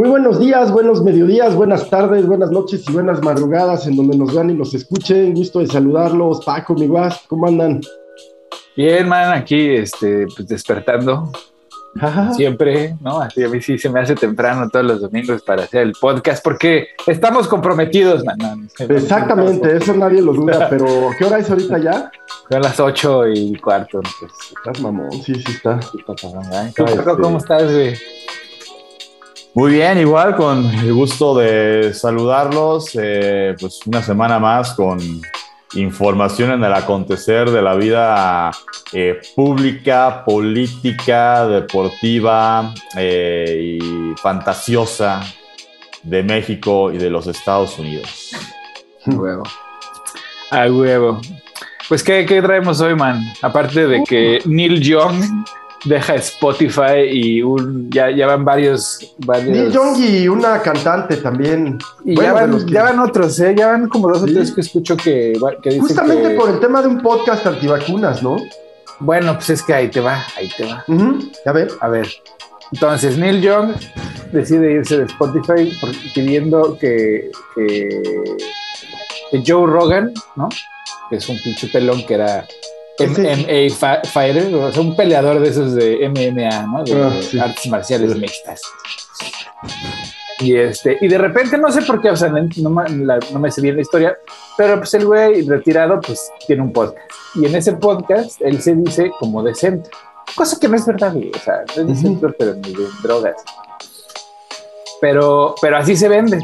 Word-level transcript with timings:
Muy 0.00 0.08
buenos 0.08 0.40
días, 0.40 0.72
buenos 0.72 1.04
mediodías, 1.04 1.54
buenas 1.54 1.90
tardes, 1.90 2.26
buenas 2.26 2.50
noches 2.50 2.88
y 2.88 2.92
buenas 2.94 3.22
madrugadas 3.22 3.86
en 3.86 3.96
donde 3.96 4.16
nos 4.16 4.34
vean 4.34 4.48
y 4.48 4.54
nos 4.54 4.72
escuchen. 4.72 5.34
Gusto 5.34 5.58
de 5.58 5.66
saludarlos. 5.66 6.42
Paco, 6.42 6.72
mi 6.74 6.86
guas, 6.86 7.20
¿cómo 7.28 7.46
andan? 7.46 7.82
Bien, 8.74 9.06
man, 9.06 9.34
aquí 9.34 9.68
este, 9.68 10.26
pues, 10.34 10.48
despertando. 10.48 11.30
Siempre, 12.34 12.96
¿no? 13.02 13.20
Así 13.20 13.44
a 13.44 13.50
mí 13.50 13.60
sí 13.60 13.76
se 13.76 13.90
me 13.90 14.00
hace 14.00 14.14
temprano 14.14 14.70
todos 14.70 14.86
los 14.86 15.02
domingos 15.02 15.42
para 15.42 15.64
hacer 15.64 15.82
el 15.82 15.92
podcast 15.92 16.42
porque 16.42 16.86
estamos 17.06 17.46
comprometidos, 17.46 18.24
man. 18.24 18.70
Exactamente, 18.78 19.76
eso 19.76 19.92
nadie 19.92 20.22
lo 20.22 20.32
duda, 20.32 20.66
pero 20.70 21.10
¿qué 21.18 21.26
hora 21.26 21.40
es 21.40 21.50
ahorita 21.50 21.76
ya? 21.76 22.10
Son 22.50 22.62
las 22.62 22.80
ocho 22.80 23.28
y 23.28 23.54
cuarto. 23.56 24.00
Pues. 24.00 24.32
Estás 24.56 24.80
mamón, 24.80 25.12
sí, 25.12 25.34
sí 25.34 25.52
está. 25.52 25.78
¿Cómo 27.20 27.36
estás, 27.36 27.70
güey? 27.70 27.94
Muy 29.52 29.72
bien, 29.72 29.98
igual 29.98 30.36
con 30.36 30.64
el 30.64 30.92
gusto 30.94 31.36
de 31.36 31.92
saludarlos, 31.92 32.90
eh, 32.94 33.56
pues 33.58 33.80
una 33.84 34.00
semana 34.00 34.38
más 34.38 34.74
con 34.74 35.00
información 35.74 36.52
en 36.52 36.62
el 36.62 36.72
acontecer 36.72 37.50
de 37.50 37.60
la 37.60 37.74
vida 37.74 38.52
eh, 38.92 39.20
pública, 39.34 40.24
política, 40.24 41.48
deportiva 41.48 42.72
eh, 42.96 43.78
y 43.80 44.14
fantasiosa 44.20 45.20
de 46.04 46.22
México 46.22 46.92
y 46.92 46.98
de 46.98 47.10
los 47.10 47.26
Estados 47.26 47.76
Unidos. 47.76 48.30
A 49.04 49.10
huevo. 49.10 49.42
A 50.52 50.66
huevo. 50.66 51.20
Pues, 51.88 52.04
¿qué, 52.04 52.24
¿qué, 52.24 52.40
traemos 52.40 52.80
hoy, 52.80 52.94
man? 52.94 53.20
Aparte 53.42 53.88
de 53.88 54.04
que 54.04 54.38
Neil 54.44 54.80
Young 54.80 55.44
deja 55.84 56.14
Spotify 56.16 57.08
y 57.10 57.42
un, 57.42 57.90
ya, 57.90 58.10
ya 58.10 58.26
van 58.26 58.44
varios, 58.44 59.14
varios... 59.18 59.48
Neil 59.48 59.72
Young 59.72 59.98
y 59.98 60.28
una 60.28 60.60
cantante 60.60 61.16
también. 61.16 61.78
Y 62.04 62.16
ya, 62.16 62.32
van, 62.32 62.66
ya 62.66 62.82
van 62.84 62.98
otros, 62.98 63.38
¿eh? 63.40 63.54
Ya 63.56 63.68
van 63.68 63.88
como 63.88 64.08
dos 64.08 64.22
o 64.22 64.26
tres 64.26 64.52
que 64.52 64.60
escucho 64.60 64.96
que, 64.96 65.32
que 65.62 65.70
dicen 65.70 65.82
Justamente 65.82 66.30
que... 66.30 66.34
por 66.34 66.50
el 66.50 66.60
tema 66.60 66.82
de 66.82 66.88
un 66.88 67.00
podcast 67.00 67.46
antivacunas, 67.46 68.22
¿no? 68.22 68.36
Bueno, 68.98 69.34
pues 69.34 69.50
es 69.50 69.62
que 69.62 69.72
ahí 69.72 69.88
te 69.88 70.00
va, 70.00 70.24
ahí 70.36 70.50
te 70.56 70.64
va. 70.66 70.84
Uh 70.86 70.92
-huh. 70.92 71.32
A 71.46 71.52
ver. 71.52 71.70
A 71.80 71.88
ver. 71.88 72.08
Entonces, 72.72 73.16
Neil 73.16 73.40
Young 73.40 73.72
decide 74.32 74.72
irse 74.72 74.98
de 74.98 75.04
Spotify 75.04 75.76
pidiendo 76.14 76.78
que, 76.78 77.30
que, 77.54 78.02
que 79.30 79.42
Joe 79.44 79.66
Rogan, 79.66 80.12
¿no? 80.36 80.48
Que 81.08 81.16
es 81.16 81.28
un 81.28 81.40
pinche 81.42 81.66
pelón 81.68 82.06
que 82.06 82.14
era 82.14 82.46
MMA 83.08 84.04
fighter, 84.04 84.54
o 84.54 84.72
sea, 84.72 84.80
un 84.82 84.94
peleador 84.96 85.40
de 85.40 85.48
esos 85.48 85.74
de 85.74 86.08
MMA, 86.08 86.62
¿no? 86.66 86.84
De, 86.84 87.02
Ah, 87.02 87.12
sí. 87.22 87.38
artes 87.38 87.66
marciales 87.68 88.16
mixtas. 88.16 88.60
Y 90.40 90.56
este, 90.56 90.96
y 91.00 91.08
de 91.08 91.18
repente 91.18 91.58
no 91.58 91.70
sé 91.70 91.82
por 91.82 92.00
qué, 92.00 92.10
o 92.10 92.16
sea, 92.16 92.28
no, 92.30 92.48
no 92.56 92.70
me- 92.70 92.88
la- 93.04 93.18
no 93.32 93.38
me 93.38 93.50
sé 93.50 93.60
bien 93.60 93.76
la 93.76 93.82
historia, 93.82 94.16
pero 94.56 94.78
pues 94.78 94.94
el 94.94 95.04
güey 95.06 95.42
retirado, 95.42 96.00
pues 96.00 96.30
tiene 96.46 96.62
un 96.62 96.72
podcast. 96.72 97.06
Y 97.34 97.44
en 97.46 97.54
ese 97.54 97.74
podcast 97.74 98.40
él 98.40 98.60
se 98.62 98.74
dice 98.74 99.10
como 99.18 99.42
decente, 99.42 99.90
cosa 100.34 100.58
que 100.58 100.66
no 100.68 100.76
es 100.76 100.86
verdad, 100.86 101.14
o 101.14 101.38
sea, 101.38 101.64
no 101.76 101.82
es 101.82 101.88
decente, 101.88 102.26
pero 102.38 102.54
ni 102.54 102.72
de 102.72 102.86
drogas. 103.02 103.34
Pero, 105.02 105.54
pero 105.60 105.76
así 105.76 105.94
se 105.96 106.08
vende. 106.08 106.38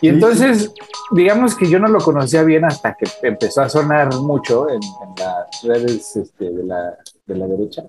Y 0.00 0.08
entonces, 0.08 0.72
digamos 1.12 1.54
que 1.54 1.68
yo 1.68 1.78
no 1.78 1.88
lo 1.88 1.98
conocía 2.00 2.42
bien 2.42 2.64
hasta 2.64 2.94
que 2.94 3.06
empezó 3.22 3.62
a 3.62 3.68
sonar 3.68 4.14
mucho 4.16 4.68
en, 4.68 4.76
en 4.82 5.14
las 5.18 5.62
redes 5.62 6.16
este, 6.16 6.50
de, 6.50 6.64
la, 6.64 6.94
de 7.26 7.34
la 7.36 7.46
derecha. 7.46 7.82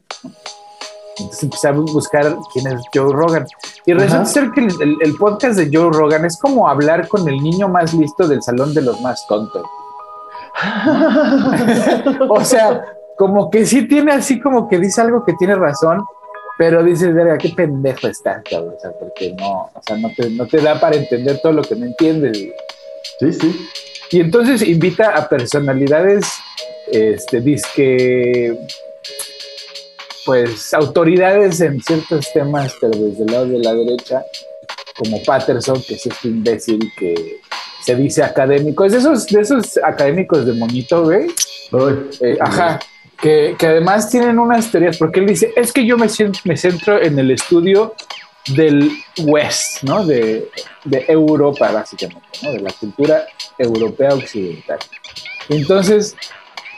Entonces 1.18 1.44
empecé 1.44 1.68
a 1.68 1.72
buscar 1.72 2.36
quién 2.54 2.68
es 2.68 2.82
Joe 2.94 3.14
Rogan. 3.14 3.46
Y 3.86 3.94
resulta 3.94 4.26
ser 4.26 4.52
que 4.52 4.62
el, 4.62 4.82
el- 4.82 4.98
el 5.02 5.16
podcast 5.16 5.58
de 5.58 5.70
Joe 5.72 5.92
Rogan 5.92 6.26
es 6.26 6.38
como 6.40 6.68
hablar 6.68 7.08
con 7.08 7.28
el 7.28 7.38
niño 7.42 7.68
más 7.68 7.94
listo 7.94 8.28
del 8.28 8.42
salón 8.42 8.74
de 8.74 8.82
los 8.82 9.00
más 9.02 9.26
tontos. 9.28 9.66
O 12.30 12.44
sea, 12.44 12.86
como 13.18 13.50
que 13.50 13.66
sí 13.66 13.88
tiene 13.88 14.14
así 14.14 14.40
como 14.40 14.68
que 14.68 14.80
dice 14.80 15.02
algo 15.02 15.24
que 15.24 15.34
tiene 15.34 15.56
razón, 15.56 16.04
pero 16.62 16.84
dices, 16.84 17.12
verga, 17.16 17.40
qué 17.40 17.50
pendejo 17.50 18.08
estás, 18.08 18.44
cabrón. 18.48 18.76
O 18.78 18.80
sea, 18.80 18.92
porque 18.92 19.34
no, 19.34 19.72
o 19.74 19.82
sea, 19.84 19.98
no 19.98 20.12
te, 20.16 20.30
no 20.30 20.46
te 20.46 20.62
da 20.62 20.80
para 20.80 20.96
entender 20.96 21.40
todo 21.42 21.54
lo 21.54 21.64
que 21.64 21.76
no 21.76 21.88
entiendes. 21.88 22.38
güey. 22.38 22.54
Sí, 23.20 23.34
sí. 23.34 23.68
Y 24.12 24.20
entonces 24.20 24.62
invita 24.62 25.10
a 25.18 25.28
personalidades, 25.28 26.28
este, 26.92 27.42
disque, 27.42 28.56
pues, 30.24 30.72
autoridades 30.76 31.62
en 31.62 31.82
ciertos 31.82 32.32
temas, 32.32 32.76
pero 32.80 32.96
desde 32.96 33.24
el 33.24 33.32
lado 33.32 33.48
de 33.48 33.58
la 33.58 33.74
derecha, 33.74 34.24
como 35.00 35.20
Patterson, 35.24 35.82
que 35.82 35.96
es 35.96 36.06
este 36.06 36.28
imbécil 36.28 36.92
que 36.96 37.40
se 37.84 37.96
dice 37.96 38.22
académico. 38.22 38.86
Es 38.86 38.92
de 38.92 39.00
esos, 39.00 39.26
de 39.26 39.42
esos 39.42 39.80
académicos 39.84 40.46
de 40.46 40.54
monito, 40.54 41.06
güey. 41.06 41.26
Eh, 42.22 42.38
ajá. 42.40 42.80
Que, 43.22 43.56
además 43.60 44.10
tienen 44.10 44.40
unas 44.40 44.72
teorías, 44.72 44.98
porque 44.98 45.20
él 45.20 45.28
dice, 45.28 45.54
es 45.56 45.72
que 45.72 45.86
yo 45.86 45.96
me, 45.98 46.10
centro 46.10 47.00
en 47.02 47.20
el 47.20 47.32
estudio 47.32 47.94
del 48.48 48.92
West, 49.20 49.84
¿no? 49.84 50.04
De, 50.06 50.50
Europa, 51.08 51.72
básicamente. 51.72 52.28
De 52.42 52.60
la 52.60 52.72
cultura 52.72 53.26
europea 53.58 54.16
occidental. 54.16 54.80
Entonces, 55.50 56.16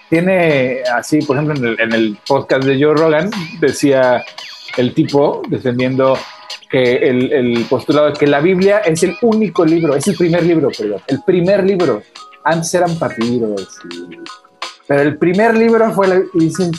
tiene 0.09 0.81
así, 0.93 1.19
por 1.21 1.37
ejemplo, 1.37 1.75
en 1.79 1.93
el, 1.93 2.17
podcast 2.27 2.63
de 2.65 2.83
Joe 2.83 2.93
Rogan, 2.93 3.31
decía 3.61 4.23
el 4.75 4.93
tipo 4.93 5.43
defendiendo 5.47 6.17
que 6.69 6.95
el, 6.95 7.31
el 7.31 7.65
postulado 7.69 8.07
de 8.07 8.13
que 8.13 8.27
la 8.27 8.41
Biblia 8.41 8.79
es 8.79 9.01
el 9.03 9.15
único 9.21 9.63
libro, 9.63 9.95
es 9.95 10.07
el 10.07 10.15
primer 10.15 10.43
libro, 10.43 10.69
perdón, 10.77 11.01
el 11.07 11.21
primer 11.23 11.63
libro. 11.63 12.01
Antes 12.43 12.73
eran 12.73 12.97
papiros, 12.99 13.79
y- 13.89 14.42
pero 14.87 15.01
el 15.01 15.17
primer 15.17 15.55
libro 15.55 15.91
fue 15.93 16.07
la, 16.07 16.15
y 16.33 16.39
dices, 16.39 16.71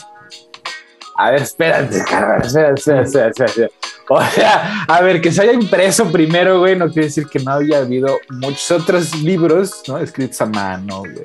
a 1.17 1.31
ver, 1.31 1.43
espérate, 1.43 2.03
cabrón, 2.09 2.43
espérate, 2.43 2.75
espérate, 2.81 3.05
espérate, 3.07 3.45
espérate. 3.45 3.75
O 4.09 4.21
sea, 4.23 4.85
a 4.87 5.01
ver, 5.01 5.23
que 5.23 5.33
se 5.33 5.41
haya 5.43 5.53
impreso 5.55 6.13
primero, 6.13 6.59
güey, 6.59 6.77
no 6.77 6.89
quiere 6.91 7.07
decir 7.09 7.27
que 7.27 7.39
no 7.39 7.53
haya 7.55 7.79
habido 7.79 8.19
muchos 8.29 8.71
otros 8.71 9.15
libros, 9.23 9.83
¿no? 9.89 9.97
Escritos 9.99 10.41
a 10.43 10.47
mano, 10.47 10.99
güey, 11.01 11.23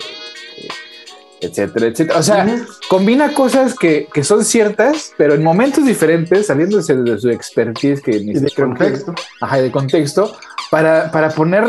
etcétera, 1.41 1.87
etcétera. 1.87 2.19
O 2.19 2.23
sea, 2.23 2.45
Ujú. 2.45 2.65
combina 2.89 3.33
cosas 3.33 3.75
que, 3.75 4.07
que 4.13 4.23
son 4.23 4.45
ciertas, 4.45 5.13
pero 5.17 5.33
en 5.33 5.43
momentos 5.43 5.85
diferentes, 5.85 6.47
saliéndose 6.47 6.95
de 6.95 7.17
su 7.19 7.29
expertise, 7.29 8.01
que 8.01 8.11
ni 8.21 8.31
Y 8.31 8.39
de 8.39 8.51
contexto. 8.51 9.13
ajá, 9.41 9.59
y 9.59 9.63
de 9.63 9.71
contexto, 9.71 10.37
para, 10.71 11.11
para 11.11 11.29
poner 11.31 11.65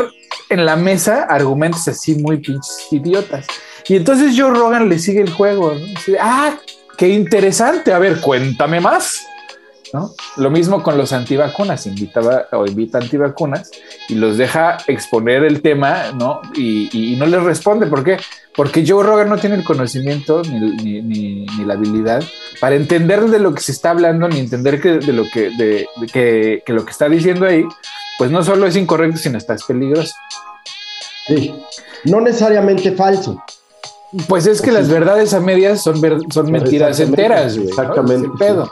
en 0.49 0.65
la 0.65 0.75
mesa 0.77 1.23
argumentos 1.23 1.87
así 1.87 2.15
muy 2.15 2.37
pinches 2.37 2.87
idiotas. 2.91 3.47
Y 3.87 3.95
entonces 3.95 4.33
Joe 4.37 4.51
Rogan 4.51 4.89
le 4.89 4.99
sigue 4.99 5.21
el 5.21 5.31
juego. 5.31 5.73
¿no? 5.73 5.85
Ah, 6.19 6.55
qué 6.97 7.09
interesante. 7.09 7.93
A 7.93 7.99
ver, 7.99 8.19
cuéntame 8.21 8.79
más. 8.79 9.21
¿no? 9.93 10.13
Lo 10.37 10.49
mismo 10.49 10.81
con 10.81 10.97
los 10.97 11.11
antivacunas, 11.11 11.85
invitaba 11.85 12.47
o 12.53 12.65
invita 12.65 12.97
antivacunas 12.97 13.69
y 14.07 14.15
los 14.15 14.37
deja 14.37 14.77
exponer 14.87 15.43
el 15.43 15.61
tema, 15.61 16.13
¿no? 16.17 16.39
Y, 16.55 17.15
no 17.19 17.25
les 17.25 17.43
responde. 17.43 17.87
¿Por 17.87 18.03
qué? 18.03 18.17
Porque 18.55 18.85
Joe 18.87 19.03
Rogan 19.03 19.27
no 19.27 19.37
tiene 19.37 19.57
el 19.57 19.65
conocimiento 19.65 20.43
ni, 20.43 21.01
ni- 21.01 21.45
la 21.65 21.73
habilidad 21.73 22.23
para 22.61 22.75
entender 22.75 23.25
de 23.25 23.39
lo 23.39 23.53
que 23.53 23.61
se 23.61 23.73
está 23.73 23.89
hablando, 23.89 24.29
ni 24.29 24.39
entender 24.39 24.79
que 24.81 24.93
de 24.93 25.11
lo 25.13 25.25
que, 25.29 25.49
de, 25.51 25.85
que, 26.11 26.63
lo 26.67 26.85
que 26.85 26.91
está 26.91 27.09
diciendo 27.09 27.45
ahí, 27.45 27.65
pues 28.17 28.31
no 28.31 28.43
solo 28.43 28.67
es 28.67 28.77
incorrecto, 28.77 29.17
sino 29.17 29.37
hasta 29.37 29.55
es 29.55 29.63
peligroso. 29.65 30.13
Sí. 31.27 31.53
No 32.05 32.21
necesariamente 32.21 32.93
falso. 32.93 33.43
Pues 34.27 34.45
es 34.47 34.61
que 34.61 34.71
las 34.71 34.89
verdades 34.89 35.33
a 35.33 35.39
medias 35.39 35.81
son, 35.81 36.01
ver- 36.01 36.19
son 36.33 36.51
mentiras 36.51 36.99
enteras, 36.99 37.55
exactamente, 37.57 38.27
Ese 38.27 38.37
pedo. 38.37 38.65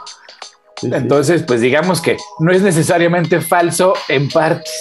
Sí, 0.76 0.88
sí. 0.88 0.90
Entonces, 0.94 1.42
pues 1.42 1.60
digamos 1.60 2.00
que 2.00 2.16
no 2.38 2.52
es 2.52 2.62
necesariamente 2.62 3.40
falso 3.40 3.92
en 4.08 4.28
partes, 4.30 4.72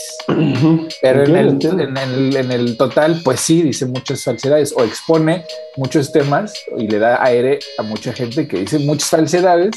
pero 1.01 1.23
en, 1.25 1.35
el, 1.35 1.65
en, 1.65 1.97
el, 1.97 2.35
en 2.37 2.51
el 2.51 2.77
total, 2.77 3.21
pues 3.23 3.39
sí, 3.41 3.61
dice 3.61 3.85
muchas 3.85 4.23
falsedades 4.23 4.73
o 4.75 4.83
expone 4.83 5.45
muchos 5.75 6.11
temas 6.11 6.53
y 6.77 6.87
le 6.87 6.99
da 6.99 7.23
aire 7.23 7.59
a 7.77 7.83
mucha 7.83 8.13
gente 8.13 8.47
que 8.47 8.59
dice 8.59 8.79
muchas 8.79 9.09
falsedades 9.09 9.71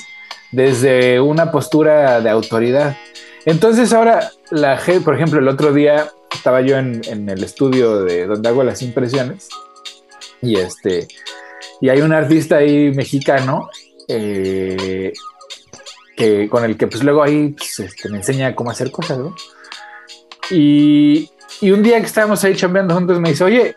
desde 0.52 1.20
una 1.20 1.50
postura 1.50 2.20
de 2.20 2.31
autoridad. 2.31 2.96
Entonces 3.44 3.93
ahora 3.93 4.31
la 4.50 4.81
por 5.05 5.14
ejemplo, 5.17 5.40
el 5.40 5.49
otro 5.49 5.73
día 5.73 6.08
estaba 6.32 6.61
yo 6.61 6.76
en, 6.76 7.00
en 7.08 7.28
el 7.28 7.43
estudio 7.43 8.05
de 8.05 8.26
donde 8.26 8.49
hago 8.49 8.62
las 8.62 8.81
impresiones 8.82 9.49
y 10.43 10.56
este 10.56 11.09
y 11.81 11.89
hay 11.89 12.00
un 12.00 12.12
artista 12.12 12.56
ahí 12.56 12.93
mexicano 12.93 13.69
eh, 14.09 15.12
que 16.17 16.49
con 16.49 16.65
el 16.65 16.77
que 16.77 16.87
pues 16.87 17.03
luego 17.03 17.23
ahí 17.23 17.49
pues, 17.50 17.81
este, 17.81 18.09
me 18.09 18.19
enseña 18.19 18.55
cómo 18.55 18.71
hacer 18.71 18.91
cosas. 18.91 19.19
Y, 20.50 21.31
y 21.61 21.71
un 21.71 21.83
día 21.83 21.99
que 22.00 22.06
estábamos 22.06 22.44
ahí 22.44 22.55
chambeando 22.55 22.94
juntos 22.94 23.19
me 23.21 23.31
dice, 23.31 23.44
oye, 23.44 23.77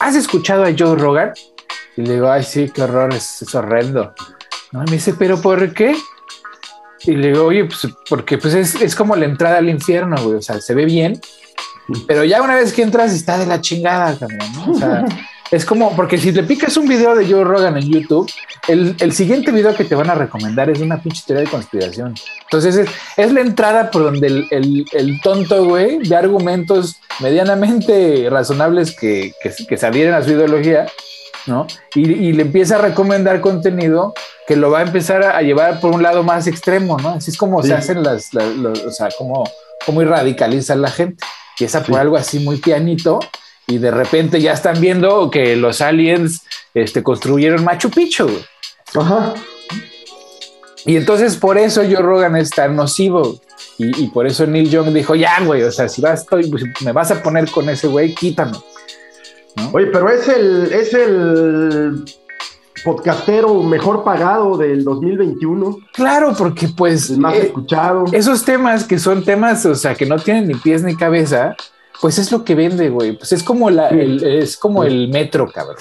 ¿has 0.00 0.14
escuchado 0.14 0.64
a 0.64 0.72
Joe 0.76 0.96
Rogan? 0.96 1.32
Y 1.96 2.02
le 2.02 2.14
digo, 2.14 2.30
ay, 2.30 2.42
sí, 2.42 2.70
qué 2.72 2.82
horror, 2.82 3.12
es, 3.14 3.42
es 3.42 3.54
horrendo. 3.54 4.14
¿No? 4.72 4.80
Me 4.84 4.92
dice, 4.92 5.14
¿pero 5.14 5.40
por 5.40 5.72
qué? 5.72 5.96
Y 7.02 7.12
le 7.12 7.28
digo, 7.28 7.44
oye, 7.44 7.64
pues 7.64 7.88
porque 8.08 8.38
pues 8.38 8.54
es, 8.54 8.74
es 8.76 8.94
como 8.94 9.16
la 9.16 9.26
entrada 9.26 9.58
al 9.58 9.68
infierno, 9.68 10.16
güey. 10.22 10.36
O 10.36 10.42
sea, 10.42 10.60
se 10.60 10.74
ve 10.74 10.84
bien, 10.84 11.20
pero 12.06 12.24
ya 12.24 12.42
una 12.42 12.54
vez 12.54 12.72
que 12.72 12.82
entras 12.82 13.12
está 13.12 13.38
de 13.38 13.46
la 13.46 13.60
chingada, 13.60 14.18
cabrón, 14.18 14.52
¿no? 14.54 14.72
O 14.72 14.74
sea, 14.74 15.04
es 15.54 15.64
como, 15.64 15.94
porque 15.94 16.18
si 16.18 16.32
te 16.32 16.42
picas 16.42 16.76
un 16.76 16.88
video 16.88 17.14
de 17.14 17.30
Joe 17.30 17.44
Rogan 17.44 17.76
en 17.76 17.88
YouTube, 17.88 18.30
el, 18.66 18.96
el 18.98 19.12
siguiente 19.12 19.52
video 19.52 19.74
que 19.74 19.84
te 19.84 19.94
van 19.94 20.10
a 20.10 20.14
recomendar 20.14 20.68
es 20.70 20.80
una 20.80 21.00
pinche 21.00 21.22
teoría 21.26 21.44
de 21.44 21.50
conspiración. 21.50 22.14
Entonces 22.42 22.76
es, 22.76 22.88
es 23.16 23.32
la 23.32 23.40
entrada 23.40 23.90
por 23.90 24.04
donde 24.04 24.26
el, 24.26 24.46
el, 24.50 24.84
el 24.92 25.20
tonto, 25.20 25.64
güey, 25.64 25.98
de 25.98 26.16
argumentos 26.16 26.96
medianamente 27.20 28.28
razonables 28.30 28.96
que, 28.96 29.32
que, 29.42 29.52
que 29.66 29.76
se 29.76 29.86
adhieren 29.86 30.14
a 30.14 30.22
su 30.22 30.30
ideología, 30.30 30.86
¿no? 31.46 31.66
Y, 31.94 32.10
y, 32.10 32.32
le 32.32 32.42
empieza 32.42 32.76
a 32.76 32.82
recomendar 32.82 33.40
contenido 33.40 34.14
que 34.46 34.56
lo 34.56 34.70
va 34.70 34.80
a 34.80 34.82
empezar 34.82 35.22
a, 35.22 35.40
llevar 35.42 35.80
por 35.80 35.92
un 35.92 36.02
lado 36.02 36.22
más 36.22 36.46
extremo, 36.46 36.98
¿no? 36.98 37.10
Así 37.10 37.30
es 37.30 37.36
como 37.36 37.62
sí. 37.62 37.68
se 37.68 37.74
hacen 37.74 38.02
las, 38.02 38.32
las, 38.34 38.56
las, 38.56 38.78
o 38.80 38.90
sea, 38.90 39.08
como, 39.16 39.44
como 39.86 40.02
radicaliza 40.02 40.74
la 40.74 40.90
gente. 40.90 41.24
Empieza 41.52 41.80
por 41.80 41.94
sí. 41.94 42.00
algo 42.00 42.16
así 42.16 42.38
muy 42.40 42.56
pianito 42.56 43.20
y 43.66 43.78
de 43.78 43.90
repente 43.90 44.40
ya 44.40 44.52
están 44.52 44.80
viendo 44.80 45.30
que 45.30 45.56
los 45.56 45.80
aliens 45.80 46.42
este, 46.74 47.02
construyeron 47.02 47.64
Machu 47.64 47.90
Picchu. 47.90 48.28
Ajá. 48.94 49.34
Y 50.86 50.96
entonces 50.96 51.36
por 51.36 51.56
eso 51.56 51.82
Joe 51.82 52.02
Rogan 52.02 52.36
es 52.36 52.50
tan 52.50 52.76
nocivo. 52.76 53.40
Y, 53.78 54.04
y 54.04 54.08
por 54.08 54.26
eso 54.26 54.46
Neil 54.46 54.70
Young 54.70 54.92
dijo, 54.92 55.14
ya, 55.14 55.40
güey, 55.42 55.62
o 55.62 55.72
sea, 55.72 55.88
si 55.88 56.00
vas, 56.00 56.20
estoy, 56.20 56.50
me 56.84 56.92
vas 56.92 57.10
a 57.10 57.22
poner 57.22 57.50
con 57.50 57.68
ese 57.68 57.88
güey, 57.88 58.14
quítame. 58.14 58.52
¿No? 59.56 59.70
Oye, 59.72 59.86
pero 59.86 60.10
es 60.10 60.28
el, 60.28 60.72
es 60.72 60.94
el 60.94 62.04
podcastero 62.84 63.62
mejor 63.62 64.04
pagado 64.04 64.56
del 64.56 64.84
2021. 64.84 65.78
Claro, 65.92 66.34
porque 66.36 66.68
pues... 66.68 67.10
El 67.10 67.18
más 67.18 67.34
eh, 67.34 67.46
escuchado. 67.46 68.04
Esos 68.12 68.44
temas 68.44 68.84
que 68.84 68.98
son 68.98 69.24
temas, 69.24 69.64
o 69.66 69.74
sea, 69.74 69.94
que 69.94 70.06
no 70.06 70.18
tienen 70.18 70.48
ni 70.48 70.54
pies 70.54 70.82
ni 70.82 70.94
cabeza, 70.94 71.56
pues 72.00 72.18
es 72.18 72.30
lo 72.32 72.44
que 72.44 72.54
vende, 72.54 72.90
güey. 72.90 73.16
Pues 73.16 73.32
es 73.32 73.42
como, 73.42 73.70
la, 73.70 73.88
el, 73.88 74.22
es 74.24 74.56
como 74.56 74.84
el 74.84 75.08
metro, 75.08 75.50
cabrón. 75.50 75.76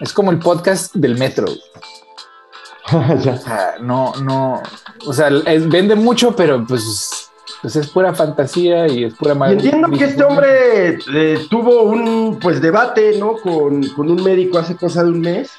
Es 0.00 0.12
como 0.12 0.30
el 0.30 0.38
podcast 0.38 0.94
del 0.94 1.18
metro. 1.18 1.46
o 2.92 3.36
sea, 3.36 3.76
no, 3.80 4.14
no, 4.22 4.62
o 5.06 5.12
sea, 5.12 5.28
es, 5.28 5.68
vende 5.68 5.96
mucho, 5.96 6.36
pero 6.36 6.64
pues, 6.64 7.30
pues, 7.60 7.74
es 7.74 7.88
pura 7.88 8.14
fantasía 8.14 8.86
y 8.86 9.04
es 9.04 9.14
pura 9.14 9.36
y 9.48 9.52
Entiendo 9.54 9.90
que 9.90 10.04
este 10.04 10.22
hombre 10.22 10.98
eh, 11.12 11.46
tuvo 11.50 11.82
un 11.82 12.38
pues 12.40 12.60
debate, 12.60 13.18
¿no? 13.18 13.34
Con, 13.34 13.82
con, 13.88 14.08
un 14.08 14.22
médico 14.22 14.58
hace 14.58 14.76
cosa 14.76 15.02
de 15.02 15.10
un 15.10 15.20
mes, 15.20 15.50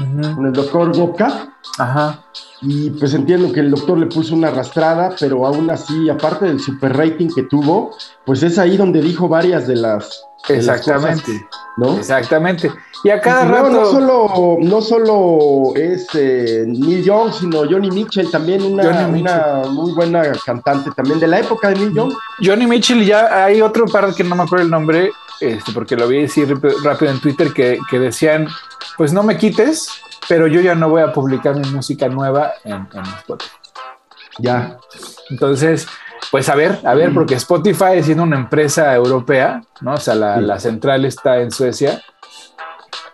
uh 0.00 0.02
-huh. 0.02 0.34
con 0.34 0.46
el 0.46 0.52
doctor 0.52 0.94
Boca. 0.94 1.56
Ajá. 1.78 2.24
Y 2.66 2.90
pues 2.90 3.12
entiendo 3.12 3.52
que 3.52 3.60
el 3.60 3.70
doctor 3.70 3.98
le 3.98 4.06
puso 4.06 4.34
una 4.34 4.48
arrastrada, 4.48 5.14
pero 5.20 5.46
aún 5.46 5.70
así, 5.70 6.08
aparte 6.08 6.46
del 6.46 6.60
super 6.60 6.96
rating 6.96 7.28
que 7.34 7.42
tuvo, 7.42 7.90
pues 8.24 8.42
es 8.42 8.58
ahí 8.58 8.76
donde 8.76 9.02
dijo 9.02 9.28
varias 9.28 9.66
de 9.66 9.76
las. 9.76 10.24
De 10.48 10.56
Exactamente. 10.56 11.32
Las 11.32 11.40
que, 11.40 11.46
¿no? 11.78 11.98
Exactamente. 11.98 12.70
Y 13.02 13.10
a 13.10 13.20
cada 13.20 13.44
y 13.44 13.48
rato. 13.48 13.70
No, 13.70 13.80
no 13.80 13.86
solo, 13.86 14.58
no 14.60 14.80
solo 14.80 15.74
es 15.74 16.06
eh, 16.14 16.64
Neil 16.66 17.02
Young, 17.02 17.32
sino 17.32 17.64
Johnny 17.68 17.90
Mitchell, 17.90 18.30
también 18.30 18.62
una, 18.62 19.08
una, 19.08 19.62
muy 19.70 19.92
buena 19.92 20.22
cantante 20.44 20.90
también 20.90 21.20
de 21.20 21.26
la 21.26 21.40
época 21.40 21.68
de 21.68 21.76
Neil 21.76 21.94
Young. 21.94 22.12
Johnny 22.42 22.66
Mitchell, 22.66 23.04
ya 23.04 23.44
hay 23.44 23.60
otro 23.60 23.86
par 23.86 24.14
que 24.14 24.24
no 24.24 24.36
me 24.36 24.42
acuerdo 24.42 24.64
el 24.64 24.70
nombre, 24.70 25.10
este, 25.40 25.72
porque 25.72 25.96
lo 25.96 26.08
vi 26.08 26.22
decir 26.22 26.56
rápido 26.82 27.12
en 27.12 27.20
Twitter, 27.20 27.52
que, 27.52 27.78
que 27.90 27.98
decían: 27.98 28.48
Pues 28.96 29.12
no 29.12 29.22
me 29.22 29.36
quites, 29.36 29.88
pero 30.28 30.46
yo 30.46 30.60
ya 30.60 30.74
no 30.74 30.88
voy 30.88 31.02
a 31.02 31.12
publicar 31.12 31.56
mi 31.56 31.68
música 31.70 32.08
nueva 32.08 32.52
en, 32.64 32.88
en 32.92 33.04
Spotify. 33.18 33.52
Ya. 34.38 34.78
Entonces, 35.30 35.86
pues 36.30 36.48
a 36.48 36.54
ver, 36.54 36.80
a 36.84 36.94
ver, 36.94 37.10
mm. 37.10 37.14
porque 37.14 37.34
Spotify 37.34 38.02
siendo 38.02 38.24
una 38.24 38.36
empresa 38.36 38.94
europea, 38.94 39.62
¿no? 39.80 39.94
O 39.94 40.00
sea, 40.00 40.14
la, 40.14 40.36
sí. 40.36 40.42
la 40.42 40.60
central 40.60 41.04
está 41.04 41.40
en 41.40 41.50
Suecia. 41.50 42.02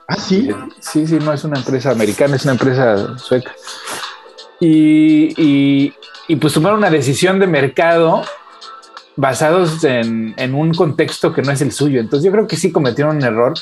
Ah, 0.09 0.17
sí. 0.17 0.51
Sí, 0.81 1.07
sí, 1.07 1.19
no 1.21 1.33
es 1.33 1.45
una 1.45 1.59
empresa 1.59 1.91
americana, 1.91 2.37
es 2.37 2.45
una 2.45 2.53
empresa 2.53 3.17
sueca. 3.19 3.53
Y, 4.59 5.35
y, 5.37 5.95
y 6.29 6.37
pues 6.37 6.53
tomaron 6.53 6.79
una 6.79 6.91
decisión 6.91 7.39
de 7.39 7.47
mercado 7.47 8.23
basados 9.21 9.85
en, 9.85 10.55
un 10.55 10.73
contexto 10.73 11.33
que 11.33 11.43
no 11.43 11.53
es 11.53 11.61
el 11.61 11.73
suyo. 11.73 12.01
Entonces 12.01 12.25
yo 12.25 12.33
creo 12.33 12.47
que 12.47 12.57
sí 12.57 12.73
cometieron 12.73 13.17
un 13.17 13.23
error, 13.23 13.55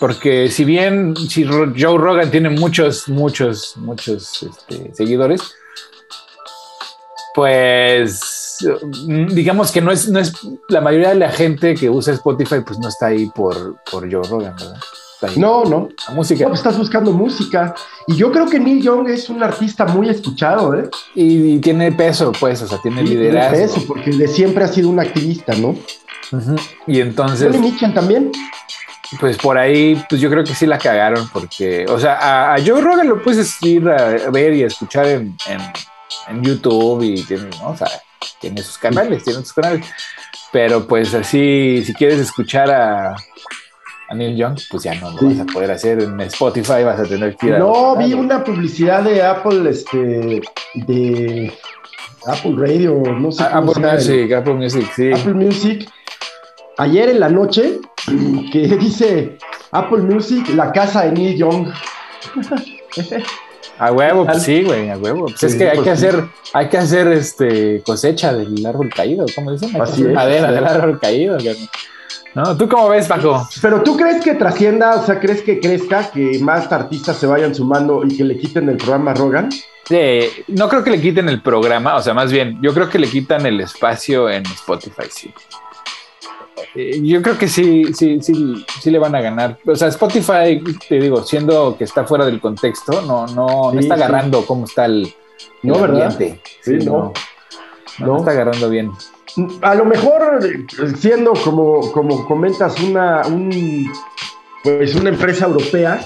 porque 0.00 0.50
si 0.50 0.64
bien 0.64 1.14
Joe 1.14 1.98
Rogan 1.98 2.30
tiene 2.30 2.48
muchos, 2.48 3.08
muchos, 3.08 3.76
muchos 3.76 4.42
este, 4.42 4.94
seguidores, 4.94 5.42
pues 7.34 8.58
digamos 9.28 9.72
que 9.72 9.82
no 9.82 9.90
es, 9.92 10.08
no 10.08 10.20
es 10.20 10.32
la 10.68 10.80
mayoría 10.80 11.10
de 11.10 11.16
la 11.16 11.30
gente 11.30 11.74
que 11.74 11.90
usa 11.90 12.14
Spotify, 12.14 12.60
pues 12.66 12.78
no 12.78 12.88
está 12.88 13.06
ahí 13.06 13.28
por, 13.34 13.76
por 13.90 14.10
Joe 14.10 14.26
Rogan, 14.26 14.56
¿verdad? 14.56 14.80
No, 15.36 15.64
no. 15.64 15.88
La 16.08 16.14
música. 16.14 16.44
No, 16.44 16.50
pues 16.50 16.60
estás 16.60 16.78
buscando 16.78 17.12
música. 17.12 17.74
Y 18.06 18.16
yo 18.16 18.30
creo 18.32 18.46
que 18.46 18.58
Neil 18.58 18.82
Young 18.82 19.08
es 19.08 19.28
un 19.28 19.42
artista 19.42 19.84
muy 19.86 20.08
escuchado, 20.08 20.74
¿eh? 20.74 20.88
Y, 21.14 21.54
y 21.54 21.58
tiene 21.58 21.92
peso, 21.92 22.32
pues, 22.38 22.62
o 22.62 22.66
sea, 22.68 22.78
tiene 22.82 23.02
liderazgo. 23.02 23.56
Tiene 23.56 23.66
peso, 23.66 23.84
porque 23.86 24.10
de 24.10 24.28
siempre 24.28 24.64
ha 24.64 24.68
sido 24.68 24.88
un 24.88 25.00
activista, 25.00 25.54
¿no? 25.54 25.68
Uh 25.68 26.36
-huh. 26.36 26.60
Y 26.86 27.00
entonces. 27.00 27.52
Johnny 27.52 27.70
Mitchell 27.70 27.94
también. 27.94 28.30
Pues 29.20 29.36
por 29.36 29.58
ahí, 29.58 30.02
pues 30.08 30.20
yo 30.20 30.28
creo 30.30 30.42
que 30.42 30.54
sí 30.54 30.66
la 30.66 30.78
cagaron, 30.78 31.28
porque, 31.32 31.86
o 31.88 32.00
sea, 32.00 32.14
a, 32.16 32.54
a 32.54 32.58
Joe 32.58 32.80
Rogan 32.80 33.08
lo 33.08 33.22
puedes 33.22 33.62
ir 33.62 33.88
a 33.88 34.30
ver 34.30 34.54
y 34.54 34.62
a 34.64 34.66
escuchar 34.66 35.06
en, 35.06 35.36
en, 35.46 35.60
en 36.28 36.42
YouTube 36.42 37.02
y 37.02 37.22
tiene, 37.22 37.48
¿no? 37.60 37.68
o 37.68 37.76
sea, 37.76 37.86
tiene 38.40 38.62
sus 38.62 38.78
canales, 38.78 39.22
tiene 39.22 39.40
sus 39.40 39.52
canales. 39.52 39.86
Pero 40.50 40.86
pues 40.86 41.14
así, 41.14 41.82
si 41.84 41.92
quieres 41.94 42.18
escuchar 42.18 42.70
a, 42.70 43.14
a 44.08 44.14
Neil 44.14 44.36
Young, 44.36 44.58
pues 44.70 44.82
ya 44.82 44.94
no 44.94 45.10
lo 45.10 45.18
sí. 45.18 45.26
vas 45.26 45.40
a 45.40 45.44
poder 45.46 45.70
hacer 45.70 46.00
en 46.00 46.20
Spotify, 46.22 46.84
vas 46.84 47.00
a 47.00 47.04
tener 47.04 47.36
que 47.36 47.46
ir 47.46 47.58
No, 47.58 47.92
a 47.92 47.98
vi 47.98 48.12
una 48.12 48.44
publicidad 48.44 49.02
de 49.02 49.22
Apple, 49.22 49.68
este, 49.70 50.42
de 50.74 51.52
Apple 52.26 52.54
Radio, 52.56 53.02
no 53.18 53.32
sé. 53.32 53.42
A, 53.42 53.58
Apple 53.58 53.80
Music, 53.80 54.30
el, 54.30 54.34
Apple 54.34 54.54
Music, 54.54 54.92
sí. 54.94 55.12
Apple 55.12 55.34
Music. 55.34 55.88
Ayer 56.78 57.10
en 57.10 57.20
la 57.20 57.28
noche, 57.28 57.78
que 58.52 58.76
dice 58.78 59.38
Apple 59.70 60.02
Music, 60.02 60.48
la 60.54 60.72
casa 60.72 61.04
de 61.04 61.12
Neil 61.12 61.38
Young. 61.38 61.68
A 63.78 63.90
huevo, 63.90 64.24
pues 64.24 64.42
sí, 64.42 64.62
güey, 64.62 64.88
a 64.88 64.96
huevo. 64.96 65.26
Pues 65.26 65.40
sí, 65.40 65.46
es 65.46 65.54
que 65.56 65.68
hay 65.68 65.76
pues 65.76 65.84
que 65.84 65.90
hacer, 65.90 66.24
hay 66.52 66.68
que 66.68 66.78
hacer 66.78 67.08
este 67.08 67.82
cosecha 67.84 68.32
del 68.32 68.64
árbol 68.64 68.88
caído, 68.94 69.26
¿cómo 69.34 69.50
dicen? 69.50 69.74
Hay 69.74 69.80
Así 69.80 70.02
es. 70.02 70.12
Madera 70.12 70.52
del 70.52 70.64
árbol 70.64 71.00
caído, 71.00 71.36
güey. 71.40 71.56
¿No? 72.34 72.56
¿Tú 72.56 72.68
cómo 72.68 72.88
ves, 72.88 73.06
Paco? 73.06 73.48
Pero 73.62 73.82
tú 73.82 73.96
crees 73.96 74.22
que 74.22 74.34
trascienda, 74.34 74.96
o 74.96 75.06
sea, 75.06 75.20
crees 75.20 75.42
que 75.42 75.60
crezca, 75.60 76.10
que 76.10 76.38
más 76.40 76.70
artistas 76.72 77.16
se 77.16 77.26
vayan 77.26 77.54
sumando 77.54 78.02
y 78.04 78.16
que 78.16 78.24
le 78.24 78.36
quiten 78.36 78.68
el 78.68 78.76
programa 78.76 79.12
a 79.12 79.14
Rogan? 79.14 79.50
Eh, 79.90 80.44
no 80.48 80.68
creo 80.68 80.82
que 80.82 80.90
le 80.90 81.00
quiten 81.00 81.28
el 81.28 81.42
programa, 81.42 81.94
o 81.94 82.02
sea, 82.02 82.14
más 82.14 82.32
bien, 82.32 82.58
yo 82.60 82.74
creo 82.74 82.88
que 82.88 82.98
le 82.98 83.08
quitan 83.08 83.46
el 83.46 83.60
espacio 83.60 84.28
en 84.28 84.44
Spotify, 84.46 85.04
sí. 85.10 85.32
Eh, 86.74 87.00
yo 87.02 87.22
creo 87.22 87.38
que 87.38 87.46
sí, 87.46 87.92
sí, 87.94 88.18
sí, 88.20 88.64
sí 88.80 88.90
le 88.90 88.98
van 88.98 89.14
a 89.14 89.20
ganar. 89.20 89.58
O 89.64 89.76
sea, 89.76 89.88
Spotify, 89.88 90.60
te 90.88 90.98
digo, 90.98 91.22
siendo 91.22 91.76
que 91.76 91.84
está 91.84 92.04
fuera 92.04 92.24
del 92.24 92.40
contexto, 92.40 93.02
no, 93.02 93.26
no, 93.28 93.70
sí, 93.70 93.76
no 93.76 93.80
está 93.80 93.94
agarrando 93.94 94.40
sí. 94.40 94.44
cómo 94.48 94.64
está 94.64 94.86
el, 94.86 95.14
no, 95.62 95.76
el 95.76 95.84
ambiente. 95.84 96.40
Sí, 96.62 96.78
no. 96.78 97.12
No, 97.98 98.06
no, 98.06 98.18
está 98.18 98.32
agarrando 98.32 98.68
bien. 98.70 98.90
A 99.62 99.74
lo 99.74 99.84
mejor, 99.84 100.40
siendo 100.96 101.32
como, 101.32 101.90
como 101.92 102.24
comentas, 102.26 102.78
una, 102.80 103.22
un, 103.26 103.90
pues 104.62 104.94
una 104.94 105.10
empresa 105.10 105.46
europea, 105.46 106.00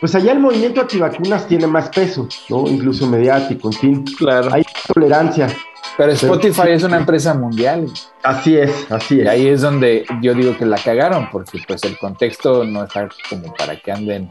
pues 0.00 0.14
allá 0.14 0.32
el 0.32 0.40
movimiento 0.40 0.82
antivacunas 0.82 1.46
tiene 1.46 1.66
más 1.66 1.88
peso, 1.88 2.28
¿no? 2.50 2.66
Incluso 2.68 3.06
mediático, 3.06 3.68
en 3.68 3.72
fin. 3.72 4.04
Claro. 4.18 4.52
Hay 4.52 4.64
tolerancia. 4.92 5.48
Pero 5.96 6.12
Spotify 6.12 6.62
Pero, 6.62 6.74
es 6.74 6.82
una 6.82 6.96
empresa 6.96 7.34
mundial. 7.34 7.86
Así 8.22 8.56
es, 8.56 8.90
así 8.90 9.20
es. 9.20 9.26
Y 9.26 9.28
ahí 9.28 9.46
es 9.48 9.60
donde 9.60 10.04
yo 10.20 10.34
digo 10.34 10.56
que 10.56 10.66
la 10.66 10.76
cagaron, 10.76 11.28
porque 11.30 11.60
pues 11.66 11.84
el 11.84 11.96
contexto 11.98 12.64
no 12.64 12.84
está 12.84 13.08
como 13.30 13.54
para 13.54 13.76
que 13.76 13.92
anden 13.92 14.28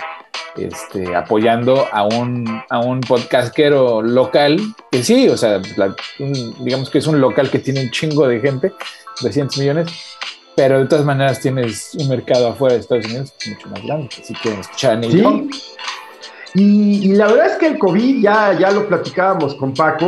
este, 0.57 1.15
apoyando 1.15 1.87
a 1.91 2.03
un, 2.03 2.61
a 2.69 2.79
un 2.79 3.01
podcastero 3.01 4.01
local, 4.01 4.59
que 4.91 5.03
sí, 5.03 5.27
o 5.29 5.37
sea, 5.37 5.61
la, 5.77 5.95
un, 6.19 6.63
digamos 6.63 6.89
que 6.89 6.99
es 6.99 7.07
un 7.07 7.19
local 7.19 7.49
que 7.49 7.59
tiene 7.59 7.81
un 7.81 7.91
chingo 7.91 8.27
de 8.27 8.39
gente, 8.39 8.73
200 9.21 9.57
millones, 9.57 9.87
pero 10.55 10.79
de 10.79 10.85
todas 10.85 11.05
maneras 11.05 11.39
tienes 11.39 11.95
un 11.95 12.09
mercado 12.09 12.49
afuera 12.49 12.75
de 12.75 12.81
Estados 12.81 13.05
Unidos 13.05 13.33
mucho 13.47 13.69
más 13.69 13.83
grande, 13.83 14.09
así 14.21 14.33
que 14.35 14.95
Neil 14.97 15.11
sí. 15.11 15.49
Y, 16.55 17.11
y, 17.11 17.15
la 17.15 17.25
verdad 17.25 17.47
es 17.47 17.57
que 17.57 17.65
el 17.65 17.79
COVID, 17.79 18.21
ya, 18.21 18.53
ya 18.53 18.69
lo 18.69 18.87
platicábamos 18.87 19.55
con 19.55 19.73
Paco, 19.73 20.05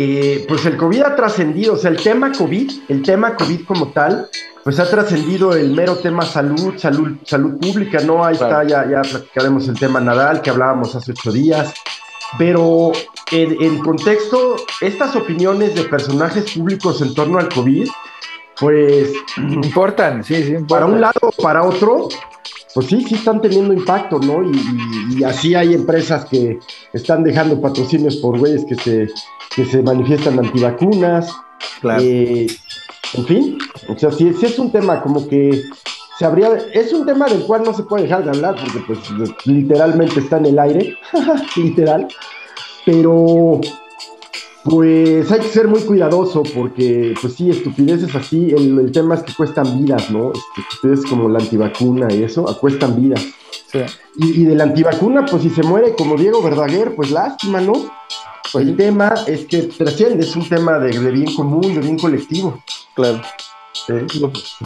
eh, 0.00 0.44
pues 0.46 0.64
el 0.64 0.76
COVID 0.76 1.02
ha 1.02 1.16
trascendido, 1.16 1.74
o 1.74 1.76
sea, 1.76 1.90
el 1.90 2.00
tema 2.00 2.30
COVID, 2.30 2.70
el 2.88 3.02
tema 3.02 3.34
COVID 3.34 3.64
como 3.64 3.88
tal, 3.88 4.28
pues 4.62 4.78
ha 4.78 4.88
trascendido 4.88 5.56
el 5.56 5.72
mero 5.72 5.96
tema 5.96 6.24
salud, 6.24 6.74
salud, 6.76 7.16
salud 7.24 7.58
pública, 7.58 7.98
¿no? 8.02 8.24
Ahí 8.24 8.36
claro. 8.36 8.62
está, 8.62 8.86
ya, 8.86 8.88
ya 8.88 9.02
platicaremos 9.02 9.66
el 9.66 9.76
tema 9.76 9.98
Nadal, 9.98 10.40
que 10.40 10.50
hablábamos 10.50 10.94
hace 10.94 11.10
ocho 11.10 11.32
días, 11.32 11.74
pero 12.38 12.92
en, 13.32 13.78
contexto, 13.80 14.54
estas 14.80 15.16
opiniones 15.16 15.74
de 15.74 15.82
personajes 15.82 16.52
públicos 16.52 17.02
en 17.02 17.12
torno 17.12 17.40
al 17.40 17.48
COVID, 17.48 17.88
pues... 18.60 19.12
Importan, 19.36 20.22
sí, 20.22 20.44
sí. 20.44 20.54
Para 20.68 20.86
un 20.86 21.00
lado 21.00 21.18
o 21.22 21.42
para 21.42 21.64
otro, 21.64 22.08
pues 22.74 22.86
sí, 22.86 23.04
sí 23.04 23.14
están 23.14 23.40
teniendo 23.40 23.72
impacto, 23.72 24.18
¿no? 24.18 24.42
Y, 24.42 25.24
así 25.24 25.54
hay 25.54 25.74
empresas 25.74 26.24
que 26.26 26.58
están 26.92 27.24
dejando 27.24 27.60
patrocinios 27.60 28.16
por 28.16 28.38
güeyes 28.38 28.64
que 28.64 28.74
se, 28.76 29.08
que 29.54 29.64
se 29.64 29.82
manifiestan 29.82 30.38
antivacunas. 30.38 31.34
Claro. 31.80 32.02
Eh, 32.02 32.46
en 33.14 33.26
fin, 33.26 33.58
o 33.88 33.98
sea, 33.98 34.12
sí, 34.12 34.32
sí 34.38 34.46
es 34.46 34.58
un 34.58 34.70
tema 34.70 35.00
como 35.02 35.26
que 35.28 35.62
se 36.18 36.24
habría, 36.24 36.50
es 36.72 36.92
un 36.92 37.06
tema 37.06 37.26
del 37.26 37.42
cual 37.44 37.62
no 37.64 37.72
se 37.72 37.84
puede 37.84 38.04
dejar 38.04 38.24
de 38.24 38.30
hablar 38.30 38.56
porque 38.60 38.80
pues 38.86 38.98
literalmente 39.46 40.20
está 40.20 40.38
en 40.38 40.46
el 40.46 40.58
aire, 40.58 40.96
literal, 41.56 42.08
pero 42.84 43.60
pues 44.68 45.30
hay 45.30 45.40
que 45.40 45.48
ser 45.48 45.68
muy 45.68 45.80
cuidadoso 45.80 46.42
porque, 46.42 47.14
pues 47.20 47.34
sí, 47.34 47.50
estupideces 47.50 48.14
así, 48.14 48.50
el, 48.50 48.90
tema 48.92 49.14
es 49.14 49.22
que 49.22 49.32
cuestan 49.32 49.84
vidas, 49.84 50.10
¿no? 50.10 50.32
Ustedes 50.72 51.04
como 51.06 51.28
la 51.28 51.38
antivacuna 51.38 52.12
y 52.12 52.22
eso, 52.24 52.44
cuestan 52.60 53.00
vidas. 53.00 53.24
Sí. 53.70 53.80
Y, 54.16 54.44
de 54.44 54.54
la 54.54 54.64
antivacuna, 54.64 55.24
pues 55.26 55.42
si 55.42 55.50
se 55.50 55.62
muere 55.62 55.94
como 55.94 56.16
Diego 56.16 56.42
Verdaguer, 56.42 56.94
pues 56.94 57.10
lástima, 57.10 57.60
¿no? 57.60 57.72
Pues 58.52 58.66
el 58.66 58.76
tema 58.76 59.14
es 59.26 59.46
que 59.46 59.64
trasciende, 59.64 60.24
es 60.24 60.34
un 60.34 60.48
tema 60.48 60.78
de, 60.78 60.98
bien 61.10 61.34
común, 61.34 61.74
de 61.74 61.80
bien 61.80 61.98
colectivo. 61.98 62.62
Claro. 62.94 63.20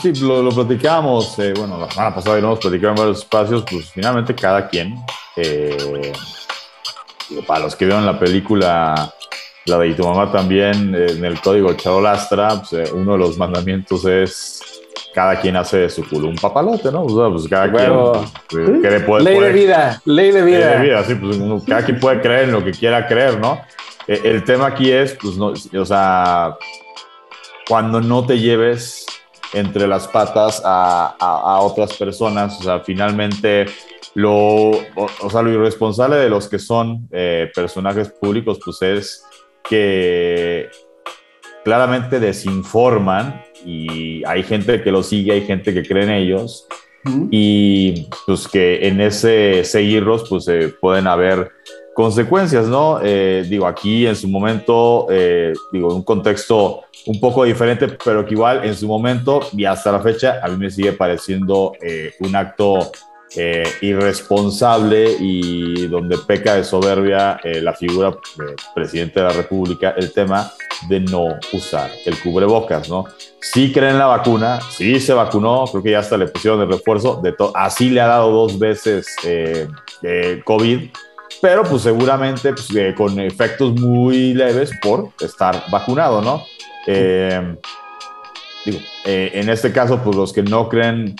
Sí, 0.00 0.12
lo, 0.20 0.42
lo, 0.42 0.50
platicamos, 0.50 1.38
eh, 1.38 1.52
bueno, 1.56 1.78
la 1.78 1.90
semana 1.90 2.14
pasada 2.14 2.38
y 2.38 2.40
lo 2.40 2.48
hemos 2.48 2.60
platicado 2.60 2.92
en 2.92 2.98
varios 2.98 3.18
espacios, 3.18 3.64
pues 3.70 3.90
finalmente 3.90 4.34
cada 4.34 4.68
quien, 4.68 4.96
eh, 5.36 6.12
para 7.46 7.64
los 7.64 7.76
que 7.76 7.84
vieron 7.84 8.06
la 8.06 8.18
película 8.18 9.12
la 9.66 9.78
de 9.78 9.94
tu 9.94 10.04
mamá 10.04 10.30
también, 10.30 10.94
en 10.94 11.24
el 11.24 11.40
código 11.40 11.72
Charolastra, 11.74 12.60
pues, 12.60 12.72
eh, 12.72 12.92
uno 12.92 13.12
de 13.12 13.18
los 13.18 13.38
mandamientos 13.38 14.04
es 14.04 14.60
cada 15.14 15.40
quien 15.40 15.56
hace 15.56 15.78
de 15.78 15.90
su 15.90 16.08
culo 16.08 16.28
un 16.28 16.36
papalote, 16.36 16.90
¿no? 16.90 17.04
O 17.04 17.16
sea, 17.16 17.30
pues 17.30 17.48
cada 17.48 17.70
quien 17.70 18.82
pues, 18.82 19.02
puede, 19.04 19.24
ley 19.24 19.40
de 19.40 19.52
vida, 19.52 20.02
ley 20.04 20.30
de 20.32 20.42
vida. 20.42 20.58
Ley 20.58 20.78
de 20.78 20.84
vida, 20.84 21.04
sí, 21.04 21.14
pues 21.14 21.36
cada 21.66 21.84
quien 21.84 22.00
puede 22.00 22.20
creer 22.20 22.44
en 22.44 22.52
lo 22.52 22.64
que 22.64 22.72
quiera 22.72 23.06
creer, 23.06 23.38
¿no? 23.38 23.60
Eh, 24.08 24.20
el 24.24 24.42
tema 24.44 24.66
aquí 24.66 24.90
es, 24.90 25.16
pues, 25.20 25.36
no, 25.36 25.52
o 25.52 25.84
sea, 25.84 26.56
cuando 27.68 28.00
no 28.00 28.26
te 28.26 28.38
lleves 28.38 29.06
entre 29.52 29.86
las 29.86 30.08
patas 30.08 30.62
a, 30.64 31.14
a, 31.20 31.60
otras 31.60 31.92
personas, 31.94 32.58
o 32.58 32.62
sea, 32.62 32.80
finalmente 32.80 33.66
lo, 34.14 34.70
o, 34.70 35.30
sea, 35.30 35.42
lo 35.42 35.50
irresponsable 35.50 36.16
de 36.16 36.30
los 36.30 36.48
que 36.48 36.58
son 36.58 37.06
eh, 37.12 37.50
personajes 37.54 38.08
públicos, 38.10 38.58
pues 38.64 38.82
es 38.82 39.24
que 39.68 40.68
claramente 41.64 42.20
desinforman 42.20 43.42
y 43.64 44.24
hay 44.24 44.42
gente 44.42 44.82
que 44.82 44.90
lo 44.90 45.02
sigue, 45.02 45.32
hay 45.32 45.42
gente 45.42 45.72
que 45.72 45.82
cree 45.82 46.04
en 46.04 46.10
ellos 46.10 46.66
y 47.30 48.08
pues 48.26 48.46
que 48.46 48.86
en 48.86 49.00
ese 49.00 49.64
seguirlos 49.64 50.28
pues 50.28 50.46
eh, 50.48 50.72
pueden 50.80 51.06
haber 51.06 51.50
consecuencias, 51.94 52.68
¿no? 52.68 53.00
Eh, 53.02 53.44
digo, 53.48 53.66
aquí 53.66 54.06
en 54.06 54.16
su 54.16 54.28
momento, 54.28 55.08
eh, 55.10 55.52
digo, 55.72 55.90
en 55.90 55.96
un 55.96 56.02
contexto 56.04 56.82
un 57.06 57.20
poco 57.20 57.44
diferente, 57.44 57.88
pero 58.04 58.24
que 58.24 58.34
igual 58.34 58.64
en 58.64 58.74
su 58.74 58.86
momento 58.86 59.40
y 59.52 59.64
hasta 59.64 59.90
la 59.92 60.00
fecha 60.00 60.40
a 60.42 60.48
mí 60.48 60.56
me 60.56 60.70
sigue 60.70 60.92
pareciendo 60.92 61.72
un 62.20 62.36
acto 62.36 62.92
eh, 63.34 63.64
irresponsable 63.80 65.16
y 65.18 65.86
donde 65.86 66.18
peca 66.18 66.54
de 66.54 66.64
soberbia 66.64 67.40
eh, 67.42 67.62
la 67.62 67.72
figura 67.72 68.10
del 68.36 68.54
presidente 68.74 69.20
de 69.20 69.26
la 69.26 69.32
República, 69.32 69.94
el 69.96 70.12
tema 70.12 70.52
de 70.90 71.00
no 71.00 71.38
usar 71.50 71.90
el 72.04 72.20
cubrebocas, 72.20 72.90
¿no? 72.90 73.06
Sí 73.40 73.72
creen 73.72 73.92
en 73.92 74.00
la 74.00 74.06
vacuna, 74.06 74.60
sí 74.76 75.00
se 75.00 75.14
vacunó, 75.14 75.64
creo 75.64 75.82
que 75.82 75.92
ya 75.92 76.00
hasta 76.00 76.18
le 76.18 76.26
pusieron 76.26 76.60
el 76.60 76.68
refuerzo, 76.68 77.22
de 77.22 77.34
así 77.54 77.88
le 77.88 78.02
ha 78.02 78.06
dado 78.06 78.32
dos 78.32 78.58
veces 78.58 79.06
eh, 79.24 79.66
COVID, 80.44 80.90
pero 81.40 81.62
pues 81.62 81.82
seguramente 81.82 82.52
pues, 82.52 82.94
con 82.94 83.18
efectos 83.18 83.72
muy 83.80 84.34
leves 84.34 84.72
por 84.82 85.08
estar 85.20 85.64
vacunado, 85.70 86.20
¿no? 86.20 86.44
digo, 88.66 88.78
en 89.06 89.48
este 89.48 89.72
caso, 89.72 89.98
pues 90.04 90.16
los 90.16 90.32
que 90.34 90.42
no 90.42 90.68
creen 90.68 91.16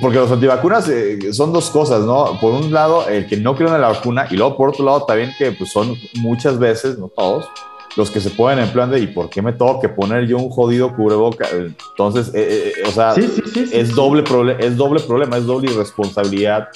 porque 0.00 0.18
los 0.18 0.30
antivacunas 0.30 0.88
eh, 0.88 1.32
son 1.32 1.52
dos 1.52 1.70
cosas, 1.70 2.02
¿no? 2.02 2.38
Por 2.40 2.52
un 2.52 2.72
lado, 2.72 3.06
el 3.08 3.26
que 3.26 3.36
no 3.36 3.54
creen 3.54 3.74
en 3.74 3.80
la 3.80 3.88
vacuna 3.88 4.26
y 4.30 4.36
luego 4.36 4.56
por 4.56 4.70
otro 4.70 4.84
lado 4.84 5.04
también 5.04 5.32
que 5.38 5.52
pues, 5.52 5.70
son 5.70 5.96
muchas 6.14 6.58
veces, 6.58 6.98
no 6.98 7.08
todos, 7.08 7.48
los 7.96 8.10
que 8.10 8.20
se 8.20 8.30
ponen 8.30 8.58
en 8.58 8.70
plan 8.72 8.90
de 8.90 9.00
¿y 9.00 9.06
por 9.06 9.30
qué 9.30 9.40
me 9.40 9.52
tengo 9.52 9.80
que 9.80 9.88
poner 9.88 10.26
yo 10.26 10.38
un 10.38 10.50
jodido 10.50 10.94
cubreboca? 10.94 11.48
Entonces, 11.52 12.28
eh, 12.34 12.74
eh, 12.76 12.88
o 12.88 12.90
sea, 12.90 13.14
es, 13.14 13.94
doble 13.94 14.24
es 14.58 14.76
doble 14.76 15.00
problema, 15.00 15.36
es 15.36 15.46
doble 15.46 15.70
irresponsabilidad 15.72 16.68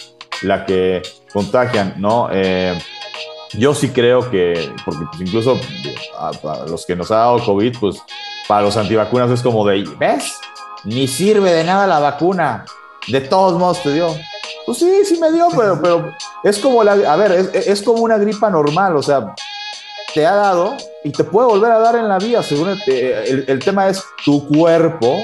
la 0.42 0.64
que 0.64 1.02
contagian, 1.32 1.94
¿no? 1.98 2.28
yo 3.54 3.74
sí 3.74 3.90
creo 3.90 4.30
que, 4.30 4.72
porque 4.84 5.04
pues, 5.10 5.20
incluso 5.20 5.58
a, 6.18 6.30
los 6.66 6.86
que 6.86 6.96
nos 6.96 7.10
ha 7.10 7.16
dado 7.16 7.44
COVID, 7.44 7.76
pues 7.78 7.98
para 8.48 8.62
los 8.62 8.76
antivacunas 8.76 9.30
es 9.30 9.42
como 9.42 9.66
de, 9.66 9.84
¿ves? 9.98 10.38
Ni 10.84 11.06
sirve 11.06 11.52
de 11.52 11.62
nada 11.62 11.86
la 11.86 12.00
vacuna 12.00 12.64
de 13.08 13.20
todos 13.22 13.58
modos 13.58 13.82
te 13.82 13.92
dio. 13.92 14.14
Pues 14.66 14.78
sí, 14.78 15.04
sí 15.04 15.18
me 15.18 15.32
dio, 15.32 15.48
pero, 15.56 15.80
pero 15.80 16.14
es 16.44 16.58
como 16.58 16.84
la, 16.84 16.92
a 16.92 17.16
ver, 17.16 17.32
es, 17.32 17.66
es, 17.66 17.82
como 17.82 18.02
una 18.02 18.18
gripa 18.18 18.48
normal, 18.48 18.96
o 18.96 19.02
sea, 19.02 19.34
te 20.14 20.26
ha 20.26 20.34
dado 20.34 20.76
y 21.02 21.10
te 21.10 21.24
puede 21.24 21.48
volver 21.48 21.72
a 21.72 21.78
dar 21.78 21.96
en 21.96 22.08
la 22.08 22.18
vida, 22.18 22.42
según 22.42 22.78
el, 22.86 23.44
el 23.48 23.58
tema 23.58 23.88
es 23.88 24.04
tu 24.24 24.46
cuerpo 24.46 25.16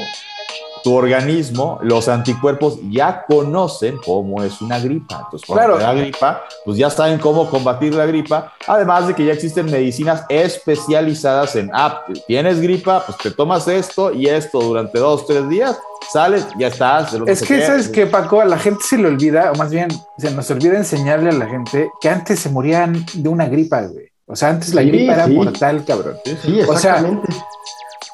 tu 0.83 0.95
organismo, 0.95 1.79
los 1.83 2.09
anticuerpos 2.09 2.79
ya 2.91 3.25
conocen 3.27 3.99
cómo 4.05 4.43
es 4.43 4.61
una 4.61 4.79
gripa. 4.79 5.23
Entonces, 5.25 5.47
cuando 5.47 5.77
claro. 5.77 5.95
te 5.95 6.01
gripa, 6.01 6.45
pues 6.65 6.79
ya 6.79 6.91
saben 6.91 7.19
cómo 7.19 7.49
combatir 7.49 7.95
la 7.95 8.07
gripa. 8.07 8.53
Además 8.67 9.09
de 9.09 9.15
que 9.15 9.25
ya 9.25 9.33
existen 9.33 9.67
medicinas 9.67 10.25
especializadas 10.29 11.57
en, 11.57 11.71
ah, 11.73 12.03
tienes 12.27 12.61
gripa, 12.61 13.05
pues 13.05 13.19
te 13.19 13.31
tomas 13.31 13.69
esto 13.69 14.13
y 14.13 14.27
esto 14.27 14.61
durante 14.61 14.99
dos, 14.99 15.27
tres 15.27 15.49
días, 15.49 15.79
sales, 16.13 16.47
ya 16.59 16.69
estás. 16.69 17.15
Es 17.27 17.43
que, 17.43 17.65
¿sabes 17.65 17.89
que 17.89 18.07
Paco? 18.07 18.41
A 18.41 18.45
la 18.45 18.59
gente 18.59 18.83
se 18.89 18.99
le 18.99 19.09
olvida, 19.09 19.53
o 19.53 19.55
más 19.57 19.71
bien, 19.71 19.89
se 20.19 20.31
nos 20.31 20.51
olvida 20.51 20.77
enseñarle 20.77 21.31
a 21.31 21.35
la 21.35 21.47
gente 21.47 21.91
que 22.01 22.09
antes 22.09 22.41
se 22.41 22.51
morían 22.51 23.05
de 23.15 23.29
una 23.29 23.47
gripa, 23.47 23.83
güey. 23.83 24.09
O 24.27 24.37
sea, 24.37 24.51
antes 24.51 24.75
la 24.75 24.83
gripa 24.83 25.15
era 25.15 25.27
mortal, 25.27 25.85
cabrón. 25.87 26.17
Sí, 26.25 26.61
exactamente. 26.61 26.69
O 26.71 26.77
sea, 26.77 27.03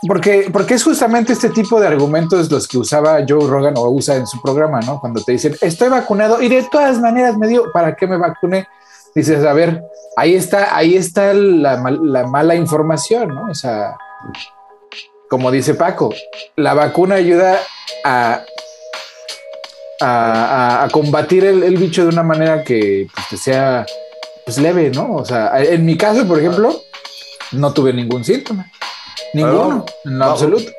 porque, 0.07 0.49
porque 0.53 0.75
es 0.75 0.85
justamente 0.85 1.33
este 1.33 1.51
tipo 1.51 1.81
de 1.81 1.87
argumentos 1.87 2.51
los 2.51 2.69
que 2.69 2.79
usaba 2.79 3.25
Joe 3.27 3.47
Rogan 3.47 3.75
o 3.77 3.89
usa 3.91 4.17
en 4.17 4.27
su 4.27 4.41
programa, 4.43 4.81
¿no? 4.81 5.01
Cuando 5.01 5.23
te 5.23 5.33
dicen, 5.33 5.57
estoy 5.61 5.89
vacunado 5.89 6.43
y 6.43 6.49
de 6.49 6.63
todas 6.71 7.01
maneras 7.01 7.37
me 7.37 7.49
dio, 7.49 7.71
¿para 7.73 7.97
qué 7.97 8.07
me 8.07 8.17
vacune? 8.17 8.67
Dices, 9.15 9.45
a 9.45 9.53
ver, 9.53 9.83
ahí 10.17 10.35
está, 10.35 10.77
ahí 10.77 10.97
está 10.97 11.33
la, 11.33 11.77
mala 12.27 12.55
información, 12.55 13.29
¿no? 13.29 13.51
O 13.51 13.55
sea, 13.55 13.97
como 15.29 15.51
dice 15.51 15.75
Paco, 15.75 16.13
la 16.57 16.75
vacuna 16.75 17.17
ayuda 17.17 17.59
a, 18.05 18.43
a, 20.01 20.89
combatir 20.93 21.45
el, 21.45 21.77
bicho 21.77 22.03
de 22.03 22.09
una 22.09 22.23
manera 22.23 22.65
que, 22.65 23.07
pues, 23.31 23.41
sea 23.41 23.87
pues, 24.45 24.59
leve, 24.59 24.91
¿no? 24.91 25.15
O 25.15 25.25
sea, 25.25 25.53
en 25.63 25.85
mi 25.87 25.97
caso, 25.97 26.27
por 26.27 26.39
ejemplo, 26.39 26.83
no 27.53 27.73
tuve 27.73 27.93
ningún 27.93 28.25
síntoma. 28.25 28.71
Ninguno, 29.35 29.85
en 30.05 30.23
absoluto. 30.23 30.71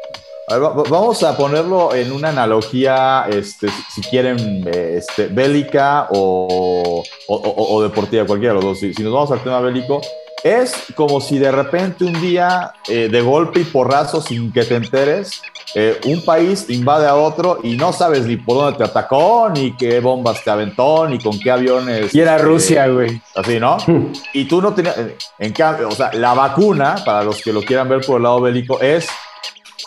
Vamos 0.47 1.24
a 1.24 1.35
ponerlo 1.35 1.93
en 1.95 2.12
una 2.12 2.29
analogía, 2.29 3.25
este, 3.27 3.67
si 3.93 4.01
quieren, 4.01 4.63
este, 4.71 5.27
bélica 5.27 6.07
o, 6.12 7.03
o, 7.27 7.81
deportiva, 7.81 8.25
cualquiera 8.25 8.53
de 8.53 8.62
los 8.62 8.79
dos. 8.79 8.79
Si, 8.79 9.03
nos 9.03 9.12
vamos 9.12 9.31
al 9.31 9.43
tema 9.43 9.59
bélico, 9.59 10.01
es 10.46 10.75
como 10.94 11.20
si 11.22 11.40
de 11.40 11.52
repente 11.52 12.06
un 12.06 12.22
día, 12.22 12.72
eh, 12.88 13.10
de 13.10 13.22
golpe 13.22 13.62
y 13.62 13.64
porrazo, 13.64 14.22
sin 14.22 14.54
que 14.54 14.64
te 14.64 14.75
enteres, 14.75 15.42
eh, 15.74 16.00
un 16.06 16.24
país 16.24 16.70
invade 16.70 17.08
a 17.08 17.16
otro 17.16 17.58
y 17.64 17.75
no 17.75 17.92
sabes 17.92 18.28
ni 18.28 18.38
por 18.38 18.58
dónde 18.58 18.78
te 18.78 18.84
atacó, 18.84 19.50
ni 19.50 19.75
qué 19.75 20.00
bombas 20.00 20.44
te 20.44 20.52
aventó, 20.52 21.08
ni 21.08 21.18
con 21.18 21.40
qué 21.40 21.50
aviones. 21.50 22.14
Y 22.14 22.22
era 22.22 22.38
Rusia, 22.38 22.88
güey. 22.88 23.20
Así, 23.34 23.60
¿no? 23.60 23.78
y 24.34 24.46
tú 24.46 24.62
no 24.62 24.72
tenías. 24.72 24.96
En 25.40 25.52
cambio, 25.52 25.90
o 25.90 25.92
sea, 25.92 26.14
la 26.14 26.36
vacuna, 26.36 26.98
para 27.04 27.24
los 27.24 27.42
que 27.42 27.52
lo 27.52 27.64
quieran 27.64 27.90
ver 27.90 28.02
por 28.06 28.18
el 28.18 28.24
lado 28.24 28.40
bélico, 28.40 28.80
es. 28.80 29.08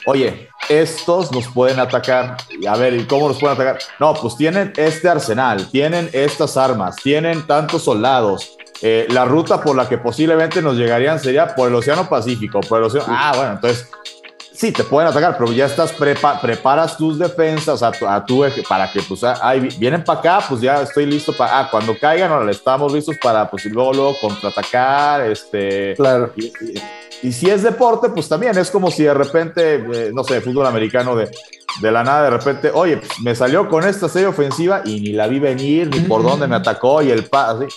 Oye, 0.06 0.48
estos 0.68 1.30
nos 1.30 1.46
pueden 1.46 1.78
atacar. 1.78 2.36
A 2.68 2.76
ver, 2.76 2.94
¿y 2.94 3.04
cómo 3.04 3.28
nos 3.28 3.38
pueden 3.38 3.54
atacar? 3.54 3.78
No, 4.00 4.12
pues 4.14 4.36
tienen 4.36 4.72
este 4.76 5.08
arsenal, 5.08 5.70
tienen 5.70 6.10
estas 6.12 6.56
armas, 6.56 6.96
tienen 6.96 7.46
tantos 7.46 7.84
soldados. 7.84 8.57
Eh, 8.80 9.06
la 9.10 9.24
ruta 9.24 9.60
por 9.60 9.74
la 9.74 9.88
que 9.88 9.98
posiblemente 9.98 10.62
nos 10.62 10.76
llegarían 10.76 11.18
sería 11.18 11.54
por 11.54 11.68
el 11.68 11.74
Océano 11.74 12.08
Pacífico, 12.08 12.60
por 12.60 12.78
el 12.78 12.84
Océano. 12.84 13.06
Ah, 13.08 13.32
bueno, 13.34 13.52
entonces 13.54 13.88
sí, 14.58 14.72
te 14.72 14.82
pueden 14.82 15.08
atacar, 15.08 15.38
pero 15.38 15.52
ya 15.52 15.66
estás, 15.66 15.92
prepa 15.92 16.40
preparas 16.40 16.96
tus 16.96 17.16
defensas 17.16 17.80
a 17.80 17.92
tu, 17.92 18.06
a 18.08 18.24
tu 18.24 18.44
eje 18.44 18.64
para 18.68 18.90
que, 18.90 19.00
pues, 19.02 19.22
ahí 19.22 19.68
vienen 19.78 20.02
para 20.02 20.18
acá, 20.18 20.46
pues 20.48 20.60
ya 20.60 20.82
estoy 20.82 21.06
listo 21.06 21.32
para, 21.32 21.60
ah, 21.60 21.68
cuando 21.70 21.96
caigan, 21.96 22.32
ahora 22.32 22.50
estamos 22.50 22.92
listos 22.92 23.16
para, 23.22 23.48
pues, 23.48 23.64
luego, 23.66 23.92
luego 23.92 24.16
contraatacar, 24.20 25.30
este. 25.30 25.94
Claro. 25.94 26.32
Y, 27.22 27.32
si 27.32 27.50
es 27.50 27.62
deporte, 27.62 28.08
pues 28.10 28.28
también 28.28 28.56
es 28.58 28.70
como 28.70 28.90
si 28.92 29.02
de 29.02 29.14
repente, 29.14 29.74
eh, 29.74 30.10
no 30.12 30.22
sé, 30.22 30.40
fútbol 30.40 30.66
americano 30.66 31.16
de, 31.16 31.28
de 31.80 31.92
la 31.92 32.02
nada, 32.02 32.24
de 32.24 32.30
repente, 32.30 32.70
oye, 32.72 32.96
pues, 32.96 33.20
me 33.20 33.34
salió 33.34 33.68
con 33.68 33.84
esta 33.84 34.08
serie 34.08 34.28
ofensiva 34.28 34.82
y 34.84 35.00
ni 35.00 35.12
la 35.12 35.26
vi 35.26 35.38
venir, 35.38 35.88
ni 35.88 36.00
por 36.00 36.22
dónde 36.22 36.46
me 36.46 36.56
atacó 36.56 37.02
y 37.02 37.10
el 37.10 37.24
pase. 37.24 37.68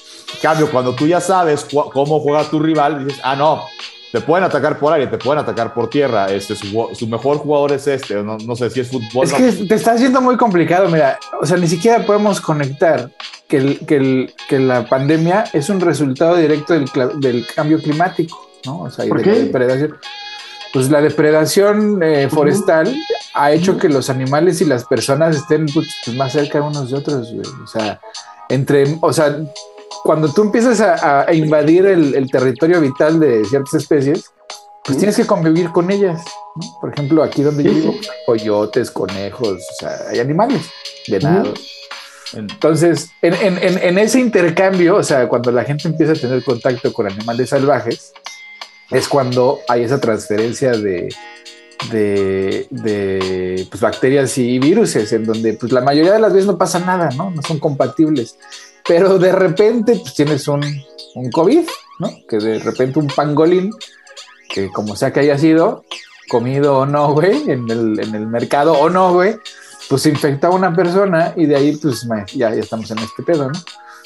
Cambio, 0.41 0.69
cuando 0.71 0.93
tú 0.95 1.07
ya 1.07 1.21
sabes 1.21 1.65
cómo 1.93 2.19
juega 2.19 2.43
tu 2.49 2.59
rival, 2.59 3.05
dices, 3.05 3.21
ah, 3.23 3.35
no, 3.35 3.63
te 4.11 4.19
pueden 4.19 4.43
atacar 4.43 4.77
por 4.77 4.91
aire, 4.91 5.07
te 5.07 5.17
pueden 5.17 5.41
atacar 5.41 5.73
por 5.73 5.89
tierra. 5.89 6.29
Este, 6.29 6.55
su, 6.55 7.07
mejor 7.07 7.37
jugador 7.37 7.71
es 7.71 7.87
este. 7.87 8.15
No, 8.21 8.37
no, 8.37 8.55
sé 8.55 8.69
si 8.69 8.81
es 8.81 8.89
fútbol. 8.89 9.25
Es 9.25 9.33
que 9.33 9.51
te 9.65 9.75
está 9.75 9.93
haciendo 9.93 10.19
muy 10.19 10.35
complicado. 10.35 10.89
Mira, 10.89 11.17
o 11.41 11.45
sea, 11.45 11.55
ni 11.55 11.67
siquiera 11.67 12.05
podemos 12.05 12.41
conectar 12.41 13.09
que, 13.47 13.57
el, 13.57 13.79
que, 13.85 13.95
el, 13.95 14.33
que 14.49 14.59
la 14.59 14.85
pandemia 14.85 15.45
es 15.53 15.69
un 15.69 15.79
resultado 15.79 16.35
directo 16.35 16.73
del, 16.73 16.89
del 17.21 17.45
cambio 17.47 17.79
climático, 17.79 18.49
¿no? 18.65 18.81
O 18.81 18.91
sea, 18.91 19.05
y 19.05 19.09
de 19.09 19.25
la 19.25 19.33
depredación. 19.33 19.97
Pues 20.73 20.89
la 20.89 21.01
depredación 21.01 22.01
eh, 22.01 22.29
forestal 22.29 22.95
ha 23.33 23.51
hecho 23.51 23.77
que 23.77 23.89
los 23.89 24.09
animales 24.09 24.61
y 24.61 24.65
las 24.65 24.85
personas 24.85 25.35
estén 25.35 25.65
pues, 25.67 25.87
pues, 26.05 26.17
más 26.17 26.33
cerca 26.33 26.61
unos 26.61 26.91
de 26.91 26.97
otros. 26.97 27.33
O 27.63 27.67
sea, 27.67 27.99
entre, 28.49 28.97
o 29.01 29.13
sea, 29.13 29.37
cuando 30.03 30.31
tú 30.31 30.43
empiezas 30.43 30.81
a, 30.81 31.31
invadir 31.33 31.85
el, 31.85 32.29
territorio 32.31 32.81
vital 32.81 33.19
de 33.19 33.45
ciertas 33.45 33.75
especies, 33.75 34.31
pues 34.83 34.97
tienes 34.97 35.15
que 35.15 35.25
convivir 35.25 35.71
con 35.71 35.91
ellas. 35.91 36.23
Por 36.79 36.91
ejemplo, 36.91 37.23
aquí 37.23 37.43
donde 37.43 37.63
yo 37.63 37.71
vivo, 37.71 37.95
coyotes, 38.25 38.91
conejos, 38.91 39.57
o 39.57 39.75
sea, 39.79 39.95
hay 40.09 40.19
animales, 40.19 40.69
venados. 41.07 41.59
Entonces, 42.33 43.11
en, 43.21 43.97
ese 43.97 44.19
intercambio, 44.19 44.95
o 44.95 45.03
sea, 45.03 45.27
cuando 45.27 45.51
la 45.51 45.63
gente 45.63 45.87
empieza 45.87 46.13
a 46.13 46.15
tener 46.15 46.43
contacto 46.43 46.91
con 46.93 47.07
animales 47.07 47.49
salvajes, 47.49 48.13
es 48.89 49.07
cuando 49.07 49.59
hay 49.67 49.83
esa 49.83 49.99
transferencia 49.99 50.71
de, 50.71 51.09
de, 51.89 53.65
pues, 53.69 53.81
bacterias 53.81 54.37
y 54.37 54.59
virus, 54.59 54.95
en 54.95 55.25
donde 55.25 55.53
pues, 55.53 55.71
la 55.71 55.81
mayoría 55.81 56.13
de 56.13 56.19
las 56.19 56.33
veces 56.33 56.47
no 56.47 56.57
pasa 56.57 56.79
nada, 56.79 57.09
¿no? 57.15 57.31
No 57.31 57.41
son 57.41 57.59
compatibles 57.59 58.37
pero 58.87 59.17
de 59.17 59.31
repente 59.31 59.95
pues, 60.01 60.13
tienes 60.13 60.47
un, 60.47 60.61
un 61.15 61.31
COVID, 61.31 61.67
¿no? 61.99 62.09
Que 62.27 62.37
de 62.37 62.59
repente 62.59 62.99
un 62.99 63.07
pangolín, 63.07 63.71
que 64.49 64.69
como 64.69 64.95
sea 64.95 65.11
que 65.11 65.21
haya 65.21 65.37
sido, 65.37 65.85
comido 66.27 66.79
o 66.79 66.85
no, 66.85 67.13
güey, 67.13 67.49
en 67.49 67.69
el, 67.69 67.99
en 67.99 68.15
el 68.15 68.27
mercado 68.27 68.73
o 68.73 68.89
no, 68.89 69.13
güey, 69.13 69.35
pues 69.89 70.05
infecta 70.05 70.47
a 70.47 70.51
una 70.51 70.73
persona 70.73 71.33
y 71.35 71.45
de 71.45 71.55
ahí 71.55 71.75
pues 71.75 72.07
ya, 72.33 72.53
ya 72.53 72.61
estamos 72.61 72.89
en 72.91 72.99
este 72.99 73.23
pedo, 73.23 73.49
¿no? 73.49 73.59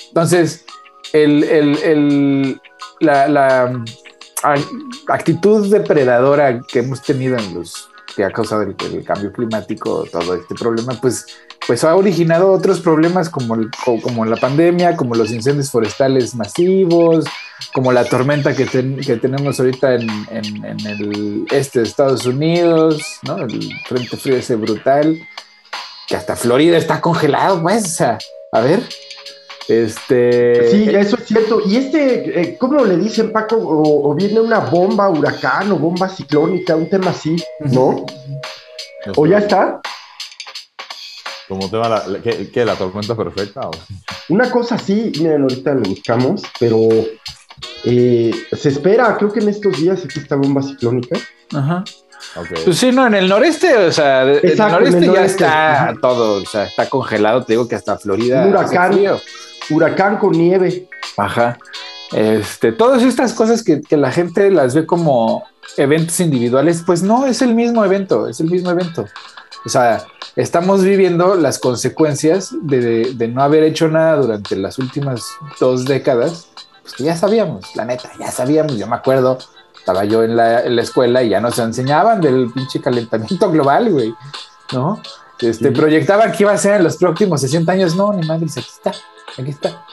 Entonces, 0.08 0.66
el, 1.14 1.44
el, 1.44 1.78
el, 1.84 2.62
la 3.00 3.84
actitud 5.08 5.70
depredadora 5.72 6.62
que 6.62 6.80
hemos 6.80 7.02
tenido 7.02 7.38
en 7.38 7.56
los 7.56 7.90
que 8.16 8.24
ha 8.24 8.32
causado 8.32 8.62
el, 8.62 8.76
cambio 9.04 9.32
climático, 9.32 10.06
todo 10.12 10.36
este 10.36 10.56
problema, 10.56 10.94
pues 11.02 11.26
pues 11.68 11.84
ha 11.84 11.96
originado 11.96 12.52
otros 12.52 12.80
problemas 12.80 13.30
como, 13.30 13.58
como 13.84 14.26
la 14.26 14.36
pandemia, 14.36 14.96
como 14.96 15.16
los 15.16 15.32
incendios 15.32 15.72
forestales 15.72 16.36
masivos, 16.36 17.26
como 17.74 17.92
la 17.92 18.06
tormenta 18.06 18.56
que, 18.56 18.66
que 18.66 19.18
tenemos 19.18 19.60
ahorita 19.60 19.96
en, 19.96 20.10
en, 20.30 20.86
el 20.86 21.46
este 21.52 21.80
de 21.80 21.86
Estados 21.86 22.26
Unidos, 22.26 23.02
¿no? 23.24 23.38
El 23.38 23.72
frente 23.88 24.16
frío 24.18 24.36
ese 24.36 24.56
brutal, 24.56 25.20
que 26.08 26.16
hasta 26.16 26.36
Florida 26.36 26.78
está 26.78 27.02
congelado, 27.02 27.62
pues, 27.62 28.00
a 28.00 28.20
ver. 28.62 28.84
Este... 29.68 30.70
Sí, 30.70 30.90
eso 30.90 31.18
es 31.18 31.26
cierto. 31.26 31.62
Y 31.66 31.78
este, 31.78 32.42
eh, 32.42 32.58
¿cómo 32.58 32.84
le 32.86 32.98
dicen, 32.98 33.32
Paco? 33.32 33.58
O, 33.60 34.14
viene 34.14 34.40
una 34.40 34.60
bomba 34.60 35.10
huracán 35.10 35.72
o 35.72 35.78
bomba 35.78 36.08
ciclónica, 36.10 36.76
un 36.76 36.90
tema 36.90 37.12
así, 37.12 37.36
¿no? 37.60 38.06
¿O 39.16 39.26
ya 39.26 39.40
está? 39.40 39.82
Como 41.48 41.70
tema, 41.70 41.90
la, 41.90 42.20
¿qué, 42.22 42.66
¿La 42.66 42.76
tormenta 42.76 43.16
perfecta? 43.16 43.70
Una 44.30 44.50
cosa 44.50 44.78
sí, 44.78 45.12
miren, 45.20 45.44
ahorita 45.44 45.76
lo 45.76 45.82
buscamos, 45.82 46.42
pero 46.60 46.80
eh, 47.84 48.32
se 48.52 48.70
espera, 48.70 49.16
creo 49.18 49.32
que 49.32 49.42
en 49.42 49.50
estos 49.50 49.78
días 49.80 50.04
aquí 50.04 50.20
esta 50.20 50.36
bomba 50.36 50.64
ciclónica. 50.64 51.20
Ajá. 51.54 51.84
Pues 52.66 52.78
sí, 52.78 52.92
no, 52.92 53.06
en 53.08 53.14
el 53.14 53.30
noreste, 53.30 53.78
o 53.78 53.92
sea, 53.92 54.24
en 54.24 54.40
el 54.44 54.58
noreste 54.58 55.06
ya 55.06 55.26
está 55.26 55.94
todo, 56.02 56.42
o 56.42 56.46
sea, 56.46 56.66
está 56.66 56.90
congelado, 56.90 57.44
te 57.44 57.54
digo 57.54 57.68
que 57.68 57.76
hasta 57.76 57.98
Florida. 57.98 58.44
Un 58.44 58.50
huracán, 58.50 59.00
huracán 59.70 60.18
con 60.18 60.32
nieve. 60.32 60.88
Ajá. 61.18 61.58
Este, 62.12 62.72
todas 62.72 63.04
estas 63.04 63.34
cosas 63.34 63.64
que, 63.64 63.82
la 63.96 64.12
gente 64.12 64.52
las 64.52 64.76
ve 64.76 64.86
como 64.86 65.44
eventos 65.78 66.20
individuales, 66.20 66.84
pues 66.86 67.04
no, 67.04 67.26
es 67.26 67.42
el 67.42 67.54
mismo 67.54 67.84
evento, 67.84 68.28
es 68.28 68.40
el 68.40 68.50
mismo 68.50 68.70
evento. 68.70 69.06
O 69.66 69.70
sea, 69.70 70.06
estamos 70.36 70.84
viviendo 70.84 71.36
las 71.36 71.60
consecuencias 71.60 72.54
de, 72.62 73.32
no 73.34 73.42
haber 73.42 73.64
hecho 73.64 73.88
nada 73.88 74.18
durante 74.18 74.56
las 74.56 74.78
últimas 74.78 75.26
dos 75.60 75.86
décadas, 75.86 76.48
pues 76.84 76.98
ya 76.98 77.18
sabíamos, 77.18 77.76
la 77.76 77.86
neta, 77.86 78.12
ya 78.20 78.32
sabíamos, 78.32 78.78
yo 78.78 78.86
me 78.86 78.96
acuerdo, 78.96 79.40
estaba 79.78 80.06
yo 80.06 80.24
en 80.24 80.36
la, 80.36 80.62
escuela 80.82 81.24
y 81.24 81.30
ya 81.30 81.42
nos 81.42 81.58
enseñaban 81.58 82.22
del 82.22 82.52
pinche 82.54 82.80
calentamiento 82.80 83.50
global, 83.52 83.92
güey, 83.92 84.14
¿no? 84.72 85.02
Este, 85.40 85.72
proyectaban 85.72 86.32
que 86.32 86.44
iba 86.44 86.52
a 86.52 86.58
ser 86.58 86.76
en 86.76 86.84
los 86.84 86.98
próximos 86.98 87.42
60 87.42 87.72
años, 87.72 87.96
no, 87.96 88.14
ni 88.14 88.26
madre, 88.26 88.46
aquí 88.46 88.60
está, 88.60 88.92
aquí 89.38 89.50
está. 89.50 89.86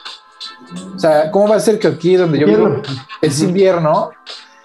O 0.94 0.98
sea, 0.98 1.30
¿cómo 1.30 1.48
va 1.48 1.56
a 1.56 1.60
ser 1.60 1.78
que 1.78 1.88
aquí 1.88 2.16
donde 2.16 2.38
yo 2.38 2.46
vivo 2.46 2.80
es 3.20 3.40
invierno 3.40 4.10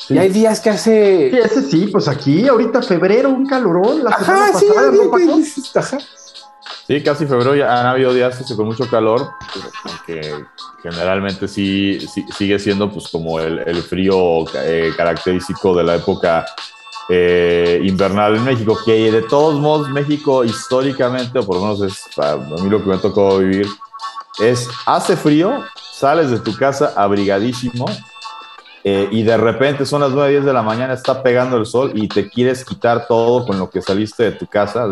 y 0.09 0.17
hay 0.17 0.29
días 0.29 0.61
que 0.61 0.69
hace. 0.69 1.29
Sí, 1.31 1.37
ese 1.37 1.61
sí, 1.63 1.87
pues 1.87 2.07
aquí, 2.07 2.47
ahorita 2.47 2.81
febrero, 2.81 3.29
un 3.29 3.45
calorón. 3.45 4.03
La 4.03 4.11
ajá, 4.11 4.57
sí, 4.57 4.67
pasada, 5.73 6.03
Sí, 6.87 7.03
casi 7.03 7.25
febrero 7.25 7.53
ya 7.55 7.81
han 7.81 7.85
habido 7.87 8.13
días 8.13 8.41
con 8.55 8.65
mucho 8.65 8.89
calor, 8.89 9.31
que 10.05 10.45
generalmente 10.81 11.47
sí, 11.47 11.99
sigue 12.37 12.59
siendo 12.59 12.89
pues 12.89 13.09
como 13.09 13.41
el, 13.41 13.81
frío 13.83 14.45
eh, 14.55 14.91
característico 14.95 15.75
de 15.75 15.83
la 15.83 15.95
época 15.95 16.45
eh, 17.09 17.81
invernal 17.83 18.35
en 18.35 18.43
México, 18.43 18.77
que 18.85 19.11
de 19.11 19.21
todos 19.23 19.59
modos 19.59 19.89
México 19.89 20.43
históricamente, 20.43 21.39
o 21.39 21.45
por 21.45 21.55
lo 21.55 21.61
menos 21.61 21.81
es 21.81 22.03
a 22.17 22.35
mí 22.35 22.69
lo 22.69 22.83
que 22.83 22.89
me 22.89 22.97
tocó 22.97 23.37
vivir, 23.39 23.67
es 24.39 24.69
hace 24.85 25.15
frío, 25.15 25.63
sales 25.91 26.29
de 26.29 26.39
tu 26.39 26.55
casa 26.55 26.93
abrigadísimo 26.95 27.85
eh, 28.83 29.09
y 29.11 29.23
de 29.23 29.35
repente 29.35 29.85
son 29.85 30.01
las 30.01 30.11
9, 30.11 30.31
10 30.31 30.45
de 30.45 30.53
la 30.53 30.61
mañana, 30.61 30.93
está 30.93 31.23
pegando 31.23 31.57
el 31.57 31.65
sol 31.65 31.91
y 31.95 32.07
te 32.07 32.29
quieres 32.29 32.63
quitar 32.63 33.07
todo 33.07 33.45
con 33.45 33.59
lo 33.59 33.69
que 33.69 33.81
saliste 33.81 34.23
de 34.23 34.31
tu 34.31 34.47
casa. 34.47 34.89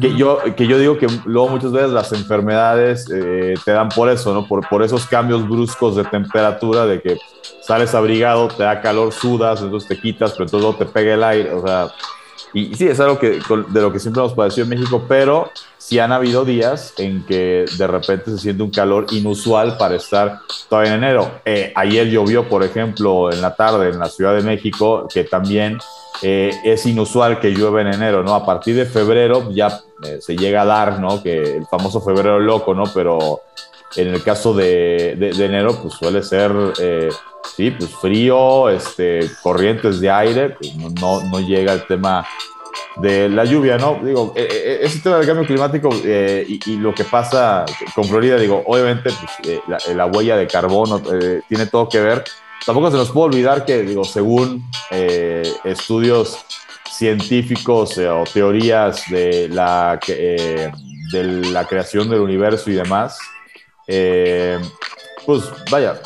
Que, 0.00 0.16
yo, 0.16 0.38
que 0.56 0.66
yo 0.66 0.78
digo 0.78 0.98
que 0.98 1.06
luego 1.24 1.48
muchas 1.48 1.70
veces 1.70 1.90
las 1.90 2.12
enfermedades 2.12 3.08
eh, 3.08 3.54
te 3.64 3.70
dan 3.70 3.88
por 3.88 4.10
eso, 4.10 4.34
¿no? 4.34 4.46
Por, 4.46 4.68
por 4.68 4.82
esos 4.82 5.06
cambios 5.06 5.48
bruscos 5.48 5.94
de 5.94 6.04
temperatura, 6.04 6.86
de 6.86 7.00
que 7.00 7.18
sales 7.62 7.94
abrigado, 7.94 8.48
te 8.48 8.64
da 8.64 8.80
calor, 8.80 9.12
sudas, 9.12 9.62
entonces 9.62 9.88
te 9.88 10.00
quitas, 10.00 10.32
pero 10.32 10.44
entonces 10.44 10.78
te 10.78 10.86
pega 10.86 11.14
el 11.14 11.22
aire, 11.22 11.52
o 11.52 11.64
sea, 11.64 11.88
y, 12.52 12.74
sí, 12.74 12.88
es 12.88 12.98
algo 13.00 13.18
que, 13.18 13.38
de 13.68 13.80
lo 13.82 13.92
que 13.92 13.98
siempre 13.98 14.22
nos 14.22 14.32
padeció 14.32 14.62
en 14.62 14.70
México, 14.70 15.04
pero 15.06 15.50
sí 15.76 15.98
han 15.98 16.10
habido 16.10 16.44
días 16.44 16.94
en 16.96 17.24
que 17.26 17.66
de 17.76 17.86
repente 17.86 18.30
se 18.30 18.38
siente 18.38 18.62
un 18.62 18.70
calor 18.70 19.06
inusual 19.10 19.76
para 19.76 19.96
estar 19.96 20.40
todavía 20.68 20.94
en 20.94 21.04
enero. 21.04 21.30
Eh, 21.44 21.72
ayer 21.76 22.08
llovió, 22.08 22.48
por 22.48 22.62
ejemplo, 22.62 23.30
en 23.30 23.42
la 23.42 23.54
tarde 23.54 23.90
en 23.90 23.98
la 23.98 24.08
Ciudad 24.08 24.34
de 24.34 24.42
México, 24.42 25.06
que 25.12 25.24
también 25.24 25.78
eh, 26.22 26.50
es 26.64 26.86
inusual 26.86 27.40
que 27.40 27.50
llueva 27.50 27.80
en 27.80 27.88
enero, 27.88 28.22
¿no? 28.22 28.34
A 28.34 28.44
partir 28.44 28.76
de 28.76 28.86
febrero 28.86 29.50
ya 29.50 29.80
eh, 30.02 30.18
se 30.20 30.36
llega 30.36 30.62
a 30.62 30.66
dar, 30.66 31.00
¿no? 31.00 31.22
Que 31.22 31.56
el 31.56 31.66
famoso 31.66 32.00
febrero 32.00 32.38
loco, 32.38 32.74
¿no? 32.74 32.84
Pero 32.94 33.42
en 33.96 34.08
el 34.08 34.22
caso 34.22 34.54
de, 34.54 35.16
de, 35.16 35.44
enero, 35.44 35.78
pues 35.80 35.94
suele 35.94 36.22
ser 36.22 36.52
sí, 37.56 37.70
pues 37.70 37.90
frío, 37.90 38.68
este, 38.68 39.30
corrientes 39.42 40.00
de 40.00 40.10
aire, 40.10 40.50
pues 40.50 40.74
no, 40.74 41.22
no 41.22 41.40
llega 41.40 41.72
el 41.72 41.86
tema 41.86 42.26
de 42.96 43.28
la 43.28 43.44
lluvia, 43.44 43.78
¿no? 43.78 44.00
Digo, 44.02 44.32
e, 44.34 44.42
e, 44.42 44.72
e, 44.72 44.86
ese 44.86 45.00
tema 45.00 45.16
del 45.16 45.26
cambio 45.26 45.46
climático 45.46 45.90
eh, 46.04 46.46
y, 46.48 46.76
lo 46.76 46.94
que 46.94 47.04
pasa 47.04 47.64
con 47.94 48.04
Florida, 48.04 48.36
digo, 48.36 48.62
obviamente 48.66 49.10
pues, 49.10 49.32
eh, 49.48 49.60
la, 49.94 50.06
huella 50.06 50.36
de 50.36 50.46
carbono 50.46 51.00
eh, 51.12 51.42
tiene 51.48 51.66
todo 51.66 51.88
que 51.88 52.00
ver. 52.00 52.24
Tampoco 52.64 52.90
se 52.90 52.96
nos 52.96 53.10
puede 53.10 53.26
olvidar 53.26 53.64
que, 53.64 53.82
digo, 53.82 54.04
según 54.04 54.64
estudios 55.64 56.38
científicos 56.90 57.98
o 57.98 58.24
teorías 58.32 59.02
de 59.10 59.48
la, 59.48 60.00
de 60.06 60.72
la 61.52 61.64
creación 61.64 62.08
del 62.08 62.20
universo 62.20 62.70
y 62.70 62.74
demás, 62.74 63.18
pues 63.86 65.44
vaya, 65.70 66.00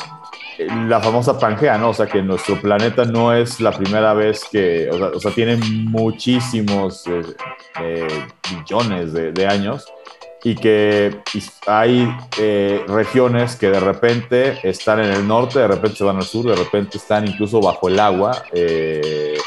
la 0.87 0.99
famosa 0.99 1.37
Pangea, 1.39 1.77
¿no? 1.77 1.89
O 1.89 1.93
sea, 1.93 2.07
que 2.07 2.21
nuestro 2.21 2.59
planeta 2.59 3.05
no 3.05 3.33
es 3.33 3.59
la 3.59 3.71
primera 3.71 4.13
vez 4.13 4.43
que, 4.51 4.89
o 4.91 4.97
sea, 4.97 5.07
o 5.07 5.19
sea 5.19 5.31
tiene 5.31 5.57
muchísimos 5.57 7.07
eh, 7.07 7.21
eh, 7.79 8.07
billones 8.49 9.13
de, 9.13 9.31
de, 9.31 9.47
años 9.47 9.85
y 10.43 10.55
que 10.55 11.21
hay 11.67 12.07
eh, 12.39 12.83
regiones 12.87 13.55
que 13.55 13.69
de 13.69 13.79
repente 13.79 14.59
están 14.63 14.99
en 14.99 15.11
el 15.11 15.27
norte, 15.27 15.59
de 15.59 15.67
repente 15.67 15.97
se 15.97 16.03
van 16.03 16.17
al 16.17 16.23
sur, 16.23 16.45
de 16.45 16.55
repente 16.55 16.97
están 16.97 17.27
incluso 17.27 17.61
bajo 17.61 17.87
el 17.87 17.99
agua. 17.99 18.43
Eh, 18.51 19.37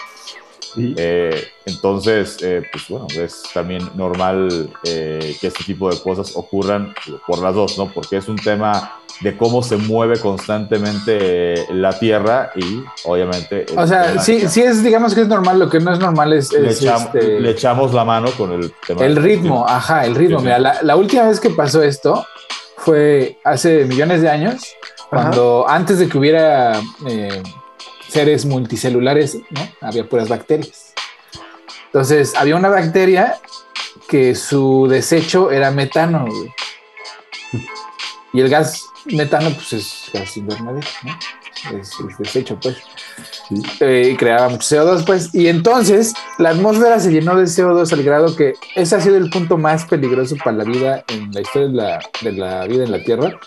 eh, 0.77 1.49
entonces, 1.67 2.39
eh, 2.43 2.63
pues 2.71 2.85
bueno, 2.89 3.07
es 3.17 3.43
también 3.53 3.89
normal 3.95 4.71
eh, 4.85 5.37
que 5.41 5.47
este 5.47 5.65
tipo 5.65 5.91
de 5.91 5.99
cosas 6.01 6.33
ocurran 6.35 6.95
por 7.27 7.41
las 7.41 7.55
dos, 7.55 7.79
¿no? 7.79 7.91
Porque 7.93 8.17
es 8.17 8.29
un 8.29 8.37
tema 8.37 8.99
de 9.21 9.37
cómo 9.37 9.63
se 9.63 9.77
mueve 9.77 10.19
constantemente 10.19 11.67
la 11.73 11.99
Tierra 11.99 12.51
y 12.57 12.83
obviamente... 13.05 13.67
O 13.77 13.87
sea, 13.87 14.21
sí, 14.21 14.49
sí 14.49 14.63
es, 14.63 14.83
digamos 14.83 15.15
que 15.15 15.23
es 15.23 15.29
normal, 15.29 15.59
lo 15.59 15.71
que 15.71 15.79
no 15.79 15.93
es 15.93 16.01
normal 16.01 16.33
es... 16.33 16.53
Le, 16.53 16.71
es, 16.71 16.83
echamos, 16.83 17.15
este, 17.15 17.41
le 17.41 17.51
echamos 17.51 17.95
la 17.95 18.05
mano 18.05 18.31
con 18.37 18.53
el 18.53 18.73
tema. 18.87 19.05
el 19.05 19.17
ritmo, 19.17 19.65
ajá, 19.69 20.05
el 20.05 20.15
ritmo. 20.15 20.39
Sí, 20.39 20.43
sí. 20.43 20.47
Mira, 20.47 20.59
la, 20.59 20.83
la 20.83 20.97
última 20.97 21.29
vez 21.29 21.39
que 21.39 21.51
pasó 21.51 21.83
esto 21.83 22.27
fue 22.77 23.39
hace 23.45 23.85
millones 23.85 24.21
de 24.21 24.29
años, 24.29 24.75
cuando 25.09 25.65
antes 25.69 25.99
de 25.99 26.09
que 26.09 26.19
hubiera 26.19 26.81
eh, 27.09 27.43
seres 28.15 28.47
multicelulares, 28.47 29.35
¿no? 29.51 29.69
Había 29.81 30.09
puras 30.09 30.29
bacterias. 30.29 30.95
Entonces, 31.87 32.35
había 32.37 32.55
una 32.55 32.69
bacteria 32.69 33.41
que 34.09 34.37
su 34.37 34.87
desecho 34.89 35.51
era 35.51 35.73
metano, 35.73 36.25
güey. 36.27 36.55
Y 38.33 38.41
el 38.41 38.49
gas 38.49 38.87
metano, 39.07 39.51
pues 39.51 39.73
es 39.73 40.11
gas 40.13 40.37
invernadero, 40.37 40.87
¿no? 41.03 41.19
Es, 41.77 41.91
es 42.09 42.19
desecho, 42.19 42.57
pues. 42.61 42.77
Eh, 43.81 44.11
y 44.13 44.17
creaba 44.17 44.49
mucho 44.49 44.77
CO2, 44.77 45.05
pues. 45.05 45.35
Y 45.35 45.49
entonces 45.49 46.15
la 46.39 46.51
atmósfera 46.51 47.01
se 47.01 47.11
llenó 47.11 47.35
de 47.35 47.45
CO2 47.45 47.93
al 47.93 48.03
grado 48.05 48.37
que 48.37 48.53
ese 48.77 48.95
ha 48.95 49.01
sido 49.01 49.17
el 49.17 49.29
punto 49.29 49.59
más 49.59 49.87
peligroso 49.87 50.37
para 50.37 50.59
la 50.59 50.65
vida 50.65 51.05
en 51.09 51.33
la 51.33 51.41
historia 51.41 51.69
de 51.69 51.75
la, 51.75 52.01
de 52.23 52.33
la 52.33 52.67
vida 52.69 52.85
en 52.85 52.93
la 52.93 53.03
Tierra, 53.03 53.41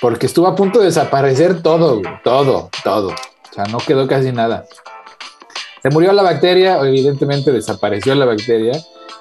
porque 0.00 0.26
estuvo 0.26 0.46
a 0.46 0.54
punto 0.54 0.78
de 0.78 0.86
desaparecer 0.86 1.62
todo, 1.62 2.00
todo, 2.22 2.70
todo. 2.84 3.12
O 3.54 3.62
sea, 3.62 3.64
no 3.66 3.78
quedó 3.78 4.08
casi 4.08 4.32
nada. 4.32 4.66
Se 5.80 5.88
murió 5.90 6.12
la 6.12 6.22
bacteria, 6.22 6.76
evidentemente 6.80 7.52
desapareció 7.52 8.16
la 8.16 8.24
bacteria 8.24 8.72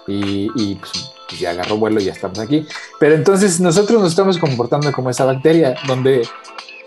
y, 0.07 0.49
y 0.55 0.75
pues, 0.75 1.11
pues, 1.29 1.39
ya 1.39 1.51
agarró 1.51 1.77
vuelo 1.77 2.01
y 2.01 2.05
ya 2.05 2.13
estamos 2.13 2.39
aquí. 2.39 2.65
Pero 2.99 3.13
entonces 3.13 3.59
nosotros 3.59 4.01
nos 4.01 4.09
estamos 4.09 4.39
comportando 4.39 4.91
como 4.91 5.11
esa 5.11 5.25
bacteria, 5.25 5.75
donde 5.85 6.27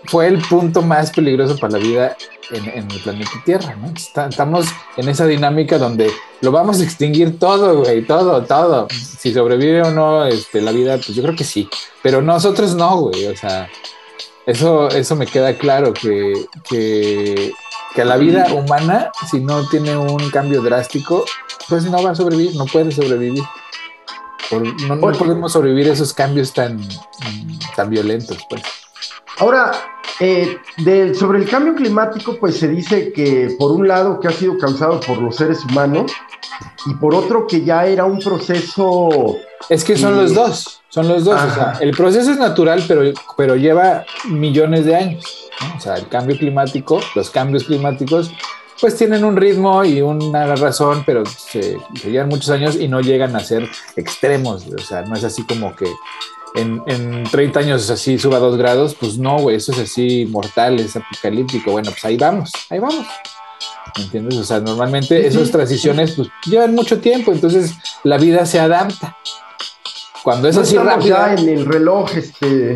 fue 0.07 0.27
el 0.27 0.39
punto 0.39 0.81
más 0.81 1.11
peligroso 1.11 1.57
para 1.57 1.73
la 1.73 1.79
vida 1.79 2.17
en, 2.51 2.65
en 2.65 2.91
el 2.91 2.99
planeta 3.01 3.31
Tierra, 3.45 3.77
¿no? 3.77 3.93
Estamos 3.95 4.65
en 4.97 5.07
esa 5.07 5.25
dinámica 5.25 5.77
donde 5.77 6.11
lo 6.41 6.51
vamos 6.51 6.81
a 6.81 6.83
extinguir 6.83 7.39
todo, 7.39 7.79
güey, 7.79 8.03
todo, 8.05 8.43
todo. 8.43 8.87
Si 8.89 9.33
sobrevive 9.33 9.83
o 9.83 9.91
no 9.91 10.25
este, 10.25 10.61
la 10.61 10.73
vida, 10.73 10.95
pues 10.95 11.15
yo 11.15 11.23
creo 11.23 11.35
que 11.35 11.45
sí. 11.45 11.69
Pero 12.03 12.21
nosotros 12.21 12.75
no, 12.75 12.97
güey, 12.97 13.27
o 13.27 13.37
sea, 13.37 13.69
eso, 14.47 14.89
eso 14.89 15.15
me 15.15 15.27
queda 15.27 15.55
claro, 15.57 15.93
que, 15.93 16.33
que, 16.67 17.53
que 17.93 18.03
la 18.05 18.17
vida 18.17 18.51
humana, 18.53 19.11
si 19.29 19.39
no 19.39 19.67
tiene 19.69 19.95
un 19.95 20.29
cambio 20.31 20.61
drástico, 20.63 21.23
pues 21.69 21.83
no 21.85 22.01
va 22.01 22.11
a 22.11 22.15
sobrevivir, 22.15 22.55
no 22.55 22.65
puede 22.65 22.91
sobrevivir. 22.91 23.43
Por- 24.49 24.81
no, 24.83 24.95
no 24.95 25.11
podemos 25.11 25.51
sobrevivir 25.51 25.89
esos 25.89 26.13
cambios 26.13 26.53
tan, 26.53 26.79
tan 27.75 27.89
violentos, 27.89 28.37
pues. 28.49 28.61
Ahora, 29.37 29.71
eh, 30.19 30.57
del- 30.77 31.15
sobre 31.15 31.39
el 31.39 31.49
cambio 31.49 31.75
climático, 31.75 32.37
pues 32.39 32.57
se 32.57 32.67
dice 32.67 33.11
que 33.13 33.55
por 33.59 33.71
un 33.71 33.87
lado 33.87 34.19
que 34.19 34.27
ha 34.27 34.31
sido 34.31 34.57
causado 34.57 34.99
por 34.99 35.17
los 35.19 35.35
seres 35.35 35.63
humanos 35.65 36.11
y 36.87 36.93
por 36.95 37.13
otro 37.13 37.45
que 37.47 37.63
ya 37.63 37.85
era 37.85 38.05
un 38.05 38.19
proceso 38.19 39.09
Es 39.69 39.83
que 39.83 39.95
son 39.97 40.15
los 40.15 40.33
dos, 40.33 40.81
son 40.89 41.07
los 41.07 41.23
dos. 41.25 41.39
O 41.41 41.53
sea, 41.53 41.77
el 41.81 41.91
proceso 41.91 42.31
es 42.31 42.37
natural, 42.37 42.83
pero, 42.87 43.01
pero 43.35 43.55
lleva 43.55 44.05
millones 44.29 44.85
de 44.85 44.95
años. 44.95 45.49
¿no? 45.61 45.77
O 45.77 45.79
sea, 45.79 45.95
el 45.95 46.07
cambio 46.07 46.37
climático, 46.37 46.99
los 47.15 47.29
cambios 47.29 47.65
climáticos, 47.65 48.31
pues 48.79 48.95
tienen 48.95 49.23
un 49.25 49.35
ritmo 49.35 49.83
y 49.83 50.01
una 50.01 50.55
razón, 50.55 51.03
pero 51.05 51.25
se, 51.25 51.77
se 51.99 52.11
llevan 52.11 52.29
muchos 52.29 52.49
años 52.51 52.75
y 52.75 52.87
no 52.87 53.01
llegan 53.01 53.35
a 53.35 53.39
ser 53.39 53.67
extremos. 53.95 54.65
O 54.67 54.77
sea, 54.81 55.01
no 55.01 55.15
es 55.15 55.23
así 55.23 55.43
como 55.45 55.75
que 55.75 55.85
en, 56.57 56.81
en 56.87 57.23
30 57.23 57.59
años 57.59 57.89
así 57.89 58.17
suba 58.17 58.39
dos 58.39 58.57
grados, 58.57 58.95
pues 58.95 59.17
no, 59.17 59.37
güey, 59.39 59.55
eso 59.55 59.71
es 59.71 59.79
así 59.79 60.25
mortal, 60.25 60.79
es 60.79 60.95
apocalíptico. 60.95 61.71
Bueno, 61.71 61.91
pues 61.91 62.03
ahí 62.05 62.17
vamos, 62.17 62.51
ahí 62.69 62.79
vamos. 62.79 63.05
¿Me 63.97 64.03
entiendes? 64.03 64.37
O 64.37 64.43
sea, 64.43 64.59
normalmente 64.59 65.25
esas 65.25 65.51
transiciones 65.51 66.13
pues 66.15 66.29
llevan 66.45 66.75
mucho 66.75 66.99
tiempo, 66.99 67.31
entonces 67.31 67.73
la 68.03 68.17
vida 68.17 68.45
se 68.45 68.59
adapta. 68.59 69.17
Cuando 70.23 70.47
es 70.47 70.55
no 70.55 70.61
así 70.61 70.77
rápido. 70.77 71.15
ya 71.15 71.33
en 71.33 71.47
el 71.47 71.65
reloj, 71.65 72.11
este, 72.15 72.75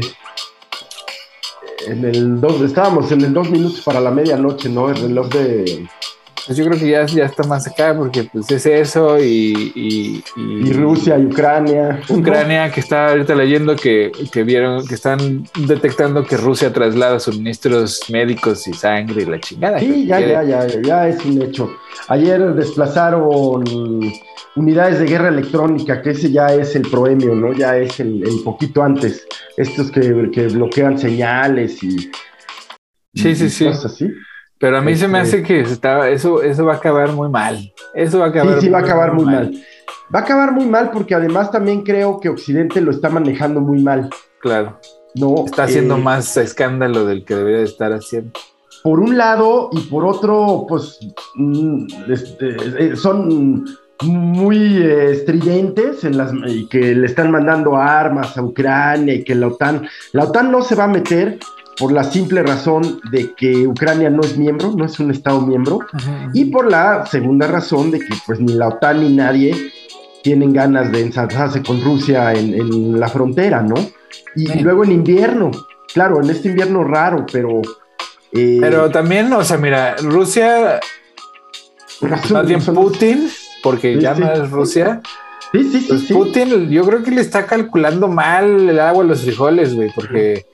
en 1.87 2.05
el 2.05 2.39
dos, 2.39 2.61
estábamos 2.61 3.11
en 3.11 3.21
el 3.21 3.33
dos 3.33 3.49
minutos 3.49 3.81
para 3.81 3.99
la 3.99 4.11
medianoche, 4.11 4.69
¿no? 4.69 4.89
El 4.89 5.01
reloj 5.01 5.27
de 5.29 5.87
Pues 6.45 6.57
yo 6.57 6.65
creo 6.65 6.79
que 6.79 6.89
ya, 6.89 7.05
ya 7.05 7.25
está 7.25 7.43
más 7.43 7.67
acá 7.67 7.95
porque 7.95 8.23
pues 8.23 8.49
es 8.51 8.65
eso 8.65 9.19
y, 9.19 9.71
y, 9.75 10.23
y- 10.35 10.69
y 10.69 10.73
Rusia 10.73 11.17
y 11.19 11.25
Ucrania. 11.25 12.01
Ucrania 12.09 12.71
que 12.71 12.79
está 12.79 13.09
ahorita 13.09 13.35
leyendo 13.35 13.75
que, 13.75 14.11
que 14.31 14.43
vieron 14.43 14.85
que 14.87 14.95
están 14.95 15.43
detectando 15.67 16.23
que 16.23 16.37
Rusia 16.37 16.73
traslada 16.73 17.19
suministros 17.19 18.01
médicos 18.09 18.67
y 18.67 18.73
sangre 18.73 19.21
y 19.21 19.25
la 19.25 19.39
chingada. 19.39 19.79
Sí, 19.79 20.07
ya, 20.07 20.19
ya, 20.19 20.43
ya, 20.43 20.67
ya, 20.67 20.81
ya 20.81 21.07
es 21.07 21.23
un 21.25 21.41
hecho. 21.41 21.69
Ayer 22.07 22.41
desplazaron 22.55 23.63
unidades 24.55 24.99
de 24.99 25.05
guerra 25.05 25.29
electrónica, 25.29 26.01
que 26.01 26.09
ese 26.11 26.31
ya 26.31 26.47
es 26.47 26.75
el 26.75 26.83
proemio, 26.83 27.35
¿no? 27.35 27.53
Ya 27.53 27.77
es 27.77 27.99
el, 27.99 28.23
el 28.27 28.43
poquito 28.43 28.81
antes. 28.83 29.25
Estos 29.57 29.91
que, 29.91 30.29
que 30.33 30.47
bloquean 30.47 30.97
señales 30.97 31.83
y, 31.83 32.11
Sí, 33.13 33.35
sí, 33.35 33.49
sí. 33.49 33.65
cosas 33.65 33.93
así. 33.93 34.09
Pero 34.61 34.77
a 34.77 34.81
mí 34.81 34.95
se 34.95 35.07
me 35.07 35.21
Este- 35.21 35.37
hace 35.39 35.43
que 35.47 35.61
está, 35.61 36.07
eso, 36.09 36.41
eso 36.43 36.65
va 36.65 36.73
a 36.73 36.77
acabar 36.77 37.11
muy 37.11 37.27
mal. 37.29 37.73
Eso 37.95 38.19
va 38.19 38.27
a 38.27 38.29
acabar 38.29 38.55
Sí, 38.55 38.67
sí, 38.67 38.69
va 38.69 38.77
a 38.77 38.81
acabar 38.81 39.13
muy 39.13 39.25
mal. 39.25 39.51
Va 40.13 40.19
a 40.19 40.21
acabar 40.23 40.51
muy 40.51 40.65
mal 40.65 40.91
porque 40.91 41.15
además 41.15 41.51
también 41.51 41.81
creo 41.83 42.19
que 42.19 42.29
Occidente 42.29 42.79
lo 42.79 42.91
está 42.91 43.09
manejando 43.09 43.59
muy 43.59 43.81
mal. 43.81 44.09
Claro. 44.39 44.79
No, 45.15 45.43
Está 45.45 45.63
haciendo 45.63 45.95
Eh, 45.97 46.01
más 46.01 46.37
escándalo 46.37 47.05
del 47.05 47.25
que 47.25 47.35
debería 47.35 47.59
de 47.59 47.65
estar 47.65 47.91
haciendo. 47.91 48.31
Por 48.83 48.99
un 48.99 49.17
lado 49.17 49.69
y 49.73 49.79
por 49.81 50.05
otro, 50.05 50.65
pues 50.69 50.99
mm, 51.35 51.85
este, 52.09 52.55
eh, 52.79 52.95
son 52.95 53.65
muy 54.03 54.81
estridentes 54.83 56.03
en 56.03 56.17
las 56.17 56.31
y 56.47 56.67
que 56.67 56.95
le 56.95 57.05
están 57.05 57.29
mandando 57.31 57.75
armas 57.77 58.35
a 58.37 58.41
Ucrania 58.41 59.13
y 59.13 59.23
que 59.23 59.35
la 59.35 59.47
OTAN, 59.47 59.87
la 60.13 60.23
OTAN 60.23 60.51
no 60.51 60.61
se 60.63 60.75
va 60.75 60.85
a 60.85 60.87
meter 60.87 61.37
por 61.77 61.91
la 61.91 62.03
simple 62.03 62.43
razón 62.43 62.99
de 63.11 63.33
que 63.33 63.65
Ucrania 63.67 64.09
no 64.09 64.21
es 64.21 64.37
miembro, 64.37 64.71
no 64.75 64.85
es 64.85 64.99
un 64.99 65.09
estado 65.11 65.41
miembro, 65.41 65.79
y 66.33 66.45
por 66.45 66.69
la 66.69 67.05
segunda 67.05 67.47
razón 67.47 67.91
de 67.91 67.99
que 67.99 68.13
pues 68.25 68.39
ni 68.39 68.53
la 68.53 68.67
OTAN 68.67 68.99
ni 69.01 69.09
nadie 69.15 69.71
tienen 70.23 70.53
ganas 70.53 70.91
de 70.91 71.01
ensalzarse 71.01 71.63
con 71.63 71.83
Rusia 71.83 72.33
en, 72.33 72.53
en 72.53 72.99
la 72.99 73.07
frontera, 73.07 73.61
¿no? 73.63 73.75
Y, 74.35 74.45
Sí. 74.47 74.59
y 74.59 74.61
luego 74.61 74.83
en 74.83 74.91
invierno, 74.91 75.49
claro, 75.93 76.21
en 76.21 76.29
este 76.29 76.49
invierno 76.49 76.83
raro, 76.83 77.25
pero... 77.31 77.61
eh, 78.31 78.57
Pero 78.61 78.89
también, 78.91 79.31
o 79.33 79.43
sea, 79.43 79.57
mira, 79.57 79.95
Rusia, 79.97 80.79
son- 81.99 82.33
más 82.33 82.47
bien 82.47 82.61
son- 82.61 82.75
Putin, 82.75 83.27
porque 83.63 83.95
Sí, 83.95 84.01
ya 84.01 84.15
sí. 84.15 84.21
no 84.21 84.31
es 84.31 84.49
Rusia, 84.51 85.01
Sí, 85.51 85.63
sí, 85.69 85.85
pues 85.89 86.01
sí. 86.07 86.13
Putin, 86.13 86.69
yo 86.69 86.85
creo 86.85 87.03
que 87.03 87.11
le 87.11 87.19
está 87.19 87.45
calculando 87.45 88.07
mal 88.07 88.69
el 88.69 88.79
agua 88.79 89.03
a 89.03 89.07
los 89.07 89.21
frijoles, 89.23 89.73
güey, 89.75 89.91
porque 89.93 90.45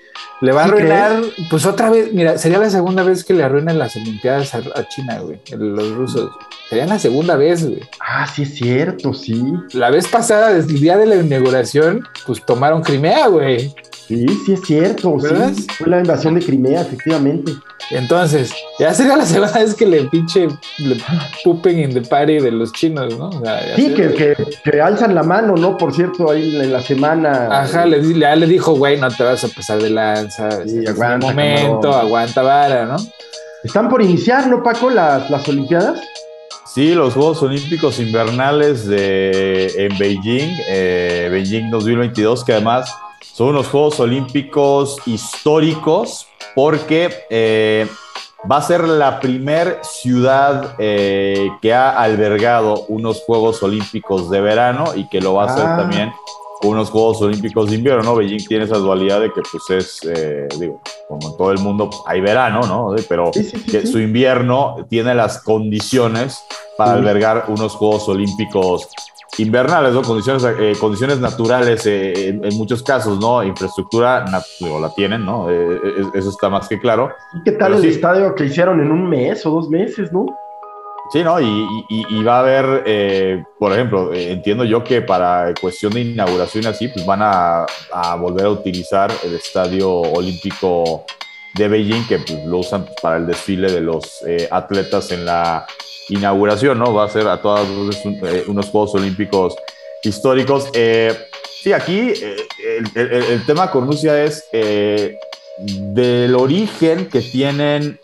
le 0.41 0.51
va 0.51 0.63
a 0.63 0.65
¿Sí 0.65 0.71
arruinar, 0.71 1.21
pues 1.49 1.65
otra 1.65 1.89
vez, 1.89 2.13
mira, 2.13 2.37
sería 2.37 2.59
la 2.59 2.69
segunda 2.69 3.03
vez 3.03 3.23
que 3.23 3.33
le 3.33 3.43
arruinan 3.43 3.79
las 3.79 3.95
Olimpiadas 3.95 4.53
a, 4.55 4.59
a 4.75 4.87
China, 4.87 5.19
güey, 5.19 5.39
los 5.57 5.93
rusos. 5.93 6.29
Sería 6.69 6.85
la 6.85 6.99
segunda 6.99 7.35
vez, 7.35 7.67
güey. 7.67 7.81
Ah, 7.99 8.27
sí 8.27 8.43
es 8.43 8.55
cierto, 8.55 9.13
sí. 9.13 9.41
La 9.73 9.89
vez 9.89 10.07
pasada, 10.07 10.53
desde 10.53 10.73
el 10.73 10.81
día 10.81 10.97
de 10.97 11.05
la 11.05 11.15
inauguración, 11.15 12.07
pues 12.25 12.45
tomaron 12.45 12.81
Crimea, 12.81 13.27
güey. 13.27 13.73
Sí, 14.07 14.25
sí 14.45 14.53
es 14.53 14.61
cierto, 14.61 15.17
¿Verdad? 15.17 15.51
sí. 15.55 15.67
Fue 15.77 15.87
la 15.87 15.99
invasión 15.99 16.35
de 16.35 16.41
Crimea, 16.45 16.81
efectivamente. 16.81 17.51
Entonces, 17.91 18.53
ya 18.79 18.93
sería 18.93 19.17
la 19.17 19.25
segunda 19.27 19.51
vez 19.51 19.75
que 19.75 19.85
le 19.85 20.03
pinche 20.05 20.47
le 20.79 20.97
pupen 21.43 21.79
in 21.79 21.93
the 21.93 22.01
party 22.01 22.39
de 22.39 22.51
los 22.51 22.71
chinos, 22.73 23.17
¿no? 23.17 23.29
O 23.29 23.41
sea, 23.43 23.67
ya 23.67 23.75
Sí, 23.75 23.93
que, 23.93 24.13
que, 24.13 24.35
que 24.63 24.81
alzan 24.81 25.13
la 25.13 25.23
mano, 25.23 25.55
¿no? 25.55 25.77
Por 25.77 25.93
cierto, 25.93 26.31
ahí 26.31 26.55
en 26.55 26.71
la 26.71 26.81
semana. 26.81 27.47
Ajá, 27.51 27.85
le, 27.85 27.99
di- 28.01 28.17
ya 28.19 28.35
le 28.35 28.47
dijo, 28.47 28.75
güey, 28.75 28.99
no 28.99 29.09
te 29.11 29.23
vas 29.23 29.43
a 29.43 29.47
pasar 29.49 29.81
de 29.81 29.89
lanza. 29.89 30.63
Sí, 30.65 30.79
es 30.83 30.89
aguanta, 30.89 31.27
un 31.27 31.33
momento, 31.35 31.81
cabrón. 31.81 31.99
aguanta 32.05 32.41
vara, 32.43 32.85
¿no? 32.85 32.95
Están 33.63 33.89
por 33.89 34.01
iniciar, 34.01 34.47
¿no, 34.47 34.63
Paco? 34.63 34.89
Las, 34.89 35.29
las 35.29 35.47
Olimpiadas. 35.49 35.99
Sí, 36.73 36.93
los 36.93 37.13
Juegos 37.13 37.41
Olímpicos 37.41 37.99
Invernales 37.99 38.85
de, 38.87 39.71
en 39.77 39.97
Beijing, 39.97 40.55
eh, 40.69 41.27
Beijing 41.31 41.71
2022, 41.71 42.43
que 42.45 42.53
además 42.53 42.93
son 43.21 43.49
unos 43.49 43.67
Juegos 43.67 43.99
Olímpicos 43.99 44.97
históricos 45.05 46.27
porque 46.55 47.09
eh, 47.29 47.87
va 48.49 48.57
a 48.57 48.61
ser 48.61 48.87
la 48.87 49.19
primer 49.19 49.79
ciudad 49.83 50.75
eh, 50.79 51.49
que 51.61 51.73
ha 51.73 51.91
albergado 52.01 52.85
unos 52.87 53.21
Juegos 53.25 53.61
Olímpicos 53.63 54.29
de 54.29 54.41
verano 54.41 54.93
y 54.95 55.07
que 55.09 55.21
lo 55.21 55.33
va 55.35 55.43
a 55.43 55.45
hacer 55.47 55.65
Ah. 55.65 55.77
también 55.77 56.11
unos 56.63 56.89
Juegos 56.89 57.21
Olímpicos 57.21 57.69
de 57.69 57.75
invierno, 57.75 58.01
¿no? 58.01 58.15
Beijing 58.15 58.43
tiene 58.47 58.65
esa 58.65 58.77
dualidad 58.77 59.21
de 59.21 59.31
que, 59.31 59.41
pues, 59.41 59.69
es, 59.69 59.99
eh, 60.11 60.47
digo, 60.59 60.81
como 61.07 61.29
en 61.29 61.37
todo 61.37 61.51
el 61.51 61.59
mundo, 61.59 61.87
pues, 61.89 62.01
hay 62.07 62.19
verano, 62.19 62.61
¿no? 62.61 62.95
Pero 63.07 63.29
Sí, 63.31 63.43
sí, 63.43 63.57
sí, 63.57 63.71
que 63.71 63.85
su 63.85 63.99
invierno 63.99 64.75
tiene 64.89 65.13
las 65.13 65.43
condiciones 65.43 66.43
para 66.75 66.93
albergar 66.93 67.45
unos 67.49 67.73
Juegos 67.73 68.09
Olímpicos 68.09 68.87
invernales, 69.37 69.93
¿no? 69.93 70.01
Condiciones, 70.01 70.43
eh, 70.59 70.73
condiciones 70.79 71.19
naturales 71.19 71.85
eh, 71.85 72.29
en, 72.29 72.43
en 72.45 72.57
muchos 72.57 72.81
casos, 72.83 73.19
¿no? 73.19 73.43
Infraestructura, 73.43 74.25
digo, 74.59 74.79
la 74.79 74.93
tienen, 74.93 75.25
¿no? 75.25 75.49
Eh, 75.49 75.79
eso 76.13 76.29
está 76.29 76.49
más 76.49 76.67
que 76.67 76.79
claro. 76.79 77.11
¿Y 77.35 77.43
qué 77.43 77.51
tal 77.51 77.73
Pero 77.73 77.75
el 77.75 77.81
sí. 77.83 77.89
estadio 77.89 78.33
que 78.35 78.45
hicieron 78.45 78.79
en 78.81 78.91
un 78.91 79.07
mes 79.09 79.45
o 79.45 79.51
dos 79.51 79.69
meses, 79.69 80.11
no? 80.11 80.25
Sí, 81.13 81.23
¿no? 81.23 81.39
Y, 81.39 81.45
y- 81.45 81.85
y- 81.89 82.05
y 82.19 82.23
va 82.23 82.37
a 82.37 82.39
haber, 82.41 83.45
por 83.59 83.71
ejemplo, 83.71 84.13
entiendo 84.13 84.65
yo 84.65 84.83
que 84.83 85.01
para 85.01 85.53
cuestión 85.61 85.93
de 85.93 86.01
inauguración 86.01 86.65
y 86.65 86.67
así, 86.67 86.87
pues 86.89 87.05
van 87.05 87.21
a, 87.21 87.65
a 87.93 88.15
volver 88.15 88.45
a 88.47 88.49
utilizar 88.49 89.09
el 89.23 89.35
Estadio 89.35 89.89
Olímpico 89.89 91.05
de 91.57 91.67
Beijing, 91.67 92.07
que 92.07 92.19
pues, 92.19 92.45
lo 92.45 92.59
usan 92.59 92.85
para 93.01 93.17
el 93.17 93.27
desfile 93.27 93.71
de 93.71 93.81
los 93.81 94.21
eh, 94.25 94.47
atletas 94.51 95.11
en 95.11 95.25
la 95.25 95.65
inauguración, 96.09 96.79
¿no? 96.79 96.93
Va 96.93 97.05
a 97.05 97.09
ser 97.09 97.27
a 97.27 97.41
todas 97.41 97.67
luces 97.69 98.01
eh, 98.05 98.43
unos 98.47 98.67
Juegos 98.67 98.95
Olímpicos 98.95 99.55
históricos. 100.03 100.67
Eh, 100.73 101.13
sí, 101.61 101.73
aquí 101.73 102.13
eh, 102.15 102.37
el, 102.95 103.11
el- 103.11 103.45
tema 103.45 103.69
con 103.71 103.87
Rusia 103.87 104.23
es 104.23 104.45
del 104.51 106.35
origen 106.35 107.07
que 107.09 107.21
tienen 107.21 107.99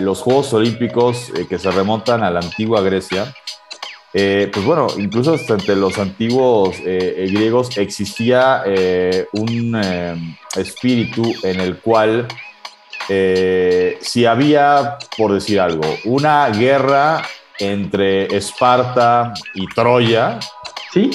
los 0.00 0.20
Juegos 0.20 0.52
Olímpicos 0.54 1.30
que 1.48 1.58
se 1.58 1.70
remontan 1.70 2.24
a 2.24 2.30
la 2.30 2.40
antigua 2.40 2.80
Grecia. 2.80 3.32
Eh, 4.12 4.50
pues 4.52 4.66
bueno, 4.66 4.88
incluso 4.96 5.34
hasta 5.34 5.54
entre 5.54 5.76
los 5.76 5.96
antiguos 5.98 6.76
eh, 6.80 7.14
eh, 7.16 7.30
griegos 7.32 7.76
existía 7.78 8.62
eh, 8.66 9.26
un 9.34 9.80
espíritu 10.56 11.22
en 11.44 11.60
el 11.60 11.78
cual 11.78 12.26
si 13.08 14.24
había, 14.24 14.98
por 15.16 15.32
decir 15.32 15.58
algo, 15.58 15.82
una 16.04 16.48
guerra 16.50 17.22
entre 17.58 18.36
Esparta 18.36 19.34
y 19.54 19.66
Troya, 19.66 20.38
¿Sí? 20.92 21.10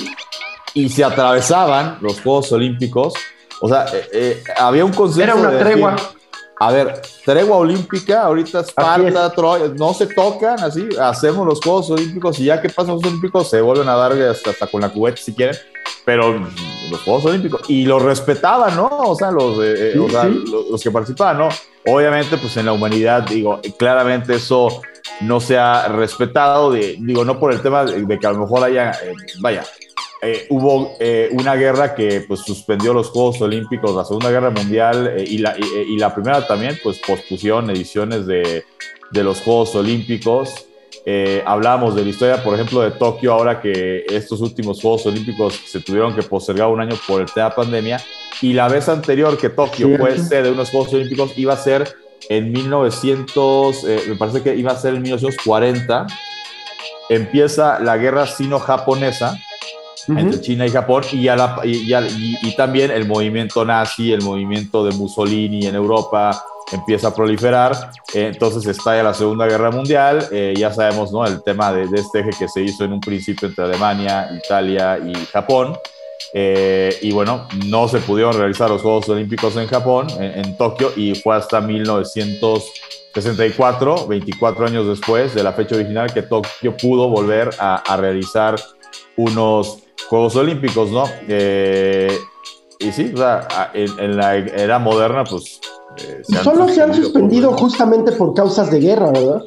y 0.73 0.89
se 0.89 1.05
atravesaban 1.05 1.97
los 2.01 2.19
Juegos 2.19 2.51
Olímpicos. 2.51 3.13
O 3.61 3.69
sea, 3.69 3.85
había 4.57 4.83
un 4.83 4.91
consenso. 4.91 5.23
Era 5.23 5.35
una 5.35 5.51
de 5.51 5.57
decir, 5.57 5.71
tregua. 5.71 5.95
A 6.59 6.71
ver, 6.71 7.01
tregua 7.25 7.57
olímpica, 7.57 8.21
ahorita 8.23 8.61
Esparta, 8.61 9.29
Troya, 9.33 9.67
no 9.77 9.93
se 9.93 10.07
tocan 10.07 10.59
así, 10.63 10.87
hacemos 10.99 11.45
los 11.45 11.59
Juegos 11.61 11.89
Olímpicos 11.91 12.39
y 12.39 12.45
ya 12.45 12.61
que 12.61 12.69
pasan 12.69 12.95
los 12.95 13.03
Olímpicos 13.03 13.49
se 13.49 13.59
vuelven 13.61 13.89
a 13.89 13.95
dar 13.95 14.13
hasta, 14.13 14.51
hasta 14.51 14.67
con 14.67 14.81
la 14.81 14.89
cubeta 14.89 15.17
si 15.21 15.33
quieren, 15.33 15.55
pero 16.05 16.39
los 16.89 17.01
Juegos 17.03 17.25
Olímpicos, 17.25 17.61
y 17.69 17.85
los 17.85 18.01
respetaban, 18.01 18.75
¿no? 18.75 18.87
O 18.87 19.15
sea, 19.15 19.31
los, 19.31 19.57
eh, 19.59 19.73
eh, 19.75 19.91
Sí, 19.93 19.99
o 19.99 20.09
sea, 20.09 20.23
sí. 20.23 20.43
los, 20.49 20.67
los 20.69 20.81
que 20.81 20.91
participaban, 20.91 21.37
¿no? 21.39 21.49
Obviamente, 21.87 22.37
pues 22.37 22.55
en 22.57 22.67
la 22.67 22.73
humanidad, 22.73 23.23
digo, 23.23 23.59
claramente 23.77 24.35
eso 24.35 24.81
no 25.21 25.39
se 25.39 25.57
ha 25.57 25.87
respetado, 25.89 26.71
de- 26.71 26.95
digo, 26.99 27.25
no 27.25 27.39
por 27.39 27.51
el 27.53 27.61
tema 27.61 27.83
de, 27.85 28.01
de 28.05 28.19
que 28.19 28.27
a 28.27 28.31
lo 28.31 28.39
mejor 28.39 28.63
haya, 28.63 28.91
eh, 28.91 29.13
vaya, 29.39 29.63
eh, 30.25 30.45
hubo 30.49 30.95
eh, 30.99 31.29
una 31.31 31.55
guerra 31.55 31.95
que 31.95 32.21
pues 32.27 32.41
suspendió 32.41 32.93
los 32.93 33.09
Juegos 33.09 33.41
Olímpicos, 33.41 33.95
la 33.95 34.05
Segunda 34.05 34.31
Guerra 34.31 34.49
Mundial 34.49 35.13
eh, 35.17 35.23
y, 35.27 35.37
la, 35.37 35.55
y, 35.57 35.93
y 35.93 35.97
la 35.97 36.13
primera 36.13 36.45
también, 36.45 36.77
pues 36.83 36.99
pospusieron 36.99 37.69
ediciones 37.69 38.25
de, 38.25 38.63
de 39.11 39.23
los 39.23 39.41
Juegos 39.41 39.75
Olímpicos. 39.75 40.67
Eh, 41.07 41.43
hablábamos 41.45 41.95
de 41.95 42.03
la 42.03 42.09
historia, 42.09 42.43
por 42.43 42.55
ejemplo, 42.55 42.81
de 42.81 42.91
Tokio, 42.91 43.33
ahora 43.33 43.61
que 43.61 44.05
estos 44.09 44.41
últimos 44.41 44.81
Juegos 44.81 45.05
Olímpicos 45.05 45.53
se 45.65 45.79
tuvieron 45.79 46.15
que 46.15 46.23
postergar 46.23 46.67
un 46.67 46.81
año 46.81 46.95
por 47.07 47.21
el 47.21 47.31
tema 47.31 47.51
pandemia, 47.51 48.01
y 48.41 48.53
la 48.53 48.67
vez 48.67 48.89
anterior 48.89 49.37
que 49.37 49.49
Tokio 49.49 49.87
Cierto. 49.87 50.03
fue 50.03 50.17
sede 50.17 50.43
de 50.43 50.51
unos 50.51 50.71
Juegos 50.71 50.93
Olímpicos 50.93 51.37
iba 51.37 51.53
a 51.53 51.57
ser 51.57 51.95
en 52.29 52.51
1900, 52.51 53.83
eh, 53.83 54.01
me 54.07 54.15
parece 54.15 54.41
que 54.41 54.55
iba 54.55 54.71
a 54.71 54.77
ser 54.77 54.95
en 54.95 55.03
1940, 55.03 56.07
empieza 57.09 57.79
la 57.79 57.97
guerra 57.97 58.25
sino-japonesa, 58.25 59.37
Entre 60.07 60.41
China 60.41 60.65
y 60.65 60.69
Japón 60.69 61.03
y, 61.11 61.27
a 61.27 61.59
y- 61.63 62.55
también 62.55 62.91
el 62.91 63.07
movimiento 63.07 63.65
nazi, 63.65 64.11
el 64.11 64.21
movimiento 64.21 64.85
de 64.85 64.91
Mussolini 64.95 65.65
en 65.65 65.73
Europa 65.75 66.43
empieza 66.71 67.09
a 67.09 67.13
proliferar, 67.13 67.91
eh, 68.13 68.31
entonces 68.33 68.65
estalla 68.65 69.03
la 69.03 69.13
Segunda 69.13 69.45
Guerra 69.45 69.69
Mundial, 69.71 70.27
eh, 70.31 70.53
ya 70.57 70.73
sabemos 70.73 71.11
¿no? 71.11 71.23
el 71.25 71.43
tema 71.43 71.71
de, 71.71 71.87
de 71.87 71.99
este 71.99 72.21
eje 72.21 72.31
que 72.39 72.47
se 72.47 72.61
hizo 72.61 72.83
en 72.83 72.93
un 72.93 72.99
principio 72.99 73.47
entre 73.47 73.65
Alemania, 73.65 74.27
Italia 74.43 74.97
y 74.97 75.13
Japón, 75.31 75.77
eh, 76.33 76.97
y 77.01 77.11
bueno, 77.11 77.47
no 77.67 77.87
se 77.87 77.99
pudieron 77.99 78.35
realizar 78.37 78.67
los 78.69 78.81
Juegos 78.81 79.07
Olímpicos 79.09 79.55
en 79.57 79.67
Japón, 79.67 80.07
en, 80.19 80.57
Tokio, 80.57 80.91
y 80.95 81.13
fue 81.15 81.35
hasta 81.35 81.61
1964, 81.61 84.07
24 84.07 84.65
años 84.65 84.87
después 84.87 85.35
de 85.35 85.43
la 85.43 85.53
fecha 85.53 85.75
original, 85.75 86.11
que 86.13 86.23
Tokio 86.23 86.75
pudo 86.75 87.07
volver 87.09 87.51
a 87.59 87.95
realizar 87.97 88.55
unos 89.17 89.84
Juegos 90.09 90.35
Olímpicos, 90.35 90.91
¿no? 90.91 91.05
Eh, 91.27 92.15
y 92.79 92.91
sí, 92.91 93.11
o 93.13 93.17
sea, 93.17 93.71
en, 93.73 93.87
en 93.99 94.17
la 94.17 94.35
era 94.37 94.79
moderna, 94.79 95.23
pues... 95.23 95.59
eh, 95.97 96.21
Y 96.27 96.35
solo 96.35 96.67
se 96.67 96.81
han 96.81 96.93
suspendido 96.93 97.51
por, 97.51 97.59
justamente 97.59 98.11
por 98.11 98.33
causas 98.33 98.69
de 98.71 98.79
guerra, 98.79 99.11
¿verdad? 99.11 99.41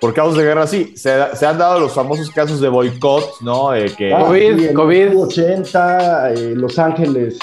por 0.00 0.12
causas 0.12 0.36
de 0.38 0.44
guerra, 0.44 0.66
sí. 0.66 0.92
Se, 0.96 1.14
se 1.34 1.46
han 1.46 1.56
dado 1.56 1.80
los 1.80 1.92
famosos 1.92 2.30
casos 2.30 2.60
de 2.60 2.68
boicot, 2.68 3.40
¿no? 3.40 3.74
Eh, 3.74 3.86
que, 3.96 4.12
Ah, 4.12 4.24
COVID, 4.26 4.68
sí, 4.68 4.74
COVID. 4.74 5.18
80, 5.18 6.32
eh, 6.34 6.52
Los 6.54 6.78
Ángeles 6.78 7.38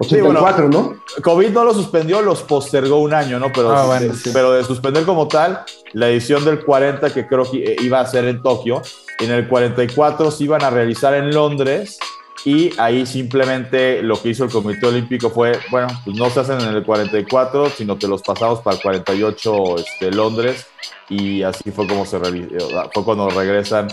Sí, 0.00 0.20
bueno. 0.20 0.40
84, 0.40 0.68
¿no? 0.68 0.96
COVID 1.22 1.50
no 1.50 1.64
lo 1.64 1.72
suspendió, 1.74 2.20
los 2.20 2.42
postergó 2.42 2.98
un 2.98 3.14
año, 3.14 3.38
¿no? 3.38 3.52
Pero, 3.52 3.70
Ah, 3.74 3.86
bueno, 3.86 4.12
de, 4.12 4.18
sí. 4.18 4.30
pero 4.32 4.52
de 4.52 4.64
suspender 4.64 5.04
como 5.04 5.28
tal, 5.28 5.64
la 5.92 6.08
edición 6.08 6.44
del 6.44 6.64
40 6.64 7.12
que 7.14 7.26
creo 7.26 7.48
que 7.50 7.58
eh, 7.58 7.76
iba 7.80 8.00
a 8.00 8.06
ser 8.06 8.24
en 8.24 8.42
Tokio, 8.42 8.82
en 9.20 9.30
el 9.30 9.48
44 9.48 10.30
se 10.30 10.44
iban 10.44 10.62
a 10.64 10.70
realizar 10.70 11.14
en 11.14 11.32
Londres 11.32 11.98
y 12.44 12.78
ahí 12.78 13.06
simplemente 13.06 14.02
lo 14.02 14.20
que 14.20 14.30
hizo 14.30 14.44
el 14.44 14.50
Comité 14.50 14.86
Olímpico 14.86 15.30
fue, 15.30 15.58
bueno, 15.70 15.88
pues 16.04 16.16
no 16.16 16.28
se 16.28 16.40
hacen 16.40 16.60
en 16.60 16.74
el 16.74 16.82
44, 16.84 17.70
sino 17.70 17.98
que 17.98 18.06
los 18.08 18.20
pasamos 18.22 18.60
para 18.60 18.76
el 18.76 18.82
48 18.82 19.76
este, 19.78 20.10
Londres 20.10 20.66
y 21.08 21.42
así 21.42 21.70
fue 21.70 21.86
como 21.86 22.04
se 22.04 22.16
eh, 22.16 22.48
fue 22.92 23.04
cuando 23.04 23.30
regresan 23.30 23.88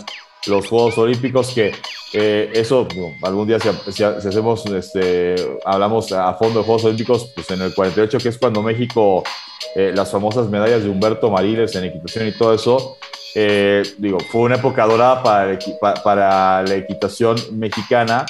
los 0.47 0.67
Juegos 0.67 0.97
Olímpicos 0.97 1.49
que 1.54 1.71
eh, 2.13 2.51
eso 2.54 2.88
algún 3.21 3.47
día 3.47 3.60
si, 3.60 3.69
si- 3.91 4.04
hacemos 4.04 4.65
este 4.65 5.36
hablamos 5.65 6.12
a 6.12 6.34
fondo 6.34 6.60
de 6.60 6.65
Juegos 6.65 6.86
Olímpicos 6.86 7.32
pues 7.36 7.49
en 7.51 7.62
el 7.62 7.73
48 7.73 8.17
que 8.17 8.30
es 8.30 8.38
cuando 8.38 8.62
México 8.63 9.23
eh, 9.75 9.91
las 9.95 10.10
famosas 10.12 10.49
medallas 10.49 10.84
de 10.84 10.89
Humberto 10.89 11.30
Mariles 11.30 11.75
en 11.75 11.86
equitación 11.86 12.27
y 12.27 12.32
todo 12.32 12.54
eso 12.54 12.97
eh, 13.36 13.84
digo 13.97 14.17
fue 14.32 14.41
una 14.41 14.56
época 14.56 14.86
dorada 14.86 15.23
para, 15.23 15.58
para 16.04 16.63
la 16.63 16.75
equitación 16.75 17.38
mexicana. 17.54 18.25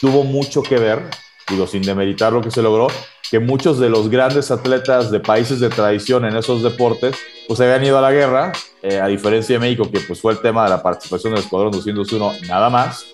Tuvo 0.00 0.24
mucho 0.24 0.62
que 0.62 0.76
ver 0.76 1.02
digo 1.48 1.66
sin 1.66 1.82
demeritar 1.82 2.32
lo 2.32 2.40
que 2.40 2.50
se 2.50 2.62
logró 2.62 2.88
que 3.30 3.38
muchos 3.40 3.78
de 3.78 3.88
los 3.88 4.08
grandes 4.10 4.50
atletas 4.50 5.10
de 5.10 5.20
países 5.20 5.58
de 5.60 5.68
tradición 5.68 6.24
en 6.24 6.36
esos 6.36 6.62
deportes 6.62 7.16
pues 7.48 7.60
habían 7.60 7.84
ido 7.84 7.98
a 7.98 8.00
la 8.00 8.12
guerra, 8.12 8.52
eh, 8.82 9.00
a 9.00 9.06
diferencia 9.06 9.56
de 9.56 9.60
México, 9.60 9.90
que 9.90 10.00
pues 10.00 10.20
fue 10.20 10.32
el 10.32 10.40
tema 10.40 10.64
de 10.64 10.70
la 10.70 10.82
participación 10.82 11.34
del 11.34 11.42
Escuadrón 11.42 11.72
201 11.72 12.32
nada 12.48 12.70
más, 12.70 13.04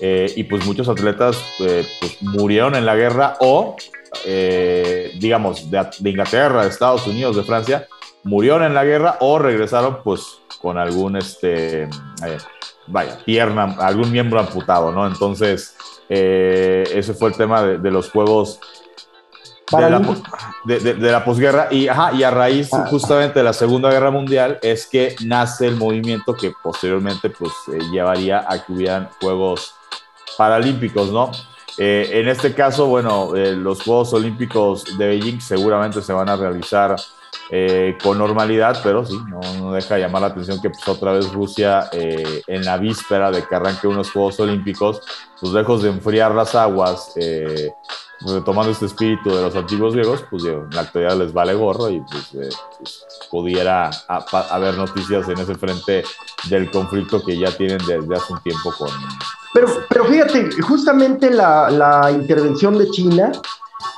eh, 0.00 0.32
y 0.36 0.44
pues 0.44 0.64
muchos 0.66 0.88
atletas 0.88 1.38
eh, 1.60 1.86
pues, 2.00 2.20
murieron 2.22 2.74
en 2.74 2.84
la 2.84 2.96
guerra 2.96 3.36
o, 3.40 3.76
eh, 4.24 5.12
digamos, 5.18 5.70
de, 5.70 5.86
de 5.98 6.10
Inglaterra, 6.10 6.62
de 6.62 6.68
Estados 6.68 7.06
Unidos, 7.06 7.36
de 7.36 7.42
Francia, 7.44 7.86
murieron 8.24 8.64
en 8.64 8.74
la 8.74 8.84
guerra 8.84 9.16
o 9.20 9.38
regresaron 9.38 9.98
pues 10.02 10.40
con 10.60 10.78
algún, 10.78 11.16
este, 11.16 11.84
eh, 11.84 12.38
vaya, 12.88 13.18
pierna, 13.24 13.76
algún 13.78 14.10
miembro 14.10 14.40
amputado, 14.40 14.90
¿no? 14.90 15.06
Entonces, 15.06 15.76
eh, 16.08 16.84
ese 16.94 17.14
fue 17.14 17.30
el 17.30 17.36
tema 17.36 17.62
de, 17.62 17.78
de 17.78 17.90
los 17.90 18.10
Juegos 18.10 18.58
de 19.72 19.80
la, 19.80 19.98
Paralímpicos. 19.98 20.22
de, 20.64 20.78
de- 20.78 20.94
de 20.94 21.12
la 21.12 21.24
posguerra 21.24 21.68
y, 21.72 21.88
ajá, 21.88 22.12
y 22.14 22.22
a 22.22 22.30
raíz 22.30 22.68
Ah. 22.72 22.86
justamente 22.88 23.40
de 23.40 23.44
la 23.44 23.52
Segunda 23.52 23.90
Guerra 23.90 24.10
Mundial 24.12 24.58
es 24.62 24.86
que 24.86 25.16
nace 25.24 25.66
el 25.66 25.76
movimiento 25.76 26.34
que 26.34 26.52
posteriormente 26.62 27.30
pues 27.30 27.52
eh, 27.72 27.78
llevaría 27.90 28.44
a 28.48 28.64
que 28.64 28.72
hubieran 28.72 29.08
Juegos 29.20 29.74
Paralímpicos, 30.38 31.10
¿no? 31.10 31.32
Eh, 31.78 32.08
en 32.12 32.28
este 32.28 32.54
caso, 32.54 32.86
bueno, 32.86 33.34
eh, 33.34 33.52
los 33.56 33.82
Juegos 33.82 34.12
Olímpicos 34.14 34.96
de 34.98 35.08
Beijing 35.08 35.40
seguramente 35.40 36.00
se 36.00 36.12
van 36.12 36.28
a 36.28 36.36
realizar 36.36 36.94
eh, 37.50 37.96
con 38.02 38.18
normalidad, 38.18 38.80
pero 38.82 39.04
sí, 39.04 39.16
no, 39.28 39.40
no 39.60 39.72
deja 39.72 39.94
de 39.94 40.00
llamar 40.02 40.22
la 40.22 40.28
atención 40.28 40.60
que 40.60 40.70
pues, 40.70 40.86
otra 40.88 41.12
vez 41.12 41.32
Rusia 41.32 41.88
eh, 41.92 42.42
en 42.46 42.64
la 42.64 42.76
víspera 42.76 43.30
de 43.30 43.44
que 43.44 43.54
arranque 43.54 43.86
unos 43.86 44.10
Juegos 44.10 44.40
Olímpicos, 44.40 45.00
pues 45.40 45.52
lejos 45.52 45.82
de 45.82 45.90
enfriar 45.90 46.34
las 46.34 46.54
aguas, 46.54 47.12
eh, 47.16 47.72
este 48.70 48.86
espíritu 48.86 49.30
de 49.30 49.42
los 49.42 49.54
antiguos 49.54 49.94
griegos, 49.94 50.24
pues 50.30 50.44
en 50.44 50.68
la 50.70 50.80
actualidad 50.82 51.16
les 51.18 51.32
vale 51.32 51.54
gorro 51.54 51.90
y 51.90 52.00
pues, 52.00 52.34
eh, 52.34 52.54
pues 52.78 53.06
pudiera 53.30 53.90
haber 54.50 54.76
noticias 54.76 55.28
en 55.28 55.38
ese 55.38 55.54
frente 55.54 56.04
del 56.48 56.70
conflicto 56.70 57.22
que 57.24 57.38
ya 57.38 57.50
tienen 57.56 57.78
desde 57.78 58.14
hace 58.14 58.32
un 58.32 58.40
tiempo 58.40 58.72
con... 58.76 58.88
Pero, 59.52 59.68
pero 59.88 60.04
fíjate, 60.06 60.50
justamente 60.62 61.30
la, 61.30 61.70
la 61.70 62.10
intervención 62.10 62.76
de 62.78 62.90
China, 62.90 63.32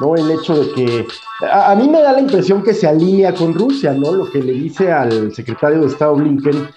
¿no? 0.01 0.15
El 0.15 0.31
hecho 0.31 0.55
de 0.55 0.73
que 0.73 1.07
a, 1.51 1.75
mí 1.75 1.89
me 1.89 2.03
da 2.03 2.13
la 2.13 2.21
impresión 2.21 2.63
que 2.63 2.75
se 2.75 2.87
alinea 2.87 3.35
con 3.35 3.55
Rusia, 3.55 3.93
¿no? 3.93 4.13
Lo 4.13 4.31
que 4.31 4.43
le 4.43 4.53
dice 4.53 4.93
al 4.93 5.35
secretario 5.35 5.81
de 5.81 5.87
Estado 5.87 6.15
Blinken, 6.17 6.69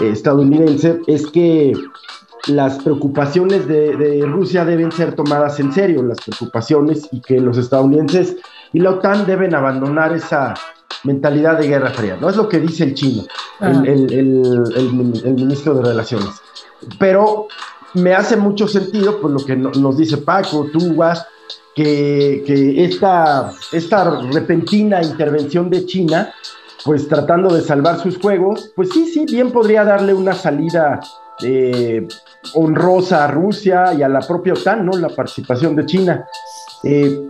eh, 0.00 0.10
estadounidense, 0.10 1.00
es 1.06 1.26
que 1.26 1.72
las 2.46 2.78
preocupaciones 2.82 3.68
de, 3.68 4.24
Rusia 4.26 4.64
deben 4.64 4.90
ser 4.90 5.14
tomadas 5.14 5.60
en 5.60 5.72
serio, 5.72 6.02
las 6.02 6.18
preocupaciones, 6.20 7.08
y 7.12 7.20
que 7.20 7.40
los 7.40 7.56
estadounidenses 7.56 8.36
y 8.72 8.80
la 8.80 8.90
OTAN 8.90 9.26
deben 9.26 9.54
abandonar 9.54 10.12
esa 10.12 10.54
mentalidad 11.04 11.58
de 11.58 11.68
guerra 11.68 11.90
fría. 11.90 12.16
No 12.20 12.28
es 12.28 12.36
lo 12.36 12.48
que 12.48 12.58
dice 12.58 12.84
el 12.84 12.94
chino, 12.94 13.24
el, 13.60 15.34
ministro 15.34 15.74
de 15.74 15.82
Relaciones. 15.82 16.30
Pero 16.98 17.46
me 17.94 18.14
hace 18.14 18.36
mucho 18.36 18.66
sentido, 18.66 19.20
por 19.20 19.30
lo 19.30 19.44
que 19.44 19.56
nos 19.56 19.96
dice 19.96 20.16
Paco, 20.18 20.66
tú, 20.72 20.94
vas, 20.96 21.26
que, 21.74 22.42
que 22.46 22.84
esta, 22.84 23.52
esta 23.72 24.20
repentina 24.32 25.02
intervención 25.02 25.70
de 25.70 25.86
China, 25.86 26.32
pues 26.84 27.08
tratando 27.08 27.54
de 27.54 27.62
salvar 27.62 27.98
sus 28.00 28.18
juegos, 28.18 28.72
pues 28.74 28.90
sí, 28.90 29.06
sí, 29.06 29.24
bien 29.26 29.50
podría 29.52 29.84
darle 29.84 30.14
una 30.14 30.34
salida 30.34 31.00
eh, 31.42 32.06
honrosa 32.54 33.24
a 33.24 33.28
Rusia 33.28 33.94
y 33.94 34.02
a 34.02 34.08
la 34.08 34.20
propia 34.20 34.52
OTAN, 34.52 34.84
¿no? 34.84 34.92
La 34.92 35.08
participación 35.08 35.74
de 35.76 35.86
China. 35.86 36.26
Eh, 36.84 37.20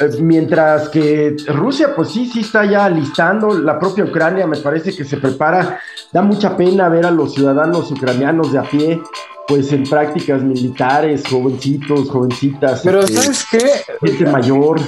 eh, 0.00 0.08
mientras 0.20 0.88
que 0.88 1.36
Rusia, 1.48 1.94
pues 1.94 2.08
sí, 2.10 2.26
sí 2.26 2.40
está 2.40 2.64
ya 2.64 2.88
listando, 2.88 3.58
la 3.58 3.78
propia 3.78 4.04
Ucrania 4.04 4.46
me 4.46 4.56
parece 4.58 4.94
que 4.94 5.04
se 5.04 5.18
prepara, 5.18 5.80
da 6.12 6.22
mucha 6.22 6.56
pena 6.56 6.88
ver 6.88 7.06
a 7.06 7.10
los 7.10 7.34
ciudadanos 7.34 7.90
ucranianos 7.90 8.52
de 8.52 8.58
a 8.58 8.62
pie, 8.62 9.00
pues 9.46 9.72
en 9.72 9.84
prácticas 9.84 10.42
militares, 10.42 11.22
jovencitos, 11.28 12.08
jovencitas. 12.08 12.80
Pero 12.82 13.00
este, 13.00 13.14
¿sabes 13.14 13.46
qué? 13.50 13.70
Gente 14.00 14.26
mayor. 14.26 14.80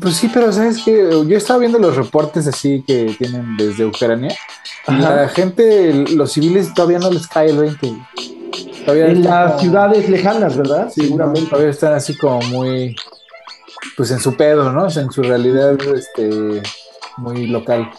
Pues 0.00 0.16
sí, 0.16 0.30
pero 0.32 0.52
¿sabes 0.52 0.82
qué? 0.84 1.08
Yo 1.26 1.36
estaba 1.36 1.60
viendo 1.60 1.78
los 1.78 1.96
reportes 1.96 2.46
así 2.46 2.84
que 2.86 3.14
tienen 3.18 3.56
desde 3.56 3.86
Ucrania. 3.86 4.34
Y 4.88 4.94
la 4.96 5.28
gente, 5.28 6.04
los 6.10 6.32
civiles 6.32 6.74
todavía 6.74 6.98
no 6.98 7.10
les 7.10 7.28
cae 7.28 7.50
el 7.50 7.58
20 7.58 7.94
en 8.86 9.22
las 9.22 9.60
ciudades 9.60 10.08
lejanas, 10.08 10.56
¿verdad? 10.56 10.90
Seguramente. 10.90 11.48
Todavía 11.48 11.70
están 11.70 11.92
así 11.94 12.16
como 12.16 12.40
muy, 12.42 12.96
pues 13.96 14.10
en 14.10 14.20
su 14.20 14.36
pedo, 14.36 14.72
¿no? 14.72 14.88
en 14.88 15.10
su 15.10 15.22
realidad 15.22 15.78
este, 15.94 16.62
muy 17.16 17.46
local. 17.46 17.90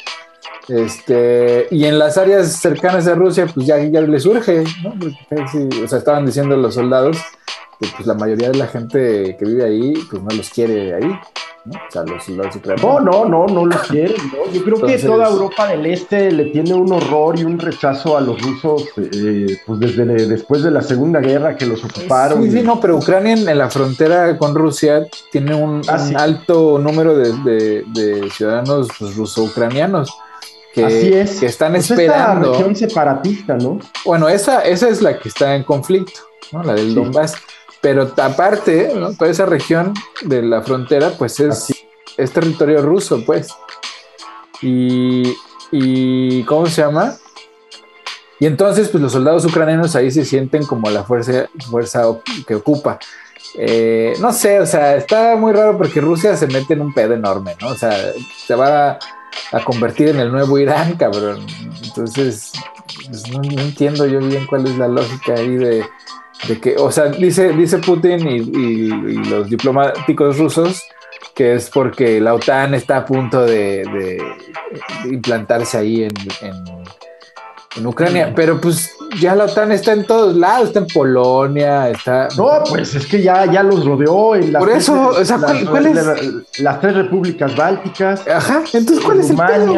Este, 0.68 1.68
y 1.72 1.86
en 1.86 2.00
las 2.00 2.18
áreas 2.18 2.54
cercanas 2.54 3.08
a 3.08 3.16
Rusia, 3.16 3.48
pues 3.54 3.68
ya, 3.68 3.78
ya 3.80 4.02
les 4.02 4.24
surge, 4.24 4.64
¿no? 4.82 4.94
o 5.84 5.88
sea, 5.88 5.98
estaban 5.98 6.26
diciendo 6.26 6.56
los 6.56 6.76
soldados 6.76 7.18
que 7.80 7.88
pues 7.96 8.08
la 8.08 8.14
mayoría 8.14 8.50
de 8.50 8.58
la 8.58 8.68
gente 8.68 9.36
que 9.38 9.46
vive 9.46 9.66
ahí, 9.66 9.94
pues 10.10 10.22
no 10.22 10.30
los 10.36 10.50
quiere 10.50 10.96
ahí. 10.96 11.20
¿No? 11.66 13.00
no, 13.00 13.26
no, 13.26 13.48
no, 13.48 13.66
lo 13.66 13.78
quieren. 13.82 14.16
Yo 14.52 14.64
creo 14.64 14.82
que 14.82 14.98
toda 14.98 15.30
Europa 15.30 15.68
del 15.68 15.86
Este 15.86 16.32
le 16.32 16.46
tiene 16.46 16.74
un 16.74 16.92
horror 16.92 17.40
y 17.40 17.44
un 17.44 17.58
rechazo 17.58 18.18
a 18.18 18.22
los 18.22 18.42
rusos, 18.42 18.90
eh, 18.98 19.58
pues 19.66 19.80
desde 19.80 20.06
después 20.28 20.64
de 20.64 20.72
la 20.72 20.82
Segunda 20.82 21.20
Guerra 21.20 21.56
que 21.56 21.66
los 21.66 21.84
ocuparon. 21.84 22.44
Sí, 22.44 22.52
sí, 22.52 22.62
no, 22.62 22.80
pero 22.80 22.98
Ucrania 22.98 23.34
en, 23.34 23.58
la 23.58 23.70
frontera 23.70 24.38
con 24.38 24.56
Rusia 24.56 25.06
tiene 25.32 25.56
un, 25.56 25.82
ah, 25.88 26.10
alto 26.18 26.80
número 26.80 27.16
de, 27.16 28.30
ciudadanos 28.32 28.90
pues, 29.00 29.16
ruso-ucranianos. 29.16 30.16
Que, 30.74 30.86
Así 30.86 31.14
es. 31.14 31.40
que 31.40 31.46
están 31.46 31.74
pues 31.74 31.92
esperando. 31.92 32.52
Esta 32.52 32.64
región 32.64 32.76
separatista, 32.76 33.56
¿no? 33.58 33.78
Bueno, 34.06 34.28
esa, 34.28 34.62
esa 34.62 34.90
es 34.90 35.04
la 35.04 35.20
que 35.20 35.30
está 35.30 35.56
en 35.56 35.64
conflicto, 35.64 36.22
¿no? 36.52 36.64
La 36.64 36.74
del 36.74 36.96
Donbass. 36.96 37.36
Pero 37.84 38.14
aparte, 38.16 38.94
¿no? 38.96 39.12
toda 39.12 39.30
esa 39.30 39.46
región 39.46 39.94
de 40.22 40.42
la 40.42 40.62
frontera, 40.62 41.12
pues 41.18 41.38
es, 41.42 41.68
es 42.16 42.32
territorio 42.32 42.82
ruso, 42.82 43.26
pues. 43.26 43.50
Y, 44.62 45.36
y, 45.70 46.44
¿cómo 46.46 46.66
se 46.68 46.82
llama? 46.82 47.18
Y 48.40 48.46
entonces, 48.46 48.88
pues 48.88 49.04
los 49.04 49.12
soldados 49.12 49.44
ucranianos 49.44 49.98
ahí 49.98 50.12
se 50.12 50.24
sienten 50.24 50.66
como 50.66 50.90
la 50.90 51.04
fuerza, 51.04 51.50
fuerza 51.70 52.04
que 52.48 52.56
ocupa. 52.56 53.00
Eh, 53.56 54.14
no 54.22 54.32
sé, 54.32 54.62
o 54.62 54.66
sea, 54.66 54.96
está 54.96 55.36
muy 55.36 55.52
raro 55.52 55.78
porque 55.78 56.00
Rusia 56.00 56.38
se 56.38 56.48
mete 56.48 56.76
en 56.76 56.82
un 56.82 56.94
pedo 56.94 57.14
enorme, 57.14 57.58
¿no? 57.60 57.68
O 57.68 57.76
sea, 57.76 57.92
se 58.48 58.56
va 58.56 58.98
a, 59.52 59.64
convertir 59.66 60.08
en 60.08 60.22
el 60.22 60.32
nuevo 60.32 60.58
Irán, 60.58 60.96
cabrón. 60.96 61.46
Entonces, 61.84 62.54
pues, 63.10 63.30
no, 63.30 63.42
entiendo 63.62 64.06
yo 64.06 64.20
bien 64.20 64.48
cuál 64.48 64.68
es 64.68 64.78
la 64.78 64.88
lógica 64.88 65.34
ahí 65.34 65.58
de, 65.58 65.86
de 66.48 66.60
que, 66.60 66.76
o 66.78 66.92
sea, 66.92 67.06
dice, 67.06 67.54
dice 67.54 67.78
Putin 67.80 68.28
y, 68.28 69.18
los 69.30 69.50
diplomáticos 69.50 70.38
rusos 70.38 70.84
que 71.34 71.56
es 71.56 71.70
porque 71.70 72.22
la 72.22 72.36
OTAN 72.36 72.76
está 72.76 72.98
a 72.98 73.06
punto 73.06 73.42
de, 73.44 74.22
implantarse 75.06 75.78
ahí 75.78 76.04
en, 76.04 76.14
en, 76.42 77.88
Ucrania, 77.88 78.28
mm. 78.28 78.36
pero 78.36 78.62
pues 78.62 78.92
ya 79.20 79.34
la 79.34 79.46
OTAN 79.46 79.72
está 79.72 79.94
en 79.94 80.06
todos 80.06 80.36
lados, 80.36 80.68
está 80.68 80.80
en 80.80 80.88
Polonia, 80.88 81.90
está... 81.90 82.28
No, 82.38 82.64
pues 82.70 82.94
es 82.94 83.08
que 83.08 83.24
ya, 83.24 83.52
ya 83.52 83.64
los 83.64 83.84
rodeó 83.84 84.36
en 84.36 84.54
las, 84.54 84.62
Por 84.62 84.72
eso, 84.72 85.08
o 85.08 85.26
sea, 85.26 85.40
¿cuál, 85.40 85.88
es? 85.88 86.60
las 86.60 86.82
tres 86.82 86.96
repúblicas 86.96 87.56
bálticas. 87.56 88.28
Ajá, 88.28 88.64
entonces 88.74 89.04
¿cuál 89.04 89.22
es 89.22 89.30
el 89.32 89.38
pedo, 89.38 89.74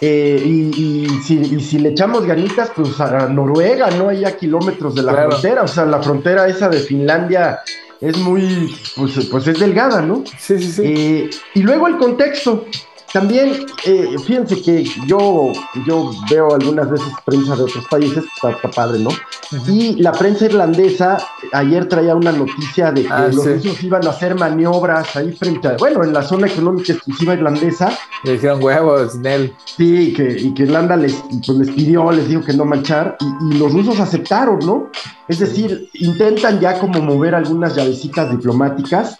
eh, 0.00 0.40
y, 0.44 1.08
si, 1.24 1.78
le 1.78 1.88
echamos 1.90 2.24
ganitas, 2.24 2.70
pues 2.74 3.00
a 3.00 3.28
Noruega, 3.28 3.90
¿no? 3.90 4.08
Hay 4.08 4.24
a 4.24 4.36
kilómetros 4.36 4.94
de 4.94 5.02
la 5.02 5.12
frontera, 5.12 5.62
o 5.62 5.68
sea, 5.68 5.84
la 5.84 6.00
frontera 6.00 6.46
esa 6.46 6.68
de 6.68 6.78
Finlandia 6.78 7.60
es 8.00 8.16
muy, 8.16 8.72
pues, 8.96 9.26
pues 9.28 9.46
es 9.48 9.58
delgada, 9.58 10.00
¿no? 10.00 10.22
Sí, 10.38 10.58
sí, 10.58 10.72
sí. 10.72 10.82
Eh, 10.84 11.30
y 11.54 11.62
luego 11.62 11.88
el 11.88 11.96
contexto, 11.96 12.66
también, 13.12 13.66
eh, 13.84 14.16
fíjense 14.26 14.60
que 14.60 14.84
yo, 15.06 15.52
yo 15.86 16.10
veo 16.30 16.54
algunas 16.54 16.90
veces 16.90 17.06
prensa 17.24 17.56
de 17.56 17.62
otros 17.62 17.86
países, 17.88 18.24
está, 18.24 18.70
padre, 18.70 18.98
¿no? 18.98 19.10
Y 19.66 19.94
la 20.02 20.12
prensa 20.12 20.44
irlandesa 20.44 21.18
ayer 21.52 21.88
traía 21.88 22.14
una 22.14 22.32
noticia 22.32 22.92
de 22.92 23.04
que 23.04 23.12
ah, 23.12 23.28
los 23.32 23.46
rusos 23.46 23.82
iban 23.82 24.06
a 24.06 24.10
hacer 24.10 24.34
maniobras 24.34 25.16
ahí 25.16 25.32
frente 25.32 25.68
a, 25.68 25.76
bueno, 25.78 26.04
en 26.04 26.12
la 26.12 26.22
zona 26.22 26.48
económica 26.48 26.92
exclusiva 26.92 27.34
irlandesa. 27.34 27.96
Le 28.24 28.32
dijeron 28.32 28.62
huevos, 28.62 29.14
Nel. 29.16 29.54
Sí, 29.64 30.10
y 30.10 30.12
que, 30.12 30.30
y 30.38 30.52
que 30.52 30.64
Irlanda 30.64 30.96
les, 30.96 31.14
pues, 31.46 31.58
les 31.58 31.70
pidió, 31.70 32.10
les 32.12 32.28
dijo 32.28 32.42
que 32.42 32.52
no 32.52 32.64
manchar, 32.64 33.16
y, 33.20 33.54
y 33.54 33.58
los 33.58 33.72
rusos 33.72 33.98
aceptaron, 34.00 34.58
¿no? 34.60 34.90
Es 35.28 35.38
decir, 35.40 35.90
intentan 35.94 36.58
ya 36.60 36.78
como 36.78 37.00
mover 37.00 37.34
algunas 37.34 37.76
llavecitas 37.76 38.30
diplomáticas. 38.30 39.16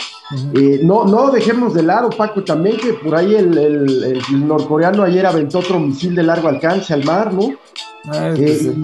Eh, 0.55 0.81
no, 0.83 1.05
no 1.05 1.31
dejemos 1.31 1.75
de 1.75 1.83
lado, 1.83 2.11
Paco, 2.11 2.45
también 2.45 2.77
que 2.77 2.95
por 2.95 3.15
ahí 3.15 3.35
el, 3.35 4.21
norcoreano 4.47 5.03
ayer 5.03 5.25
aventó 5.27 5.59
otro 5.59 5.79
misil 5.79 6.15
de 6.15 6.23
largo 6.23 6.49
alcance 6.49 6.93
al 6.93 7.05
mar, 7.05 7.33
¿no? 7.33 7.55
Pues 8.05 8.67
eh, 8.67 8.77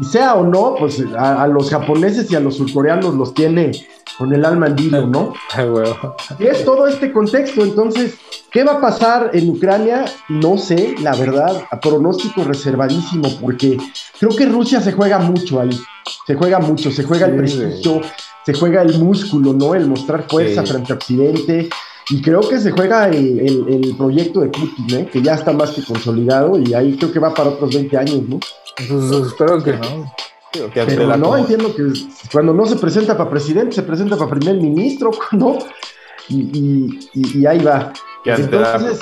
y 0.00 0.04
sea 0.04 0.34
o 0.34 0.44
no, 0.44 0.74
pues 0.78 1.02
a, 1.16 1.46
los 1.46 1.70
japoneses 1.70 2.30
y 2.30 2.36
a 2.36 2.40
los 2.40 2.56
surcoreanos 2.56 3.14
los 3.14 3.34
tiene 3.34 3.70
con 4.18 4.32
el 4.34 4.44
alma 4.44 4.66
en 4.68 4.76
vilo, 4.76 5.06
¿no? 5.06 5.32
Y 6.38 6.46
es 6.46 6.64
todo 6.64 6.86
este 6.86 7.12
contexto, 7.12 7.62
entonces, 7.62 8.16
¿qué 8.50 8.64
va 8.64 8.74
a 8.74 8.80
pasar 8.80 9.30
en 9.32 9.50
Ucrania? 9.50 10.04
No 10.28 10.58
sé, 10.58 10.94
la 11.00 11.14
verdad, 11.14 11.64
a 11.70 11.80
pronóstico 11.80 12.44
reservadísimo, 12.44 13.28
porque 13.40 13.76
creo 14.18 14.30
que 14.36 14.46
Rusia 14.46 14.80
se 14.80 14.92
juega 14.92 15.18
mucho 15.18 15.60
ahí, 15.60 15.78
se 16.26 16.34
juega 16.34 16.58
mucho, 16.58 16.90
se 16.90 17.04
juega 17.04 17.26
el 17.26 17.36
prestigio, 17.36 18.00
se 18.44 18.54
juega 18.54 18.82
el 18.82 18.98
músculo, 18.98 19.52
¿no? 19.52 19.74
El 19.74 19.88
mostrar 19.88 20.24
fuerza 20.28 20.62
frente 20.64 20.92
a 20.92 20.96
Occidente. 20.96 21.68
Y 22.10 22.20
creo 22.20 22.46
que 22.46 22.58
se 22.58 22.70
juega 22.70 23.08
el, 23.08 23.94
proyecto 23.96 24.40
de 24.40 24.48
Putin, 24.48 24.94
¿eh? 24.94 25.08
que 25.10 25.22
ya 25.22 25.34
está 25.34 25.52
más 25.52 25.70
que 25.70 25.82
consolidado 25.82 26.58
y 26.58 26.74
ahí 26.74 26.98
creo 26.98 27.10
que 27.10 27.18
va 27.18 27.32
para 27.32 27.48
otros 27.48 27.74
20 27.74 27.96
años, 27.96 28.28
¿no? 28.28 28.38
Pues, 28.76 29.26
espero 29.26 29.62
que 29.62 29.72
no. 29.72 30.12
Pero 30.74 31.16
no, 31.16 31.36
entiendo 31.36 31.74
que 31.74 31.82
cuando 32.32 32.52
no 32.52 32.66
se 32.66 32.76
presenta 32.76 33.16
para 33.16 33.30
presidente, 33.30 33.72
se 33.74 33.82
presenta 33.82 34.16
para 34.16 34.30
primer 34.30 34.56
ministro, 34.56 35.10
¿no? 35.32 35.58
Y, 36.28 37.10
y, 37.12 37.46
ahí 37.46 37.58
va. 37.62 37.92
Entonces, 38.24 39.00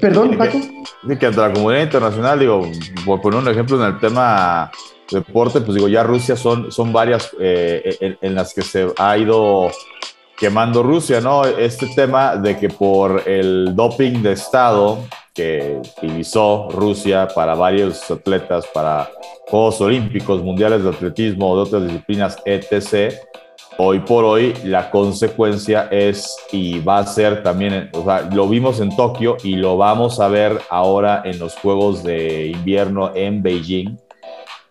perdón, 0.00 0.36
Paco. 0.38 0.58
Que, 1.06 1.18
que 1.18 1.26
ante 1.26 1.40
la 1.40 1.52
comunidad 1.52 1.82
internacional, 1.82 2.38
digo, 2.38 2.62
por 3.04 3.20
poner 3.20 3.40
un 3.40 3.48
ejemplo 3.48 3.76
en 3.76 3.94
el 3.94 4.00
tema 4.00 4.70
deporte, 5.10 5.60
pues 5.60 5.74
digo, 5.74 5.88
ya 5.88 6.02
Rusia 6.02 6.36
son, 6.36 6.72
son 6.72 6.92
varias 6.92 7.30
eh, 7.38 8.16
en, 8.20 8.34
las 8.34 8.54
que 8.54 8.62
se 8.62 8.88
ha 8.98 9.18
ido 9.18 9.70
quemando 10.36 10.82
Rusia, 10.82 11.20
¿no? 11.20 11.44
Este 11.44 11.86
tema 11.94 12.36
de 12.36 12.58
que 12.58 12.68
por 12.68 13.22
el 13.28 13.76
doping 13.76 14.22
de 14.22 14.32
Estado 14.32 14.98
que 15.34 15.80
utilizó 15.98 16.68
Rusia 16.70 17.28
para 17.34 17.54
varios 17.54 18.10
atletas, 18.10 18.66
para 18.74 19.10
Juegos 19.48 19.80
Olímpicos, 19.80 20.42
Mundiales 20.42 20.84
de 20.84 20.90
Atletismo, 20.90 21.56
de 21.56 21.62
otras 21.62 21.86
disciplinas, 21.86 22.38
etc., 22.44 23.14
hoy 23.78 24.00
por 24.00 24.24
hoy 24.24 24.54
la 24.64 24.90
consecuencia 24.90 25.88
es 25.90 26.36
y 26.52 26.80
va 26.80 26.98
a 26.98 27.06
ser 27.06 27.42
también, 27.42 27.88
o 27.94 28.04
sea, 28.04 28.28
lo 28.32 28.46
vimos 28.46 28.80
en 28.80 28.94
Tokio 28.94 29.38
y 29.42 29.56
lo 29.56 29.78
vamos 29.78 30.20
a 30.20 30.28
ver 30.28 30.60
ahora 30.68 31.22
en 31.24 31.38
los 31.38 31.54
Juegos 31.56 32.02
de 32.02 32.48
Invierno 32.48 33.12
en 33.14 33.42
Beijing. 33.42 33.96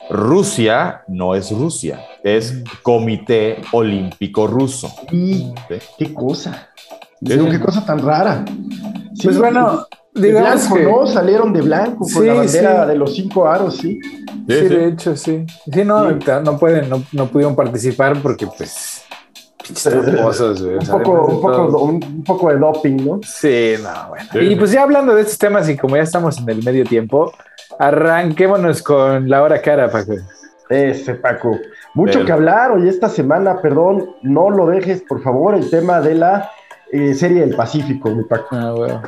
Rusia 0.10 1.04
no 1.08 1.36
es 1.36 1.52
Rusia, 1.52 2.06
es 2.24 2.64
Comité 2.84 3.62
Olímpico 3.72 4.46
Ruso. 4.46 4.94
Y 5.12 5.54
qué 5.98 6.14
cosa. 6.14 6.70
qué 7.26 7.60
cosa 7.60 7.86
tan 7.86 8.00
rara. 8.00 8.44
pues 9.24 9.38
bueno, 9.38 9.86
de 10.14 10.32
blanco, 10.32 10.78
¿no? 10.78 11.08
Salieron 11.08 11.54
de 11.54 11.62
blanco 11.62 12.06
con 12.14 12.28
la 12.28 12.34
bandera 12.34 12.86
de 12.86 12.96
los 12.96 13.16
cinco 13.16 13.48
aros, 13.48 13.78
sí. 13.78 14.00
Sí, 14.48 14.54
de 14.54 14.88
hecho, 14.88 15.16
sí. 15.16 15.46
Sí, 15.72 15.86
no, 15.86 16.12
no 16.12 16.58
pueden, 16.58 16.90
no, 16.90 17.04
no 17.12 17.28
pudieron 17.28 17.56
participar 17.56 18.22
porque, 18.22 18.48
pues, 18.48 19.06
un, 19.86 20.88
poco, 20.88 21.26
un, 21.26 21.42
poco, 21.42 21.84
un, 21.84 22.24
poco, 22.24 22.50
de 22.50 22.58
doping, 22.58 22.98
¿no? 23.06 23.20
Sí, 23.24 23.76
no, 23.82 24.10
bueno. 24.10 24.52
Y 24.52 24.56
pues 24.56 24.72
ya 24.72 24.84
hablando 24.84 25.16
de 25.16 25.22
estos 25.22 25.38
temas 25.38 25.70
y 25.70 25.78
como 25.78 25.96
ya 25.96 26.04
estamos 26.04 26.38
en 26.40 26.50
el 26.50 26.64
medio 26.64 26.84
tiempo, 26.84 27.32
arranquémonos 27.80 28.82
con 28.82 29.30
la 29.30 29.42
hora 29.42 29.62
cara, 29.62 29.90
Paco. 29.90 30.16
Ese, 30.70 31.16
Paco. 31.16 31.58
Mucho 31.94 32.26
que 32.26 32.32
hablar 32.32 32.72
hoy 32.72 32.88
esta 32.88 33.10
semana, 33.10 33.62
perdón, 33.62 34.16
no 34.22 34.50
lo 34.50 34.68
dejes, 34.68 35.02
por 35.02 35.22
favor, 35.22 35.56
el 35.56 35.70
tema 35.70 36.02
de 36.02 36.16
la 36.16 36.50
eh, 36.92 37.14
Serie 37.14 37.42
del 37.42 37.56
Pacífico, 37.56 38.10
mi 38.10 38.24
Paco. 38.24 38.48
Ah, 38.52 38.74
bueno. 38.76 39.02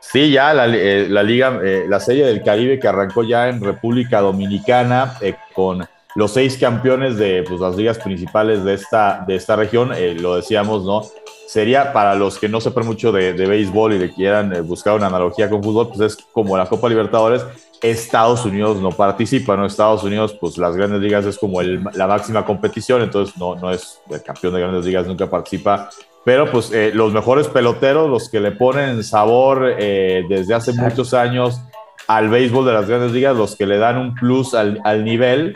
Sí, 0.00 0.30
ya 0.30 0.52
la, 0.54 0.66
eh, 0.66 1.06
la 1.08 1.22
liga, 1.22 1.60
eh, 1.62 1.84
la 1.88 2.00
Serie 2.00 2.26
del 2.26 2.42
Caribe 2.42 2.78
que 2.78 2.88
arrancó 2.88 3.22
ya 3.22 3.48
en 3.48 3.62
República 3.62 4.20
Dominicana 4.20 5.14
con 5.54 5.86
los 6.14 6.32
seis 6.32 6.56
campeones 6.58 7.16
de 7.16 7.44
pues, 7.46 7.60
las 7.60 7.76
ligas 7.76 7.98
principales 7.98 8.64
de 8.64 8.74
esta, 8.74 9.24
de 9.26 9.36
esta 9.36 9.56
región, 9.56 9.92
eh, 9.94 10.14
lo 10.14 10.36
decíamos, 10.36 10.84
¿no? 10.84 11.02
Sería 11.46 11.92
para 11.92 12.14
los 12.14 12.38
que 12.38 12.48
no 12.48 12.60
sepan 12.60 12.86
mucho 12.86 13.12
de, 13.12 13.32
béisbol 13.32 13.94
y 13.94 13.98
de 13.98 14.12
quieran 14.12 14.54
eh, 14.54 14.60
buscar 14.60 14.94
una 14.94 15.06
analogía 15.06 15.48
con 15.48 15.62
fútbol, 15.62 15.88
pues 15.88 16.00
es 16.00 16.24
como 16.32 16.56
la 16.56 16.66
Copa 16.66 16.88
Libertadores, 16.88 17.44
Estados 17.82 18.44
Unidos 18.44 18.78
no 18.80 18.90
participa, 18.90 19.56
¿no? 19.56 19.66
Estados 19.66 20.04
Unidos, 20.04 20.36
pues 20.38 20.58
las 20.58 20.76
grandes 20.76 21.00
ligas 21.00 21.24
es 21.24 21.38
como 21.38 21.62
la 21.62 22.06
máxima 22.06 22.44
competición, 22.44 23.02
entonces 23.02 23.36
no, 23.38 23.54
no 23.56 23.70
es 23.70 24.00
el 24.10 24.22
campeón 24.22 24.54
de 24.54 24.60
grandes 24.60 24.84
ligas, 24.84 25.06
nunca 25.06 25.28
participa. 25.28 25.88
Pero 26.24 26.50
pues 26.50 26.70
eh, 26.72 26.90
los 26.94 27.12
mejores 27.12 27.48
peloteros, 27.48 28.10
los 28.10 28.28
que 28.28 28.40
le 28.40 28.52
ponen 28.52 29.02
sabor 29.02 29.76
desde 29.76 30.54
hace 30.54 30.72
muchos 30.74 31.14
años 31.14 31.60
al 32.06 32.28
béisbol 32.28 32.66
de 32.66 32.72
las 32.72 32.88
grandes 32.88 33.12
ligas, 33.12 33.36
los 33.36 33.56
que 33.56 33.66
le 33.66 33.78
dan 33.78 33.96
un 33.96 34.14
plus 34.14 34.54
al, 34.54 34.80
al 34.84 35.04
nivel, 35.04 35.54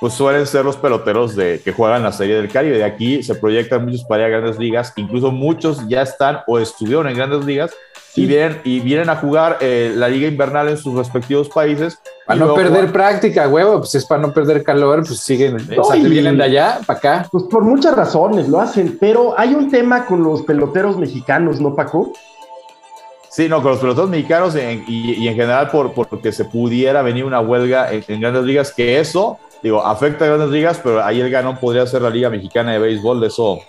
pues 0.00 0.14
suelen 0.14 0.46
ser 0.46 0.64
los 0.64 0.76
peloteros 0.76 1.34
de, 1.34 1.60
que 1.64 1.72
juegan 1.72 2.02
la 2.02 2.12
Serie 2.12 2.36
del 2.36 2.48
Caribe. 2.48 2.78
De 2.78 2.84
aquí 2.84 3.22
se 3.22 3.34
proyectan 3.34 3.84
muchos 3.84 4.04
para 4.04 4.22
ir 4.22 4.26
a 4.26 4.38
grandes 4.38 4.58
ligas, 4.58 4.92
incluso 4.96 5.30
muchos 5.30 5.86
ya 5.88 6.02
están 6.02 6.40
o 6.46 6.58
estuvieron 6.58 7.08
en 7.08 7.16
grandes 7.16 7.44
ligas 7.44 7.74
y, 8.16 8.26
vienen, 8.26 8.60
y 8.64 8.80
vienen 8.80 9.08
a 9.10 9.16
jugar 9.16 9.58
eh, 9.60 9.92
la 9.94 10.08
liga 10.08 10.26
invernal 10.26 10.68
en 10.68 10.76
sus 10.76 10.94
respectivos 10.94 11.48
países. 11.48 12.00
Para 12.26 12.40
no 12.40 12.54
perder 12.54 12.90
práctica, 12.90 13.48
huevo, 13.48 13.78
pues 13.78 13.94
es 13.94 14.04
para 14.04 14.22
no 14.22 14.32
perder 14.32 14.64
calor, 14.64 15.04
pues 15.06 15.20
siguen, 15.20 15.56
o 15.78 15.84
sea, 15.84 16.00
que 16.00 16.08
vienen 16.08 16.36
de 16.36 16.44
allá 16.44 16.80
para 16.86 16.98
acá. 16.98 17.28
Pues 17.30 17.44
por 17.44 17.62
muchas 17.62 17.94
razones 17.94 18.48
lo 18.48 18.60
hacen, 18.60 18.96
pero 18.98 19.38
hay 19.38 19.54
un 19.54 19.70
tema 19.70 20.06
con 20.06 20.22
los 20.22 20.42
peloteros 20.42 20.96
mexicanos, 20.96 21.60
¿no, 21.60 21.74
Paco? 21.74 22.12
Sí, 23.28 23.48
no, 23.48 23.62
con 23.62 23.72
los 23.72 23.80
peloteros 23.80 24.08
mexicanos 24.08 24.56
y, 24.56 25.28
en 25.28 25.34
general 25.34 25.68
por, 25.70 25.92
porque 25.92 26.32
se 26.32 26.46
pudiera 26.46 27.02
venir 27.02 27.24
una 27.24 27.40
huelga 27.40 27.90
en 27.92 28.20
grandes 28.20 28.44
ligas, 28.44 28.72
que 28.72 28.98
eso 28.98 29.38
digo, 29.62 29.84
afecta 29.84 30.24
a 30.24 30.28
grandes 30.28 30.50
ligas, 30.50 30.80
pero 30.82 31.04
ahí 31.04 31.20
el 31.20 31.30
ganón 31.30 31.56
podría 31.56 31.86
ser 31.86 32.02
la 32.02 32.10
Liga 32.10 32.30
Mexicana 32.30 32.72
de 32.72 32.78
Béisbol, 32.78 33.20
de 33.20 33.26
eso 33.28 33.60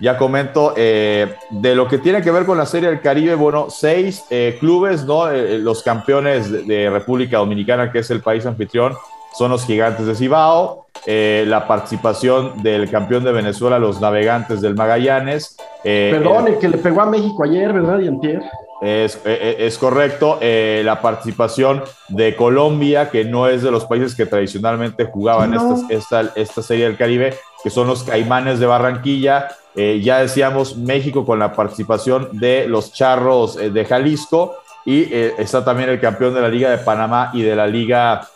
ya 0.00 0.16
comento. 0.16 0.74
Eh, 0.76 1.34
de 1.50 1.74
lo 1.74 1.88
que 1.88 1.98
tiene 1.98 2.22
que 2.22 2.30
ver 2.30 2.44
con 2.44 2.58
la 2.58 2.66
Serie 2.66 2.88
del 2.88 3.00
Caribe, 3.00 3.34
bueno, 3.34 3.68
seis 3.70 4.24
eh, 4.30 4.56
clubes, 4.60 5.04
¿no? 5.04 5.30
Eh, 5.30 5.58
los 5.58 5.82
campeones 5.82 6.66
de, 6.66 6.90
República 6.90 7.38
Dominicana, 7.38 7.90
que 7.90 8.00
es 8.00 8.10
el 8.10 8.20
país 8.20 8.46
anfitrión, 8.46 8.94
son 9.34 9.50
los 9.50 9.66
gigantes 9.66 10.06
de 10.06 10.14
Cibao. 10.14 10.86
la 11.06 11.66
participación 11.68 12.62
del 12.62 12.90
campeón 12.90 13.22
de 13.24 13.32
Venezuela, 13.32 13.78
los 13.78 14.00
navegantes 14.00 14.60
del 14.60 14.74
Magallanes. 14.74 15.56
Perdón, 15.82 16.48
el 16.48 16.58
que 16.58 16.68
le 16.68 16.78
pegó 16.78 17.02
a 17.02 17.06
México 17.06 17.44
ayer, 17.44 17.72
¿verdad? 17.72 18.00
Y 18.00 18.08
antier. 18.08 18.42
Es, 18.80 19.18
es, 19.24 19.78
correcto. 19.78 20.38
Eh, 20.40 20.82
la 20.84 21.00
participación 21.00 21.82
de 22.08 22.36
Colombia, 22.36 23.10
que 23.10 23.24
no 23.24 23.48
es 23.48 23.62
de 23.62 23.70
los 23.70 23.86
países 23.86 24.14
que 24.14 24.26
tradicionalmente 24.26 25.06
jugaban 25.06 25.54
esta, 25.88 26.32
esta, 26.34 26.62
serie 26.62 26.84
del 26.84 26.96
Caribe, 26.96 27.34
que 27.62 27.70
son 27.70 27.86
los 27.86 28.04
Caimanes 28.04 28.60
de 28.60 28.66
Barranquilla. 28.66 29.48
Eh, 29.76 30.00
ya 30.02 30.18
decíamos 30.18 30.76
México 30.76 31.24
con 31.26 31.38
la 31.38 31.52
participación 31.52 32.30
de 32.32 32.66
los 32.66 32.92
Charros 32.92 33.56
eh, 33.56 33.70
de 33.70 33.84
Jalisco 33.84 34.56
y 34.84 35.12
está 35.12 35.64
también 35.64 35.90
el 35.90 36.00
campeón 36.00 36.32
de 36.32 36.40
la 36.40 36.48
Liga 36.48 36.70
de 36.70 36.78
Panamá 36.78 37.30
y 37.32 37.42
de 37.42 37.56
la 37.56 37.66
Liga 37.66 38.28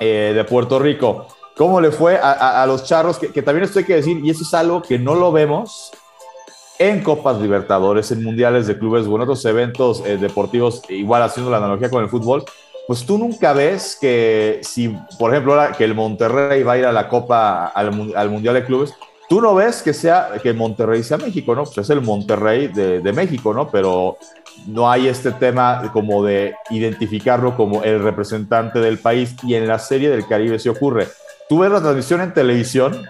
de 0.00 0.44
Puerto 0.50 0.80
Rico. 0.80 1.28
¿Cómo 1.56 1.80
le 1.80 1.92
fue 1.92 2.18
a, 2.20 2.64
los 2.66 2.82
Charros? 2.82 3.20
Que, 3.20 3.28
que 3.28 3.40
también 3.40 3.62
esto 3.62 3.78
hay 3.78 3.84
que 3.84 3.94
decir, 3.94 4.18
y 4.20 4.30
eso 4.30 4.42
es 4.42 4.52
algo 4.52 4.82
que 4.82 4.98
no 4.98 5.14
lo 5.14 5.30
vemos 5.30 5.92
en 6.82 7.00
Copas 7.00 7.40
Libertadores, 7.40 8.10
en 8.10 8.24
Mundiales 8.24 8.66
de 8.66 8.76
Clubes 8.76 9.06
o 9.06 9.14
en 9.14 9.22
otros 9.22 9.44
eventos 9.44 10.02
eh, 10.04 10.16
deportivos, 10.16 10.82
igual 10.88 11.22
haciendo 11.22 11.50
la 11.50 11.58
analogía 11.58 11.88
con 11.88 12.02
el 12.02 12.10
fútbol, 12.10 12.44
pues 12.88 13.06
tú 13.06 13.18
nunca 13.18 13.52
ves 13.52 13.96
que 14.00 14.60
si, 14.62 14.88
por 15.16 15.30
ejemplo, 15.30 15.52
ahora 15.52 15.72
que 15.72 15.84
el 15.84 15.94
Monterrey 15.94 16.64
va 16.64 16.72
a 16.72 16.78
ir 16.78 16.86
a 16.86 16.92
la 16.92 17.08
Copa, 17.08 17.66
al, 17.66 17.92
Mundial 17.92 18.54
de 18.54 18.64
Clubes, 18.64 18.94
tú 19.32 19.40
no 19.40 19.54
ves 19.54 19.80
que 19.80 19.94
sea 19.94 20.32
que 20.42 20.52
Monterrey 20.52 21.02
sea 21.02 21.16
México, 21.16 21.54
¿no? 21.54 21.64
Pues 21.64 21.78
es 21.78 21.88
el 21.88 22.02
Monterrey 22.02 22.68
de, 22.68 23.00
de, 23.00 23.12
México, 23.14 23.54
¿no? 23.54 23.70
Pero 23.70 24.18
no 24.66 24.90
hay 24.90 25.08
este 25.08 25.32
tema 25.32 25.90
como 25.90 26.22
de 26.22 26.54
identificarlo 26.68 27.56
como 27.56 27.82
el 27.82 28.02
representante 28.02 28.78
del 28.78 28.98
país 28.98 29.34
y 29.42 29.54
en 29.54 29.66
la 29.66 29.78
serie 29.78 30.10
del 30.10 30.26
Caribe 30.26 30.58
se 30.58 30.68
ocurre. 30.68 31.08
Tú 31.48 31.60
ves 31.60 31.70
la 31.70 31.80
transmisión 31.80 32.20
en 32.20 32.34
televisión 32.34 33.06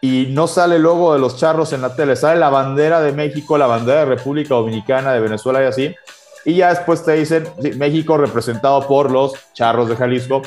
y 0.00 0.28
no 0.30 0.46
sale 0.46 0.76
el 0.76 0.82
logo 0.82 1.12
de 1.12 1.18
los 1.18 1.36
charros 1.36 1.72
en 1.72 1.82
la 1.82 1.96
tele, 1.96 2.14
sale 2.14 2.38
la 2.38 2.48
bandera 2.48 3.00
de 3.00 3.10
México, 3.10 3.58
la 3.58 3.66
bandera 3.66 4.04
de 4.04 4.06
República 4.06 4.54
Dominicana, 4.54 5.14
de 5.14 5.18
Venezuela 5.18 5.60
y 5.64 5.66
así. 5.66 5.94
Y 6.44 6.54
ya 6.54 6.68
después 6.68 7.04
te 7.04 7.14
dicen 7.14 7.44
México 7.76 8.16
representado 8.16 8.86
por 8.86 9.10
los 9.10 9.32
charros 9.52 9.88
de 9.88 9.96
Jalisco. 9.96 10.42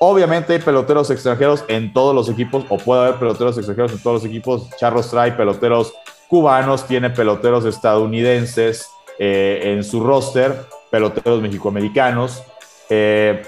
Obviamente 0.00 0.52
hay 0.52 0.58
peloteros 0.58 1.10
extranjeros 1.10 1.64
en 1.68 1.92
todos 1.92 2.14
los 2.14 2.28
equipos, 2.28 2.64
o 2.68 2.78
puede 2.78 3.02
haber 3.02 3.14
peloteros 3.16 3.56
extranjeros 3.56 3.92
en 3.92 3.98
todos 4.02 4.22
los 4.22 4.24
equipos. 4.24 4.68
Charros 4.76 5.10
trae 5.10 5.32
peloteros 5.32 5.92
cubanos, 6.28 6.86
tiene 6.86 7.10
peloteros 7.10 7.64
estadounidenses 7.64 8.88
eh, 9.18 9.74
en 9.76 9.84
su 9.84 10.00
roster, 10.00 10.66
peloteros 10.90 11.40
mexicoamericanos. 11.40 12.42
Eh, 12.90 13.42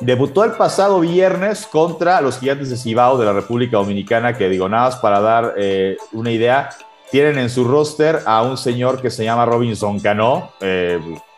Debutó 0.00 0.42
el 0.42 0.50
pasado 0.52 0.98
viernes 0.98 1.66
contra 1.66 2.20
los 2.20 2.40
Gigantes 2.40 2.68
de 2.68 2.76
Cibao 2.76 3.16
de 3.16 3.26
la 3.26 3.32
República 3.32 3.76
Dominicana, 3.76 4.36
que 4.36 4.48
digo 4.48 4.68
nada 4.68 4.86
más 4.86 4.96
para 4.96 5.20
dar 5.20 5.54
eh, 5.56 5.96
una 6.10 6.32
idea, 6.32 6.70
tienen 7.12 7.38
en 7.38 7.48
su 7.48 7.62
roster 7.62 8.18
a 8.26 8.42
un 8.42 8.56
señor 8.56 9.00
que 9.00 9.08
se 9.08 9.22
llama 9.22 9.46
Robinson 9.46 10.00
Cano, 10.00 10.50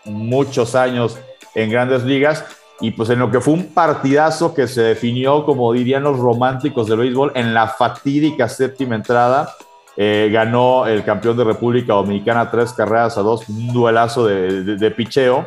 muchos 0.07 0.75
años 0.75 1.19
en 1.55 1.71
grandes 1.71 2.03
ligas, 2.05 2.47
y 2.81 2.91
pues 2.91 3.09
en 3.11 3.19
lo 3.19 3.31
que 3.31 3.41
fue 3.41 3.55
un 3.55 3.73
partidazo 3.73 4.55
que 4.55 4.67
se 4.67 4.83
definió, 4.83 5.45
como 5.45 5.73
dirían 5.73 6.03
los 6.03 6.19
románticos 6.19 6.89
del 6.89 6.99
béisbol, 6.99 7.33
en 7.35 7.55
la 7.55 7.69
fatídica 7.69 8.49
séptima 8.49 8.95
entrada, 8.95 9.55
eh, 9.97 10.29
ganó 10.31 10.87
el 10.87 11.03
campeón 11.05 11.37
de 11.39 11.45
República 11.45 11.95
Dominicana 11.95 12.51
tres 12.51 12.73
carreras 12.73 13.17
a 13.17 13.23
dos, 13.23 13.49
un 13.49 13.73
duelazo 13.73 14.27
de, 14.27 14.77
de 14.77 14.91
picheo. 14.91 15.47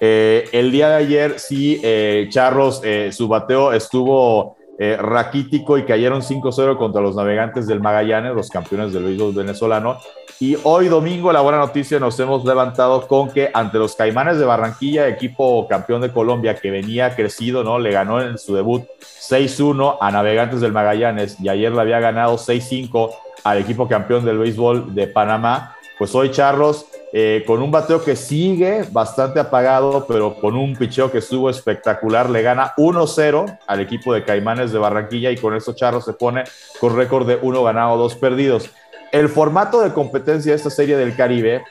Eh, 0.00 0.48
el 0.52 0.70
día 0.70 0.90
de 0.90 0.96
ayer 0.96 1.38
sí, 1.38 1.80
eh, 1.82 2.28
Charros, 2.30 2.80
eh, 2.84 3.10
su 3.12 3.26
bateo 3.26 3.72
estuvo 3.72 4.56
raquítico 4.78 5.78
y 5.78 5.84
cayeron 5.84 6.22
5-0 6.22 6.76
contra 6.76 7.00
los 7.00 7.14
navegantes 7.14 7.66
del 7.66 7.80
Magallanes, 7.80 8.34
los 8.34 8.48
campeones 8.48 8.92
del 8.92 9.04
béisbol 9.04 9.34
venezolano. 9.34 9.98
Y 10.40 10.56
hoy 10.64 10.88
domingo 10.88 11.32
la 11.32 11.42
buena 11.42 11.58
noticia 11.58 12.00
nos 12.00 12.18
hemos 12.18 12.44
levantado 12.44 13.06
con 13.06 13.30
que 13.30 13.50
ante 13.54 13.78
los 13.78 13.94
Caimanes 13.94 14.36
de 14.38 14.44
Barranquilla, 14.44 15.06
equipo 15.06 15.68
campeón 15.68 16.00
de 16.00 16.10
Colombia 16.10 16.56
que 16.56 16.72
venía 16.72 17.14
crecido, 17.14 17.62
¿no? 17.62 17.78
Le 17.78 17.92
ganó 17.92 18.20
en 18.20 18.36
su 18.36 18.54
debut 18.54 18.82
6-1 19.00 19.98
a 20.00 20.10
Navegantes 20.10 20.60
del 20.60 20.72
Magallanes 20.72 21.38
y 21.40 21.48
ayer 21.48 21.72
le 21.72 21.80
había 21.80 22.00
ganado 22.00 22.36
6-5 22.36 23.10
al 23.44 23.58
equipo 23.58 23.86
campeón 23.86 24.24
del 24.24 24.38
béisbol 24.38 24.94
de 24.94 25.06
Panamá. 25.06 25.76
Pues 25.98 26.14
hoy 26.14 26.30
Charros 26.30 26.86
eh, 27.16 27.44
con 27.46 27.62
un 27.62 27.70
bateo 27.70 28.02
que 28.02 28.16
sigue 28.16 28.84
bastante 28.90 29.38
apagado, 29.38 30.04
pero 30.08 30.34
con 30.34 30.56
un 30.56 30.74
picheo 30.74 31.12
que 31.12 31.18
estuvo 31.18 31.48
espectacular, 31.48 32.28
le 32.28 32.42
gana 32.42 32.74
1-0 32.76 33.58
al 33.68 33.80
equipo 33.80 34.12
de 34.12 34.24
Caimanes 34.24 34.72
de 34.72 34.80
Barranquilla 34.80 35.30
y 35.30 35.36
con 35.36 35.54
eso 35.54 35.74
Charro 35.74 36.00
se 36.00 36.14
pone 36.14 36.42
con 36.80 36.96
récord 36.96 37.24
de 37.28 37.38
uno 37.40 37.62
ganado, 37.62 37.96
dos 37.96 38.16
perdidos. 38.16 38.68
El 39.12 39.28
formato 39.28 39.80
de 39.80 39.92
competencia 39.92 40.50
de 40.50 40.56
esta 40.56 40.70
serie 40.70 40.96
del 40.96 41.14
Caribe, 41.14 41.62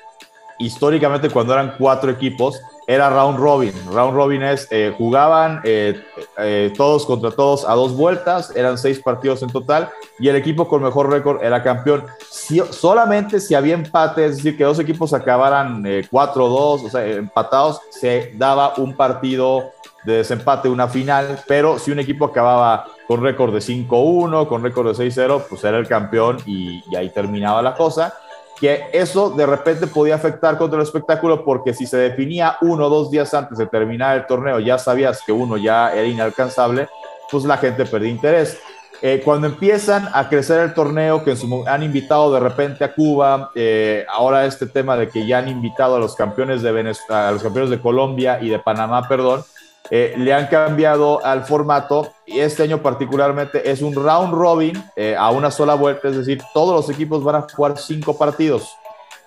históricamente 0.59 1.29
cuando 1.29 1.51
eran 1.51 1.75
cuatro 1.77 2.09
equipos, 2.09 2.61
era 2.87 3.09
round 3.09 3.39
robin. 3.39 3.73
Round 3.91 4.15
robin 4.15 4.43
es, 4.43 4.67
eh, 4.71 4.93
jugaban 4.97 5.61
eh, 5.63 6.01
eh, 6.37 6.73
todos 6.75 7.05
contra 7.05 7.31
todos 7.31 7.67
a 7.67 7.73
dos 7.73 7.95
vueltas, 7.95 8.55
eran 8.55 8.77
seis 8.77 8.99
partidos 8.99 9.41
en 9.41 9.49
total 9.49 9.89
y 10.19 10.27
el 10.27 10.35
equipo 10.35 10.67
con 10.67 10.83
mejor 10.83 11.09
récord 11.09 11.43
era 11.43 11.63
campeón. 11.63 12.05
solamente 12.71 13.39
si 13.39 13.55
había 13.55 13.75
empate, 13.75 14.25
es 14.25 14.37
decir, 14.37 14.57
que 14.57 14.63
dos 14.63 14.79
equipos 14.79 15.13
acabaran 15.13 15.83
4-2, 15.83 16.85
o 16.85 16.89
sea, 16.89 17.05
empatados, 17.05 17.79
se 17.89 18.33
daba 18.35 18.73
un 18.77 18.95
partido 18.95 19.71
de 20.05 20.17
desempate, 20.17 20.67
una 20.67 20.87
final, 20.87 21.39
pero 21.47 21.79
si 21.79 21.91
un 21.91 21.99
equipo 21.99 22.25
acababa 22.25 22.85
con 23.07 23.21
récord 23.21 23.53
de 23.53 23.59
5-1, 23.59 24.47
con 24.47 24.61
récord 24.61 24.95
de 24.97 25.09
6-0, 25.09 25.45
pues 25.49 25.63
era 25.63 25.77
el 25.77 25.87
campeón 25.87 26.37
y, 26.45 26.83
y 26.91 26.95
ahí 26.95 27.09
terminaba 27.09 27.61
la 27.61 27.73
cosa 27.73 28.13
que 28.59 28.85
eso 28.93 29.29
de 29.31 29.45
repente 29.45 29.87
podía 29.87 30.15
afectar 30.15 30.57
contra 30.57 30.79
el 30.79 30.83
espectáculo 30.83 31.43
porque 31.43 31.73
si 31.73 31.85
se 31.85 31.97
definía 31.97 32.57
uno 32.61 32.85
o 32.85 32.89
dos 32.89 33.11
días 33.11 33.33
antes 33.33 33.57
de 33.57 33.65
terminar 33.65 34.17
el 34.17 34.25
torneo, 34.25 34.59
ya 34.59 34.77
sabías 34.77 35.21
que 35.25 35.31
uno 35.31 35.57
ya 35.57 35.93
era 35.93 36.07
inalcanzable, 36.07 36.87
pues 37.29 37.43
la 37.45 37.57
gente 37.57 37.85
perdía 37.85 38.09
interés. 38.09 38.57
Eh, 39.01 39.21
cuando 39.25 39.47
empiezan 39.47 40.07
a 40.13 40.29
crecer 40.29 40.61
el 40.61 40.73
torneo, 40.73 41.25
que 41.25 41.35
han 41.67 41.83
invitado 41.83 42.33
de 42.33 42.39
repente 42.39 42.85
a 42.85 42.93
Cuba, 42.93 43.51
eh, 43.53 44.05
ahora 44.09 44.45
este 44.45 44.65
tema 44.65 44.95
de 44.95 45.09
que 45.09 45.27
ya 45.27 45.39
han 45.39 45.49
invitado 45.49 45.97
a 45.97 45.99
los 45.99 46.15
campeones 46.15 46.61
de 46.61 46.71
Venezuela, 46.71 47.27
a 47.27 47.31
los 47.33 47.43
campeones 47.43 47.69
de 47.69 47.81
Colombia 47.81 48.39
y 48.41 48.47
de 48.47 48.59
Panamá, 48.59 49.05
perdón, 49.09 49.43
eh, 49.95 50.15
le 50.17 50.33
han 50.33 50.47
cambiado 50.47 51.23
al 51.23 51.45
formato 51.45 52.13
y 52.25 52.39
este 52.39 52.63
año 52.63 52.81
particularmente 52.81 53.69
es 53.69 53.83
un 53.83 53.93
round 53.93 54.33
robin 54.33 54.83
eh, 54.95 55.15
a 55.15 55.29
una 55.29 55.51
sola 55.51 55.75
vuelta, 55.75 56.07
es 56.07 56.17
decir, 56.17 56.41
todos 56.51 56.73
los 56.73 56.89
equipos 56.89 57.23
van 57.23 57.35
a 57.35 57.41
jugar 57.41 57.77
cinco 57.77 58.17
partidos 58.17 58.75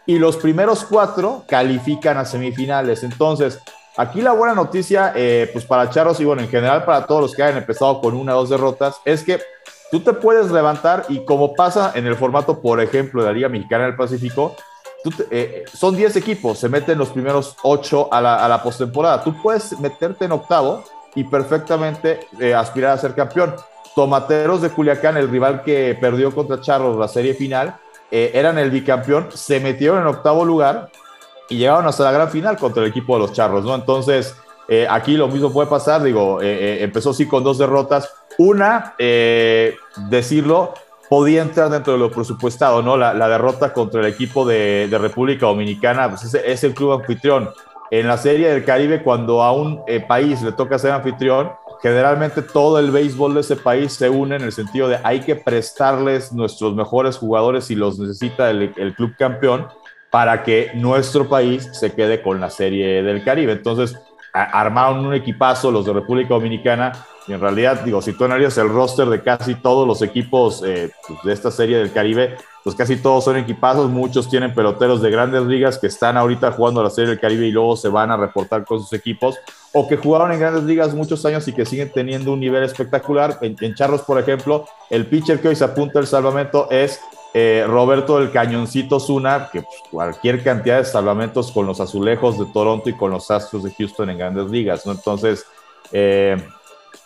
y 0.07 0.19
los 0.19 0.37
primeros 0.37 0.85
cuatro 0.85 1.45
califican 1.47 2.19
a 2.19 2.25
semifinales. 2.25 3.05
Entonces, 3.05 3.61
aquí 3.97 4.21
la 4.21 4.33
buena 4.33 4.57
noticia, 4.57 5.13
eh, 5.15 5.49
pues 5.53 5.65
para 5.65 5.89
Charros 5.89 6.19
y 6.19 6.25
bueno, 6.25 6.43
en 6.43 6.49
general 6.49 6.85
para 6.85 7.07
todos 7.07 7.21
los 7.21 7.33
que 7.37 7.45
hayan 7.45 7.59
empezado 7.59 8.01
con 8.01 8.15
una 8.15 8.35
o 8.35 8.41
dos 8.41 8.51
derrotas, 8.51 8.97
es 9.05 9.23
que 9.23 9.39
tú 9.93 10.01
te 10.01 10.15
puedes 10.15 10.51
levantar 10.51 11.07
y 11.09 11.25
como 11.25 11.55
pasa 11.55 11.93
en 11.95 12.09
el 12.09 12.17
formato, 12.17 12.61
por 12.61 12.81
ejemplo, 12.81 13.23
de 13.23 13.29
la 13.29 13.35
Liga 13.35 13.49
Mexicana 13.49 13.85
del 13.85 13.95
Pacífico, 13.95 14.57
eh, 15.31 15.65
son 15.73 15.97
10 15.97 16.17
equipos, 16.17 16.59
se 16.59 16.69
meten 16.69 16.99
los 16.99 17.11
primeros 17.11 17.57
8 17.63 18.09
a 18.13 18.21
la, 18.21 18.45
a 18.45 18.49
la 18.49 18.63
postemporada. 18.63 19.23
Tú 19.23 19.35
puedes 19.41 19.79
meterte 19.79 20.25
en 20.25 20.33
octavo 20.33 20.85
y 21.15 21.25
perfectamente 21.25 22.21
eh, 22.41 22.55
aspirar 22.55 22.93
a 22.93 22.99
ser 22.99 23.15
campeón. 23.15 23.55
Tomateros 23.95 24.63
de 24.63 24.71
Culiacán, 24.71 25.17
el 25.17 25.29
rival 25.29 25.63
que 25.63 25.97
perdió 26.01 26.35
contra 26.35 26.61
Charros 26.61 26.99
la 26.99 27.09
serie 27.09 27.35
final, 27.35 27.77
eh, 28.11 28.33
eran 28.35 28.59
el 28.59 28.71
bicampeón, 28.71 29.29
se 29.33 29.61
metieron 29.61 30.01
en 30.01 30.07
octavo 30.07 30.45
lugar 30.45 30.91
y 31.49 31.57
llegaron 31.59 31.87
hasta 31.87 32.05
la 32.05 32.13
gran 32.13 32.31
final 32.31 32.57
contra 32.57 32.83
el 32.83 32.91
equipo 32.91 33.15
de 33.15 33.21
los 33.21 33.33
Charros, 33.33 33.65
¿no? 33.65 33.75
Entonces, 33.75 34.35
aquí 34.91 35.17
lo 35.17 35.29
mismo 35.29 35.53
puede 35.53 35.69
pasar, 35.69 36.03
digo, 36.03 36.41
empezó 36.43 37.15
sí 37.15 37.27
con 37.27 37.45
dos 37.45 37.57
derrotas. 37.57 38.13
Una, 38.37 38.97
decirlo, 38.99 40.75
podía 41.09 41.43
entrar 41.43 41.71
dentro 41.71 41.93
de 41.93 41.99
lo 41.99 42.11
presupuestado, 42.11 42.83
¿no? 42.83 42.97
La, 42.97 43.29
derrota 43.29 43.73
contra 43.73 44.01
el 44.01 44.07
equipo 44.07 44.47
de, 44.47 44.89
República 45.01 45.47
Dominicana, 45.47 46.09
pues 46.09 46.35
es, 46.35 46.65
el 46.65 46.75
club 46.75 46.93
anfitrión. 46.93 47.51
En 47.91 48.09
la 48.09 48.17
Serie 48.17 48.49
del 48.49 48.65
Caribe, 48.65 49.03
cuando 49.03 49.43
a 49.43 49.53
un 49.53 49.83
eh, 49.87 50.01
país 50.01 50.43
le 50.43 50.53
toca 50.53 50.79
ser 50.79 50.91
anfitrión, 50.91 51.53
generalmente 51.81 52.43
todo 52.43 52.79
el 52.79 52.91
béisbol 52.91 53.35
de 53.35 53.41
ese 53.41 53.57
país 53.57 53.93
se 53.93 54.11
une 54.11 54.37
en 54.37 54.43
el 54.43 54.53
sentido 54.53 54.89
de 54.89 54.99
hay 55.05 55.21
que 55.21 55.37
prestarles 55.37 56.33
nuestros 56.33 56.75
mejores 56.75 57.17
jugadores 57.17 57.67
si 57.67 57.77
los 57.77 57.99
necesita 57.99 58.51
el, 58.51 58.73
el 58.77 58.95
club 58.95 59.15
campeón 59.17 59.69
para 60.11 60.43
que 60.43 60.71
nuestro 60.75 61.29
país 61.29 61.69
se 61.73 61.93
quede 61.93 62.23
con 62.23 62.41
la 62.41 62.51
Serie 62.51 63.03
del 63.03 63.23
Caribe. 63.23 63.53
Entonces, 63.53 63.97
armaron 64.45 65.05
un 65.07 65.15
equipazo 65.15 65.71
los 65.71 65.87
de 65.87 65.93
República 65.93 66.35
Dominicana 66.35 66.93
y 67.29 67.33
en 67.33 67.41
realidad, 67.41 67.81
digo, 67.81 68.01
si 68.01 68.13
tú 68.13 68.25
analizas 68.25 68.59
el 68.59 68.69
roster 68.69 69.09
de 69.09 69.21
casi 69.21 69.57
todos 69.57 69.87
los 69.87 70.01
equipos 70.01 70.63
eh, 70.65 70.93
pues, 71.07 71.19
de 71.25 71.33
esta 71.33 71.51
serie 71.51 71.79
del 71.79 71.93
Caribe, 71.93 72.37
pues 72.63 72.77
casi 72.77 72.97
todos 72.97 73.25
son 73.25 73.37
equipazos, 73.37 73.91
muchos 73.91 74.29
tienen 74.29 74.55
peloteros 74.55 75.03
de 75.03 75.11
grandes 75.11 75.43
ligas 75.43 75.79
que 75.79 75.89
están 75.89 76.17
ahorita 76.17 76.53
jugando 76.53 76.83
la 76.83 76.91
serie 76.91 77.11
del 77.11 77.21
Caribe 77.21 77.47
y 77.47 77.51
luego 77.51 77.77
se 77.77 77.89
van 77.89 78.13
a 78.13 78.17
reportar 78.17 78.65
con 78.65 78.81
sus 78.81 78.93
equipos, 78.93 79.37
o 79.73 79.89
que 79.89 79.97
jugaron 79.97 80.33
en 80.33 80.41
grandes 80.41 80.65
ligas 80.65 80.95
muchos 80.95 81.25
años 81.27 81.47
y 81.49 81.53
que 81.53 81.67
siguen 81.67 81.91
teniendo 81.93 82.33
un 82.33 82.41
nivel 82.41 82.63
espectacular. 82.63 83.39
En, 83.41 83.75
Charros, 83.75 84.03
por 84.03 84.21
ejemplo, 84.21 84.67
el 84.91 85.07
pitcher 85.07 85.41
que 85.41 85.49
hoy 85.49 85.57
se 85.57 85.65
apunta 85.65 85.99
el 85.99 86.07
salvamento 86.07 86.71
es 86.71 87.01
eh, 87.39 87.67
Roberto 87.67 88.19
del 88.19 88.31
Cañoncito 88.31 88.99
Zuna, 88.99 89.51
que 89.53 89.61
pues, 89.61 89.77
cualquier 89.91 90.43
cantidad 90.43 90.79
de 90.79 90.87
salvamentos 90.87 91.53
con 91.53 91.67
los 91.67 91.81
azulejos 91.81 92.39
de 92.39 92.47
Toronto 92.47 92.89
y 92.89 92.95
con 92.95 93.11
los 93.11 93.31
Astros 93.31 93.63
de 93.63 93.75
Houston 93.75 94.09
en 94.09 94.17
grandes 94.17 94.49
ligas, 94.49 94.87
¿no? 94.87 94.93
Entonces, 94.93 95.45
eh, 95.93 96.35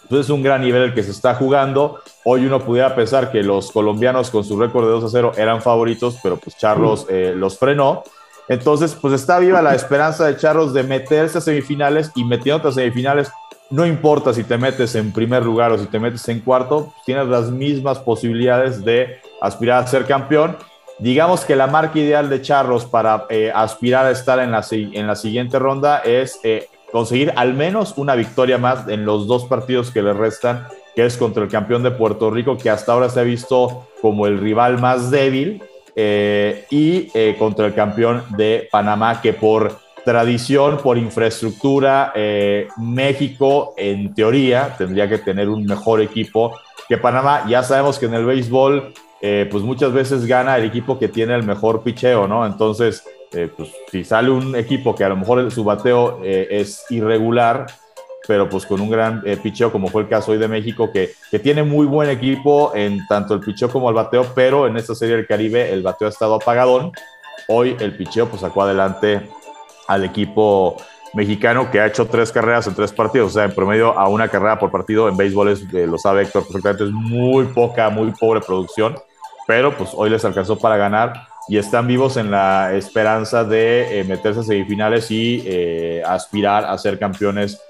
entonces 0.04 0.26
es 0.26 0.30
un 0.30 0.44
gran 0.44 0.60
nivel 0.60 0.82
el 0.82 0.94
que 0.94 1.02
se 1.02 1.10
está 1.10 1.34
jugando. 1.34 1.98
Hoy 2.24 2.46
uno 2.46 2.60
pudiera 2.60 2.94
pensar 2.94 3.32
que 3.32 3.42
los 3.42 3.72
colombianos 3.72 4.30
con 4.30 4.44
su 4.44 4.56
récord 4.56 4.84
de 4.84 4.92
2 4.92 5.04
a 5.04 5.08
0 5.08 5.32
eran 5.36 5.62
favoritos, 5.62 6.20
pero 6.22 6.36
pues 6.36 6.56
Charlos 6.56 7.06
eh, 7.08 7.32
los 7.34 7.58
frenó. 7.58 8.04
Entonces, 8.46 8.96
pues 9.00 9.14
está 9.14 9.40
viva 9.40 9.60
la 9.62 9.74
esperanza 9.74 10.26
de 10.26 10.36
Charlos 10.36 10.72
de 10.72 10.84
meterse 10.84 11.38
a 11.38 11.40
semifinales 11.40 12.12
y 12.14 12.22
metiendo 12.22 12.68
a 12.68 12.72
semifinales. 12.72 13.32
No 13.70 13.86
importa 13.86 14.34
si 14.34 14.42
te 14.42 14.58
metes 14.58 14.96
en 14.96 15.12
primer 15.12 15.44
lugar 15.44 15.70
o 15.70 15.78
si 15.78 15.86
te 15.86 16.00
metes 16.00 16.28
en 16.28 16.40
cuarto, 16.40 16.92
tienes 17.06 17.28
las 17.28 17.52
mismas 17.52 18.00
posibilidades 18.00 18.84
de 18.84 19.20
aspirar 19.40 19.84
a 19.84 19.86
ser 19.86 20.06
campeón. 20.06 20.56
Digamos 20.98 21.44
que 21.44 21.54
la 21.54 21.68
marca 21.68 22.00
ideal 22.00 22.28
de 22.28 22.42
Charros 22.42 22.84
para 22.84 23.26
eh, 23.30 23.52
aspirar 23.54 24.06
a 24.06 24.10
estar 24.10 24.40
en 24.40 24.50
la, 24.50 24.66
en 24.72 25.06
la 25.06 25.14
siguiente 25.14 25.60
ronda 25.60 25.98
es 25.98 26.40
eh, 26.42 26.66
conseguir 26.90 27.32
al 27.36 27.54
menos 27.54 27.94
una 27.96 28.16
victoria 28.16 28.58
más 28.58 28.88
en 28.88 29.04
los 29.04 29.28
dos 29.28 29.44
partidos 29.44 29.92
que 29.92 30.02
le 30.02 30.14
restan, 30.14 30.66
que 30.96 31.06
es 31.06 31.16
contra 31.16 31.44
el 31.44 31.48
campeón 31.48 31.84
de 31.84 31.92
Puerto 31.92 32.28
Rico, 32.28 32.58
que 32.58 32.70
hasta 32.70 32.92
ahora 32.92 33.08
se 33.08 33.20
ha 33.20 33.22
visto 33.22 33.86
como 34.02 34.26
el 34.26 34.38
rival 34.38 34.80
más 34.80 35.12
débil, 35.12 35.62
eh, 35.94 36.66
y 36.70 37.08
contra 37.38 37.66
el 37.66 37.74
campeón 37.74 38.22
de 38.30 38.68
Panamá, 38.70 39.20
que 39.20 39.32
por 39.32 39.76
tradición, 40.04 40.78
por 40.78 40.98
infraestructura, 40.98 42.12
eh, 42.14 42.68
México 42.78 43.74
en 43.76 44.14
teoría 44.14 44.74
tendría 44.76 45.08
que 45.08 45.18
tener 45.18 45.48
un 45.48 45.64
mejor 45.64 46.00
equipo 46.00 46.58
que 46.88 46.98
Panamá. 46.98 47.46
Ya 47.48 47.62
sabemos 47.62 47.98
que 47.98 48.06
en 48.06 48.14
el 48.14 48.24
béisbol, 48.24 48.92
pues 49.20 49.62
muchas 49.62 49.92
veces 49.92 50.24
gana 50.24 50.56
el 50.56 50.64
equipo 50.64 50.98
que 50.98 51.08
tiene 51.08 51.34
el 51.34 51.42
mejor 51.42 51.82
picheo, 51.82 52.26
¿no? 52.26 52.46
Entonces, 52.46 53.04
eh, 53.32 53.48
pues 53.56 53.70
si 53.90 54.02
sale 54.02 54.28
un 54.30 54.56
equipo 54.56 54.92
que 54.94 55.04
a 55.04 55.08
lo 55.08 55.16
mejor 55.16 55.50
su 55.52 55.62
bateo 55.62 56.20
eh, 56.24 56.48
es 56.50 56.84
irregular, 56.90 57.66
pero 58.26 58.48
pues 58.48 58.66
con 58.66 58.80
un 58.80 58.90
gran 58.90 59.22
eh, 59.24 59.36
picheo, 59.36 59.70
como 59.70 59.86
fue 59.86 60.02
el 60.02 60.08
caso 60.08 60.32
hoy 60.32 60.38
de 60.38 60.48
México, 60.48 60.90
que, 60.92 61.12
que, 61.30 61.38
tiene 61.38 61.62
muy 61.62 61.86
buen 61.86 62.10
equipo 62.10 62.72
en 62.74 63.06
tanto 63.06 63.34
el 63.34 63.40
picheo 63.40 63.70
como 63.70 63.88
el 63.88 63.94
bateo, 63.94 64.26
pero 64.34 64.66
en 64.66 64.76
esta 64.76 64.96
serie 64.96 65.14
del 65.14 65.28
Caribe 65.28 65.72
el 65.72 65.82
bateo 65.82 66.08
ha 66.08 66.10
estado 66.10 66.34
apagadón. 66.34 66.90
Hoy 67.46 67.76
el 67.78 67.96
picheo 67.96 68.28
pues 68.28 68.40
sacó 68.40 68.62
adelante 68.62 69.28
al 69.90 70.04
equipo 70.04 70.76
mexicano 71.14 71.70
que 71.70 71.80
ha 71.80 71.86
hecho 71.86 72.06
tres 72.06 72.30
carreras 72.30 72.68
en 72.68 72.74
tres 72.74 72.92
partidos, 72.92 73.32
o 73.32 73.34
sea, 73.34 73.44
en 73.44 73.52
promedio 73.52 73.98
a 73.98 74.08
una 74.08 74.28
carrera 74.28 74.58
por 74.58 74.70
partido 74.70 75.08
en 75.08 75.16
béisbol, 75.16 75.48
es, 75.48 75.72
lo 75.72 75.98
sabe 75.98 76.22
Héctor 76.22 76.44
perfectamente, 76.44 76.84
es 76.84 76.90
muy 76.92 77.46
poca, 77.46 77.90
muy 77.90 78.12
pobre 78.12 78.40
producción, 78.40 78.96
pero 79.48 79.76
pues 79.76 79.90
hoy 79.94 80.10
les 80.10 80.24
alcanzó 80.24 80.56
para 80.56 80.76
ganar 80.76 81.26
y 81.48 81.58
están 81.58 81.88
vivos 81.88 82.16
en 82.16 82.30
la 82.30 82.72
esperanza 82.74 83.42
de 83.42 83.98
eh, 83.98 84.04
meterse 84.04 84.40
a 84.40 84.42
semifinales 84.44 85.10
y 85.10 85.42
eh, 85.44 86.02
aspirar 86.06 86.64
a 86.64 86.78
ser 86.78 86.96
campeones 87.00 87.60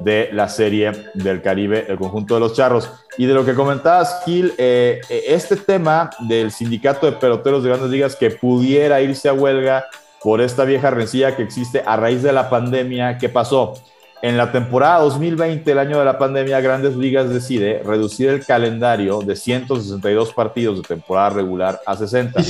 de 0.00 0.30
la 0.32 0.48
serie 0.48 0.90
del 1.14 1.40
Caribe, 1.40 1.86
el 1.88 1.98
conjunto 1.98 2.34
de 2.34 2.40
los 2.40 2.54
charros. 2.54 2.90
Y 3.16 3.26
de 3.26 3.34
lo 3.34 3.44
que 3.44 3.54
comentabas, 3.54 4.22
Gil, 4.24 4.54
eh, 4.58 5.00
este 5.08 5.56
tema 5.56 6.10
del 6.20 6.50
sindicato 6.50 7.06
de 7.06 7.12
peloteros 7.12 7.62
de 7.62 7.68
grandes 7.68 7.90
ligas 7.90 8.16
que 8.16 8.30
pudiera 8.30 9.00
irse 9.00 9.28
a 9.28 9.32
huelga 9.32 9.86
por 10.22 10.40
esta 10.40 10.64
vieja 10.64 10.90
rencilla 10.90 11.36
que 11.36 11.42
existe 11.42 11.82
a 11.84 11.96
raíz 11.96 12.22
de 12.22 12.32
la 12.32 12.50
pandemia, 12.50 13.18
¿qué 13.18 13.28
pasó? 13.28 13.74
En 14.20 14.36
la 14.36 14.50
temporada 14.50 14.98
2020, 15.00 15.70
el 15.70 15.78
año 15.78 15.98
de 15.98 16.04
la 16.04 16.18
pandemia, 16.18 16.60
Grandes 16.60 16.96
Ligas 16.96 17.30
decide 17.30 17.82
reducir 17.84 18.30
el 18.30 18.44
calendario 18.44 19.20
de 19.20 19.36
162 19.36 20.32
partidos 20.32 20.82
de 20.82 20.88
temporada 20.88 21.30
regular 21.30 21.80
a 21.86 21.96
60. 21.96 22.40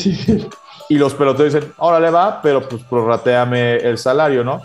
Y 0.90 0.96
los 0.96 1.12
peloteros 1.12 1.52
dicen, 1.52 1.70
órale 1.76 2.08
va, 2.08 2.40
pero 2.40 2.66
pues 2.66 2.82
prorrateame 2.84 3.76
el 3.76 3.98
salario, 3.98 4.42
¿no? 4.42 4.62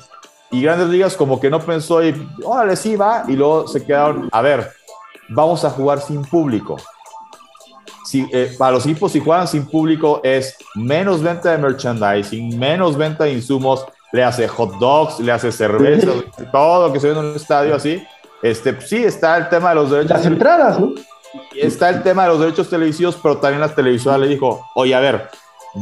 Y 0.52 0.62
Grandes 0.62 0.88
Ligas 0.88 1.18
como 1.18 1.42
que 1.42 1.50
no 1.50 1.60
pensó 1.60 2.02
y, 2.02 2.16
órale, 2.46 2.78
sí 2.78 2.96
va, 2.96 3.26
y 3.28 3.34
luego 3.34 3.68
se 3.68 3.84
quedaron, 3.84 4.30
a 4.32 4.42
ver, 4.42 4.72
vamos 5.28 5.66
a 5.66 5.70
jugar 5.70 6.00
sin 6.00 6.24
público. 6.24 6.78
Si, 8.14 8.30
eh, 8.32 8.54
para 8.60 8.74
los 8.74 8.86
equipos 8.86 9.12
si 9.12 9.20
juegan 9.20 9.48
sin 9.48 9.66
público 9.66 10.22
es 10.24 10.56
menos 10.76 11.24
venta 11.24 11.50
de 11.50 11.58
merchandising, 11.58 12.60
menos 12.60 12.96
venta 12.96 13.24
de 13.24 13.34
insumos, 13.34 13.84
le 14.12 14.24
hace 14.24 14.48
hot 14.48 14.78
dogs, 14.78 15.20
le 15.20 15.32
hace 15.32 15.52
cerveza, 15.52 16.12
todo 16.52 16.88
lo 16.88 16.94
que 16.94 17.00
se 17.00 17.08
ve 17.08 17.14
en 17.14 17.26
un 17.26 17.36
estadio 17.36 17.74
así. 17.74 18.06
Este, 18.44 18.80
sí, 18.82 19.04
está 19.04 19.36
el 19.38 19.50
tema 19.50 19.70
de 19.70 19.76
los 19.76 19.90
derechos. 19.90 20.12
Las 20.12 20.26
entradas, 20.28 20.80
¿no? 20.80 20.94
Está 21.56 21.90
el 21.90 22.04
tema 22.04 22.26
de 22.26 22.30
los 22.30 22.40
derechos 22.40 22.70
televisivos, 22.70 23.18
pero 23.24 23.38
también 23.40 23.62
las 23.62 23.74
televisoras 23.74 24.20
le 24.20 24.28
dijo, 24.28 24.64
oye, 24.76 24.94
a 24.94 25.00
ver, 25.00 25.30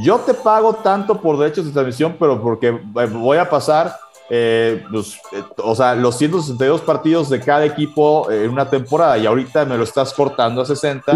yo 0.01 0.19
te 0.19 0.33
pago 0.33 0.75
tanto 0.75 1.19
por 1.19 1.37
derechos 1.37 1.65
de 1.65 1.73
transmisión, 1.73 2.15
pero 2.17 2.41
porque 2.41 2.71
voy 2.71 3.39
a 3.39 3.49
pasar 3.49 3.93
eh, 4.29 4.85
pues, 4.89 5.19
eh, 5.33 5.43
o 5.57 5.75
sea, 5.75 5.95
los 5.95 6.17
162 6.17 6.79
partidos 6.79 7.29
de 7.29 7.41
cada 7.41 7.65
equipo 7.65 8.31
en 8.31 8.51
una 8.51 8.69
temporada 8.69 9.17
y 9.17 9.25
ahorita 9.25 9.65
me 9.65 9.75
lo 9.75 9.83
estás 9.83 10.13
cortando 10.13 10.61
a 10.61 10.65
60. 10.65 11.11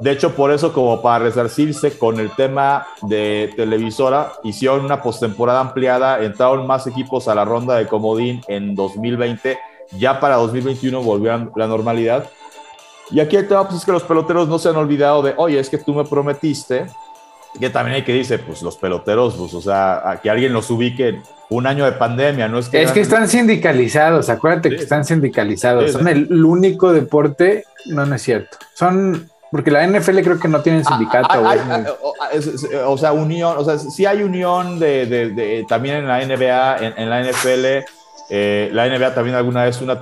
De 0.00 0.10
hecho, 0.10 0.34
por 0.34 0.50
eso, 0.50 0.72
como 0.72 1.02
para 1.02 1.24
resarcirse 1.24 1.98
con 1.98 2.20
el 2.20 2.30
tema 2.34 2.86
de 3.02 3.52
televisora, 3.54 4.32
hicieron 4.44 4.84
una 4.84 5.02
postemporada 5.02 5.60
ampliada, 5.60 6.24
entraron 6.24 6.66
más 6.66 6.86
equipos 6.86 7.28
a 7.28 7.34
la 7.34 7.44
ronda 7.44 7.76
de 7.76 7.86
comodín 7.86 8.40
en 8.48 8.74
2020, 8.74 9.58
ya 9.98 10.18
para 10.18 10.36
2021 10.36 11.02
volvieron 11.02 11.52
la 11.54 11.66
normalidad. 11.66 12.30
Y 13.10 13.20
aquí 13.20 13.36
el 13.36 13.46
tema 13.46 13.64
pues, 13.64 13.80
es 13.80 13.84
que 13.84 13.92
los 13.92 14.04
peloteros 14.04 14.48
no 14.48 14.58
se 14.58 14.70
han 14.70 14.76
olvidado 14.76 15.22
de, 15.22 15.34
oye, 15.36 15.58
es 15.58 15.68
que 15.68 15.76
tú 15.76 15.92
me 15.92 16.04
prometiste, 16.04 16.86
que 17.58 17.68
también 17.68 17.96
hay 17.96 18.04
que 18.04 18.14
dice, 18.14 18.38
pues 18.38 18.62
los 18.62 18.76
peloteros, 18.78 19.34
pues, 19.34 19.52
o 19.52 19.60
sea, 19.60 20.18
que 20.22 20.30
alguien 20.30 20.52
los 20.52 20.70
ubique 20.70 21.20
un 21.50 21.66
año 21.66 21.84
de 21.84 21.92
pandemia, 21.92 22.48
no 22.48 22.58
es 22.58 22.68
que... 22.68 22.80
Es 22.80 22.92
que 22.92 23.00
están 23.00 23.28
sindicalizados, 23.28 24.30
acuérdate 24.30 24.70
que 24.70 24.76
están 24.76 25.04
sindicalizados, 25.04 25.92
son 25.92 26.08
el 26.08 26.44
único 26.44 26.92
deporte, 26.92 27.64
no, 27.86 28.06
no 28.06 28.14
es 28.14 28.22
cierto, 28.22 28.56
son 28.74 29.28
porque 29.50 29.70
la 29.70 29.86
NFL 29.86 30.20
creo 30.20 30.38
que 30.38 30.48
no 30.48 30.60
tiene 30.60 30.82
ah, 30.84 30.88
sindicato. 30.88 31.28
Ah, 31.44 31.56
ah, 31.68 32.86
o 32.86 32.96
sea, 32.96 33.12
unión, 33.12 33.56
o 33.58 33.64
sea, 33.64 33.78
sí 33.78 34.06
hay 34.06 34.22
unión 34.22 34.78
de, 34.78 35.64
también 35.68 35.96
en 35.96 36.06
la 36.06 36.24
NBA, 36.24 36.76
en, 36.96 37.10
la 37.10 37.22
NFL. 37.22 37.84
Eh, 38.32 38.70
la 38.72 38.88
NBA 38.88 39.12
también 39.12 39.36
alguna 39.36 39.64
vez 39.64 39.80
una, 39.82 39.98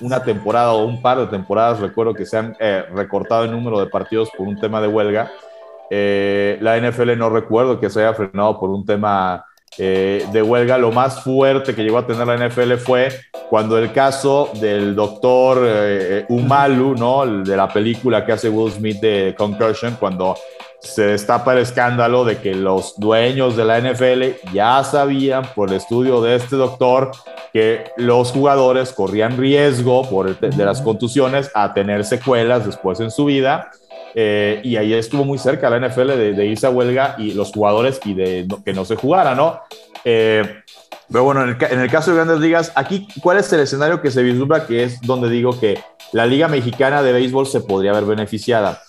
una 0.00 0.22
temporada 0.22 0.72
o 0.72 0.86
un 0.86 1.02
par 1.02 1.18
de 1.18 1.26
temporadas, 1.26 1.80
recuerdo 1.80 2.14
que 2.14 2.24
se 2.24 2.36
han 2.36 2.56
eh, 2.60 2.84
recortado 2.92 3.44
el 3.44 3.50
número 3.50 3.80
de 3.80 3.86
partidos 3.86 4.30
por 4.36 4.46
un 4.46 4.58
tema 4.58 4.80
de 4.80 4.86
huelga. 4.86 5.32
Eh, 5.90 6.58
la 6.60 6.78
NFL 6.78 7.16
no 7.16 7.28
recuerdo 7.28 7.80
que 7.80 7.90
se 7.90 8.00
haya 8.00 8.14
frenado 8.14 8.58
por 8.60 8.70
un 8.70 8.84
tema 8.84 9.44
eh, 9.78 10.26
de 10.32 10.42
huelga, 10.42 10.78
lo 10.78 10.90
más 10.90 11.22
fuerte 11.22 11.74
que 11.74 11.82
llegó 11.82 11.98
a 11.98 12.06
tener 12.06 12.26
la 12.26 12.48
NFL 12.48 12.74
fue 12.74 13.08
cuando 13.50 13.78
el 13.78 13.92
caso 13.92 14.50
del 14.60 14.94
doctor 14.94 15.62
eh, 15.64 16.24
Umalu, 16.28 16.94
¿no? 16.94 17.26
De 17.44 17.56
la 17.56 17.68
película 17.68 18.24
que 18.24 18.32
hace 18.32 18.48
Will 18.48 18.72
Smith 18.72 19.00
de 19.00 19.34
Concussion, 19.36 19.96
cuando 20.00 20.34
se 20.80 21.06
destapa 21.06 21.52
el 21.52 21.58
escándalo 21.60 22.24
de 22.24 22.38
que 22.38 22.54
los 22.54 22.98
dueños 22.98 23.56
de 23.56 23.64
la 23.64 23.80
NFL 23.80 24.52
ya 24.52 24.82
sabían 24.84 25.44
por 25.54 25.68
el 25.68 25.76
estudio 25.76 26.20
de 26.20 26.36
este 26.36 26.56
doctor 26.56 27.10
que 27.52 27.84
los 27.96 28.32
jugadores 28.32 28.92
corrían 28.92 29.36
riesgo 29.36 30.08
por 30.08 30.38
de 30.38 30.64
las 30.64 30.80
contusiones 30.80 31.50
a 31.54 31.72
tener 31.74 32.04
secuelas 32.04 32.66
después 32.66 33.00
en 33.00 33.10
su 33.10 33.24
vida 33.24 33.70
eh, 34.18 34.62
y 34.64 34.76
ahí 34.76 34.94
estuvo 34.94 35.26
muy 35.26 35.36
cerca 35.36 35.68
la 35.68 35.78
NFL 35.78 36.06
de, 36.06 36.46
irse 36.46 36.66
a 36.66 36.70
huelga 36.70 37.16
y 37.18 37.34
los 37.34 37.52
jugadores 37.52 38.00
y 38.02 38.14
de 38.14 38.48
que 38.64 38.72
no 38.72 38.86
se 38.86 38.96
jugara, 38.96 39.34
¿no? 39.34 39.60
Eh, 40.06 40.42
pero 41.12 41.24
bueno, 41.24 41.42
en 41.42 41.80
el, 41.80 41.90
caso 41.90 42.12
de 42.12 42.16
grandes 42.16 42.40
ligas, 42.40 42.72
aquí, 42.76 43.06
¿cuál 43.22 43.36
es 43.36 43.52
el 43.52 43.60
escenario 43.60 44.00
que 44.00 44.10
se 44.10 44.22
vislumbra? 44.22 44.66
Que 44.66 44.84
es 44.84 45.02
donde 45.02 45.28
digo 45.28 45.60
que 45.60 45.78
la 46.12 46.24
Liga 46.24 46.48
Mexicana 46.48 47.02
de 47.02 47.12
Béisbol 47.12 47.46
se 47.46 47.60
podría 47.60 47.92
ver 47.92 48.06
beneficiada. 48.06 48.82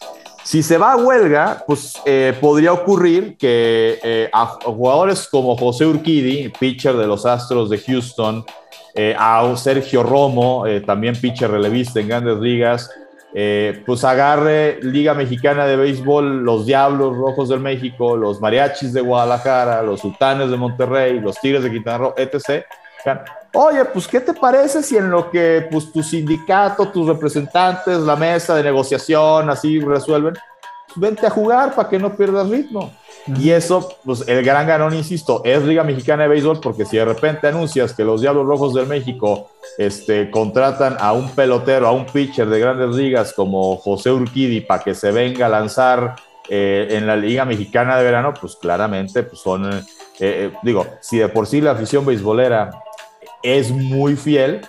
Si 0.46 0.64
se 0.64 0.78
va 0.78 0.94
a 0.94 0.96
huelga, 0.96 1.62
pues 1.68 1.96
eh, 2.06 2.34
podría 2.40 2.72
ocurrir 2.72 3.36
que 3.36 4.30
a, 4.32 4.46
jugadores 4.46 5.28
como 5.28 5.58
José 5.58 5.86
Urquidi, 5.86 6.54
pitcher 6.58 6.96
de 6.96 7.06
los 7.06 7.26
Astros 7.26 7.70
de 7.70 7.80
Houston, 7.80 8.46
a 9.20 9.54
Sergio 9.58 10.04
Romo, 10.04 10.64
también 10.86 11.20
pitcher 11.20 11.52
relevista 11.52 12.00
en 12.00 12.08
grandes 12.08 12.38
ligas, 12.38 12.90
eh, 13.34 13.84
pues 13.86 14.04
agarre 14.04 14.80
Liga 14.82 15.14
Mexicana 15.14 15.66
de 15.66 15.76
Béisbol, 15.76 16.44
los 16.44 16.66
Diablos 16.66 17.16
Rojos 17.18 17.50
del 17.50 17.60
México, 17.60 18.16
los 18.16 18.40
Mariachis 18.40 18.94
de 18.94 19.02
Guadalajara, 19.02 19.84
los 19.84 20.00
Sultanes 20.00 20.50
de 20.50 20.58
Monterrey, 20.58 21.20
los 21.20 21.40
Tigres 21.40 21.64
de 21.64 21.72
Quintana 21.72 21.98
Roo, 21.98 22.14
etc. 22.18 22.66
Oye, 23.54 23.86
pues, 23.86 24.08
¿qué 24.08 24.20
te 24.20 24.34
parece 24.34 24.84
si 24.84 24.98
en 24.98 25.10
lo 25.10 25.30
que 25.30 25.68
pues, 25.72 25.92
tu 25.92 26.04
sindicato, 26.04 26.90
tus 26.90 27.08
representantes, 27.08 28.00
la 28.00 28.16
mesa 28.16 28.56
de 28.56 28.64
negociación, 28.64 29.50
así 29.50 29.80
resuelven? 29.80 30.36
Vente 30.96 31.28
a 31.28 31.30
jugar 31.30 31.76
para 31.76 31.90
que 31.90 32.00
no 32.00 32.16
pierdas 32.16 32.50
ritmo. 32.50 32.92
Y 33.36 33.52
eso, 33.52 33.90
pues 34.06 34.24
el 34.28 34.44
gran 34.44 34.68
ganón, 34.68 34.94
insisto, 34.94 35.42
es 35.44 35.62
Liga 35.64 35.84
Mexicana 35.84 36.24
de 36.24 36.30
Béisbol, 36.30 36.62
porque 36.62 36.86
si 36.86 36.98
de 36.98 37.06
repente 37.06 37.48
anuncias 37.48 37.94
que 37.94 38.04
los 38.04 38.22
Diablos 38.22 38.46
Rojos 38.46 38.74
del 38.74 38.88
México 38.88 39.50
este, 39.78 40.32
contratan 40.32 40.96
a 41.00 41.12
un 41.12 41.30
pelotero, 41.32 41.88
a 41.88 41.92
un 41.92 42.06
pitcher 42.06 42.48
de 42.48 42.60
grandes 42.60 42.96
ligas 42.96 43.34
como 43.34 43.76
José 43.78 44.12
Urquidi 44.12 44.62
para 44.62 44.84
que 44.84 44.96
se 44.96 45.12
venga 45.12 45.48
a 45.48 45.50
lanzar 45.50 46.16
eh, 46.50 46.88
en 46.92 47.06
la 47.06 47.18
Liga 47.18 47.44
Mexicana 47.44 47.98
de 47.98 48.06
Verano, 48.06 48.34
pues 48.40 48.56
claramente 48.56 49.24
pues 49.24 49.42
son, 49.42 49.74
eh, 49.74 49.84
eh, 50.20 50.52
digo, 50.64 50.86
si 51.02 51.18
de 51.18 51.28
por 51.28 51.48
sí 51.48 51.60
la 51.60 51.72
afición 51.72 52.06
beisbolera 52.06 52.70
es 53.44 53.72
muy 53.72 54.16
fiel, 54.16 54.62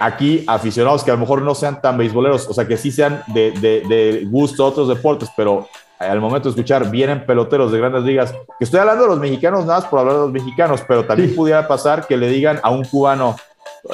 aquí 0.00 0.44
aficionados 0.46 1.04
que 1.04 1.10
a 1.10 1.14
lo 1.14 1.20
mejor 1.20 1.42
no 1.42 1.54
sean 1.54 1.80
tan 1.82 1.98
beisboleros, 1.98 2.48
o 2.48 2.54
sea, 2.54 2.66
que 2.66 2.78
sí 2.78 2.90
sean 2.90 3.22
de, 3.28 3.50
de, 3.52 3.82
de 3.86 4.24
gusto 4.24 4.64
a 4.64 4.68
otros 4.68 4.88
deportes, 4.88 5.28
pero 5.36 5.68
al 6.08 6.20
momento 6.20 6.48
de 6.48 6.50
escuchar, 6.50 6.90
vienen 6.90 7.26
peloteros 7.26 7.70
de 7.70 7.78
grandes 7.78 8.02
ligas, 8.04 8.32
que 8.32 8.64
estoy 8.64 8.80
hablando 8.80 9.04
de 9.04 9.10
los 9.10 9.18
mexicanos 9.18 9.66
nada 9.66 9.80
más 9.80 9.88
por 9.88 9.98
hablar 9.98 10.14
de 10.14 10.20
los 10.22 10.32
mexicanos, 10.32 10.82
pero 10.88 11.04
también 11.04 11.36
pudiera 11.36 11.68
pasar 11.68 12.06
que 12.06 12.16
le 12.16 12.28
digan 12.28 12.58
a 12.62 12.70
un 12.70 12.84
cubano, 12.84 13.36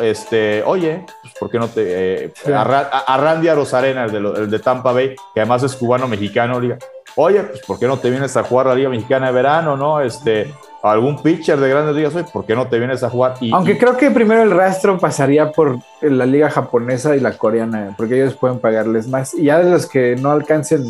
este, 0.00 0.62
oye, 0.64 1.04
pues, 1.22 1.34
¿por 1.38 1.50
qué 1.50 1.58
no 1.58 1.68
te... 1.68 2.24
Eh, 2.24 2.32
a, 2.54 3.16
Randy 3.16 3.48
Arozarena, 3.48 4.04
el 4.04 4.12
de, 4.12 4.18
el 4.18 4.50
de 4.50 4.58
Tampa 4.60 4.92
Bay, 4.92 5.16
que 5.34 5.40
además 5.40 5.64
es 5.64 5.74
cubano-mexicano, 5.74 6.60
diga, 6.60 6.78
oye, 7.16 7.42
pues 7.42 7.60
¿por 7.62 7.78
qué 7.78 7.88
no 7.88 7.98
te 7.98 8.08
vienes 8.08 8.36
a 8.36 8.44
jugar 8.44 8.66
la 8.66 8.76
Liga 8.76 8.88
Mexicana 8.88 9.26
de 9.26 9.32
Verano, 9.32 9.76
no? 9.76 10.00
Este, 10.00 10.52
algún 10.84 11.20
pitcher 11.20 11.58
de 11.58 11.68
grandes 11.68 11.96
ligas, 11.96 12.14
oye, 12.14 12.26
¿por 12.32 12.46
qué 12.46 12.54
no 12.54 12.68
te 12.68 12.78
vienes 12.78 13.02
a 13.02 13.10
jugar? 13.10 13.34
Aunque 13.52 13.78
creo 13.78 13.96
que 13.96 14.12
primero 14.12 14.42
el 14.42 14.52
rastro 14.52 14.96
pasaría 14.96 15.50
por 15.50 15.78
la 16.02 16.24
liga 16.24 16.50
japonesa 16.50 17.16
y 17.16 17.20
la 17.20 17.32
coreana, 17.32 17.94
porque 17.96 18.14
ellos 18.22 18.34
pueden 18.36 18.60
pagarles 18.60 19.08
más. 19.08 19.34
Y 19.34 19.44
ya 19.44 19.58
de 19.58 19.70
los 19.70 19.86
que 19.86 20.14
no 20.14 20.30
alcancen 20.30 20.84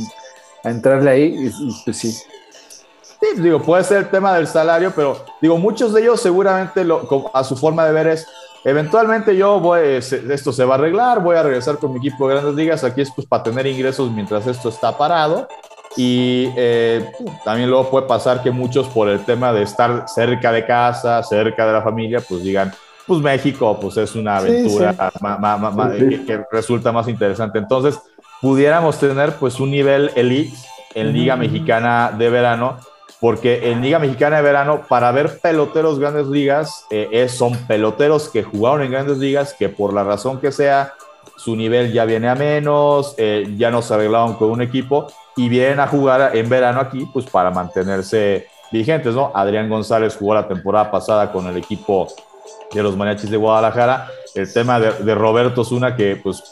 a 0.67 0.71
entrarle 0.71 1.11
ahí, 1.11 1.53
pues 1.85 1.97
sí. 1.97 2.13
Sí, 2.13 3.41
digo, 3.41 3.63
puede 3.63 3.85
ser 3.85 3.99
el 3.99 4.11
tema 4.11 4.35
del 4.35 4.47
salario, 4.47 4.93
pero 4.95 5.25
digo, 5.41 5.57
muchos 5.57 5.95
de 5.95 6.03
ellos 6.03 6.21
seguramente 6.21 6.85
lo, 6.85 7.31
a 7.33 7.45
su 7.45 7.57
forma 7.57 7.87
de 7.87 7.93
ver 7.93 8.09
es, 8.09 8.27
eventualmente 8.65 9.35
yo 9.37 9.59
voy, 9.61 9.81
esto 9.81 10.53
se 10.53 10.65
va 10.65 10.75
a 10.75 10.79
arreglar, 10.79 11.23
voy 11.23 11.37
a 11.37 11.43
regresar 11.43 11.79
con 11.79 11.93
mi 11.93 11.99
equipo 11.99 12.29
de 12.29 12.35
grandes 12.35 12.55
ligas, 12.55 12.85
aquí 12.85 13.01
es 13.01 13.11
pues 13.11 13.27
para 13.27 13.45
tener 13.45 13.67
ingresos 13.67 14.11
mientras 14.11 14.47
esto 14.47 14.69
está 14.69 14.97
parado. 14.97 15.49
Y 15.97 16.51
eh, 16.57 17.11
también 17.43 17.71
luego 17.71 17.89
puede 17.89 18.07
pasar 18.07 18.43
que 18.43 18.51
muchos 18.51 18.87
por 18.89 19.09
el 19.09 19.25
tema 19.25 19.51
de 19.53 19.63
estar 19.63 20.07
cerca 20.07 20.53
de 20.53 20.67
casa, 20.67 21.23
cerca 21.23 21.67
de 21.67 21.73
la 21.73 21.81
familia, 21.81 22.21
pues 22.21 22.43
digan, 22.43 22.71
pues 23.07 23.21
México 23.21 23.79
pues 23.81 23.97
es 23.97 24.15
una 24.15 24.39
aventura 24.39 24.95
que, 26.27 26.45
resulta 26.51 26.93
más 26.93 27.09
interesante. 27.09 27.59
Entonces, 27.59 27.99
pudiéramos 28.41 28.99
tener 28.99 29.37
pues 29.37 29.61
un 29.61 29.71
nivel 29.71 30.11
elite 30.15 30.57
en 30.95 31.13
Liga 31.13 31.37
Mexicana 31.37 32.13
de 32.17 32.31
verano, 32.31 32.79
porque 33.21 33.71
en 33.71 33.83
Liga 33.83 33.99
Mexicana 33.99 34.37
de 34.37 34.43
verano, 34.43 34.83
para 34.89 35.13
ver 35.13 35.39
peloteros 35.41 35.99
grandes 35.99 36.27
ligas, 36.27 36.87
eh, 36.91 37.29
son 37.29 37.57
peloteros 37.67 38.29
que 38.29 38.43
jugaron 38.43 38.83
en 38.83 38.93
grandes 38.93 39.19
ligas, 39.19 39.55
que 39.55 39.69
por 39.69 39.93
la 39.93 40.05
razón 40.05 40.41
que 40.41 40.53
sea, 40.53 40.95
su 41.37 41.55
nivel 41.55 41.93
ya 41.93 42.05
viene 42.05 42.29
a 42.29 42.35
menos, 42.35 43.15
eh, 43.19 43.55
ya 43.57 43.71
no 43.71 43.83
se 43.83 43.95
arreglaron 43.95 44.35
con 44.35 44.51
un 44.51 44.63
equipo 44.63 45.07
y 45.37 45.49
vienen 45.49 45.81
a 45.81 45.87
jugar 45.87 46.35
en 46.35 46.49
verano 46.49 46.81
aquí, 46.81 47.09
pues 47.13 47.27
para 47.27 47.51
mantenerse 47.51 48.47
vigentes, 48.73 49.15
¿no? 49.15 49.33
Adrián 49.35 49.69
González 49.69 50.17
jugó 50.17 50.35
la 50.35 50.49
temporada 50.49 50.91
pasada 50.91 51.31
con 51.31 51.47
el 51.47 51.57
equipo 51.57 52.09
de 52.73 52.83
los 52.83 52.97
Mariachis 52.97 53.31
de 53.31 53.37
Guadalajara. 53.37 54.09
El 54.35 54.53
tema 54.53 54.81
de, 54.81 54.93
de 54.93 55.15
Roberto 55.15 55.65
Zuna, 55.65 55.95
que 55.95 56.17
pues 56.17 56.43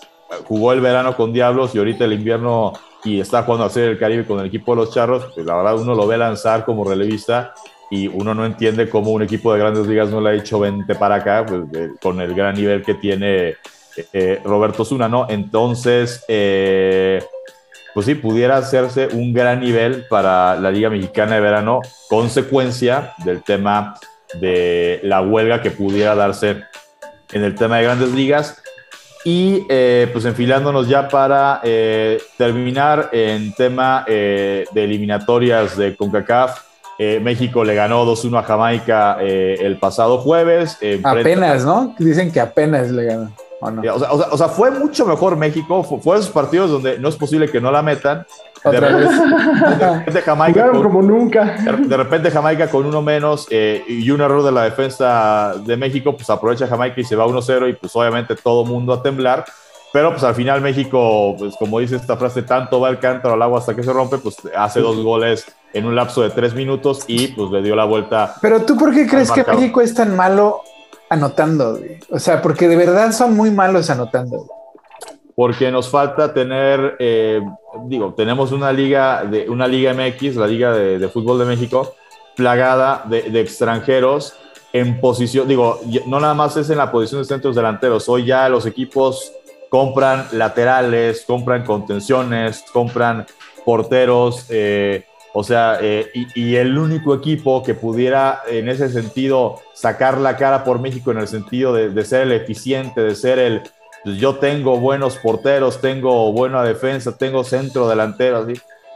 jugó 0.47 0.73
el 0.73 0.81
verano 0.81 1.17
con 1.17 1.33
Diablos 1.33 1.75
y 1.75 1.79
ahorita 1.79 2.05
el 2.05 2.15
invierno 2.15 2.73
y 3.05 3.21
está 3.21 3.43
jugando 3.43 3.65
a 3.65 3.67
hacer 3.69 3.85
el 3.85 3.99
Caribe 3.99 4.25
con 4.25 4.41
el 4.41 4.47
equipo 4.47 4.75
de 4.75 4.83
los 4.83 4.95
Charros, 4.95 5.27
pues 5.35 5.45
la 5.45 5.57
verdad 5.57 5.79
uno 5.79 5.95
lo 5.95 6.07
ve 6.07 6.17
lanzar 6.17 6.65
como 6.65 6.85
relevista 6.85 7.55
y 7.91 8.09
uno 8.09 8.35
no 8.35 8.47
entiende 8.47 8.89
cómo 8.89 9.13
un 9.13 9.23
equipo 9.23 9.53
de 9.53 9.61
grandes 9.61 9.87
ligas 9.87 10.11
no 10.11 10.21
le 10.21 10.31
ha 10.31 10.33
dicho 10.33 10.59
vente 10.59 10.95
para 10.95 11.17
acá, 11.17 11.45
pues, 11.47 11.91
con 12.01 12.21
el 12.21 12.35
gran 12.35 12.55
nivel 12.55 12.83
que 12.83 12.95
tiene 12.95 13.57
eh, 14.13 14.41
Roberto 14.45 14.85
Zuna, 14.85 15.09
¿no? 15.09 15.27
Entonces, 15.29 16.25
eh, 16.29 17.23
pues 17.93 18.07
sí, 18.07 18.17
pudiera 18.17 18.57
hacerse 18.57 19.09
un 19.13 19.33
gran 19.33 19.61
nivel 19.61 20.07
para 20.09 20.57
la 20.57 20.71
Liga 20.71 20.91
Mexicana 20.91 21.37
de 21.37 21.41
Verano, 21.41 21.81
consecuencia 22.09 23.15
del 23.25 23.43
tema 23.43 23.95
de 24.41 24.99
la 25.05 25.21
huelga 25.21 25.63
que 25.63 25.71
pudiera 25.71 26.17
darse 26.17 26.65
en 27.33 27.45
el 27.45 27.55
tema 27.55 27.77
de 27.77 27.85
grandes 27.85 28.11
ligas. 28.13 28.61
Y 29.25 29.67
eh, 29.71 30.09
pues 30.13 30.27
enfilándonos 30.27 30.87
ya 30.87 31.09
para 31.09 31.61
eh, 31.65 32.21
terminar 32.37 33.09
en 33.13 33.55
tema 33.55 34.05
eh, 34.07 34.67
de 34.71 34.85
eliminatorias 34.85 35.77
de 35.77 35.97
CONCACAF, 35.97 36.61
México 37.23 37.65
le 37.65 37.75
ganó 37.75 38.07
2-1 38.07 38.39
a 38.39 38.43
Jamaica 38.45 39.19
el 39.21 39.79
pasado 39.79 40.19
jueves. 40.19 40.79
apenas, 41.03 41.65
¿no? 41.65 41.93
Dicen 41.99 42.31
que 42.31 42.39
apenas 42.39 42.89
le 42.91 43.05
ganó. 43.05 43.33
¿o, 43.61 43.99
sea, 43.99 44.13
o, 44.13 44.39
sea, 44.39 44.49
fue 44.49 44.71
mucho 44.71 45.05
mejor 45.05 45.37
México, 45.37 45.83
fue, 45.83 45.99
fue 46.01 46.17
esos 46.19 46.31
partidos 46.31 46.71
donde 46.71 47.01
no 47.01 47.09
es 47.09 47.17
posible 47.17 47.51
que 47.51 47.61
no 47.61 47.73
la 47.73 47.83
metan, 47.83 48.25
Otra 48.65 48.97
vez. 48.97 49.11
De 49.79 49.87
repente 49.87 50.23
Jamaica. 50.25 50.71
Con, 50.71 50.83
como 50.83 51.03
nunca. 51.03 51.57
De 51.79 51.97
repente 51.97 52.31
Jamaica 52.31 52.69
con 52.69 52.87
uno 52.87 53.03
menos 53.03 53.47
eh, 53.51 53.85
y 53.87 54.11
un 54.11 54.23
error 54.23 54.43
de 54.43 54.53
la 54.53 54.65
defensa 54.65 55.55
de 55.65 55.77
México, 55.77 56.17
pues 56.17 56.31
aprovecha 56.31 56.67
Jamaica 56.67 57.01
y 57.01 57.05
se 57.05 57.15
va 57.15 57.27
1-0 57.27 57.71
y 57.71 57.75
pues 57.75 57.95
obviamente 57.95 58.35
todo 58.37 58.65
mundo 58.65 58.95
a 58.95 59.03
temblar. 59.03 59.45
Pero 59.93 60.11
pues 60.11 60.25
al 60.25 60.35
final 60.35 60.61
México, 60.61 61.37
pues 61.39 61.55
como 61.57 61.79
dice 61.79 61.97
esta 61.97 62.17
frase, 62.17 62.43
tanto 62.43 62.81
va 62.81 62.89
el 62.89 62.99
cántaro 62.99 63.35
al 63.35 63.43
agua 63.43 63.61
hasta 63.61 63.77
que 63.77 63.83
se 63.85 63.93
rompe, 63.93 64.19
pues 64.19 64.37
hace 64.57 64.81
dos 64.81 65.01
goles 65.05 65.47
en 65.73 65.85
un 65.85 65.95
lapso 65.95 66.23
de 66.23 66.31
tres 66.31 66.53
minutos 66.55 67.05
y 67.07 67.29
pues 67.29 67.51
le 67.53 67.63
dio 67.63 67.77
la 67.77 67.85
vuelta. 67.85 68.35
Pero 68.41 68.63
tú, 68.63 68.77
¿por 68.77 68.93
qué 68.93 69.07
crees 69.07 69.31
que 69.31 69.45
México 69.45 69.81
es 69.81 69.95
tan 69.95 70.17
malo 70.17 70.63
anotando? 71.11 71.79
O 72.11 72.19
sea, 72.19 72.43
porque 72.43 72.67
de 72.67 72.77
verdad 72.77 73.13
son 73.13 73.37
muy 73.37 73.53
malos 73.53 73.89
anotando. 73.91 74.47
Porque 75.37 75.71
nos 75.71 75.89
falta 75.89 76.33
tener, 76.33 76.97
eh, 77.01 77.41
digo, 77.87 78.15
tenemos 78.15 78.53
una 78.53 78.73
liga, 78.73 79.25
de, 79.25 79.49
una 79.49 79.67
liga 79.67 79.93
MX, 79.93 80.37
la 80.37 80.47
Liga 80.47 80.73
de, 80.73 81.09
Fútbol 81.09 81.39
de 81.41 81.45
México, 81.45 81.95
plagada 82.37 83.03
de, 83.07 83.23
de 83.23 83.41
extranjeros 83.41 84.35
en 84.73 85.01
posición, 85.01 85.47
digo, 85.47 85.81
no 86.07 86.19
nada 86.19 86.35
más 86.35 86.57
es 86.57 86.69
en 86.69 86.79
la 86.79 86.91
posición 86.91 87.23
de 87.23 87.27
centros 87.27 87.55
delanteros, 87.55 88.09
hoy 88.09 88.25
ya 88.25 88.49
los 88.49 88.67
equipos 88.67 89.33
compran 89.69 90.27
laterales, 90.33 91.25
compran 91.27 91.65
contenciones, 91.65 92.65
compran 92.73 93.25
porteros, 93.65 94.47
eh, 94.49 95.05
o 95.33 95.43
sea, 95.43 95.79
eh, 95.81 96.11
y, 96.35 96.55
el 96.55 96.79
único 96.79 97.15
equipo 97.15 97.63
que 97.63 97.75
pudiera 97.75 98.43
en 98.49 98.69
ese 98.69 98.89
sentido 98.89 99.61
sacar 99.73 100.19
la 100.19 100.37
cara 100.37 100.63
por 100.63 100.81
México 100.81 101.11
en 101.11 101.19
el 101.19 101.27
sentido 101.27 101.73
de, 101.73 102.05
ser 102.05 102.23
el 102.23 102.33
eficiente, 102.33 103.01
de 103.01 103.15
ser 103.17 103.39
el, 103.39 103.63
yo 104.05 104.37
tengo 104.37 104.79
buenos 104.79 105.17
porteros, 105.17 105.81
tengo 105.81 106.33
buena 106.33 106.63
defensa, 106.63 107.17
tengo 107.17 107.45
centro 107.45 107.89
delantero, 107.89 108.47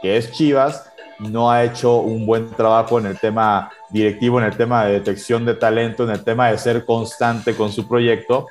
que 0.01 0.17
es 0.17 0.31
Chivas, 0.31 0.91
no 1.19 1.51
ha 1.51 1.63
hecho 1.63 1.97
un 1.97 2.25
buen 2.25 2.51
trabajo 2.51 2.99
en 2.99 3.07
el 3.07 3.19
tema 3.19 3.71
directivo, 3.89 4.39
en 4.39 4.45
el 4.45 4.55
tema 4.55 4.85
de 4.85 4.93
detección 4.93 5.45
de 5.45 5.55
talento, 5.55 6.03
en 6.03 6.11
el 6.11 6.23
tema 6.23 6.49
de 6.49 6.57
ser 6.57 6.85
constante 6.85 7.55
con 7.55 7.71
su 7.71 7.87
proyecto 7.87 8.47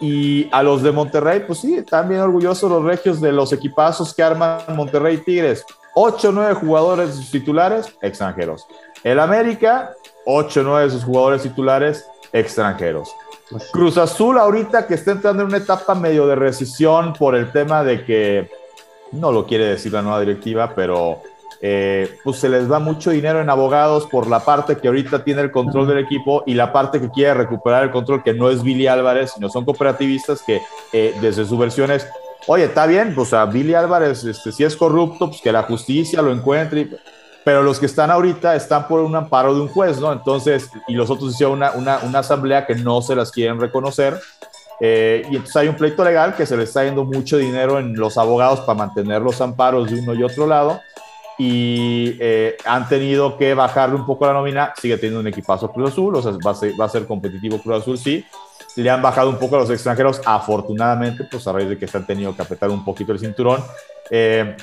y 0.00 0.48
a 0.50 0.62
los 0.62 0.82
de 0.82 0.92
Monterrey, 0.92 1.44
pues 1.46 1.60
sí, 1.60 1.82
también 1.82 2.22
orgullosos 2.22 2.70
los 2.70 2.82
regios 2.82 3.20
de 3.20 3.32
los 3.32 3.52
equipazos 3.52 4.14
que 4.14 4.22
arman 4.22 4.62
Monterrey 4.74 5.18
Tigres. 5.18 5.64
8 5.94 6.28
o 6.28 6.32
9 6.32 6.54
jugadores 6.54 7.30
titulares 7.30 7.92
extranjeros. 8.00 8.66
El 9.04 9.20
América, 9.20 9.92
8 10.24 10.60
o 10.60 10.62
9 10.62 10.84
de 10.84 10.90
sus 10.90 11.04
jugadores 11.04 11.42
titulares 11.42 12.06
extranjeros. 12.32 13.10
Cruz 13.72 13.98
Azul 13.98 14.38
ahorita 14.38 14.86
que 14.86 14.94
está 14.94 15.12
entrando 15.12 15.42
en 15.42 15.48
una 15.48 15.58
etapa 15.58 15.94
medio 15.94 16.26
de 16.26 16.36
recesión 16.36 17.12
por 17.12 17.34
el 17.34 17.50
tema 17.50 17.82
de 17.82 18.04
que, 18.04 18.48
no 19.12 19.32
lo 19.32 19.46
quiere 19.46 19.66
decir 19.66 19.92
la 19.92 20.02
nueva 20.02 20.20
directiva, 20.20 20.72
pero 20.74 21.20
eh, 21.60 22.18
pues 22.22 22.38
se 22.38 22.48
les 22.48 22.70
va 22.70 22.78
mucho 22.78 23.10
dinero 23.10 23.40
en 23.40 23.50
abogados 23.50 24.06
por 24.06 24.26
la 24.28 24.40
parte 24.40 24.76
que 24.76 24.88
ahorita 24.88 25.24
tiene 25.24 25.42
el 25.42 25.50
control 25.50 25.88
del 25.88 25.98
equipo 25.98 26.42
y 26.46 26.54
la 26.54 26.72
parte 26.72 27.00
que 27.00 27.10
quiere 27.10 27.34
recuperar 27.34 27.84
el 27.84 27.90
control, 27.90 28.22
que 28.22 28.34
no 28.34 28.50
es 28.50 28.62
Billy 28.62 28.86
Álvarez, 28.86 29.32
sino 29.34 29.48
son 29.48 29.64
cooperativistas 29.64 30.42
que 30.42 30.62
eh, 30.92 31.14
desde 31.20 31.44
sus 31.44 31.58
versiones, 31.58 32.06
oye, 32.46 32.64
está 32.64 32.86
bien, 32.86 33.14
pues 33.14 33.32
a 33.32 33.44
Billy 33.46 33.74
Álvarez, 33.74 34.24
este, 34.24 34.52
si 34.52 34.64
es 34.64 34.76
corrupto, 34.76 35.28
pues 35.28 35.40
que 35.40 35.52
la 35.52 35.64
justicia 35.64 36.22
lo 36.22 36.32
encuentre, 36.32 36.88
pero 37.44 37.62
los 37.62 37.78
que 37.78 37.86
están 37.86 38.10
ahorita 38.10 38.54
están 38.54 38.86
por 38.86 39.00
un 39.00 39.16
amparo 39.16 39.54
de 39.54 39.60
un 39.60 39.68
juez, 39.68 39.98
¿no? 39.98 40.12
Entonces, 40.12 40.68
y 40.88 40.94
los 40.94 41.10
otros 41.10 41.32
hicieron 41.32 41.56
una, 41.56 41.72
una, 41.72 41.98
una 41.98 42.18
asamblea 42.20 42.66
que 42.66 42.74
no 42.74 43.02
se 43.02 43.14
las 43.14 43.30
quieren 43.30 43.60
reconocer. 43.60 44.20
Eh, 44.80 45.22
y 45.30 45.36
entonces 45.36 45.56
hay 45.56 45.68
un 45.68 45.76
pleito 45.76 46.02
legal 46.02 46.34
que 46.34 46.46
se 46.46 46.56
le 46.56 46.64
está 46.64 46.84
yendo 46.84 47.04
mucho 47.04 47.36
dinero 47.36 47.78
en 47.78 47.96
los 47.96 48.16
abogados 48.16 48.60
para 48.60 48.78
mantener 48.78 49.20
los 49.20 49.40
amparos 49.40 49.90
de 49.90 50.00
uno 50.00 50.14
y 50.14 50.22
otro 50.22 50.46
lado 50.46 50.80
y 51.42 52.18
eh, 52.20 52.58
han 52.66 52.86
tenido 52.86 53.38
que 53.38 53.54
bajarle 53.54 53.96
un 53.96 54.04
poco 54.04 54.26
la 54.26 54.34
nómina. 54.34 54.74
Sigue 54.78 54.98
teniendo 54.98 55.20
un 55.20 55.26
equipazo 55.26 55.72
Cruz 55.72 55.92
Azul, 55.92 56.14
o 56.14 56.20
sea, 56.20 56.32
va 56.32 56.50
a 56.50 56.54
ser, 56.54 56.78
va 56.78 56.84
a 56.84 56.88
ser 56.90 57.06
competitivo 57.06 57.58
Cruz 57.62 57.80
Azul, 57.80 57.96
sí. 57.96 58.26
Le 58.76 58.90
han 58.90 59.00
bajado 59.00 59.30
un 59.30 59.38
poco 59.38 59.56
a 59.56 59.60
los 59.60 59.70
extranjeros, 59.70 60.20
afortunadamente, 60.26 61.24
pues 61.24 61.48
a 61.48 61.52
raíz 61.52 61.70
de 61.70 61.78
que 61.78 61.88
se 61.88 61.96
han 61.96 62.06
tenido 62.06 62.36
que 62.36 62.42
apretar 62.42 62.68
un 62.68 62.84
poquito 62.84 63.12
el 63.12 63.18
cinturón. 63.18 63.64
Eh, 64.10 64.54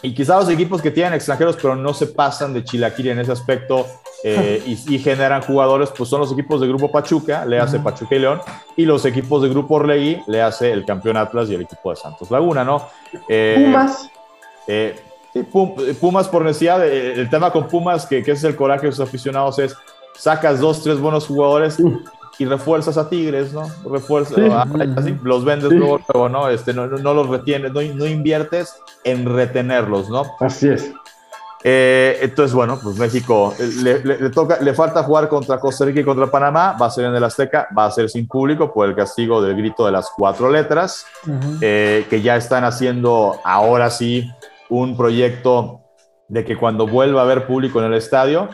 y 0.00 0.14
quizás 0.14 0.44
los 0.44 0.48
equipos 0.50 0.80
que 0.80 0.90
tienen 0.90 1.14
extranjeros, 1.14 1.56
pero 1.60 1.76
no 1.76 1.92
se 1.92 2.06
pasan 2.06 2.54
de 2.54 2.64
chilaquiri 2.64 3.10
en 3.10 3.18
ese 3.20 3.32
aspecto 3.32 3.86
eh, 4.24 4.62
y, 4.66 4.98
generan 4.98 5.42
jugadores, 5.42 5.90
pues 5.96 6.08
son 6.08 6.20
los 6.20 6.32
equipos 6.32 6.60
de 6.60 6.68
Grupo 6.68 6.90
Pachuca, 6.90 7.44
le 7.44 7.58
hace 7.58 7.78
Pachuca 7.78 8.14
y 8.14 8.20
León, 8.20 8.40
y 8.76 8.84
los 8.84 9.04
equipos 9.04 9.42
de 9.42 9.48
Grupo 9.48 9.74
Orlegui, 9.74 10.22
le 10.26 10.40
hace 10.40 10.72
el 10.72 10.84
campeón 10.84 11.16
Atlas 11.16 11.50
y 11.50 11.54
el 11.54 11.62
equipo 11.62 11.90
de 11.90 11.96
Santos 11.96 12.30
Laguna, 12.30 12.64
¿no? 12.64 12.88
Pumas. 13.28 14.08
Sí, 15.32 15.42
Pumas 16.00 16.28
por 16.28 16.44
necesidad, 16.44 16.86
el 16.86 17.28
tema 17.30 17.50
con 17.50 17.66
Pumas, 17.66 18.06
que, 18.06 18.22
que, 18.22 18.32
es 18.32 18.44
el 18.44 18.54
coraje 18.54 18.86
de 18.86 18.92
sus 18.92 19.00
aficionados, 19.00 19.58
es 19.58 19.74
sacas 20.16 20.60
dos, 20.60 20.82
tres 20.82 20.98
buenos 20.98 21.26
jugadores 21.26 21.78
y 22.42 22.44
refuerzas 22.44 22.98
a 22.98 23.08
Tigres, 23.08 23.52
¿no? 23.52 23.70
Refuerzas, 23.88 24.36
ah, 24.50 24.66
los 25.22 25.44
vendes 25.44 25.70
luego, 25.70 26.28
¿no? 26.28 26.48
Este, 26.48 26.74
no, 26.74 26.88
no, 26.88 27.14
los 27.14 27.28
retienes, 27.28 27.72
no, 27.72 27.80
no, 27.80 28.06
inviertes 28.06 28.74
en 29.04 29.32
retenerlos, 29.32 30.10
¿no? 30.10 30.24
Así 30.40 30.68
es. 30.68 30.92
Eh, 31.62 32.18
entonces, 32.20 32.52
bueno, 32.52 32.80
pues 32.82 32.98
México 32.98 33.54
le, 33.84 34.04
le, 34.04 34.30
toca, 34.30 34.58
le 34.60 34.74
falta 34.74 35.04
jugar 35.04 35.28
contra 35.28 35.60
Costa 35.60 35.84
Rica 35.84 36.00
y 36.00 36.04
contra 36.04 36.26
Panamá, 36.26 36.76
va 36.82 36.86
a 36.86 36.90
ser 36.90 37.04
en 37.04 37.14
el 37.14 37.22
Azteca, 37.22 37.68
va 37.78 37.84
a 37.84 37.90
ser 37.92 38.10
sin 38.10 38.26
público 38.26 38.74
por 38.74 38.88
el 38.88 38.96
castigo 38.96 39.40
del 39.40 39.56
grito 39.56 39.86
de 39.86 39.92
las 39.92 40.10
cuatro 40.10 40.50
letras, 40.50 41.06
eh, 41.60 42.06
que 42.10 42.22
ya 42.22 42.34
están 42.34 42.64
haciendo 42.64 43.38
ahora 43.44 43.88
sí 43.88 44.28
un 44.68 44.96
proyecto 44.96 45.82
de 46.26 46.44
que 46.44 46.56
cuando 46.56 46.88
vuelva 46.88 47.20
a 47.20 47.24
haber 47.24 47.46
público 47.46 47.78
en 47.78 47.92
el 47.92 47.94
estadio, 47.94 48.48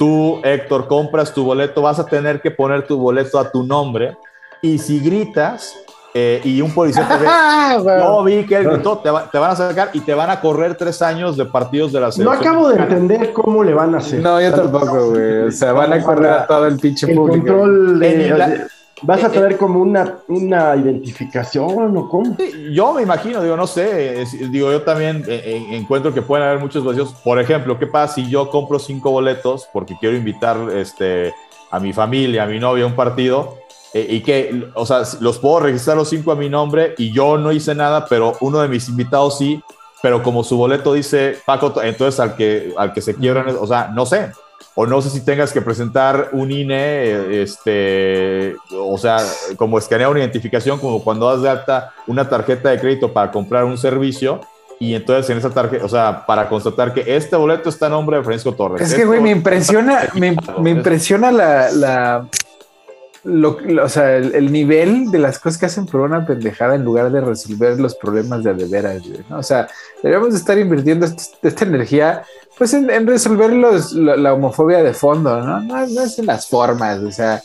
tú, 0.00 0.40
Héctor, 0.42 0.88
compras 0.88 1.34
tu 1.34 1.44
boleto, 1.44 1.82
vas 1.82 1.98
a 1.98 2.06
tener 2.06 2.40
que 2.40 2.50
poner 2.50 2.86
tu 2.86 2.96
boleto 2.96 3.38
a 3.38 3.50
tu 3.50 3.62
nombre 3.62 4.16
y 4.62 4.78
si 4.78 4.98
gritas 4.98 5.74
eh, 6.14 6.40
y 6.42 6.62
un 6.62 6.72
policía 6.72 7.06
te 7.06 7.18
ve, 7.18 7.98
no 7.98 8.24
vi 8.24 8.46
que 8.46 8.56
él 8.56 8.64
gritó, 8.70 8.96
te, 8.96 9.10
van 9.10 9.50
a 9.50 9.54
sacar 9.54 9.90
y 9.92 10.00
te 10.00 10.14
van 10.14 10.30
a 10.30 10.40
correr 10.40 10.74
tres 10.74 11.02
años 11.02 11.36
de 11.36 11.44
partidos 11.44 11.92
de 11.92 12.00
la 12.00 12.10
selección. 12.10 12.34
No 12.34 12.50
acabo 12.50 12.70
de 12.70 12.76
entender 12.76 13.34
cómo 13.34 13.62
le 13.62 13.74
van 13.74 13.94
a 13.94 13.98
hacer. 13.98 14.20
No, 14.20 14.40
yo 14.40 14.54
tampoco, 14.54 15.10
güey. 15.10 15.48
O 15.48 15.52
sea, 15.52 15.74
van 15.74 15.92
a 15.92 16.02
correr 16.02 16.30
a 16.32 16.46
todo 16.46 16.66
el 16.66 16.78
pinche 16.78 17.14
público. 17.14 17.46
Control 17.46 18.00
de, 18.00 18.66
¿Vas 19.02 19.24
a 19.24 19.28
eh, 19.28 19.30
tener 19.30 19.56
como 19.56 19.80
una, 19.80 20.18
una 20.28 20.76
identificación 20.76 21.96
o 21.96 22.08
cómo? 22.08 22.36
Yo 22.72 22.94
me 22.94 23.02
imagino, 23.02 23.42
digo, 23.42 23.56
no 23.56 23.66
sé, 23.66 24.24
digo, 24.50 24.70
yo 24.70 24.82
también 24.82 25.24
eh, 25.26 25.68
encuentro 25.72 26.12
que 26.12 26.22
pueden 26.22 26.46
haber 26.46 26.60
muchos 26.60 26.84
vacíos. 26.84 27.14
Por 27.24 27.40
ejemplo, 27.40 27.78
¿qué 27.78 27.86
pasa 27.86 28.14
si 28.14 28.28
yo 28.28 28.50
compro 28.50 28.78
cinco 28.78 29.10
boletos 29.10 29.68
porque 29.72 29.96
quiero 29.98 30.16
invitar 30.16 30.56
este, 30.74 31.34
a 31.70 31.80
mi 31.80 31.92
familia, 31.92 32.44
a 32.44 32.46
mi 32.46 32.58
novia 32.58 32.84
a 32.84 32.86
un 32.86 32.96
partido? 32.96 33.58
Eh, 33.92 34.06
y 34.08 34.20
que, 34.20 34.70
o 34.74 34.86
sea, 34.86 35.02
los 35.20 35.38
puedo 35.38 35.60
registrar 35.60 35.96
los 35.96 36.08
cinco 36.08 36.30
a 36.30 36.36
mi 36.36 36.48
nombre 36.48 36.94
y 36.96 37.12
yo 37.12 37.38
no 37.38 37.50
hice 37.50 37.74
nada, 37.74 38.06
pero 38.06 38.34
uno 38.40 38.60
de 38.60 38.68
mis 38.68 38.88
invitados 38.88 39.38
sí, 39.38 39.60
pero 40.00 40.22
como 40.22 40.44
su 40.44 40.56
boleto 40.56 40.92
dice 40.92 41.38
Paco, 41.44 41.74
entonces 41.82 42.20
al 42.20 42.36
que, 42.36 42.72
al 42.76 42.92
que 42.92 43.00
se 43.00 43.16
quiebran, 43.16 43.56
o 43.60 43.66
sea, 43.66 43.88
no 43.88 44.06
sé, 44.06 44.30
o 44.74 44.86
no 44.86 45.02
sé 45.02 45.10
si 45.10 45.24
tengas 45.24 45.52
que 45.52 45.60
presentar 45.60 46.30
un 46.32 46.50
INE, 46.50 47.42
este, 47.42 48.56
o 48.72 48.96
sea, 48.98 49.18
como 49.56 49.78
escanear 49.78 50.10
una 50.10 50.20
identificación, 50.20 50.78
como 50.78 51.02
cuando 51.02 51.30
das 51.30 51.42
de 51.42 51.50
alta 51.50 51.92
una 52.06 52.28
tarjeta 52.28 52.70
de 52.70 52.80
crédito 52.80 53.12
para 53.12 53.30
comprar 53.30 53.64
un 53.64 53.76
servicio, 53.76 54.40
y 54.78 54.94
entonces 54.94 55.28
en 55.28 55.38
esa 55.38 55.50
tarjeta, 55.50 55.84
o 55.84 55.88
sea, 55.88 56.24
para 56.24 56.48
constatar 56.48 56.94
que 56.94 57.04
este 57.14 57.36
boleto 57.36 57.68
está 57.68 57.86
a 57.86 57.90
nombre 57.90 58.16
de 58.16 58.24
Francisco 58.24 58.54
Torres. 58.54 58.80
Es 58.80 58.94
que, 58.94 59.04
güey, 59.04 59.20
me 59.20 59.30
impresiona, 59.30 60.08
me, 60.14 60.70
impresiona 60.70 61.30
la, 61.30 61.70
la 61.70 62.26
lo, 63.24 63.58
o 63.82 63.88
sea, 63.90 64.16
el, 64.16 64.50
nivel 64.50 65.10
de 65.10 65.18
las 65.18 65.38
cosas 65.38 65.58
que 65.60 65.66
hacen 65.66 65.84
por 65.84 66.00
una 66.00 66.24
pendejada 66.24 66.74
en 66.74 66.84
lugar 66.84 67.12
de 67.12 67.20
resolver 67.20 67.78
los 67.78 67.94
problemas 67.94 68.42
de 68.42 68.54
de 68.54 69.24
¿no? 69.28 69.38
O 69.38 69.42
sea, 69.42 69.68
deberíamos 70.02 70.34
estar 70.34 70.58
invirtiendo 70.58 71.06
esta 71.42 71.64
energía 71.64 72.22
pues 72.60 72.74
en, 72.74 73.06
resolver 73.06 73.54
los, 73.54 73.94
la, 73.94 74.34
homofobia 74.34 74.82
de 74.82 74.92
fondo, 74.92 75.40
¿no? 75.40 75.60
¿no? 75.60 75.82
es 75.82 76.18
en 76.18 76.26
las 76.26 76.46
formas, 76.46 76.98
o 76.98 77.10
sea, 77.10 77.42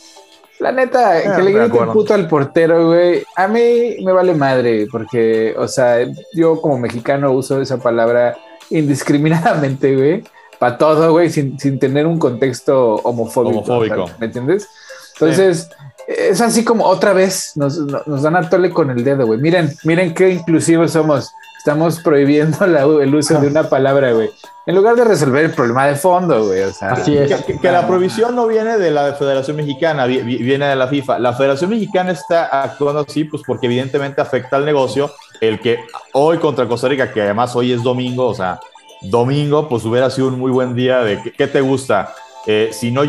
la 0.58 0.72
neta, 0.72 1.12
ah, 1.12 1.36
que 1.36 1.42
le 1.42 1.52
grite 1.52 1.78
el 1.78 1.88
puto 1.88 2.12
al 2.12 2.28
portero, 2.28 2.88
güey, 2.88 3.24
a 3.34 3.48
mí 3.48 3.96
me 4.04 4.12
vale 4.12 4.34
madre, 4.34 4.86
porque, 4.92 5.54
o 5.56 5.66
sea, 5.68 6.06
yo 6.34 6.60
como 6.60 6.76
mexicano 6.76 7.32
uso 7.32 7.62
esa 7.62 7.78
palabra 7.78 8.36
indiscriminadamente, 8.68 9.96
güey, 9.96 10.22
para 10.58 10.76
todo, 10.76 11.10
güey, 11.12 11.30
sin, 11.30 11.58
sin, 11.58 11.78
tener 11.78 12.06
un 12.06 12.18
contexto 12.18 12.96
homofóbico. 12.96 13.60
Homofóbico. 13.60 14.10
¿Me 14.20 14.26
entiendes? 14.26 14.68
Entonces, 15.14 15.70
es 16.06 16.42
así 16.42 16.62
como 16.62 16.84
otra 16.84 17.14
vez 17.14 17.52
nos, 17.54 17.78
nos 17.78 18.20
dan 18.20 18.36
a 18.36 18.50
tole 18.50 18.68
con 18.68 18.90
el 18.90 19.02
dedo, 19.02 19.24
güey. 19.24 19.40
Miren, 19.40 19.74
miren 19.84 20.12
qué 20.12 20.28
inclusivos 20.28 20.92
somos 20.92 21.32
Estamos 21.66 21.98
prohibiendo 21.98 22.64
el 23.00 23.12
uso 23.12 23.40
de 23.40 23.48
una 23.48 23.68
palabra, 23.68 24.12
güey. 24.12 24.30
En 24.66 24.76
lugar 24.76 24.94
de 24.94 25.02
resolver 25.02 25.46
el 25.46 25.50
problema 25.50 25.88
de 25.88 25.96
fondo, 25.96 26.46
güey. 26.46 26.62
O 26.62 26.72
sea, 26.72 26.90
Así 26.92 27.18
es. 27.18 27.42
Que, 27.42 27.58
que 27.58 27.72
la 27.72 27.84
prohibición 27.88 28.36
no 28.36 28.46
viene 28.46 28.78
de 28.78 28.92
la 28.92 29.14
Federación 29.14 29.56
Mexicana, 29.56 30.06
vi- 30.06 30.20
vi- 30.22 30.38
viene 30.44 30.66
de 30.68 30.76
la 30.76 30.86
FIFA. 30.86 31.18
La 31.18 31.32
Federación 31.32 31.70
Mexicana 31.70 32.12
está 32.12 32.62
actuando 32.62 33.00
así, 33.00 33.24
pues 33.24 33.42
porque 33.44 33.66
evidentemente 33.66 34.20
afecta 34.20 34.54
al 34.54 34.64
negocio. 34.64 35.10
El 35.40 35.58
que 35.58 35.80
hoy 36.12 36.38
contra 36.38 36.68
Costa 36.68 36.86
Rica, 36.86 37.12
que 37.12 37.20
además 37.22 37.56
hoy 37.56 37.72
es 37.72 37.82
domingo, 37.82 38.28
o 38.28 38.34
sea, 38.36 38.60
domingo, 39.02 39.68
pues 39.68 39.84
hubiera 39.84 40.08
sido 40.08 40.28
un 40.28 40.38
muy 40.38 40.52
buen 40.52 40.72
día 40.76 41.00
de 41.00 41.20
qué 41.36 41.48
te 41.48 41.60
gusta. 41.62 42.14
Eh, 42.48 42.70
si 42.72 42.92
no 42.92 43.00
o 43.02 43.04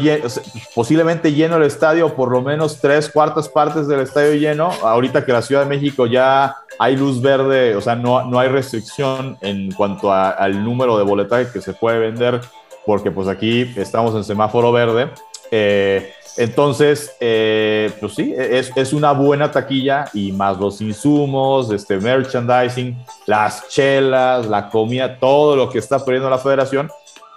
posiblemente 0.74 1.32
lleno 1.32 1.58
el 1.58 1.64
estadio, 1.64 2.16
por 2.16 2.32
lo 2.32 2.42
menos 2.42 2.80
tres 2.82 3.08
cuartas 3.10 3.48
partes 3.48 3.88
del 3.88 4.00
estadio 4.00 4.34
lleno. 4.34 4.72
Ahorita 4.82 5.24
que 5.26 5.32
la 5.32 5.42
Ciudad 5.44 5.62
de 5.64 5.70
México 5.70 6.08
ya 6.08 6.56
hay 6.80 6.96
luz 6.96 7.22
verde, 7.22 7.76
o 7.76 7.82
sea, 7.82 7.96
no, 7.96 8.24
no 8.26 8.40
hay 8.40 8.50
restricción 8.50 9.38
en 9.42 9.72
cuanto 9.72 10.12
a- 10.12 10.30
al 10.32 10.64
número 10.64 10.98
de 10.98 11.04
boletaje 11.04 11.48
que 11.54 11.62
se 11.62 11.74
puede 11.74 12.00
vender, 12.00 12.42
porque 12.86 13.12
pues 13.12 13.28
aquí 13.28 13.72
estamos 13.76 14.16
en 14.16 14.24
semáforo 14.24 14.72
verde. 14.72 15.10
Eh, 15.52 16.12
entonces, 16.38 17.12
eh, 17.20 17.92
pues 18.00 18.14
sí, 18.14 18.34
es, 18.38 18.72
es 18.76 18.94
una 18.94 19.12
buena 19.12 19.52
taquilla 19.52 20.06
y 20.14 20.32
más 20.32 20.58
los 20.60 20.82
insumos, 20.82 21.72
este 21.72 21.98
merchandising, 21.98 22.96
las 23.26 23.68
chelas, 23.70 24.46
la 24.48 24.70
comida, 24.70 25.18
todo 25.20 25.56
lo 25.56 25.70
que 25.70 25.80
está 25.80 25.98
poniendo 26.04 26.30
la 26.30 26.38
federación. 26.38 26.90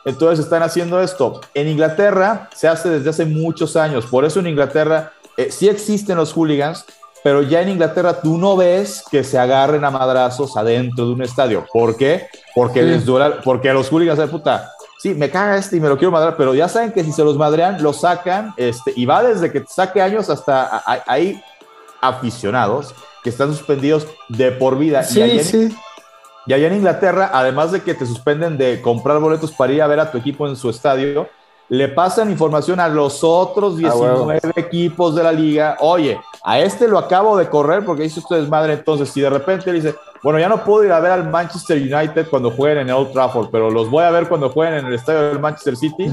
Entonces 0.04 0.44
están 0.44 0.62
haciendo 0.62 1.00
esto. 1.00 1.40
En 1.54 1.68
Inglaterra 1.68 2.48
se 2.54 2.68
hace 2.68 2.88
desde 2.88 3.10
hace 3.10 3.26
muchos 3.26 3.76
años. 3.76 4.06
Por 4.06 4.24
eso 4.24 4.40
en 4.40 4.46
Inglaterra 4.46 5.12
eh, 5.36 5.50
sí 5.50 5.68
existen 5.68 6.16
los 6.16 6.32
hooligans, 6.32 6.84
pero 7.22 7.42
ya 7.42 7.60
en 7.60 7.68
Inglaterra 7.68 8.20
tú 8.20 8.38
no 8.38 8.56
ves 8.56 9.04
que 9.10 9.22
se 9.24 9.38
agarren 9.38 9.84
a 9.84 9.90
madrazos 9.90 10.56
adentro 10.56 11.06
de 11.06 11.12
un 11.12 11.22
estadio. 11.22 11.66
¿Por 11.72 11.96
qué? 11.96 12.26
Porque 12.54 12.80
Sí. 12.80 12.86
les 12.86 13.04
dura, 13.04 13.40
porque 13.44 13.68
a 13.70 13.74
los 13.74 13.88
hooligans 13.90 14.18
de 14.18 14.26
puta. 14.26 14.72
Sí, 15.02 15.14
me 15.14 15.30
caga 15.30 15.56
este 15.56 15.76
y 15.76 15.80
me 15.80 15.88
lo 15.88 15.96
quiero 15.96 16.10
madrar, 16.12 16.36
pero 16.36 16.54
ya 16.54 16.68
saben 16.68 16.92
que 16.92 17.02
si 17.04 17.12
se 17.12 17.24
los 17.24 17.36
madrean, 17.36 17.82
lo 17.82 17.92
sacan, 17.94 18.52
este, 18.58 18.92
y 18.96 19.06
va 19.06 19.22
desde 19.22 19.50
que 19.50 19.64
saque 19.68 20.00
años 20.02 20.28
hasta 20.28 20.82
hay 21.06 21.42
aficionados 22.00 22.94
que 23.22 23.30
están 23.30 23.54
suspendidos 23.54 24.06
de 24.28 24.50
por 24.52 24.78
vida. 24.78 25.02
y 25.02 25.12
sí, 25.12 25.20
en- 25.22 25.44
sí. 25.44 25.76
Y 26.46 26.52
allá 26.52 26.68
en 26.68 26.74
Inglaterra, 26.74 27.30
además 27.32 27.72
de 27.72 27.82
que 27.82 27.94
te 27.94 28.06
suspenden 28.06 28.56
de 28.58 28.80
comprar 28.80 29.18
boletos 29.18 29.52
para 29.52 29.72
ir 29.72 29.82
a 29.82 29.86
ver 29.86 30.00
a 30.00 30.10
tu 30.10 30.18
equipo 30.18 30.48
en 30.48 30.56
su 30.56 30.70
estadio, 30.70 31.28
le 31.68 31.86
pasan 31.88 32.30
información 32.30 32.80
a 32.80 32.88
los 32.88 33.22
otros 33.22 33.74
Ah, 33.84 33.94
huevo. 33.94 34.26
19 34.32 34.52
equipos 34.56 35.14
de 35.14 35.22
la 35.22 35.30
liga. 35.30 35.76
Oye, 35.78 36.20
a 36.42 36.58
este 36.58 36.88
lo 36.88 36.98
acabo 36.98 37.36
de 37.36 37.48
correr 37.48 37.84
porque 37.84 38.04
hizo 38.04 38.18
ustedes 38.18 38.48
madre. 38.48 38.72
Entonces, 38.72 39.08
si 39.10 39.20
de 39.20 39.30
repente 39.30 39.66
le 39.66 39.80
dice, 39.80 39.94
bueno, 40.22 40.40
ya 40.40 40.48
no 40.48 40.64
puedo 40.64 40.84
ir 40.84 40.90
a 40.90 40.98
ver 40.98 41.12
al 41.12 41.30
Manchester 41.30 41.76
United 41.78 42.26
cuando 42.28 42.50
jueguen 42.50 42.88
en 42.88 42.90
Old 42.94 43.12
Trafford, 43.12 43.50
pero 43.52 43.70
los 43.70 43.88
voy 43.88 44.02
a 44.02 44.10
ver 44.10 44.28
cuando 44.28 44.50
jueguen 44.50 44.78
en 44.78 44.86
el 44.86 44.94
estadio 44.94 45.28
del 45.28 45.38
Manchester 45.38 45.76
City. 45.76 46.10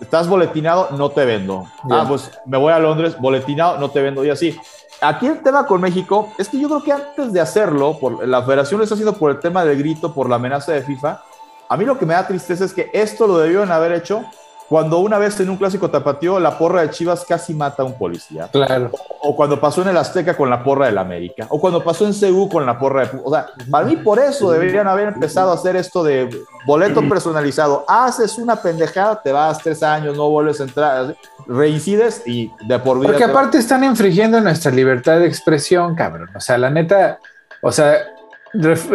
Estás 0.00 0.28
boletinado, 0.28 0.88
no 0.90 1.08
te 1.08 1.24
vendo. 1.24 1.64
Ah, 1.90 2.04
pues 2.06 2.30
me 2.44 2.58
voy 2.58 2.72
a 2.72 2.78
Londres, 2.78 3.16
boletinado, 3.18 3.78
no 3.78 3.90
te 3.90 4.02
vendo. 4.02 4.24
Y 4.24 4.30
así. 4.30 4.58
Aquí 5.02 5.26
el 5.26 5.40
tema 5.42 5.66
con 5.66 5.80
México 5.80 6.30
es 6.36 6.48
que 6.48 6.60
yo 6.60 6.68
creo 6.68 6.82
que 6.82 6.92
antes 6.92 7.32
de 7.32 7.40
hacerlo, 7.40 7.98
por, 7.98 8.26
la 8.28 8.42
federación 8.42 8.78
lo 8.78 8.84
está 8.84 8.94
haciendo 8.94 9.16
por 9.16 9.30
el 9.30 9.40
tema 9.40 9.64
del 9.64 9.78
grito, 9.78 10.12
por 10.12 10.28
la 10.28 10.36
amenaza 10.36 10.72
de 10.72 10.82
FIFA. 10.82 11.22
A 11.70 11.76
mí 11.78 11.86
lo 11.86 11.98
que 11.98 12.04
me 12.04 12.12
da 12.12 12.26
tristeza 12.26 12.66
es 12.66 12.74
que 12.74 12.90
esto 12.92 13.26
lo 13.26 13.38
debieron 13.38 13.72
haber 13.72 13.92
hecho 13.92 14.24
cuando 14.70 15.00
una 15.00 15.18
vez 15.18 15.40
en 15.40 15.50
un 15.50 15.56
clásico 15.56 15.90
tapatío 15.90 16.38
la 16.38 16.56
porra 16.56 16.82
de 16.82 16.90
Chivas 16.90 17.24
casi 17.28 17.52
mata 17.54 17.82
a 17.82 17.86
un 17.86 17.94
policía. 17.94 18.48
Claro. 18.52 18.92
O 19.20 19.34
cuando 19.34 19.60
pasó 19.60 19.82
en 19.82 19.88
el 19.88 19.96
Azteca 19.96 20.36
con 20.36 20.48
la 20.48 20.62
porra 20.62 20.86
del 20.86 20.96
América. 20.96 21.46
O 21.48 21.60
cuando 21.60 21.82
pasó 21.82 22.06
en 22.06 22.14
CU 22.14 22.48
con 22.48 22.64
la 22.64 22.78
porra 22.78 23.04
de... 23.04 23.20
O 23.24 23.32
sea, 23.32 23.48
para 23.68 23.84
mí 23.84 23.96
por 23.96 24.20
eso 24.20 24.52
deberían 24.52 24.86
haber 24.86 25.08
empezado 25.08 25.50
a 25.50 25.54
hacer 25.54 25.74
esto 25.74 26.04
de 26.04 26.30
boleto 26.66 27.00
personalizado. 27.08 27.84
Haces 27.88 28.38
una 28.38 28.54
pendejada, 28.54 29.20
te 29.20 29.32
vas 29.32 29.58
tres 29.58 29.82
años, 29.82 30.16
no 30.16 30.30
vuelves 30.30 30.60
a 30.60 30.62
entrar, 30.62 31.16
reincides 31.48 32.22
y 32.24 32.52
de 32.68 32.78
por 32.78 33.00
vida... 33.00 33.08
Porque 33.08 33.24
te- 33.24 33.30
aparte 33.30 33.58
están 33.58 33.82
infringiendo 33.82 34.40
nuestra 34.40 34.70
libertad 34.70 35.18
de 35.18 35.26
expresión, 35.26 35.96
cabrón. 35.96 36.30
O 36.32 36.38
sea, 36.38 36.56
la 36.56 36.70
neta, 36.70 37.18
o 37.60 37.72
sea, 37.72 37.96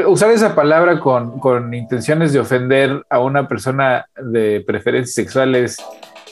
usar 0.08 0.32
esa 0.32 0.54
palabra 0.56 1.00
con, 1.00 1.40
con 1.40 1.74
intenciones 1.74 2.34
de 2.34 2.40
ofender 2.40 3.04
a 3.10 3.20
una 3.20 3.48
persona 3.48 4.06
de 4.22 4.62
preferencias 4.66 5.16
sexuales 5.16 5.78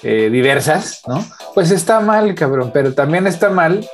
eh, 0.02 0.30
diversas, 0.30 1.02
¿no? 1.08 1.24
Pues 1.54 1.72
está 1.72 2.00
mal, 2.02 2.36
cabrón, 2.36 2.72
pero 2.74 2.94
también 2.94 3.26
está 3.28 3.50
mal 3.50 3.88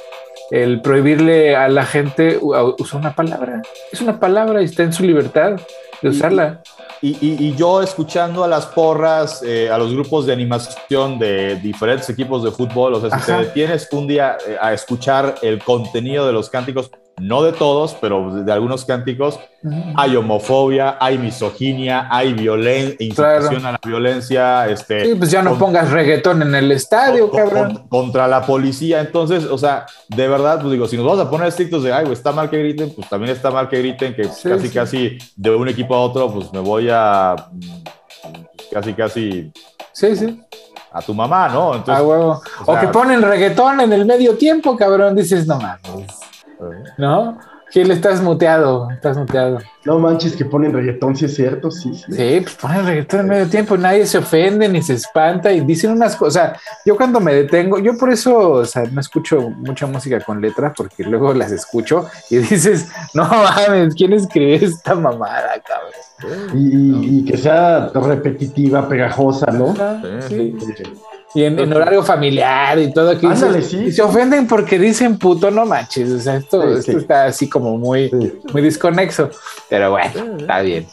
el 0.50 0.82
prohibirle 0.82 1.56
a 1.56 1.68
la 1.68 1.86
gente 1.86 2.40
usar 2.42 3.00
una 3.00 3.14
palabra. 3.16 3.62
Es 3.92 4.02
una 4.02 4.20
palabra 4.20 4.62
y 4.62 4.66
está 4.66 4.82
en 4.84 4.94
su 4.94 5.04
libertad 5.04 5.60
de 6.02 6.10
usarla. 6.10 6.62
Y, 7.02 7.12
y- 7.26 7.38
y 7.48 7.56
yo 7.56 7.82
escuchando 7.82 8.44
a 8.44 8.48
las 8.48 8.66
porras, 8.66 9.42
eh, 9.46 9.70
a 9.70 9.78
los 9.78 9.94
grupos 9.94 10.26
de 10.26 10.34
animación 10.34 11.18
de 11.20 11.56
diferentes 11.58 12.10
equipos 12.10 12.44
de 12.44 12.52
fútbol, 12.52 12.96
o 12.96 13.00
sea, 13.00 13.10
si 13.12 13.16
Ajá. 13.32 13.38
te 13.42 13.46
detienes 13.46 13.88
un 13.92 14.06
día 14.08 14.38
eh, 14.46 14.58
a 14.60 14.74
escuchar 14.74 15.36
el 15.44 15.60
contenido 15.64 16.26
de 16.28 16.34
los 16.34 16.50
cánticos, 16.50 16.90
no 17.20 17.44
de 17.44 17.52
todos, 17.54 17.96
pero 18.00 18.44
de, 18.44 18.52
algunos 18.52 18.86
cánticos, 18.86 19.40
hay 19.96 20.16
homofobia, 20.16 20.98
hay 21.00 21.18
misoginia, 21.18 22.08
hay 22.10 22.34
violencia, 22.34 22.96
incitación 23.00 23.66
a 23.66 23.74
la 23.74 23.80
violencia, 23.86 24.68
este, 24.68 25.06
Sí, 25.06 25.16
pues 25.16 25.30
ya 25.32 25.42
no 25.42 25.58
pongas 25.58 25.92
reggaetón 25.92 26.42
en 26.42 26.56
el 26.56 26.72
estadio, 26.72 27.30
con- 27.30 27.40
cabrón. 27.40 27.74
con- 27.76 27.88
contra 27.88 28.28
la 28.28 28.46
policía. 28.46 29.02
Entonces, 29.02 29.46
o 29.46 29.58
sea, 29.58 29.86
de 30.08 30.28
verdad, 30.28 30.60
pues 30.62 30.72
digo, 30.72 30.88
si 30.88 30.96
nos 30.98 31.06
vamos 31.06 31.20
a 31.20 31.30
poner 31.30 31.48
estrictos 31.48 31.84
de, 31.84 31.92
ay, 31.94 32.04
güey, 32.04 32.14
está 32.14 32.32
mal 32.32 32.50
que 32.50 32.58
griten, 32.60 32.92
pues 32.96 33.10
también 33.10 33.32
está 33.36 33.52
mal 33.52 33.68
que 33.70 33.80
griten, 33.80 34.16
que 34.16 34.24
Sí, 34.26 34.50
casi, 34.50 34.68
sí. 34.68 34.74
casi 34.74 35.18
de 35.36 35.56
un 35.56 35.68
equipo 35.68 35.94
a 35.96 36.02
otro, 36.02 36.32
pues 36.32 36.52
me 36.54 36.60
voy 36.60 36.88
a, 36.92 37.36
casi, 38.72 38.94
casi 38.94 39.52
Sí, 39.92 40.16
sí. 40.16 40.42
a 40.92 41.02
tu 41.02 41.14
mamá, 41.14 41.50
¿no? 41.50 41.74
Ah, 41.74 41.78
Entonces, 41.78 42.06
huevo. 42.06 42.42
o 42.66 42.72
O, 42.72 42.74
sea- 42.74 42.82
que 42.82 42.88
ponen 42.88 43.22
reggaetón 43.22 43.82
en 43.82 43.92
el 43.94 44.06
medio 44.06 44.36
tiempo, 44.36 44.76
cabrón. 44.78 45.16
Dices, 45.16 45.46
no 45.46 45.58
mames. 45.60 45.82
¿No? 46.98 47.38
Gil, 47.72 47.92
estás 47.92 48.20
muteado. 48.22 48.90
Estás 48.90 49.16
muteado. 49.16 49.60
No 49.86 50.00
manches 50.00 50.36
que 50.36 50.44
ponen 50.44 50.74
reggaetón, 50.74 51.16
sí 51.16 51.26
es 51.26 51.36
cierto, 51.36 51.70
sí. 51.70 51.94
sí. 51.94 52.12
Sí, 52.12 52.40
pues 52.42 52.56
ponen 52.56 52.84
reggaetón 52.84 53.20
en 53.22 53.28
medio 53.28 53.48
tiempo. 53.48 53.78
Nadie 53.78 54.08
se 54.08 54.18
ofende 54.18 54.68
ni 54.68 54.82
se 54.82 54.94
espanta 54.96 55.52
y 55.52 55.60
dicen 55.62 55.92
unas 55.92 56.16
cosas. 56.16 56.30
O 56.30 56.32
sea, 56.32 56.60
yo 56.84 56.98
cuando 56.98 57.20
me 57.20 57.32
detengo, 57.32 57.78
yo 57.78 57.96
por 57.96 58.10
eso, 58.10 58.36
o 58.54 58.66
sea, 58.66 58.86
no 58.92 59.00
escucho 59.00 59.40
mucha 59.52 59.86
música 59.86 60.20
con 60.22 60.42
letra 60.42 60.74
porque 60.76 61.04
luego 61.04 61.32
las 61.36 61.52
escucho 61.52 62.08
y 62.32 62.38
dices, 62.40 62.88
no 63.14 63.26
mames, 63.26 63.94
¿quién 63.94 64.14
escribió 64.14 64.56
esta 64.68 64.96
mamada, 64.96 65.52
cabrón? 65.64 66.50
Y, 66.58 66.76
y- 66.76 67.20
y 67.20 67.26
que 67.26 67.38
sea 67.38 67.90
repetitiva, 67.94 68.90
pegajosa, 68.90 69.52
¿no? 69.52 69.76
Sí. 70.28 70.58
Y 71.36 71.44
en, 71.44 71.60
en 71.60 71.72
horario 71.74 72.02
familiar 72.04 72.80
y 72.80 72.92
todo 72.92 73.12
aquí. 73.12 73.26
Ándale, 73.28 73.60
dices- 73.60 73.70
sí. 73.72 73.84
Y 73.86 73.92
se 73.92 74.02
ofenden 74.02 74.48
porque 74.48 74.80
dicen 74.80 75.18
puto, 75.20 75.52
no 75.52 75.66
manches. 75.66 76.10
O 76.12 76.20
sea, 76.20 76.38
esto, 76.38 76.62
Sí, 76.62 76.80
esto 76.80 76.92
sí. 76.94 76.98
está 76.98 77.26
así 77.26 77.48
como 77.50 77.78
muy, 77.78 78.10
Sí. 78.10 78.40
muy 78.52 78.62
desconexo. 78.64 79.30
Pero 79.70 79.92
bueno, 79.92 80.38
está 80.40 80.62
bien. 80.62 80.88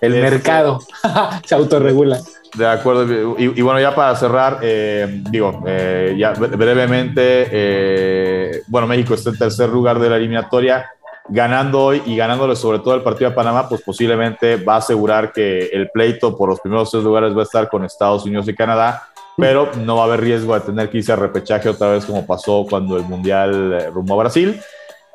El 0.00 0.14
Este- 0.14 0.30
mercado 0.30 0.78
se 1.46 1.54
autorregula. 1.54 2.18
De 2.54 2.66
acuerdo. 2.66 3.04
Y, 3.38 3.44
y 3.58 3.62
bueno, 3.62 3.80
ya 3.80 3.94
para 3.94 4.14
cerrar, 4.16 4.58
eh, 4.62 5.22
digo, 5.30 5.62
eh, 5.66 6.14
ya 6.18 6.32
bre- 6.34 6.56
brevemente, 6.56 7.46
eh, 7.50 8.62
bueno, 8.68 8.86
México 8.86 9.14
está 9.14 9.30
en 9.30 9.38
tercer 9.38 9.68
lugar 9.68 9.98
de 9.98 10.08
la 10.10 10.16
eliminatoria, 10.16 10.86
ganando 11.28 11.80
hoy 11.82 12.02
y 12.06 12.16
ganándole 12.16 12.56
sobre 12.56 12.78
todo 12.78 12.94
el 12.94 13.02
partido 13.02 13.30
a 13.30 13.34
Panamá, 13.34 13.68
pues 13.68 13.82
posiblemente 13.82 14.56
va 14.56 14.74
a 14.74 14.78
asegurar 14.78 15.30
que 15.32 15.66
el 15.66 15.90
pleito 15.90 16.34
por 16.36 16.48
los 16.48 16.60
primeros 16.60 16.90
tres 16.90 17.04
lugares 17.04 17.36
va 17.36 17.40
a 17.40 17.44
estar 17.44 17.68
con 17.68 17.84
Estados 17.84 18.24
Unidos 18.24 18.48
y 18.48 18.54
Canadá, 18.54 19.02
pero 19.38 19.70
no 19.76 19.96
va 19.96 20.02
a 20.02 20.06
haber 20.06 20.20
riesgo 20.20 20.52
de 20.54 20.60
tener 20.60 20.90
que 20.90 20.98
irse 20.98 21.12
a 21.12 21.16
repechaje 21.16 21.68
otra 21.68 21.90
vez 21.90 22.04
como 22.04 22.26
pasó 22.26 22.66
cuando 22.68 22.96
el 22.96 23.04
Mundial 23.04 23.72
eh, 23.72 23.90
rumbo 23.90 24.14
a 24.14 24.24
Brasil. 24.24 24.60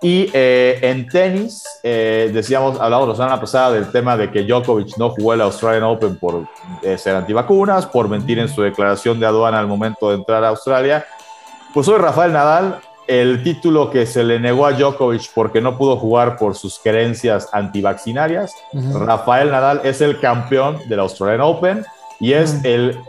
Y 0.01 0.29
eh, 0.33 0.79
en 0.81 1.07
tenis, 1.07 1.63
eh, 1.81 2.29
decíamos, 2.33 2.77
hablamos 2.79 3.07
la 3.07 3.15
semana 3.15 3.39
pasada 3.39 3.71
del 3.71 3.89
tema 3.89 4.17
de 4.17 4.29
que 4.29 4.43
Djokovic 4.43 4.97
no 4.97 5.11
jugó 5.11 5.33
el 5.33 5.39
Australian 5.39 5.83
Open 5.83 6.17
por 6.17 6.45
eh, 6.81 6.97
ser 6.97 7.15
antivacunas, 7.15 7.85
por 7.85 8.09
mentir 8.09 8.37
en 8.39 8.49
su 8.49 8.61
declaración 8.61 9.17
de 9.19 9.25
aduana 9.25 9.59
al 9.59 9.67
momento 9.67 10.09
de 10.09 10.15
entrar 10.15 10.43
a 10.43 10.49
Australia. 10.49 11.05
Pues 11.73 11.87
hoy 11.87 11.99
Rafael 11.99 12.33
Nadal, 12.33 12.79
el 13.07 13.43
título 13.43 13.89
que 13.91 14.05
se 14.05 14.25
le 14.25 14.41
negó 14.41 14.65
a 14.65 14.73
Djokovic 14.73 15.31
porque 15.33 15.61
no 15.61 15.77
pudo 15.77 15.95
jugar 15.95 16.35
por 16.35 16.55
sus 16.55 16.79
creencias 16.79 17.47
antivaccinarias. 17.53 18.53
Rafael 18.73 19.51
Nadal 19.51 19.81
es 19.85 20.01
el 20.01 20.19
campeón 20.19 20.79
del 20.89 20.99
Australian 20.99 21.41
Open 21.41 21.85
y 22.19 22.33
es 22.33 22.55
Ujú. 22.55 22.61
el 22.67 22.99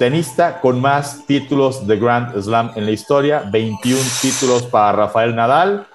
tenista 0.00 0.62
con 0.62 0.80
más 0.80 1.26
títulos 1.26 1.86
de 1.86 1.98
Grand 1.98 2.34
Slam 2.40 2.72
en 2.74 2.86
la 2.86 2.90
historia, 2.90 3.44
21 3.50 4.00
títulos 4.22 4.62
para 4.62 4.92
Rafael 4.92 5.36
Nadal, 5.36 5.86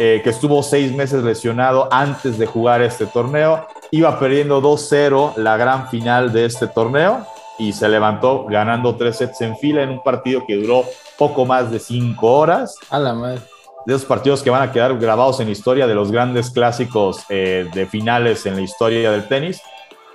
eh, 0.00 0.20
que 0.24 0.30
estuvo 0.30 0.64
seis 0.64 0.92
meses 0.92 1.22
lesionado 1.22 1.88
antes 1.92 2.38
de 2.38 2.46
jugar 2.46 2.82
este 2.82 3.06
torneo, 3.06 3.64
iba 3.92 4.18
perdiendo 4.18 4.60
2-0 4.60 5.36
la 5.36 5.56
gran 5.56 5.88
final 5.90 6.32
de 6.32 6.46
este 6.46 6.66
torneo 6.66 7.24
y 7.56 7.72
se 7.72 7.88
levantó 7.88 8.46
ganando 8.46 8.96
tres 8.96 9.18
sets 9.18 9.40
en 9.42 9.56
fila 9.56 9.84
en 9.84 9.90
un 9.90 10.02
partido 10.02 10.44
que 10.44 10.56
duró 10.56 10.84
poco 11.16 11.46
más 11.46 11.70
de 11.70 11.78
cinco 11.78 12.32
horas. 12.32 12.76
A 12.90 12.98
la 12.98 13.14
madre. 13.14 13.42
de 13.86 13.94
esos 13.94 14.06
partidos 14.08 14.42
que 14.42 14.50
van 14.50 14.68
a 14.68 14.72
quedar 14.72 14.98
grabados 14.98 15.38
en 15.38 15.46
la 15.46 15.52
historia 15.52 15.86
de 15.86 15.94
los 15.94 16.10
grandes 16.10 16.50
clásicos 16.50 17.20
eh, 17.28 17.68
de 17.72 17.86
finales 17.86 18.44
en 18.44 18.56
la 18.56 18.62
historia 18.62 19.12
del 19.12 19.28
tenis. 19.28 19.62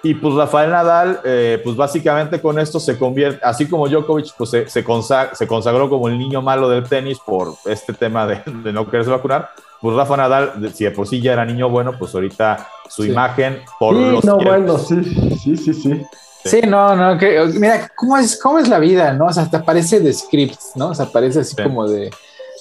Y 0.03 0.13
pues 0.13 0.35
Rafael 0.35 0.69
Nadal, 0.69 1.19
eh, 1.23 1.59
pues 1.63 1.75
básicamente 1.75 2.39
con 2.39 2.59
esto 2.59 2.79
se 2.79 2.97
convierte, 2.97 3.39
así 3.43 3.67
como 3.67 3.87
Djokovic, 3.87 4.33
pues 4.37 4.51
se, 4.51 4.69
se, 4.69 4.83
consagró 4.83 5.89
como 5.89 6.07
el 6.07 6.17
niño 6.17 6.41
malo 6.41 6.69
del 6.69 6.87
tenis 6.87 7.19
por 7.19 7.55
este 7.65 7.93
tema 7.93 8.27
de, 8.27 8.41
de, 8.45 8.71
no 8.71 8.89
quererse 8.89 9.09
vacunar. 9.09 9.49
Pues 9.81 9.95
Rafa 9.95 10.17
Nadal, 10.17 10.71
si 10.73 10.85
de 10.85 10.91
por 10.91 11.07
sí 11.07 11.21
ya 11.21 11.33
era 11.33 11.45
niño 11.45 11.69
bueno, 11.69 11.97
pues 11.97 12.13
ahorita 12.13 12.67
su 12.89 13.05
imagen 13.05 13.61
por 13.79 13.95
sí, 13.95 14.11
los. 14.11 14.25
No, 14.25 14.37
bueno, 14.37 14.77
sí, 14.77 15.03
sí, 15.43 15.57
sí, 15.57 15.73
sí. 15.73 16.05
Sí, 16.45 16.61
no, 16.61 16.95
no, 16.95 17.17
que, 17.17 17.43
mira, 17.55 17.91
¿cómo 17.95 18.17
es, 18.17 18.39
¿cómo 18.39 18.59
es 18.59 18.69
la 18.69 18.79
vida, 18.79 19.13
no? 19.13 19.25
O 19.25 19.33
sea, 19.33 19.43
hasta 19.43 19.63
parece 19.63 19.99
de 19.99 20.13
scripts, 20.13 20.71
¿no? 20.75 20.89
O 20.89 20.95
sea, 20.95 21.07
parece 21.07 21.41
así 21.41 21.55
sí. 21.55 21.63
como 21.63 21.87
de... 21.87 22.11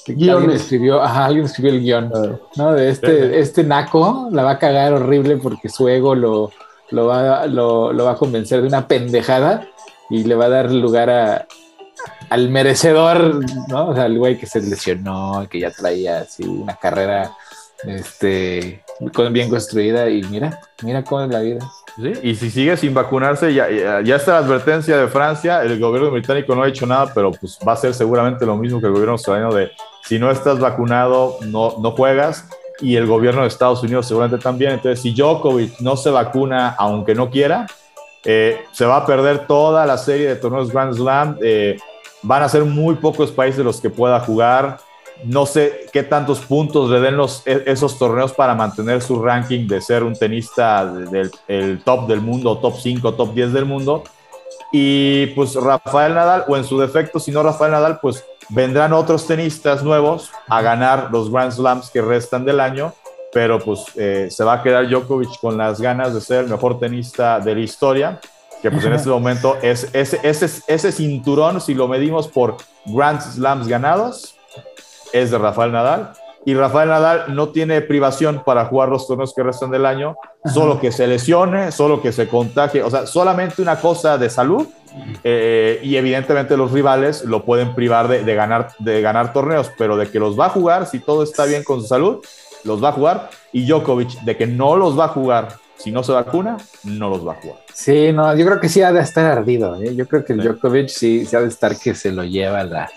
Guión. 0.08 0.36
Alguien 0.36 0.56
escribió, 0.56 1.02
ajá, 1.02 1.24
alguien 1.24 1.46
escribió 1.46 1.72
el 1.72 1.80
guion, 1.80 2.12
¿no? 2.56 2.72
De 2.72 2.90
este, 2.90 3.28
sí. 3.28 3.36
este 3.38 3.64
naco 3.64 4.28
la 4.30 4.44
va 4.44 4.52
a 4.52 4.58
cagar 4.58 4.92
horrible 4.92 5.36
porque 5.36 5.68
su 5.68 5.88
ego 5.88 6.14
lo, 6.14 6.52
lo, 6.90 7.06
va, 7.06 7.46
lo, 7.46 7.92
va 7.94 8.12
a 8.12 8.16
convencer 8.16 8.60
de 8.62 8.68
una 8.68 8.88
pendejada 8.88 9.68
y 10.10 10.24
le 10.24 10.34
va 10.34 10.46
a 10.46 10.50
dar 10.50 10.70
lugar 10.70 11.10
a, 11.10 11.46
al 12.30 12.48
merecedor, 12.48 13.40
¿no? 13.68 13.88
O 13.88 13.94
sea, 13.94 14.06
el 14.06 14.18
güey 14.18 14.38
que 14.38 14.46
se 14.46 14.60
lesionó, 14.60 15.46
que 15.50 15.60
ya 15.60 15.70
traía 15.70 16.20
así 16.20 16.44
una 16.44 16.76
carrera 16.76 17.32
este, 17.84 18.82
bien 19.30 19.50
construida 19.50 20.08
y 20.08 20.22
mira, 20.24 20.60
mira 20.82 21.04
cómo 21.04 21.22
es 21.22 21.30
la 21.30 21.40
vida. 21.40 21.68
Y 22.22 22.34
si 22.34 22.50
sigue 22.50 22.76
sin 22.76 22.92
vacunarse, 22.92 23.54
ya, 23.54 23.70
ya, 23.70 24.02
ya, 24.02 24.16
está 24.16 24.32
la 24.32 24.46
advertencia 24.46 24.98
de 24.98 25.08
Francia, 25.08 25.62
el 25.62 25.80
gobierno 25.80 26.10
británico 26.10 26.54
no 26.54 26.62
ha 26.62 26.68
hecho 26.68 26.86
nada, 26.86 27.10
pero 27.14 27.32
pues 27.32 27.58
va 27.66 27.72
a 27.72 27.76
ser 27.76 27.94
seguramente 27.94 28.44
lo 28.44 28.56
mismo 28.56 28.80
que 28.80 28.86
el 28.86 28.92
gobierno 28.92 29.12
australiano 29.12 29.54
de 29.54 29.70
si 30.04 30.18
no 30.18 30.30
estás 30.30 30.58
vacunado, 30.60 31.38
no, 31.46 31.76
no 31.80 31.92
juegas, 31.92 32.48
y 32.80 32.96
el 32.96 33.06
gobierno 33.06 33.42
de 33.42 33.48
Estados 33.48 33.82
Unidos 33.82 34.06
seguramente 34.06 34.42
también. 34.42 34.72
Entonces, 34.72 35.00
si 35.00 35.12
Djokovic 35.12 35.80
no 35.80 35.96
se 35.96 36.10
vacuna, 36.10 36.74
aunque 36.78 37.14
no 37.14 37.30
quiera, 37.30 37.66
eh, 38.24 38.64
se 38.72 38.84
va 38.84 38.96
a 38.96 39.06
perder 39.06 39.46
toda 39.46 39.86
la 39.86 39.96
serie 39.98 40.28
de 40.28 40.36
torneos 40.36 40.70
Grand 40.70 40.94
Slam. 40.94 41.38
Eh, 41.42 41.78
van 42.22 42.42
a 42.42 42.48
ser 42.48 42.64
muy 42.64 42.96
pocos 42.96 43.30
países 43.30 43.64
los 43.64 43.80
que 43.80 43.90
pueda 43.90 44.20
jugar. 44.20 44.78
No 45.24 45.46
sé 45.46 45.86
qué 45.92 46.02
tantos 46.02 46.40
puntos 46.40 46.90
le 46.90 47.00
den 47.00 47.16
los, 47.16 47.42
esos 47.46 47.98
torneos 47.98 48.32
para 48.32 48.54
mantener 48.54 49.00
su 49.00 49.22
ranking 49.22 49.66
de 49.66 49.80
ser 49.80 50.02
un 50.02 50.14
tenista 50.14 50.84
del 50.84 51.30
el 51.48 51.82
top 51.82 52.06
del 52.06 52.20
mundo, 52.20 52.58
top 52.58 52.74
5, 52.76 53.14
top 53.14 53.32
10 53.32 53.52
del 53.52 53.64
mundo. 53.64 54.04
Y 54.72 55.26
pues 55.28 55.54
Rafael 55.54 56.14
Nadal, 56.14 56.44
o 56.48 56.56
en 56.56 56.64
su 56.64 56.78
defecto, 56.78 57.18
si 57.18 57.30
no 57.30 57.42
Rafael 57.42 57.72
Nadal, 57.72 57.98
pues 58.00 58.24
vendrán 58.48 58.92
otros 58.92 59.26
tenistas 59.26 59.82
nuevos 59.82 60.30
a 60.48 60.62
ganar 60.62 61.08
los 61.10 61.30
Grand 61.30 61.52
Slams 61.52 61.90
que 61.90 62.02
restan 62.02 62.44
del 62.44 62.60
año, 62.60 62.92
pero 63.32 63.58
pues 63.58 63.84
eh, 63.96 64.28
se 64.30 64.44
va 64.44 64.54
a 64.54 64.62
quedar 64.62 64.88
Djokovic 64.88 65.40
con 65.40 65.58
las 65.58 65.80
ganas 65.80 66.14
de 66.14 66.20
ser 66.20 66.44
el 66.44 66.50
mejor 66.50 66.78
tenista 66.78 67.40
de 67.40 67.54
la 67.54 67.60
historia, 67.60 68.20
que 68.62 68.70
pues 68.70 68.84
en 68.84 68.94
este 68.94 69.08
momento 69.08 69.56
es 69.62 69.88
ese, 69.92 70.20
ese, 70.22 70.62
ese 70.66 70.92
cinturón, 70.92 71.60
si 71.60 71.74
lo 71.74 71.88
medimos 71.88 72.28
por 72.28 72.56
Grand 72.86 73.20
Slams 73.20 73.68
ganados, 73.68 74.36
es 75.12 75.30
de 75.30 75.38
Rafael 75.38 75.72
Nadal. 75.72 76.12
Y 76.44 76.54
Rafael 76.54 76.88
Nadal 76.88 77.34
no 77.34 77.48
tiene 77.48 77.80
privación 77.80 78.42
para 78.44 78.66
jugar 78.66 78.88
los 78.88 79.08
torneos 79.08 79.34
que 79.34 79.42
restan 79.42 79.70
del 79.72 79.84
año, 79.84 80.16
solo 80.44 80.80
que 80.80 80.92
se 80.92 81.08
lesione, 81.08 81.72
solo 81.72 82.00
que 82.00 82.12
se 82.12 82.28
contagie, 82.28 82.84
o 82.84 82.90
sea, 82.90 83.06
solamente 83.06 83.60
una 83.60 83.80
cosa 83.80 84.16
de 84.16 84.30
salud 84.30 84.66
eh, 85.24 85.80
y 85.82 85.96
evidentemente 85.96 86.56
los 86.56 86.72
rivales 86.72 87.24
lo 87.24 87.44
pueden 87.44 87.74
privar 87.74 88.08
de, 88.08 88.24
de, 88.24 88.34
ganar, 88.34 88.68
de 88.78 89.00
ganar 89.00 89.32
torneos, 89.32 89.70
pero 89.76 89.96
de 89.96 90.08
que 90.08 90.18
los 90.18 90.38
va 90.38 90.46
a 90.46 90.50
jugar, 90.50 90.86
si 90.86 91.00
todo 91.00 91.22
está 91.22 91.44
bien 91.44 91.64
con 91.64 91.80
su 91.80 91.86
salud, 91.86 92.24
los 92.64 92.82
va 92.82 92.90
a 92.90 92.92
jugar. 92.92 93.30
Y 93.52 93.66
Djokovic, 93.66 94.20
de 94.22 94.36
que 94.36 94.46
no 94.46 94.76
los 94.76 94.98
va 94.98 95.06
a 95.06 95.08
jugar 95.08 95.48
si 95.76 95.92
no 95.92 96.02
se 96.02 96.12
vacuna, 96.12 96.56
no 96.84 97.10
los 97.10 97.26
va 97.26 97.32
a 97.32 97.36
jugar. 97.36 97.58
Sí, 97.72 98.12
no, 98.12 98.36
yo 98.36 98.46
creo 98.46 98.60
que 98.60 98.68
sí 98.68 98.82
ha 98.82 98.92
de 98.92 99.00
estar 99.00 99.24
ardido. 99.26 99.80
¿eh? 99.80 99.94
Yo 99.94 100.06
creo 100.06 100.24
que 100.24 100.32
el 100.32 100.42
sí. 100.42 100.48
Djokovic 100.48 100.88
sí, 100.88 101.26
sí 101.26 101.36
ha 101.36 101.40
de 101.40 101.48
estar 101.48 101.76
que 101.78 101.94
se 101.94 102.12
lo 102.12 102.24
lleva 102.24 102.64
la. 102.64 102.90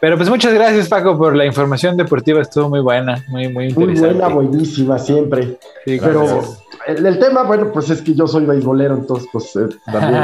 Pero 0.00 0.16
pues 0.16 0.28
muchas 0.28 0.52
gracias, 0.52 0.88
Paco, 0.88 1.16
por 1.16 1.34
la 1.34 1.46
información 1.46 1.96
deportiva. 1.96 2.42
Estuvo 2.42 2.68
muy 2.68 2.80
buena, 2.80 3.24
muy, 3.28 3.48
muy 3.48 3.68
interesante. 3.68 4.14
Muy 4.14 4.20
buena, 4.20 4.34
buenísima, 4.34 4.98
siempre. 4.98 5.58
Sí, 5.84 5.98
pero 6.00 6.42
el, 6.86 7.06
el, 7.06 7.18
tema, 7.18 7.44
bueno, 7.44 7.72
pues 7.72 7.88
es 7.90 8.02
que 8.02 8.14
yo 8.14 8.26
soy 8.26 8.44
beisbolero, 8.44 8.94
entonces, 8.94 9.28
pues 9.32 9.56
eh, 9.56 9.68
también. 9.86 10.22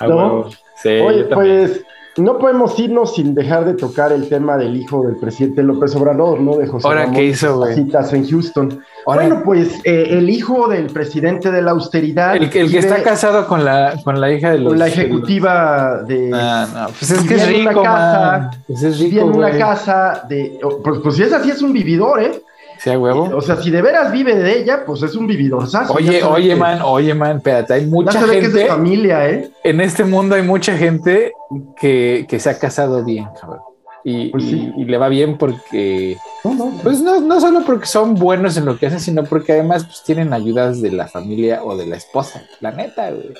¿no? 0.00 0.50
sí, 0.76 0.88
Oye, 0.88 1.24
pues 1.24 1.84
no 2.16 2.38
podemos 2.38 2.78
irnos 2.78 3.14
sin 3.14 3.34
dejar 3.34 3.64
de 3.64 3.74
tocar 3.74 4.12
el 4.12 4.28
tema 4.28 4.56
del 4.56 4.76
hijo 4.76 5.04
del 5.06 5.16
presidente 5.16 5.62
López 5.62 5.94
Obrador, 5.96 6.40
¿no? 6.40 6.56
De 6.56 6.66
José 6.66 6.86
¿Ahora 6.86 7.00
Ramón, 7.00 7.16
qué 7.16 7.24
hizo, 7.24 7.58
güey? 7.58 7.76
en 7.78 8.28
Houston. 8.28 8.80
Ahora, 9.06 9.26
bueno, 9.26 9.42
pues 9.44 9.80
eh, 9.84 10.08
el 10.10 10.30
hijo 10.30 10.68
del 10.68 10.86
presidente 10.86 11.50
de 11.50 11.62
la 11.62 11.72
austeridad. 11.72 12.36
El, 12.36 12.44
el 12.44 12.50
que 12.50 12.78
está 12.78 13.02
casado 13.02 13.46
con 13.48 13.64
la, 13.64 14.00
con 14.04 14.20
la 14.20 14.32
hija 14.32 14.52
de 14.52 14.58
los. 14.58 14.68
Con 14.68 14.78
la 14.78 14.86
ejecutiva 14.86 16.02
de. 16.06 16.30
Ah, 16.32 16.66
no, 16.72 16.86
pues 16.98 17.10
es 17.10 17.22
que 17.22 17.34
es 17.34 17.48
rico, 17.48 17.80
una 17.80 17.82
casa, 17.82 18.50
pues 18.66 18.82
es 18.82 18.98
rico, 19.00 19.20
en 19.20 19.28
una 19.28 19.58
casa 19.58 20.24
de. 20.28 20.60
Pues, 20.82 21.00
pues 21.02 21.16
si 21.16 21.22
es 21.24 21.32
así, 21.32 21.50
es 21.50 21.62
un 21.62 21.72
vividor, 21.72 22.22
¿eh? 22.22 22.42
Sí, 22.78 22.90
a 22.90 22.98
huevo. 22.98 23.30
O 23.34 23.40
sea, 23.40 23.56
si 23.56 23.70
de 23.70 23.82
veras 23.82 24.12
vive 24.12 24.34
de 24.34 24.58
ella, 24.58 24.84
pues 24.84 25.02
es 25.02 25.14
un 25.14 25.26
vividor 25.26 25.64
Oye, 25.90 26.22
oye, 26.22 26.48
que, 26.50 26.56
man, 26.56 26.80
oye, 26.82 27.14
man, 27.14 27.38
espérate, 27.38 27.74
hay 27.74 27.86
mucha 27.86 28.12
ya 28.12 28.20
gente. 28.20 28.40
Que 28.40 28.46
es 28.46 28.52
de 28.52 28.66
familia, 28.66 29.28
¿eh? 29.28 29.50
En 29.62 29.80
este 29.80 30.04
mundo 30.04 30.34
hay 30.34 30.42
mucha 30.42 30.76
gente 30.76 31.32
que, 31.80 32.26
que 32.28 32.38
se 32.40 32.50
ha 32.50 32.58
casado 32.58 33.04
bien, 33.04 33.26
cabrón. 33.40 33.60
Y, 34.06 34.28
pues 34.28 34.44
sí. 34.44 34.70
y, 34.76 34.82
y, 34.82 34.84
le 34.84 34.98
va 34.98 35.08
bien 35.08 35.38
porque. 35.38 36.18
No, 36.44 36.54
no, 36.54 36.72
pues 36.82 37.00
no, 37.00 37.20
no 37.20 37.40
solo 37.40 37.62
porque 37.64 37.86
son 37.86 38.14
buenos 38.14 38.56
en 38.58 38.66
lo 38.66 38.78
que 38.78 38.86
hacen, 38.86 39.00
sino 39.00 39.24
porque 39.24 39.52
además 39.52 39.84
pues, 39.84 40.02
tienen 40.04 40.34
ayudas 40.34 40.82
de 40.82 40.90
la 40.90 41.06
familia 41.06 41.64
o 41.64 41.74
de 41.74 41.86
la 41.86 41.96
esposa. 41.96 42.42
La 42.60 42.70
neta, 42.70 43.10
güey. 43.10 43.32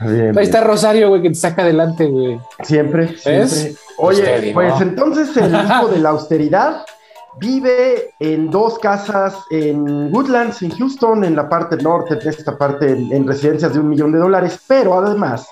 Bien, 0.00 0.36
Ahí 0.36 0.44
está 0.44 0.60
Rosario, 0.60 1.08
güey, 1.08 1.22
que 1.22 1.28
te 1.30 1.34
saca 1.34 1.62
adelante, 1.62 2.06
güey. 2.06 2.38
Siempre, 2.62 3.16
siempre. 3.16 3.74
Oye, 3.98 4.50
pues 4.52 4.80
entonces 4.80 5.36
el 5.36 5.54
hijo 5.54 5.88
de 5.88 5.98
la 5.98 6.10
austeridad 6.10 6.84
Vive 7.38 8.14
en 8.18 8.50
dos 8.50 8.78
casas 8.78 9.38
en 9.50 10.12
Woodlands, 10.12 10.62
en 10.62 10.70
Houston, 10.70 11.24
en 11.24 11.34
la 11.34 11.48
parte 11.48 11.76
norte, 11.76 12.18
en 12.20 12.28
esta 12.28 12.58
parte, 12.58 12.90
en, 12.90 13.12
en, 13.12 13.26
residencias 13.26 13.72
de 13.72 13.80
un 13.80 13.88
millón 13.88 14.12
de 14.12 14.18
dólares, 14.18 14.60
pero 14.66 14.98
además, 14.98 15.48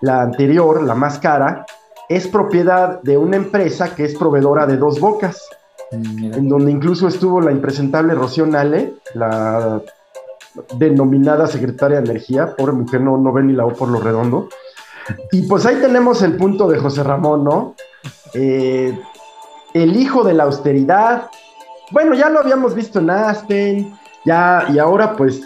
la 0.00 0.22
anterior, 0.22 0.82
la 0.82 0.94
más 0.94 1.18
cara, 1.20 1.64
es 2.08 2.26
propiedad 2.26 3.00
de 3.02 3.16
una 3.16 3.36
empresa 3.36 3.94
que 3.94 4.04
es 4.04 4.16
proveedora 4.16 4.66
de 4.66 4.76
dos 4.76 4.98
bocas, 4.98 5.48
Mira. 5.92 6.36
en 6.36 6.48
donde 6.48 6.70
incluso 6.70 7.06
estuvo 7.06 7.40
la 7.40 7.52
impresentable 7.52 8.14
Rocío 8.14 8.46
Nale, 8.46 8.94
la 9.14 9.80
denominada 10.76 11.46
secretaria 11.46 12.00
de 12.00 12.10
Energía, 12.10 12.54
pobre 12.56 12.72
mujer, 12.72 13.00
no, 13.00 13.16
no 13.16 13.32
ve 13.32 13.42
ni 13.42 13.52
la 13.52 13.64
O 13.64 13.72
por 13.72 13.88
lo 13.88 14.00
redondo. 14.00 14.48
Y 15.30 15.42
pues 15.42 15.66
ahí 15.66 15.76
tenemos 15.76 16.22
el 16.22 16.36
punto 16.36 16.68
de 16.68 16.78
José 16.78 17.02
Ramón, 17.02 17.44
¿no? 17.44 17.74
Eh, 18.34 18.98
el 19.74 19.96
hijo 19.96 20.24
de 20.24 20.34
la 20.34 20.44
austeridad. 20.44 21.28
Bueno, 21.90 22.14
ya 22.14 22.28
lo 22.28 22.40
habíamos 22.40 22.74
visto 22.74 22.98
en 22.98 23.10
Aspen, 23.10 23.92
ya, 24.24 24.66
y 24.72 24.78
ahora 24.78 25.16
pues, 25.16 25.42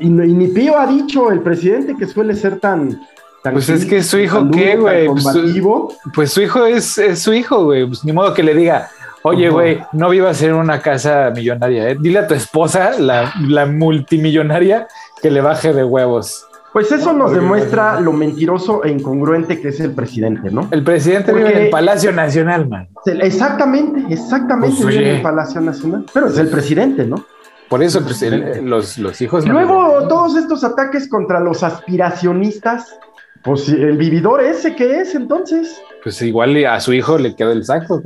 y, 0.00 0.06
y 0.06 0.10
ni 0.10 0.48
Pío 0.48 0.78
ha 0.78 0.86
dicho 0.86 1.30
el 1.30 1.40
presidente 1.40 1.96
que 1.96 2.06
suele 2.06 2.34
ser 2.34 2.60
tan... 2.60 3.00
tan 3.42 3.52
pues 3.54 3.68
es 3.68 3.84
que 3.84 4.02
su 4.02 4.18
hijo, 4.18 4.48
¿qué, 4.50 4.76
güey? 4.76 5.06
Pues, 5.06 5.24
su, 5.24 5.94
pues 6.14 6.32
su 6.32 6.42
hijo 6.42 6.64
es, 6.64 6.98
es 6.98 7.20
su 7.20 7.32
hijo, 7.32 7.64
güey. 7.64 7.86
Pues 7.86 8.04
ni 8.04 8.12
modo 8.12 8.34
que 8.34 8.42
le 8.42 8.54
diga, 8.54 8.90
Oye, 9.22 9.50
güey, 9.50 9.80
no 9.92 10.10
vivas 10.10 10.40
en 10.42 10.54
una 10.54 10.80
casa 10.80 11.30
millonaria, 11.34 11.90
¿eh? 11.90 11.96
Dile 11.98 12.20
a 12.20 12.26
tu 12.26 12.34
esposa, 12.34 12.98
la, 12.98 13.32
la 13.40 13.66
multimillonaria, 13.66 14.86
que 15.20 15.30
le 15.30 15.40
baje 15.40 15.72
de 15.72 15.84
huevos. 15.84 16.46
Pues 16.72 16.92
eso 16.92 17.12
nos 17.12 17.32
demuestra 17.32 17.98
lo 18.00 18.12
mentiroso 18.12 18.84
e 18.84 18.90
incongruente 18.90 19.60
que 19.60 19.68
es 19.68 19.80
el 19.80 19.92
presidente, 19.92 20.50
¿no? 20.50 20.68
El 20.70 20.84
presidente 20.84 21.32
Porque 21.32 21.44
vive 21.44 21.56
en 21.58 21.64
el 21.64 21.70
Palacio 21.70 22.12
Nacional, 22.12 22.68
man. 22.68 22.88
Exactamente, 23.06 24.12
exactamente 24.12 24.76
pues, 24.82 24.94
vive 24.94 25.10
en 25.10 25.16
el 25.16 25.22
Palacio 25.22 25.60
Nacional. 25.60 26.04
Pero 26.12 26.26
es 26.26 26.38
el 26.38 26.48
presidente, 26.48 27.06
¿no? 27.06 27.24
Por 27.68 27.82
eso, 27.82 28.02
pues, 28.02 28.22
el, 28.22 28.64
los, 28.64 28.98
los 28.98 29.20
hijos. 29.20 29.46
Luego, 29.46 30.00
no 30.00 30.08
todos 30.08 30.36
estos 30.36 30.62
ataques 30.62 31.08
contra 31.08 31.40
los 31.40 31.62
aspiracionistas, 31.62 32.98
pues 33.42 33.68
el 33.68 33.96
vividor 33.96 34.42
ese 34.42 34.74
que 34.76 35.00
es 35.00 35.14
entonces. 35.14 35.80
Pues 36.02 36.20
igual 36.22 36.64
a 36.66 36.80
su 36.80 36.92
hijo 36.92 37.18
le 37.18 37.34
quedó 37.34 37.52
el 37.52 37.64
saco, 37.64 38.02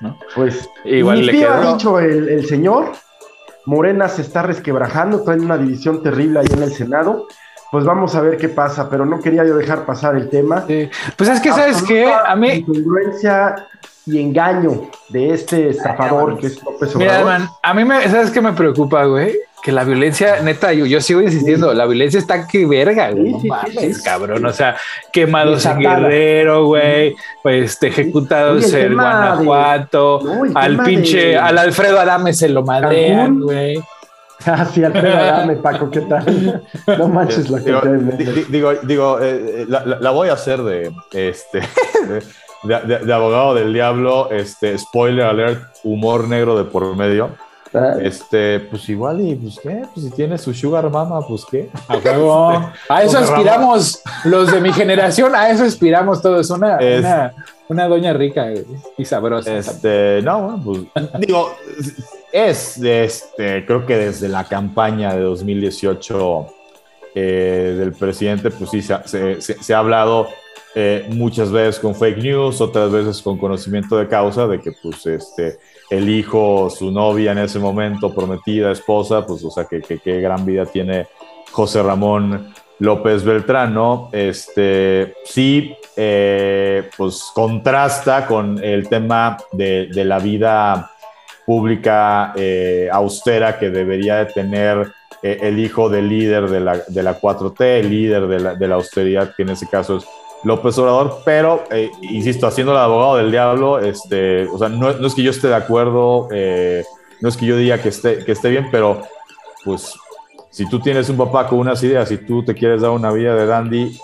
¿no? 0.00 0.18
Pues 0.34 0.68
igual 0.84 1.24
le 1.24 1.32
quedó. 1.32 1.52
ha 1.52 1.72
dicho 1.72 2.00
el, 2.00 2.28
el 2.28 2.46
señor. 2.46 2.92
Morena 3.64 4.08
se 4.08 4.22
está 4.22 4.42
resquebrajando, 4.42 5.22
trae 5.22 5.38
una 5.38 5.56
división 5.56 6.02
terrible 6.02 6.40
ahí 6.40 6.46
en 6.52 6.64
el 6.64 6.72
Senado 6.72 7.28
pues 7.72 7.84
vamos 7.86 8.14
a 8.14 8.20
ver 8.20 8.36
qué 8.36 8.48
pasa, 8.50 8.88
pero 8.88 9.04
no 9.06 9.18
quería 9.20 9.44
yo 9.44 9.56
dejar 9.56 9.84
pasar 9.86 10.14
el 10.14 10.28
tema. 10.28 10.64
Sí. 10.68 10.88
Pues 11.16 11.30
es 11.30 11.40
que, 11.40 11.48
¿sabes 11.48 11.82
qué? 11.82 12.04
A 12.12 12.36
mí... 12.36 12.50
Incongruencia 12.50 13.56
y 14.04 14.20
engaño 14.20 14.90
de 15.08 15.32
este 15.32 15.70
estafador 15.70 16.38
que 16.38 16.48
es 16.48 16.62
López 16.62 16.94
Obrador. 16.94 17.24
Mira, 17.24 17.24
man, 17.24 17.48
a 17.62 17.72
mí, 17.74 17.84
me, 17.84 18.06
¿sabes 18.08 18.30
qué 18.30 18.40
me 18.42 18.52
preocupa, 18.52 19.06
güey? 19.06 19.36
que 19.62 19.70
la 19.70 19.84
violencia, 19.84 20.40
neta, 20.42 20.72
yo, 20.72 20.86
yo 20.86 21.00
sigo 21.00 21.22
insistiendo, 21.22 21.72
la 21.72 21.86
violencia 21.86 22.18
está 22.18 22.48
que 22.48 22.66
verga, 22.66 23.12
güey. 23.12 23.26
Sí, 23.26 23.32
no 23.32 23.40
sí, 23.40 23.48
mames, 23.48 24.02
cabrón. 24.02 24.44
O 24.44 24.52
sea, 24.52 24.76
quemados 25.12 25.64
en. 25.66 25.78
Guerrero, 25.78 26.66
güey. 26.66 27.14
Pues 27.44 27.70
este, 27.70 27.86
ejecutados 27.86 28.64
en 28.74 28.88
de- 28.88 28.94
Guanajuato. 28.94 30.20
No, 30.24 30.58
al 30.58 30.82
pinche, 30.82 31.26
de- 31.28 31.38
al 31.38 31.58
Alfredo 31.58 32.00
Adame 32.00 32.32
se 32.32 32.48
lo 32.48 32.64
madrean, 32.64 33.38
güey. 33.40 33.80
Ah, 34.46 34.64
sí, 34.66 34.82
Alfredo, 34.82 35.16
dame, 35.16 35.56
Paco, 35.56 35.90
¿qué 35.90 36.00
tal? 36.02 36.62
No 36.98 37.08
manches 37.08 37.48
la 37.50 37.58
digo, 37.60 37.80
cantidad 37.80 38.32
de 38.32 38.44
digo, 38.48 38.72
digo, 38.82 39.20
eh, 39.20 39.62
eh, 39.62 39.66
la, 39.68 39.84
la- 39.84 40.10
voy 40.10 40.28
a 40.28 40.32
hacer 40.34 40.62
de, 40.62 40.92
este, 41.12 41.60
de, 42.64 42.80
de- 42.80 42.98
de 43.04 43.12
abogado 43.12 43.54
del 43.54 43.72
diablo, 43.72 44.30
este, 44.30 44.76
spoiler 44.78 45.26
alert, 45.26 45.62
humor 45.84 46.28
negro 46.28 46.56
de 46.56 46.64
por 46.64 46.96
medio. 46.96 47.30
Ah, 47.74 47.94
Este, 48.02 48.60
pues 48.60 48.86
igual 48.90 49.22
y 49.22 49.34
pues 49.34 49.58
qué, 49.58 49.82
pues 49.94 50.04
si 50.06 50.12
tiene 50.12 50.36
su 50.36 50.52
sugar 50.52 50.90
mama, 50.90 51.26
pues 51.26 51.46
qué. 51.50 51.70
A 51.88 51.96
huevo. 51.96 52.70
A 52.88 53.02
eso 53.02 53.14
Ramón. 53.18 53.32
aspiramos 53.34 54.02
los 54.24 54.52
de 54.52 54.60
mi 54.60 54.72
generación, 54.74 55.34
a 55.34 55.48
eso 55.48 55.64
aspiramos 55.64 56.20
todos. 56.20 56.50
Una, 56.50 56.76
Es- 56.76 57.00
una, 57.00 57.32
una 57.68 57.88
doña 57.88 58.12
rica 58.12 58.46
y 58.98 59.04
sabrosa. 59.06 59.56
Este, 59.56 60.20
no, 60.22 60.42
bueno, 60.42 60.62
pues 60.62 61.06
digo, 61.20 61.50
es, 62.32 62.78
este, 62.78 63.64
creo 63.66 63.84
que 63.86 63.96
desde 63.96 64.28
la 64.28 64.44
campaña 64.44 65.14
de 65.14 65.20
2018 65.22 66.46
eh, 67.14 67.76
del 67.78 67.92
presidente, 67.92 68.50
pues 68.50 68.70
sí, 68.70 68.80
se, 68.82 69.74
ha- 69.74 69.78
hablado 69.78 70.28
eh, 70.74 71.06
muchas 71.10 71.52
veces 71.52 71.78
con 71.78 71.94
fake 71.94 72.18
news, 72.18 72.60
otras 72.62 72.90
veces 72.90 73.20
con 73.20 73.36
conocimiento 73.36 73.96
de 73.98 74.08
causa, 74.08 74.46
de 74.46 74.60
que 74.60 74.72
pues 74.82 75.04
este, 75.06 75.58
el 75.90 76.08
hijo, 76.08 76.70
su 76.70 76.90
novia 76.90 77.32
en 77.32 77.38
ese 77.38 77.58
momento, 77.58 78.14
prometida, 78.14 78.72
esposa, 78.72 79.26
pues 79.26 79.44
o 79.44 79.50
sea, 79.50 79.66
que, 79.66 79.82
que, 79.82 79.98
que 79.98 80.20
gran 80.22 80.46
vida 80.46 80.64
tiene 80.64 81.06
José 81.50 81.82
Ramón 81.82 82.54
López 82.78 83.22
Beltrán, 83.22 83.74
¿no? 83.74 84.08
Este, 84.12 85.14
sí, 85.26 85.74
eh, 85.94 86.88
pues 86.96 87.30
contrasta 87.34 88.26
con 88.26 88.58
el 88.64 88.88
tema 88.88 89.36
de, 89.52 89.88
de 89.92 90.04
la 90.06 90.18
vida 90.18 90.91
pública 91.46 92.32
eh, 92.36 92.88
austera 92.92 93.58
que 93.58 93.70
debería 93.70 94.16
de 94.16 94.26
tener 94.26 94.92
eh, 95.22 95.38
el 95.42 95.58
hijo 95.58 95.88
del 95.88 96.08
líder 96.08 96.48
de 96.48 96.60
la, 96.60 96.78
de 96.86 97.02
la 97.02 97.20
4T, 97.20 97.60
el 97.60 97.90
líder 97.90 98.26
de 98.26 98.40
la, 98.40 98.54
de 98.54 98.72
austeridad, 98.72 99.34
que 99.36 99.42
en 99.42 99.50
ese 99.50 99.66
caso 99.68 99.96
es 99.96 100.04
López 100.44 100.76
Obrador, 100.78 101.18
pero, 101.24 101.64
eh, 101.70 101.90
insisto, 102.02 102.46
haciendo 102.46 102.72
el 102.72 102.78
abogado 102.78 103.16
del 103.16 103.30
diablo, 103.30 103.78
este, 103.78 104.46
o 104.48 104.58
sea, 104.58 104.68
no, 104.68 104.92
no 104.92 105.06
es 105.06 105.14
que 105.14 105.22
yo 105.22 105.30
esté 105.30 105.48
de 105.48 105.54
acuerdo, 105.54 106.28
no 107.20 107.28
es 107.28 107.36
que 107.36 107.46
yo 107.46 107.56
diga 107.56 107.78
que 107.78 107.90
esté, 107.90 108.24
que 108.24 108.32
esté 108.32 108.50
bien, 108.50 108.68
pero 108.72 109.02
pues 109.64 109.94
si 110.50 110.68
tú 110.68 110.80
tienes 110.80 111.08
un 111.08 111.16
papá 111.16 111.46
con 111.46 111.60
unas 111.60 111.82
ideas 111.82 112.10
y 112.10 112.18
tú 112.18 112.44
te 112.44 112.54
quieres 112.54 112.82
dar 112.82 112.90
una 112.90 113.12
vida 113.12 113.36
de 113.36 113.46
dandy, 113.46 113.96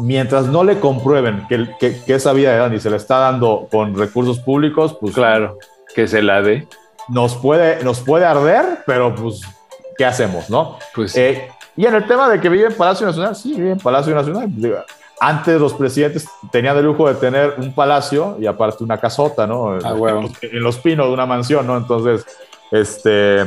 mientras 0.00 0.46
no 0.46 0.64
le 0.64 0.80
comprueben 0.80 1.46
que, 1.48 1.68
que 1.78 2.14
esa 2.14 2.32
vida 2.32 2.52
de 2.52 2.58
dandy 2.58 2.80
se 2.80 2.90
le 2.90 2.96
está 2.96 3.18
dando 3.18 3.68
con 3.70 3.94
recursos 3.94 4.40
públicos, 4.40 4.96
pues 4.98 5.14
Claro, 5.14 5.58
que 5.94 6.06
se 6.06 6.22
la 6.22 6.42
dé. 6.42 6.66
nos 7.08 7.34
puede, 7.36 7.82
nos 7.84 8.00
puede 8.00 8.24
arder, 8.24 8.64
pero 8.86 9.14
pues, 9.14 9.40
¿qué 9.98 10.04
hacemos, 10.04 10.48
no? 10.48 10.78
Pues 10.94 11.14
Eh, 11.16 11.48
y 11.76 11.84
en 11.86 11.94
el 11.94 12.06
tema 12.06 12.28
de 12.30 12.40
que 12.40 12.48
vive 12.48 12.66
en 12.68 12.74
Palacio 12.74 13.06
Nacional, 13.06 13.34
sí, 13.36 13.54
vive 13.54 13.72
en 13.72 13.78
Palacio 13.78 14.14
Nacional. 14.14 14.46
Digo, 14.48 14.76
Antes 15.20 15.60
los 15.60 15.72
presidentes 15.74 16.26
tenían 16.50 16.76
el 16.76 16.84
lujo 16.84 17.06
de 17.08 17.14
tener 17.14 17.54
un 17.58 17.72
palacio 17.74 18.36
y 18.40 18.46
aparte 18.46 18.82
una 18.82 18.98
casota, 18.98 19.46
¿no? 19.46 19.78
Ah. 19.84 19.94
En, 19.94 20.22
los, 20.22 20.30
en 20.42 20.62
Los 20.62 20.78
Pinos, 20.78 21.08
una 21.08 21.24
mansión, 21.26 21.66
¿no? 21.66 21.76
Entonces, 21.76 22.24
este... 22.72 23.44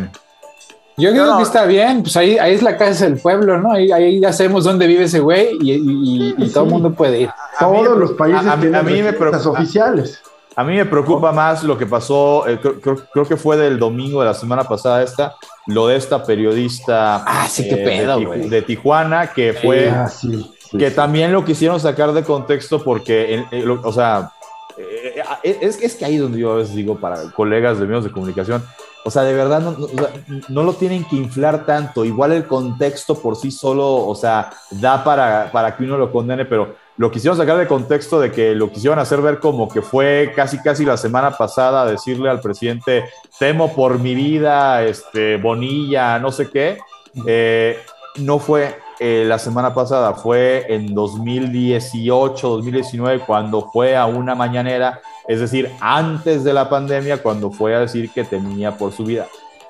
Yo 1.00 1.12
creo 1.12 1.26
no. 1.28 1.38
que 1.38 1.44
está 1.44 1.66
bien, 1.66 2.02
pues 2.02 2.18
ahí, 2.18 2.40
ahí 2.40 2.54
es 2.56 2.64
la 2.64 2.76
casa 2.76 3.06
del 3.06 3.20
pueblo, 3.20 3.58
¿no? 3.60 3.72
Ahí, 3.72 3.92
ahí 3.92 4.20
ya 4.20 4.34
sabemos 4.34 4.64
dónde 4.64 4.88
vive 4.88 5.04
ese 5.04 5.20
güey 5.20 5.50
y, 5.62 5.74
y- 5.74 6.36
y 6.38 6.50
todo 6.50 6.64
el 6.64 6.70
mundo 6.72 6.92
puede 6.94 7.22
ir. 7.22 7.30
a 7.30 7.68
mí- 7.68 7.84
Todos 7.84 7.98
los 8.00 8.12
países 8.14 8.48
a- 8.48 8.54
a 8.54 8.56
mí- 8.56 8.62
tienen 8.62 8.80
a 8.80 8.84
mí 8.84 8.92
me 9.04 9.12
recetas 9.12 9.20
preocupa- 9.44 9.60
oficiales. 9.60 10.22
A 10.60 10.64
mí 10.64 10.76
me 10.76 10.86
preocupa 10.86 11.32
más 11.32 11.64
lo 11.64 11.78
que 11.78 11.86
pasó, 11.86 12.48
eh, 12.48 12.58
creo, 12.60 12.82
creo- 12.82 13.06
creo 13.14 13.26
que 13.28 13.38
fue 13.38 13.58
del 13.58 13.78
domingo 13.78 14.22
de 14.22 14.26
la 14.26 14.34
semana 14.34 14.64
pasada 14.64 15.04
esta, 15.04 15.36
lo 15.68 15.86
de 15.88 15.96
esta 15.98 16.24
periodista 16.24 17.24
Ah, 17.28 17.48
sí, 17.48 17.70
qué 17.70 17.76
eh, 17.76 17.84
pedo, 17.86 18.20
de, 18.50 18.62
Tijuana, 18.64 19.28
que 19.34 19.54
fue... 19.54 19.90
Ah, 19.90 20.08
sí. 20.10 20.52
sí, 20.72 20.78
que 20.80 20.90
también 20.90 21.32
lo 21.32 21.46
quisieron 21.46 21.80
sacar 21.80 22.12
de 22.12 22.24
contexto 22.24 22.84
porque, 22.84 23.46
lo- 23.52 23.82
o 23.84 23.94
sea, 23.94 24.32
eh, 24.78 25.22
es, 25.44 25.80
es 25.82 25.96
que 25.96 26.06
ahí 26.06 26.16
es 26.16 26.22
donde 26.22 26.40
yo 26.40 26.54
a 26.54 26.56
veces 26.56 26.74
digo 26.76 26.98
para 26.98 27.32
colegas 27.34 27.80
de 27.80 27.86
medios 27.86 28.04
de 28.06 28.12
comunicación, 28.12 28.64
o 29.06 29.12
sea, 29.12 29.22
de 29.24 29.34
verdad 29.36 29.62
no, 29.62 29.72
no- 29.74 29.86
o 29.86 29.90
sea, 29.90 30.10
no 30.50 30.64
lo 30.64 30.74
tienen 30.74 31.06
que 31.06 31.16
inflar 31.18 31.66
tanto, 31.68 32.04
igual 32.04 32.32
el 32.32 32.48
contexto 32.48 33.14
por 33.22 33.36
sí 33.36 33.52
solo, 33.52 34.08
o 34.08 34.16
sea, 34.16 34.50
da 34.72 35.04
para, 35.04 35.52
para 35.52 35.78
que 35.78 35.84
uno 35.84 35.98
lo 36.00 36.12
condene, 36.12 36.46
pero 36.46 36.76
lo 36.98 37.12
quisieron 37.12 37.38
sacar 37.38 37.58
de 37.58 37.68
contexto 37.68 38.20
de 38.20 38.32
que 38.32 38.56
lo 38.56 38.72
quisieron 38.72 39.00
hacer 39.00 39.22
ver 39.22 39.40
como 39.40 39.70
que 39.70 39.82
fue 39.82 40.34
casi 40.36 40.60
casi 40.60 40.84
la 40.84 40.98
semana 40.98 41.32
pasada 41.32 41.86
decirle 41.86 42.30
al 42.30 42.42
presidente, 42.42 43.06
temo 43.40 43.74
por 43.74 44.00
mi 44.00 44.16
vida, 44.16 44.84
este, 44.84 45.38
Bonilla, 45.38 46.18
no 46.20 46.32
sé 46.32 46.50
qué, 46.50 46.80
eh, 47.26 47.78
no 48.18 48.40
fue 48.40 48.76
eh, 49.00 49.26
la 49.28 49.38
semana 49.38 49.76
pasada, 49.76 50.14
fue 50.16 50.66
en 50.70 50.96
2018, 50.96 52.50
2019, 52.50 53.20
cuando 53.20 53.70
fue 53.72 53.96
a 53.96 54.08
una 54.08 54.34
mañanera, 54.34 55.02
es 55.28 55.40
decir, 55.40 55.72
antes 55.80 56.44
de 56.44 56.54
la 56.54 56.68
pandemia, 56.68 57.22
cuando 57.22 57.52
fue 57.52 57.76
a 57.76 57.82
decir 57.82 58.10
que 58.12 58.24
temía 58.24 58.76
por 58.76 58.92
su 58.92 59.04
vida. 59.04 59.28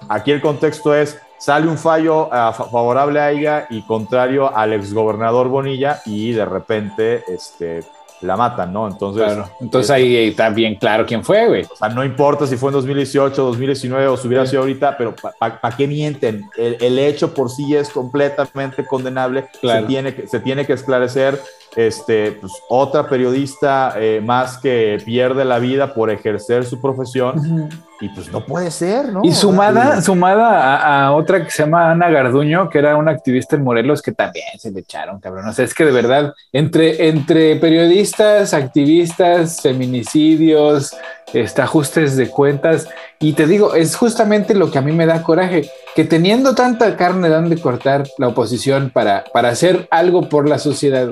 Aquí 0.07 0.31
el 0.31 0.39
contexto 0.39 0.95
es, 0.95 1.19
sale 1.37 1.67
un 1.67 1.77
fallo 1.77 2.27
fa- 2.29 2.51
favorable 2.53 3.19
a 3.19 3.31
ella 3.31 3.67
y 3.69 3.81
contrario 3.83 4.55
al 4.55 4.73
exgobernador 4.73 5.47
Bonilla 5.47 6.01
y 6.05 6.31
de 6.31 6.45
repente 6.45 7.23
este, 7.27 7.83
la 8.21 8.35
matan, 8.35 8.73
¿no? 8.73 8.87
Entonces, 8.87 9.23
Claro. 9.23 9.49
Entonces 9.61 9.91
ahí 9.91 10.15
está 10.29 10.49
bien 10.49 10.75
claro 10.75 11.05
quién 11.05 11.23
fue, 11.23 11.47
güey. 11.47 11.63
o 11.71 11.75
sea, 11.75 11.89
no 11.89 12.03
importa 12.03 12.47
si 12.47 12.57
fue 12.57 12.69
en 12.69 12.73
2018, 12.73 13.43
2019 13.43 14.07
o 14.07 14.17
si 14.17 14.27
hubiera 14.27 14.45
sido 14.47 14.61
ahorita, 14.63 14.97
pero 14.97 15.13
¿para 15.39 15.75
qué 15.77 15.87
mienten? 15.87 16.49
El, 16.57 16.77
el 16.81 16.97
hecho 16.99 17.33
por 17.33 17.51
sí 17.51 17.75
es 17.75 17.89
completamente 17.89 18.85
condenable. 18.87 19.47
Claro. 19.61 19.81
Se, 19.81 19.87
tiene 19.87 20.15
que, 20.15 20.27
se 20.27 20.39
tiene 20.39 20.65
que 20.65 20.73
esclarecer. 20.73 21.39
Este, 21.75 22.31
pues, 22.31 22.53
otra 22.69 23.07
periodista 23.07 23.93
eh, 23.97 24.19
más 24.25 24.57
que 24.57 24.99
pierde 25.05 25.45
la 25.45 25.59
vida 25.59 25.93
por 25.93 26.09
ejercer 26.09 26.65
su 26.65 26.81
profesión 26.81 27.69
y 27.99 28.09
pues 28.09 28.31
no 28.31 28.45
puede 28.45 28.69
ser, 28.69 29.11
¿no? 29.11 29.21
Y 29.23 29.31
sumada, 29.31 30.01
sumada 30.01 30.75
a, 30.75 31.05
a 31.07 31.11
otra 31.13 31.43
que 31.43 31.49
se 31.49 31.63
llama 31.63 31.91
Ana 31.91 32.09
Garduño, 32.09 32.69
que 32.69 32.79
era 32.79 32.95
una 32.95 33.11
activista 33.11 33.55
en 33.55 33.63
Morelos, 33.63 34.01
que 34.01 34.11
también 34.11 34.45
se 34.59 34.71
le 34.71 34.81
echaron, 34.81 35.19
cabrón. 35.19 35.47
O 35.47 35.53
sea, 35.53 35.65
es 35.65 35.73
que 35.73 35.85
de 35.85 35.91
verdad, 35.91 36.33
entre, 36.51 37.07
entre 37.09 37.55
periodistas, 37.55 38.53
activistas, 38.53 39.61
feminicidios, 39.61 40.95
este, 41.33 41.61
ajustes 41.61 42.15
de 42.15 42.29
cuentas, 42.29 42.87
y 43.19 43.33
te 43.33 43.47
digo, 43.47 43.73
es 43.73 43.95
justamente 43.95 44.53
lo 44.53 44.69
que 44.69 44.77
a 44.77 44.81
mí 44.81 44.91
me 44.91 45.07
da 45.07 45.23
coraje, 45.23 45.69
que 45.95 46.03
teniendo 46.03 46.53
tanta 46.53 46.95
carne 46.95 47.29
dan 47.29 47.49
de 47.49 47.59
cortar 47.59 48.03
la 48.19 48.27
oposición 48.27 48.91
para, 48.91 49.23
para 49.33 49.49
hacer 49.49 49.87
algo 49.89 50.29
por 50.29 50.47
la 50.47 50.59
sociedad, 50.59 51.09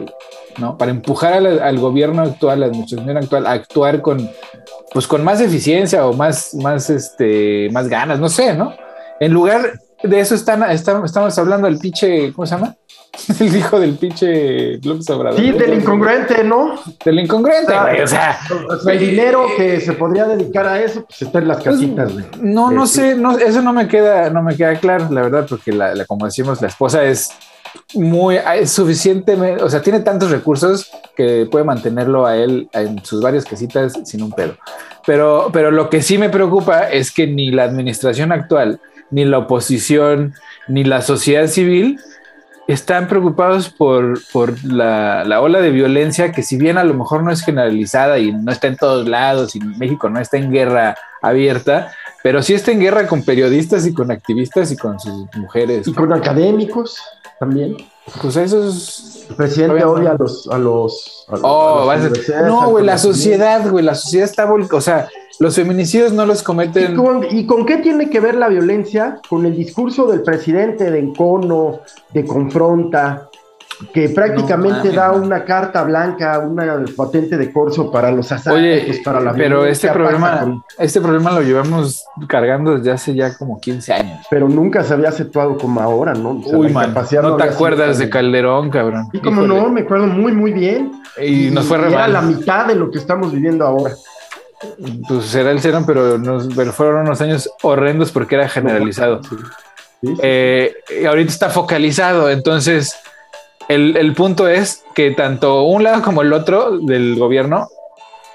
¿no? 0.58 0.78
Para 0.78 0.92
empujar 0.92 1.34
al, 1.34 1.60
al 1.60 1.80
gobierno 1.80 2.22
actual, 2.22 2.54
a 2.58 2.60
la 2.62 2.66
administración 2.68 3.18
actual, 3.18 3.46
a 3.48 3.52
actuar 3.52 4.02
con, 4.02 4.30
pues 4.94 5.08
con 5.08 5.24
más 5.24 5.42
eficiencia 5.42 6.06
o 6.06 6.14
más, 6.14 6.54
más, 6.56 6.90
este, 6.90 7.70
más 7.72 7.88
ganas, 7.88 8.20
no 8.20 8.30
sé, 8.30 8.54
¿no? 8.56 8.74
En 9.20 9.32
lugar 9.34 9.80
de 10.04 10.20
eso 10.20 10.36
están, 10.36 10.64
están- 10.72 11.04
estamos 11.06 11.38
hablando 11.38 11.68
del 11.68 11.80
pinche, 11.80 12.32
¿cómo 12.34 12.46
se 12.46 12.56
llama? 12.56 12.76
El 13.40 13.56
hijo 13.56 13.80
del 13.80 13.94
pinche 13.98 14.78
López 14.84 15.10
Obrador. 15.10 15.40
Sí, 15.40 15.52
del 15.52 15.76
incongruente, 15.76 16.44
¿no? 16.44 16.76
Del 17.06 17.20
incongruente, 17.20 17.74
güey, 17.80 18.02
o 18.02 18.08
sea, 18.08 18.38
O 18.70 18.76
sea, 18.78 18.94
el 18.94 19.00
dinero 19.00 19.46
que 19.56 19.80
se 19.80 19.94
podría 19.94 20.26
dedicar 20.26 20.68
a 20.68 20.82
eso, 20.82 21.06
pues 21.06 21.22
está 21.22 21.40
en 21.40 21.48
las 21.48 21.64
Pues, 21.64 21.76
casitas, 21.78 22.12
güey. 22.12 22.26
no, 22.42 22.72
no 22.72 22.84
Eh, 22.84 22.88
sé, 22.88 23.16
no, 23.16 23.38
eso 23.38 23.62
no 23.62 23.72
me 23.72 23.88
queda, 23.88 24.30
no 24.30 24.44
me 24.44 24.56
queda 24.58 24.76
claro, 24.76 25.08
la 25.12 25.22
verdad, 25.22 25.46
porque 25.50 25.72
la, 25.72 25.96
la- 25.96 26.04
como 26.06 26.26
decimos, 26.26 26.62
la 26.62 26.68
esposa 26.68 27.04
es 27.06 27.30
muy, 27.94 28.38
es 28.38 28.72
suficientemente, 28.72 29.64
o 29.64 29.70
sea, 29.70 29.82
tiene 29.82 30.00
tantos 30.02 30.32
recursos 30.32 30.90
que 31.16 31.48
puede 31.50 31.66
mantenerlo 31.66 32.26
a 32.26 32.36
él 32.36 32.70
en 32.74 33.04
sus 33.04 33.22
varias 33.22 33.46
casitas 33.46 33.94
sin 34.04 34.22
un 34.22 34.32
pedo. 34.32 34.56
Pero, 35.06 35.50
pero 35.54 35.72
lo 35.72 35.90
que 35.90 36.02
sí 36.02 36.18
me 36.18 36.30
preocupa 36.30 36.90
es 36.90 37.12
que 37.12 37.28
ni 37.28 37.52
la 37.52 37.64
administración 37.64 38.32
actual, 38.32 38.80
ni 39.12 39.26
la 39.26 39.40
oposición, 39.40 40.34
ni 40.68 40.84
la 40.84 41.02
sociedad 41.02 41.48
civil 41.48 42.00
están 42.68 43.08
preocupados 43.08 43.70
por, 43.70 44.20
por 44.32 44.64
la, 44.64 45.24
la 45.24 45.42
ola 45.42 45.62
de 45.62 45.70
violencia 45.70 46.32
que 46.32 46.42
si 46.42 46.58
bien 46.58 46.80
a 46.80 46.84
lo 46.84 46.96
mejor 46.96 47.22
no 47.22 47.32
es 47.32 47.44
generalizada 47.44 48.18
y 48.18 48.32
no 48.32 48.52
está 48.52 48.68
en 48.68 48.78
todos 48.78 49.08
lados 49.08 49.56
y 49.56 49.60
México 49.60 50.10
no 50.10 50.20
está 50.20 50.38
en 50.38 50.52
guerra 50.52 50.96
abierta, 51.22 51.92
pero 52.24 52.42
sí 52.42 52.56
está 52.56 52.72
en 52.72 52.80
guerra 52.80 53.06
con 53.06 53.24
periodistas 53.24 53.86
y 53.86 53.94
con 53.94 54.10
activistas 54.10 54.72
y 54.72 54.78
con 54.78 55.00
sus 55.00 55.28
mujeres. 55.36 55.88
Y 55.88 55.94
con 55.94 56.12
académicos 56.12 57.00
también. 57.40 57.78
Pues 58.22 58.36
eso 58.36 58.68
es... 58.70 59.26
El 59.30 59.36
presidente 59.36 59.82
Todavía 59.82 59.90
odia 59.90 60.10
no. 60.10 60.16
a 60.16 60.18
los, 60.20 60.48
a 60.52 60.58
los, 60.60 61.26
a, 61.30 61.36
Oh, 61.42 61.90
a 61.90 61.94
a- 61.96 62.42
no, 62.48 62.70
güey, 62.70 62.86
la 62.86 62.98
sociedad, 63.00 63.68
güey, 63.70 63.84
la 63.84 63.96
sociedad 63.96 64.30
está 64.30 64.46
volcada, 64.46 64.78
o 64.78 64.82
sea, 64.82 65.10
los 65.40 65.56
feminicidios 65.56 66.14
no 66.14 66.28
los 66.28 66.44
cometen. 66.44 66.94
¿Y 66.94 66.96
con, 66.96 67.26
¿Y 67.30 67.46
con, 67.48 67.66
qué 67.66 67.78
tiene 67.78 68.10
que 68.12 68.20
ver 68.20 68.36
la 68.36 68.48
violencia? 68.48 69.20
Con 69.28 69.48
el 69.48 69.56
discurso 69.56 70.06
del 70.06 70.22
presidente 70.22 70.92
de 70.92 71.00
encono, 71.00 71.80
de 72.14 72.24
confronta, 72.24 73.30
que 73.94 74.10
prácticamente 74.10 74.92
da 74.92 75.12
una 75.12 75.44
carta 75.44 75.84
blanca, 75.84 76.40
una 76.40 76.84
patente 76.96 77.38
de 77.38 77.52
corso 77.52 77.92
para 77.92 78.12
los 78.12 78.32
asaltos, 78.32 78.98
para 79.04 79.20
la 79.20 79.34
Pero 79.34 79.66
este 79.66 79.90
problema, 79.90 80.64
este 80.78 81.02
problema 81.02 81.32
lo 81.32 81.42
llevamos 81.42 82.06
cargando 82.28 82.78
desde 82.78 82.92
hace 82.92 83.14
ya 83.14 83.38
como 83.38 83.60
15 83.60 83.94
años. 83.94 84.26
Pero 84.30 84.48
nunca 84.48 84.84
se 84.84 84.94
había 84.94 85.10
aceptado 85.10 85.58
como 85.58 85.82
ahora, 85.82 86.14
¿no? 86.14 86.42
Uy, 86.46 86.72
man, 86.72 86.94
no, 87.22 87.36
te 87.36 87.44
acuerdas 87.44 87.98
de 87.98 88.10
Calderón, 88.10 88.70
cabrón. 88.70 89.10
Y 89.12 89.20
como 89.20 89.42
no, 89.42 89.70
me 89.70 89.82
acuerdo 89.82 90.08
muy, 90.08 90.32
muy 90.32 90.54
bien. 90.54 90.92
Y, 91.22 91.50
nos 91.52 91.66
fue 91.66 91.78
re 91.78 91.90
Era 91.92 92.08
la 92.08 92.22
mitad 92.22 92.66
de 92.68 92.76
lo 92.76 92.90
que 92.90 92.98
estamos 92.98 93.32
viviendo 93.32 93.66
ahora. 93.66 93.94
Pues 95.08 95.26
será 95.26 95.52
el 95.52 95.60
cero, 95.60 95.84
pero, 95.86 96.18
pero 96.56 96.72
fueron 96.72 97.02
unos 97.02 97.20
años 97.22 97.50
horrendos 97.62 98.12
porque 98.12 98.36
era 98.36 98.48
generalizado. 98.48 99.22
Eh, 100.22 100.74
y 101.02 101.06
ahorita 101.06 101.32
está 101.32 101.50
focalizado, 101.50 102.30
entonces 102.30 102.96
el, 103.68 104.14
punto 104.14 104.48
es 104.48 104.84
que 104.94 105.12
tanto 105.12 105.64
un 105.64 105.84
lado 105.84 106.02
como 106.02 106.22
el 106.22 106.34
otro 106.34 106.78
del 106.80 107.18
gobierno 107.18 107.68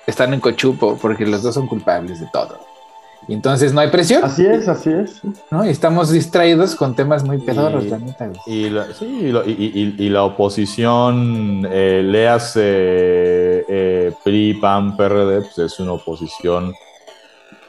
están 0.07 0.35
en 0.35 0.41
cochupo 0.41 0.99
porque 1.01 1.27
los 1.27 1.43
dos 1.43 1.55
son 1.55 1.67
culpables 1.67 2.21
de 2.21 2.27
todo. 2.33 2.59
Y 3.29 3.35
entonces 3.35 3.73
no 3.73 3.81
hay 3.81 3.89
presión. 3.91 4.25
Así 4.25 4.45
es, 4.45 4.67
así 4.67 4.91
es. 4.91 5.21
¿no? 5.51 5.65
Y 5.65 5.69
estamos 5.69 6.11
distraídos 6.11 6.75
con 6.75 6.97
temas 6.97 7.23
muy 7.23 7.39
pedorros, 7.39 7.85
la 7.85 8.01
Y 8.47 8.71
la, 8.71 8.93
sí, 8.93 9.33
y, 9.47 10.09
la 10.09 10.25
oposición, 10.25 11.67
eh, 11.71 12.03
leas 12.05 12.55
eh, 12.57 14.13
PRI, 14.25 14.55
PAN, 14.55 14.97
PRD, 14.97 15.43
pues 15.43 15.59
es 15.59 15.79
una 15.81 15.93
oposición 15.93 16.75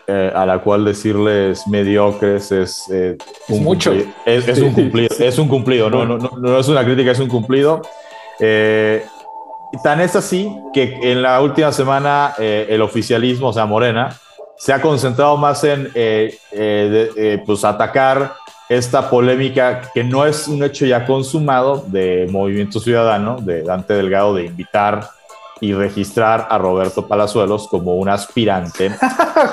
eh, 0.08 0.32
a 0.34 0.46
la 0.46 0.60
cual 0.60 0.86
decirles 0.86 1.68
mediocres 1.68 2.52
es, 2.52 2.86
eh, 2.92 3.18
un 3.50 3.64
mucho. 3.64 3.94
Es, 4.26 4.60
un 4.60 4.74
cumplido, 4.74 5.16
es 5.20 5.38
un 5.38 5.48
cumplido, 5.48 5.90
no, 5.90 6.06
no, 6.06 6.18
no, 6.18 6.60
es 6.60 6.68
una 6.68 6.84
crítica, 6.84 7.12
es 7.12 7.20
un 7.20 7.28
cumplido. 7.28 7.82
Eh, 8.40 9.06
tan 9.84 10.02
es 10.02 10.16
así 10.16 10.52
que 10.74 11.00
en 11.02 11.22
la 11.22 11.42
última 11.42 11.72
semana 11.72 12.34
el 12.38 12.82
oficialismo, 12.82 13.50
o 13.50 13.54
sea, 13.54 13.66
Morena, 13.66 14.18
se 14.58 14.74
ha 14.74 14.82
concentrado 14.82 15.38
más 15.38 15.64
en 15.64 15.90
pues 17.46 17.64
atacar 17.64 18.34
esta 18.68 19.10
polémica 19.10 19.82
que 19.94 20.04
no 20.04 20.26
es 20.26 20.48
un 20.48 20.64
hecho 20.64 20.86
ya 20.86 21.06
consumado 21.06 21.84
de 21.88 22.28
Movimiento 22.30 22.80
Ciudadano, 22.80 23.38
de 23.42 23.64
Dante 23.64 23.94
Delgado, 23.94 24.36
de 24.36 24.46
invitar 24.46 25.10
y 25.62 25.74
registrar 25.74 26.48
a 26.50 26.58
Roberto 26.58 27.08
Palazuelos 27.08 27.68
como 27.68 27.96
un 27.96 28.10
aspirante 28.10 28.92
a 29.02 29.44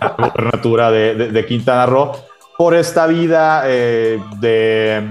la 0.00 0.14
gobernatura 0.16 0.90
de, 0.90 1.46
Quintana 1.46 1.86
Roo 1.86 2.12
por 2.56 2.74
esta 2.74 3.06
vida 3.06 3.62
eh, 3.64 4.22
de... 4.38 5.10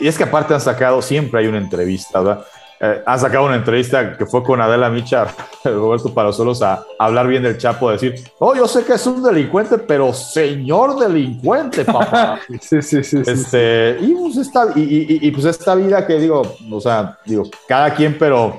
Y 0.00 0.08
es 0.08 0.18
que 0.18 0.24
aparte 0.24 0.52
han 0.52 0.60
sacado, 0.60 1.00
siempre 1.00 1.40
hay 1.40 1.46
una 1.46 1.58
entrevista, 1.58 2.20
¿verdad? 2.20 2.44
Eh, 2.78 3.02
han 3.06 3.18
sacado 3.18 3.46
una 3.46 3.56
entrevista 3.56 4.18
que 4.18 4.26
fue 4.26 4.42
con 4.42 4.60
Adela 4.60 4.90
Micha, 4.90 5.28
Roberto 5.64 6.12
Palazuelos, 6.12 6.62
a, 6.62 6.84
hablar 6.98 7.26
bien 7.26 7.42
del 7.42 7.56
Chapo, 7.56 7.88
a 7.88 7.92
decir, 7.92 8.14
oh, 8.38 8.54
yo 8.54 8.68
sé 8.68 8.84
que 8.84 8.94
es 8.94 9.06
un 9.06 9.22
delincuente, 9.22 9.78
pero 9.78 10.12
señor 10.12 10.98
delincuente, 10.98 11.84
papá. 11.84 12.40
sí, 12.60 12.82
sí, 12.82 13.02
sí. 13.02 13.22
Este, 13.24 13.98
Y, 14.00 14.14
pues 14.14 14.36
esta, 14.36 14.66
y, 14.74 15.30
pues 15.30 15.46
esta 15.46 15.74
vida 15.74 16.06
que 16.06 16.18
digo, 16.18 16.42
o 16.70 16.80
sea, 16.80 17.18
digo, 17.24 17.44
cada 17.66 17.94
quien, 17.94 18.18
pero 18.18 18.58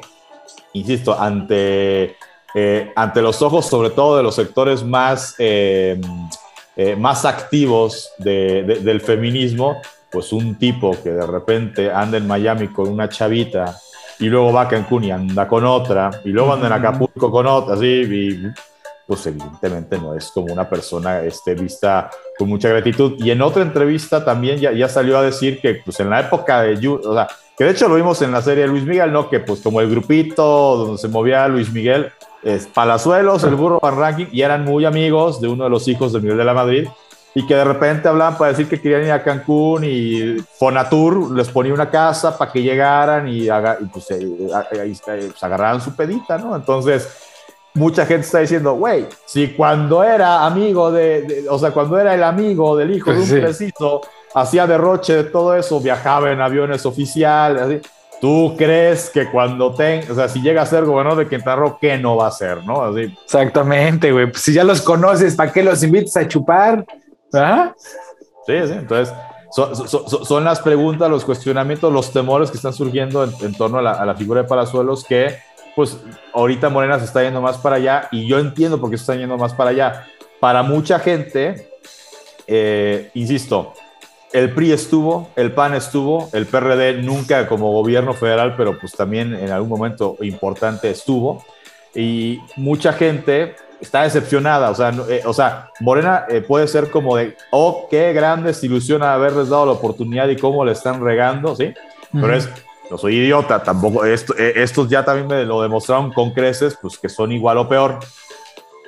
insisto, 0.74 1.20
ante, 1.20 2.16
eh, 2.54 2.92
ante 2.96 3.22
los 3.22 3.42
ojos 3.42 3.66
sobre 3.66 3.90
todo 3.90 4.18
de 4.18 4.24
los 4.24 4.36
sectores 4.36 4.84
más, 4.84 5.36
eh, 5.40 6.00
eh, 6.76 6.96
más 6.96 7.26
activos 7.26 8.12
del 8.18 9.02
feminismo, 9.02 9.82
pues 10.12 10.32
un 10.32 10.56
tipo 10.58 10.92
que 11.04 11.10
de 11.10 11.26
repente 11.26 11.92
anda 11.92 12.18
en 12.18 12.28
Miami 12.28 12.70
con 12.70 12.88
una 12.88 13.10
chavita 13.10 13.78
y 14.20 14.26
luego 14.26 14.54
va 14.54 14.62
a 14.62 14.68
Cancún 14.68 15.04
y 15.04 15.12
anda 15.12 15.48
con 15.48 15.66
otra, 15.66 16.10
y 16.24 16.30
luego 16.30 16.54
anda 16.54 16.68
en 16.68 16.74
Acapulco 16.74 17.30
con 17.30 17.46
otra, 17.46 17.76
así, 17.76 17.86
y, 17.86 18.52
pues 19.08 19.26
evidentemente 19.26 19.98
no 19.98 20.14
es 20.14 20.30
como 20.32 20.52
una 20.52 20.70
persona 20.70 21.22
este, 21.22 21.56
vista 21.56 22.10
con 22.38 22.50
mucha 22.50 22.68
gratitud. 22.68 23.14
Y 23.18 23.32
en 23.32 23.42
otra 23.42 23.64
entrevista 23.64 24.24
también 24.24 24.60
ya, 24.60 24.74
ya 24.74 24.90
salió 24.90 25.18
a 25.18 25.24
decir 25.24 25.62
que 25.62 25.76
pues 25.76 26.00
en 26.02 26.10
la 26.10 26.20
época 26.20 26.64
de, 26.64 26.88
o 26.88 27.14
sea, 27.14 27.28
que 27.58 27.64
de 27.64 27.72
hecho 27.72 27.90
lo 27.90 27.96
vimos 27.96 28.22
en 28.22 28.32
la 28.32 28.42
serie 28.42 28.68
Luis 28.68 28.86
Miguel, 28.86 29.12
¿no? 29.12 29.30
Que 29.30 29.40
pues 29.40 29.62
como 29.62 29.82
el 29.82 29.90
grupito 29.90 30.78
donde 30.78 30.98
se 31.00 31.08
movía 31.08 31.48
Luis 31.48 31.74
Miguel, 31.74 32.12
es 32.44 32.68
Palazuelos, 32.68 33.44
el 33.44 33.56
burro 33.56 33.80
Van 33.82 33.98
Ranking, 33.98 34.28
y 34.32 34.44
eran 34.44 34.64
muy 34.64 34.86
amigos 34.86 35.42
de 35.42 35.48
uno 35.48 35.64
de 35.64 35.70
los 35.72 35.88
hijos 35.88 36.14
de 36.14 36.20
Miguel 36.20 36.38
de 36.38 36.46
la 36.46 36.54
Madrid, 36.54 36.88
y 37.34 37.46
que 37.48 37.56
de 37.56 37.64
repente 37.64 38.08
hablaban 38.08 38.38
para 38.38 38.52
decir 38.52 38.70
que 38.70 38.80
querían 38.80 39.04
ir 39.04 39.12
a 39.12 39.24
Cancún 39.24 39.84
y 39.84 40.38
Fonatur 40.60 41.36
les 41.36 41.50
ponía 41.50 41.74
una 41.74 41.90
casa 41.90 42.38
para 42.38 42.52
que 42.52 42.62
llegaran 42.62 43.28
y, 43.28 43.48
pues, 43.92 44.12
eh, 44.12 44.20
eh, 44.72 44.96
pues, 45.04 45.44
agarraran 45.44 45.82
su 45.82 45.96
pedita, 45.96 46.38
¿no? 46.38 46.56
Entonces, 46.56 47.10
mucha 47.74 48.06
gente 48.06 48.26
está 48.26 48.40
diciendo, 48.40 48.74
güey, 48.74 49.08
si 49.26 49.50
cuando 49.50 50.04
era 50.04 50.46
amigo 50.46 50.92
de, 50.92 51.46
o 51.50 51.58
sea, 51.58 51.72
cuando 51.72 52.00
era 52.00 52.14
el 52.14 52.24
amigo 52.24 52.76
del 52.78 52.96
hijo 52.96 53.12
de 53.12 53.20
un 53.20 53.30
preciso 53.30 54.02
hacía 54.42 54.68
derroche 54.68 55.16
de 55.16 55.24
todo 55.26 55.56
eso, 55.56 55.80
viajaba 55.80 56.32
en 56.32 56.42
aviones 56.42 56.86
oficiales, 56.86 57.82
¿Tú 58.20 58.56
crees 58.58 59.12
que 59.12 59.30
cuando 59.30 59.76
tenga, 59.76 60.12
o 60.12 60.16
sea, 60.16 60.28
si 60.28 60.42
llega 60.42 60.64
a 60.64 60.66
ser 60.66 60.86
gobernador 60.86 61.24
de 61.24 61.30
Quintana 61.30 61.58
Roo, 61.58 61.78
qué 61.80 62.00
no 62.00 62.16
va 62.16 62.28
a 62.28 62.32
ser, 62.32 62.64
no? 62.66 62.82
Así. 62.82 63.16
Exactamente, 63.24 64.12
güey. 64.12 64.32
Pues 64.32 64.42
si 64.42 64.54
ya 64.54 64.64
los 64.64 64.82
conoces, 64.82 65.36
¿para 65.36 65.52
qué 65.52 65.62
los 65.62 65.84
invitas 65.84 66.18
a 66.18 66.28
chupar? 66.28 66.84
¿Ah? 67.32 67.76
Sí, 68.48 68.54
sí. 68.66 68.74
Entonces, 68.74 69.14
son, 69.52 70.44
las 70.44 70.62
preguntas, 70.62 71.12
los 71.12 71.26
cuestionamientos, 71.26 71.94
los 71.94 72.12
temores 72.12 72.50
que 72.50 72.58
están 72.58 72.74
surgiendo 72.74 73.24
en, 73.24 73.54
torno 73.54 73.78
a 73.78 73.82
la, 73.84 73.92
a 73.92 74.06
la, 74.06 74.16
figura 74.16 74.42
de 74.42 74.48
Palazuelos 74.48 75.04
que, 75.04 75.38
pues, 75.76 75.98
ahorita 76.34 76.70
Morena 76.70 76.98
se 76.98 77.06
está 77.06 77.22
yendo 77.22 77.40
más 77.40 77.58
para 77.60 77.76
allá 77.76 78.08
y 78.12 78.28
yo 78.28 78.40
entiendo 78.40 78.82
por 78.82 78.90
qué 78.90 78.98
se 78.98 79.04
está 79.04 79.16
yendo 79.16 79.38
más 79.38 79.54
para 79.54 79.70
allá. 79.70 80.08
Para 80.40 80.64
mucha 80.64 80.98
gente, 80.98 81.70
eh, 82.48 83.12
insisto, 83.14 83.74
el 84.34 84.54
PRI 84.54 84.74
estuvo, 84.74 85.30
el 85.36 85.52
PAN 85.52 85.74
estuvo, 85.74 86.30
el 86.34 86.46
PRD 86.46 87.02
nunca 87.02 87.48
como 87.48 87.72
gobierno 87.72 88.14
federal, 88.14 88.56
pero 88.58 88.78
pues 88.78 88.94
también 88.94 89.34
en 89.34 89.52
algún 89.52 89.70
momento 89.70 90.18
importante 90.22 90.90
estuvo. 90.90 91.46
Y 91.96 92.40
mucha 92.58 92.94
gente 92.94 93.56
está 93.80 94.04
decepcionada, 94.04 94.70
o 94.70 94.76
sea, 94.76 94.92
eh, 95.10 95.22
o 95.26 95.34
sea 95.34 95.70
Morena 95.80 96.26
eh, 96.30 96.42
puede 96.42 96.68
ser 96.68 96.90
como 96.90 97.16
de, 97.16 97.38
oh, 97.52 97.88
qué 97.90 98.12
gran 98.14 98.44
desilusión 98.44 99.04
haberles 99.04 99.50
dado 99.50 99.68
la 99.68 99.72
oportunidad 99.74 100.28
y 100.30 100.36
cómo 100.36 100.66
le 100.66 100.74
están 100.74 101.02
regando, 101.02 101.56
¿sí? 101.56 101.74
Pero 102.12 102.36
es, 102.36 102.50
no 102.90 102.98
soy 102.98 103.18
idiota, 103.18 103.62
tampoco, 103.62 104.06
esto, 104.06 104.34
eh, 104.38 104.54
estos 104.56 104.90
ya 104.90 105.04
también 105.04 105.28
me 105.28 105.46
lo 105.46 105.62
demostraron 105.62 106.12
con 106.12 106.32
creces, 106.32 106.78
pues 106.82 106.98
que 106.98 107.10
son 107.10 107.32
igual 107.32 107.58
o 107.58 107.68
peor. 107.68 108.00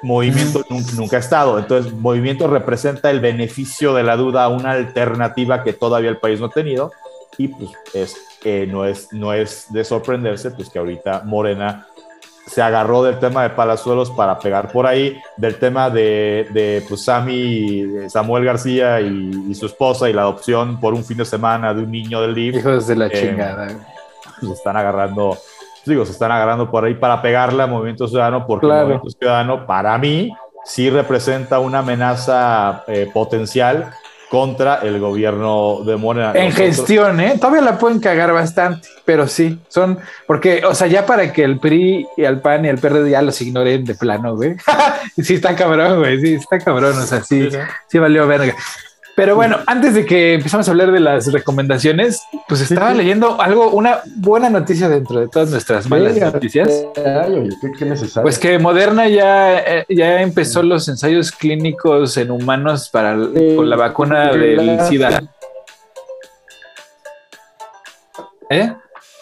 Movimiento 0.01 0.65
nunca, 0.95 1.17
ha 1.17 1.19
estado. 1.19 1.59
Entonces, 1.59 1.91
movimiento 1.93 2.47
representa 2.47 3.11
el 3.11 3.19
beneficio 3.19 3.93
de 3.93 4.03
la 4.03 4.15
duda, 4.15 4.47
una 4.47 4.71
alternativa 4.71 5.63
que 5.63 5.73
todavía 5.73 6.09
el 6.09 6.17
país 6.17 6.39
no 6.39 6.47
ha 6.47 6.51
tenido. 6.51 6.91
Y 7.37 7.49
pues 7.49 7.71
es, 7.93 8.15
no, 8.67 8.85
es, 8.85 9.11
no 9.13 9.33
es 9.33 9.67
de 9.71 9.83
sorprenderse, 9.83 10.51
pues 10.51 10.69
que 10.69 10.79
ahorita 10.79 11.23
Morena 11.25 11.87
se 12.49 12.61
agarró 12.61 13.03
del 13.03 13.19
tema 13.19 13.43
de 13.43 13.51
Palazuelos 13.51 14.09
para 14.09 14.39
pegar 14.39 14.71
por 14.71 14.87
ahí, 14.87 15.21
del 15.37 15.59
tema 15.59 15.89
de, 15.89 16.47
de 16.51 16.83
pues, 16.87 17.03
Sammy, 17.03 18.09
Samuel 18.09 18.43
García 18.43 18.99
y, 19.01 19.53
su 19.53 19.67
esposa 19.67 20.09
y 20.09 20.13
la 20.13 20.23
adopción 20.23 20.79
por 20.79 20.93
un 20.93 21.03
fin 21.03 21.17
de 21.17 21.25
semana 21.25 21.73
de 21.73 21.83
un 21.83 21.91
niño 21.91 22.21
del 22.21 22.33
LIB. 22.33 22.55
Hijos 22.57 22.87
de 22.87 22.95
la 22.95 23.07
eh, 23.07 23.11
chingada. 23.11 23.67
Pues 24.39 24.53
están 24.53 24.77
agarrando 24.77 25.37
digo, 25.89 26.05
se 26.05 26.11
están 26.11 26.31
agarrando 26.31 26.69
por 26.69 26.85
ahí 26.85 26.93
para 26.93 27.21
pegarle 27.21 27.63
a 27.63 27.67
Movimiento 27.67 28.07
Ciudadano, 28.07 28.45
porque 28.45 28.67
Movimiento 28.67 29.09
Ciudadano, 29.09 29.65
para 29.65 29.97
mí, 29.97 30.31
sí 30.63 30.89
representa 30.89 31.59
una 31.59 31.79
amenaza 31.79 32.83
eh, 32.87 33.09
potencial 33.13 33.91
contra 34.29 34.75
el 34.83 34.99
gobierno 34.99 35.81
de 35.83 35.97
Morena. 35.97 36.33
En 36.35 36.51
gestión, 36.51 37.19
¿eh? 37.19 37.33
Todavía 37.37 37.61
la 37.61 37.79
pueden 37.79 37.99
cagar 37.99 38.31
bastante, 38.31 38.87
pero 39.03 39.27
sí, 39.27 39.59
son, 39.67 39.97
porque, 40.27 40.63
o 40.65 40.75
sea, 40.75 40.85
ya 40.85 41.05
para 41.05 41.33
que 41.33 41.43
el 41.43 41.59
PRI 41.59 42.07
y 42.15 42.23
el 42.23 42.39
PAN 42.39 42.63
y 42.65 42.67
el 42.67 42.77
PRD 42.77 43.09
ya 43.09 43.23
los 43.23 43.41
ignoren 43.41 43.83
de 43.83 43.95
plano, 43.95 44.35
güey. 44.35 44.55
sí 45.17 45.35
está 45.35 45.55
cabrón, 45.55 45.99
güey, 45.99 46.21
sí 46.21 46.35
está 46.35 46.59
cabrón, 46.59 46.95
o 46.97 47.01
sea, 47.01 47.23
sí, 47.23 47.49
sí 47.87 47.97
valió 47.97 48.27
verga. 48.27 48.55
Pero 49.19 49.35
bueno, 49.35 49.57
antes 49.65 49.95
de 49.95 50.05
que 50.05 50.35
empezamos 50.35 50.65
a 50.69 50.71
hablar 50.71 50.93
de 50.93 51.01
las 51.01 51.29
recomendaciones, 51.29 52.23
pues 52.47 52.61
estaba 52.61 52.93
leyendo 52.93 53.41
algo, 53.41 53.71
una 53.71 53.99
buena 54.15 54.49
noticia 54.49 54.87
dentro 54.87 55.19
de 55.19 55.27
todas 55.27 55.49
nuestras 55.49 55.89
malas 55.89 56.15
noticias. 56.15 56.85
Pues 58.21 58.39
que 58.39 58.57
Moderna 58.59 59.09
ya, 59.09 59.59
eh, 59.59 59.85
ya 59.89 60.21
empezó 60.21 60.63
los 60.63 60.87
ensayos 60.87 61.33
clínicos 61.33 62.15
en 62.15 62.31
humanos 62.31 62.87
para 62.87 63.13
con 63.57 63.69
la 63.69 63.75
vacuna 63.75 64.31
del 64.31 64.79
SIDA. 64.87 65.21
¿Eh? 68.49 68.73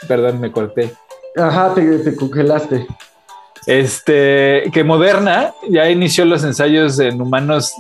Perdón, 0.08 0.40
me 0.40 0.52
corté. 0.52 0.94
Ajá, 1.36 1.74
te, 1.74 1.98
te 1.98 2.16
congelaste. 2.16 2.86
Este, 3.68 4.64
que 4.72 4.86
Moderna 4.86 5.54
ya 5.70 5.90
inició 5.90 6.24
los 6.24 6.44
ensayos 6.46 7.00
en 7.00 7.20
humanos 7.20 7.74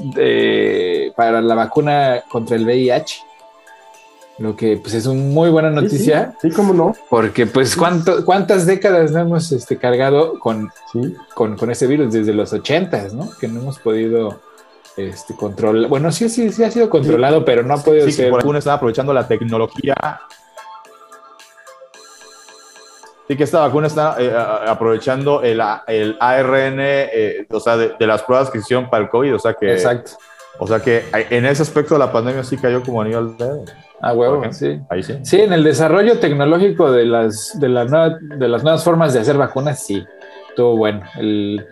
para 1.17 1.41
la 1.41 1.55
vacuna 1.55 2.23
contra 2.29 2.55
el 2.55 2.63
VIH. 2.63 3.23
Lo 4.37 4.55
que 4.55 4.77
pues 4.77 4.93
es 4.93 5.07
una 5.07 5.19
muy 5.19 5.49
buena 5.49 5.71
noticia. 5.71 6.35
Sí, 6.39 6.51
cómo 6.51 6.75
no. 6.75 6.95
Porque 7.09 7.47
pues 7.47 7.75
cuántas 7.75 8.67
décadas 8.67 9.11
no 9.11 9.21
hemos 9.21 9.51
este, 9.51 9.77
cargado 9.77 10.39
con, 10.39 10.69
con, 11.33 11.57
con, 11.57 11.71
ese 11.71 11.87
virus 11.87 12.13
desde 12.13 12.35
los 12.35 12.53
ochentas, 12.53 13.15
¿no? 13.15 13.31
Que 13.39 13.47
no 13.47 13.61
hemos 13.61 13.79
podido 13.79 14.39
este, 14.95 15.35
controlar. 15.35 15.89
Bueno, 15.89 16.11
sí, 16.11 16.29
sí, 16.29 16.51
sí 16.51 16.63
ha 16.63 16.69
sido 16.69 16.87
controlado, 16.87 17.43
pero 17.43 17.63
no 17.63 17.73
ha 17.73 17.83
podido 17.83 18.07
ser. 18.11 18.29
Por 18.29 18.55
está 18.55 18.73
aprovechando 18.73 19.11
la 19.11 19.27
tecnología. 19.27 19.95
Sí, 23.27 23.35
que 23.35 23.43
esta 23.43 23.61
vacuna 23.61 23.87
está 23.87 24.17
eh, 24.19 24.31
aprovechando 24.67 25.41
el, 25.41 25.59
el 25.87 26.15
ARN, 26.19 26.77
eh, 26.79 27.47
o 27.49 27.59
sea, 27.59 27.75
de, 27.75 27.95
de, 27.99 28.07
las 28.07 28.21
pruebas 28.21 28.51
que 28.51 28.59
hicieron 28.59 28.87
para 28.87 29.03
el 29.03 29.09
COVID, 29.09 29.33
o 29.33 29.39
sea 29.39 29.55
que. 29.55 29.73
Exacto. 29.73 30.11
O 30.59 30.67
sea 30.67 30.79
que 30.79 31.05
en 31.29 31.45
ese 31.45 31.61
aspecto 31.61 31.97
la 31.97 32.11
pandemia 32.11 32.43
sí 32.43 32.57
cayó 32.57 32.81
como 32.81 33.01
anillo 33.01 33.19
al 33.19 33.37
dedo. 33.37 33.65
Ah, 34.01 34.13
huevo, 34.13 34.43
sí. 34.51 34.79
Ahí 34.89 35.01
sí. 35.03 35.17
Sí, 35.23 35.41
en 35.41 35.53
el 35.53 35.63
desarrollo 35.63 36.19
tecnológico 36.19 36.91
de 36.91 37.05
las, 37.05 37.59
de, 37.59 37.67
de 37.67 38.47
las 38.47 38.63
nuevas 38.63 38.83
formas 38.83 39.13
de 39.13 39.19
hacer 39.19 39.37
vacunas, 39.37 39.83
sí. 39.83 40.05
Estuvo 40.49 40.77
bueno. 40.77 41.03
El, 41.17 41.65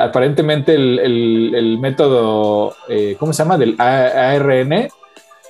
aparentemente 0.00 0.74
el, 0.74 1.78
método, 1.80 2.74
eh, 2.88 3.16
¿cómo 3.18 3.32
se 3.32 3.42
llama? 3.42 3.58
Del 3.58 3.74
ARN, 3.78 4.88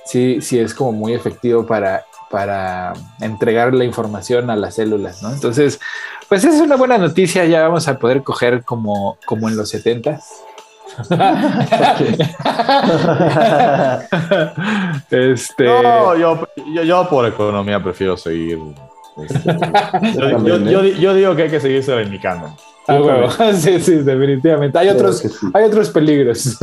sí, 0.05 0.41
sí 0.41 0.59
es 0.59 0.73
como 0.73 0.91
muy 0.91 1.13
efectivo 1.13 1.65
para, 1.65 2.05
para 2.31 2.93
entregar 3.21 3.73
la 3.73 3.83
información 3.83 4.49
a 4.49 4.55
las 4.55 4.75
células, 4.75 5.21
¿no? 5.21 5.31
Entonces, 5.31 5.79
pues 6.27 6.43
es 6.43 6.59
una 6.59 6.75
buena 6.75 6.97
noticia, 6.97 7.45
ya 7.45 7.61
vamos 7.63 7.87
a 7.87 7.99
poder 7.99 8.23
coger 8.23 8.63
como, 8.63 9.17
como 9.25 9.49
en 9.49 9.55
los 9.55 9.69
70 9.69 10.19
este... 15.11 15.65
No, 15.65 16.15
yo, 16.15 16.47
yo, 16.83 17.07
por 17.09 17.27
economía 17.27 17.81
prefiero 17.81 18.17
seguir. 18.17 18.59
Este, 19.17 19.55
yo, 20.99 21.13
digo 21.13 21.35
que 21.35 21.43
hay 21.43 21.49
que 21.49 21.59
seguirse 21.59 21.93
reivindicando. 21.93 22.55
Ah, 22.87 23.51
sí, 23.59 23.79
sí, 23.79 23.97
definitivamente. 23.97 24.79
Hay 24.79 24.89
otros, 24.89 25.23
hay 25.53 25.65
otros 25.65 25.89
peligros. 25.89 26.57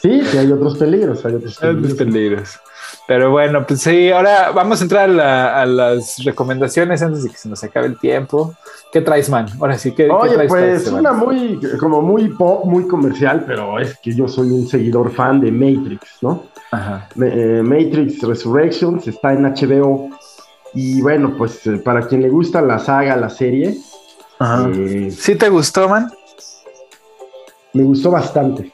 sí, 0.00 0.22
sí, 0.24 0.38
hay 0.38 0.52
otros 0.52 0.78
peligros. 0.78 1.24
Hay 1.24 1.34
otros 1.34 1.94
peligros. 1.94 2.60
Pero 3.08 3.30
bueno, 3.30 3.64
pues 3.66 3.80
sí, 3.80 4.10
ahora 4.10 4.50
vamos 4.50 4.80
a 4.80 4.82
entrar 4.82 5.08
a, 5.18 5.64
las 5.64 6.22
recomendaciones 6.22 7.00
antes 7.00 7.24
de 7.24 7.30
que 7.30 7.38
se 7.38 7.48
nos 7.48 7.64
acabe 7.64 7.86
el 7.86 7.98
tiempo. 7.98 8.54
¿Qué 8.92 9.00
traes, 9.00 9.30
man? 9.30 9.46
Ahora 9.58 9.78
sí, 9.78 9.92
¿qué, 9.92 10.10
Oye, 10.10 10.34
traes 10.34 10.50
pues 10.50 10.88
una 10.88 11.14
muy, 11.14 11.58
como 11.80 12.02
muy 12.02 12.28
pop, 12.28 12.66
muy 12.66 12.86
comercial, 12.86 13.44
pero 13.46 13.78
es 13.78 13.96
que 14.00 14.12
yo 14.12 14.28
soy 14.28 14.50
un 14.50 14.68
seguidor 14.68 15.10
fan 15.10 15.40
de 15.40 15.50
Matrix, 15.50 16.18
¿no? 16.20 16.42
Ajá. 16.70 17.08
Eh, 17.18 17.62
Matrix 17.64 18.20
Resurrections 18.20 19.08
está 19.08 19.32
en 19.32 19.44
HBO. 19.54 20.10
Y 20.74 21.00
bueno, 21.00 21.34
pues 21.38 21.66
eh, 21.66 21.78
para 21.78 22.06
quien 22.06 22.20
le 22.20 22.28
gusta 22.28 22.60
la 22.60 22.78
saga, 22.78 23.16
la 23.16 23.30
serie. 23.30 23.74
Ajá. 24.38 24.68
Eh, 24.68 25.10
¿Sí 25.10 25.34
te 25.34 25.48
gustó, 25.48 25.88
man? 25.88 26.12
Me 27.72 27.84
gustó 27.84 28.10
bastante. 28.10 28.70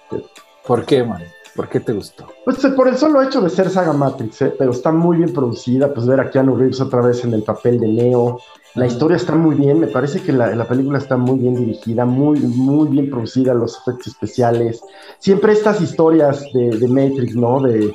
¿Por 0.67 0.85
qué, 0.85 1.05
man? 1.05 1.23
¿Por 1.55 1.69
qué 1.69 1.81
te 1.81 1.93
gustó? 1.93 2.27
Pues 2.45 2.65
eh, 2.65 2.71
por 2.71 2.89
el 2.89 2.97
solo 2.97 3.23
hecho 3.23 3.41
de 3.41 3.49
ser 3.49 3.71
saga 3.71 3.93
Matrix, 3.93 4.43
¿eh? 4.43 4.55
pero 4.59 4.73
está 4.73 4.91
muy 4.91 5.19
bien 5.19 5.33
producida, 5.33 5.93
pues 5.93 6.07
ver 6.07 6.21
a 6.21 6.31
Keanu 6.31 6.57
Reeves 6.57 6.81
otra 6.81 7.01
vez 7.01 7.25
en 7.25 7.33
el 7.33 7.43
papel 7.43 7.79
de 7.79 7.87
Neo. 7.87 8.41
La 8.75 8.87
historia 8.87 9.17
está 9.17 9.37
muy 9.37 9.55
bien, 9.55 9.79
me 9.79 9.87
parece 9.87 10.21
que 10.21 10.33
la, 10.33 10.67
película 10.67 10.99
está 10.99 11.17
muy 11.17 11.39
bien 11.39 11.55
dirigida, 11.55 12.05
muy, 12.05 12.41
muy 12.41 12.89
bien 12.89 13.09
producida, 13.09 13.55
los 13.55 13.79
efectos 13.79 14.09
especiales. 14.09 14.81
Siempre 15.21 15.53
estas 15.53 15.81
historias 15.81 16.45
de, 16.53 16.89
Matrix, 16.89 17.37
¿no? 17.37 17.61
De, 17.61 17.87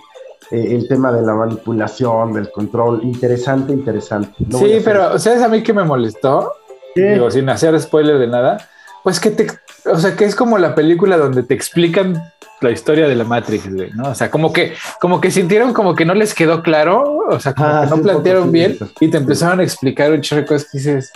eh, 0.52 0.76
el 0.76 0.88
tema 0.88 1.12
de 1.12 1.22
la 1.22 1.34
manipulación, 1.34 2.32
del 2.32 2.50
control, 2.50 3.02
interesante, 3.04 3.74
interesante. 3.74 4.34
sí, 4.38 4.80
pero 4.86 5.20
¿sabes 5.20 5.44
a 5.44 5.50
mí 5.50 5.62
que 5.64 5.74
me 5.74 5.84
molestó? 5.84 6.54
Digo, 6.96 7.30
sin 7.30 7.50
hacer 7.50 7.80
spoiler 7.80 8.18
de 8.18 8.28
nada, 8.28 8.70
pues 9.04 9.20
que 9.20 9.32
te, 9.32 9.48
o 9.86 9.98
sea, 9.98 10.16
que 10.16 10.26
es 10.26 10.36
como 10.36 10.58
la 10.58 10.76
película 10.76 11.18
donde 11.18 11.44
te 11.44 11.54
explican 11.54 12.32
la 12.62 12.72
historia 12.72 13.08
de 13.08 13.16
la 13.16 13.24
Matrix, 13.24 13.74
güey, 13.74 13.92
¿no? 13.92 14.10
O 14.10 14.16
sea, 14.16 14.30
como 14.30 14.52
que, 14.52 14.74
como 15.00 15.22
que 15.22 15.32
sintieron 15.32 15.74
como 15.74 15.96
que 15.96 16.06
no 16.06 16.14
les 16.14 16.34
quedó 16.34 16.62
claro, 16.62 17.26
o 17.30 17.40
sea, 17.40 17.54
como 17.54 17.68
ah, 17.68 17.82
que 17.84 17.90
no 17.96 18.02
plantearon 18.02 18.52
bien 18.52 18.78
y 19.00 19.08
te 19.08 19.18
empezaron 19.18 19.60
a 19.60 19.64
explicar 19.64 20.12
un 20.12 20.22
chorro 20.22 20.42
de 20.42 20.48
cosas 20.48 20.70
que 20.70 20.78
dices, 20.78 21.12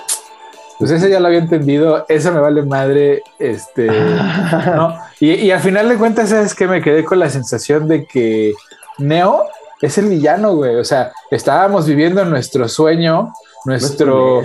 pues 0.80 0.91
ese 0.91 1.10
ya 1.10 1.20
lo 1.20 1.28
había 1.28 1.40
entendido, 1.40 2.06
eso 2.07 2.32
me 2.32 2.40
vale 2.40 2.64
madre, 2.64 3.24
este, 3.40 3.88
¿no? 4.76 4.98
Y, 5.20 5.32
y 5.32 5.52
al 5.52 5.60
final 5.60 5.90
de 5.90 5.95
cuentas, 5.95 6.30
¿sabes 6.30 6.53
que 6.56 6.68
Me 6.68 6.82
quedé 6.82 7.03
con 7.03 7.20
la 7.20 7.30
sensación 7.30 7.88
de 7.88 8.06
que 8.06 8.53
Neo 8.98 9.45
es 9.82 9.98
el 9.98 10.07
villano, 10.07 10.56
güey, 10.56 10.76
o 10.78 10.86
sea, 10.86 11.11
estábamos 11.30 11.88
viviendo 11.88 12.24
nuestro 12.26 12.68
sueño, 12.70 13.34
nuestro 13.65 14.44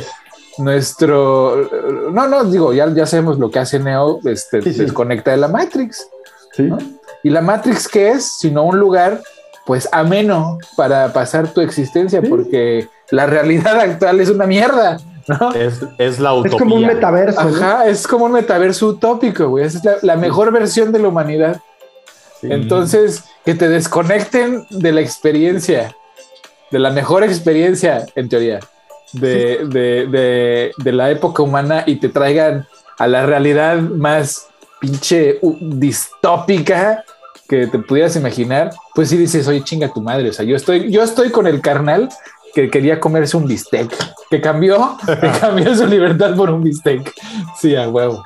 nuestro. 0.58 2.10
No, 2.12 2.28
no, 2.28 2.44
digo, 2.44 2.72
ya, 2.72 2.92
ya 2.92 3.06
sabemos 3.06 3.38
lo 3.38 3.50
que 3.50 3.58
hace 3.58 3.78
Neo, 3.78 4.20
este, 4.24 4.60
desconecta 4.60 5.30
de 5.30 5.36
la 5.38 5.48
Matrix. 5.48 6.08
Y 7.22 7.30
la 7.30 7.40
Matrix, 7.40 7.88
¿qué 7.88 8.10
es? 8.10 8.38
Sino 8.38 8.64
un 8.64 8.78
lugar, 8.78 9.22
pues, 9.66 9.88
ameno 9.92 10.58
para 10.76 11.12
pasar 11.12 11.52
tu 11.52 11.60
existencia, 11.60 12.22
porque 12.22 12.88
la 13.10 13.26
realidad 13.26 13.80
actual 13.80 14.20
es 14.20 14.30
una 14.30 14.46
mierda. 14.46 14.98
¿no? 15.26 15.52
Es, 15.52 16.18
la 16.18 16.34
utopía. 16.34 16.56
Es 16.56 16.62
como 16.62 16.74
un 16.76 16.86
metaverso. 16.86 17.40
Ajá, 17.40 17.86
es 17.86 18.06
como 18.06 18.24
un 18.26 18.32
metaverso 18.32 18.88
utópico, 18.88 19.48
güey. 19.48 19.66
es 19.66 19.80
la, 20.02 20.16
mejor 20.16 20.52
versión 20.52 20.90
de 20.92 21.00
la 21.00 21.08
humanidad. 21.08 21.60
Entonces, 22.40 23.24
que 23.44 23.54
te 23.54 23.68
desconecten 23.68 24.64
de 24.70 24.92
la 24.92 25.00
experiencia, 25.00 25.94
de 26.70 26.78
la 26.78 26.90
mejor 26.90 27.24
experiencia, 27.24 28.06
en 28.14 28.28
teoría, 28.28 28.60
de, 29.12 29.66
de, 29.66 30.72
de 30.76 30.92
la 30.92 31.10
época 31.10 31.42
humana 31.42 31.82
y 31.84 31.96
te 31.96 32.08
traigan 32.08 32.66
a 32.98 33.06
la 33.06 33.26
realidad 33.26 33.78
más 33.78 34.48
pinche 34.80 35.40
distópica 35.60 37.04
que 37.48 37.66
te 37.66 37.78
pudieras 37.78 38.14
imaginar, 38.16 38.70
pues 38.94 39.08
sí 39.08 39.16
dices, 39.16 39.48
oye, 39.48 39.64
chinga 39.64 39.92
tu 39.92 40.02
madre. 40.02 40.28
O 40.28 40.32
sea, 40.32 40.44
yo 40.44 40.54
estoy, 40.54 40.90
yo 40.90 41.02
estoy 41.02 41.30
con 41.30 41.46
el 41.46 41.60
carnal 41.62 42.08
que 42.54 42.70
quería 42.70 43.00
comerse 43.00 43.36
un 43.36 43.46
bistec, 43.46 43.90
que 44.30 44.40
cambió, 44.40 44.96
que 45.06 45.30
cambió 45.40 45.74
su 45.74 45.86
libertad 45.86 46.36
por 46.36 46.50
un 46.50 46.62
bistec. 46.62 47.12
Sí, 47.58 47.74
a 47.74 47.88
huevo. 47.88 48.22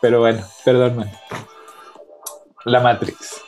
Pero 0.00 0.20
bueno, 0.20 0.42
perdón, 0.64 1.04
La 2.64 2.80
Matrix. 2.80 3.42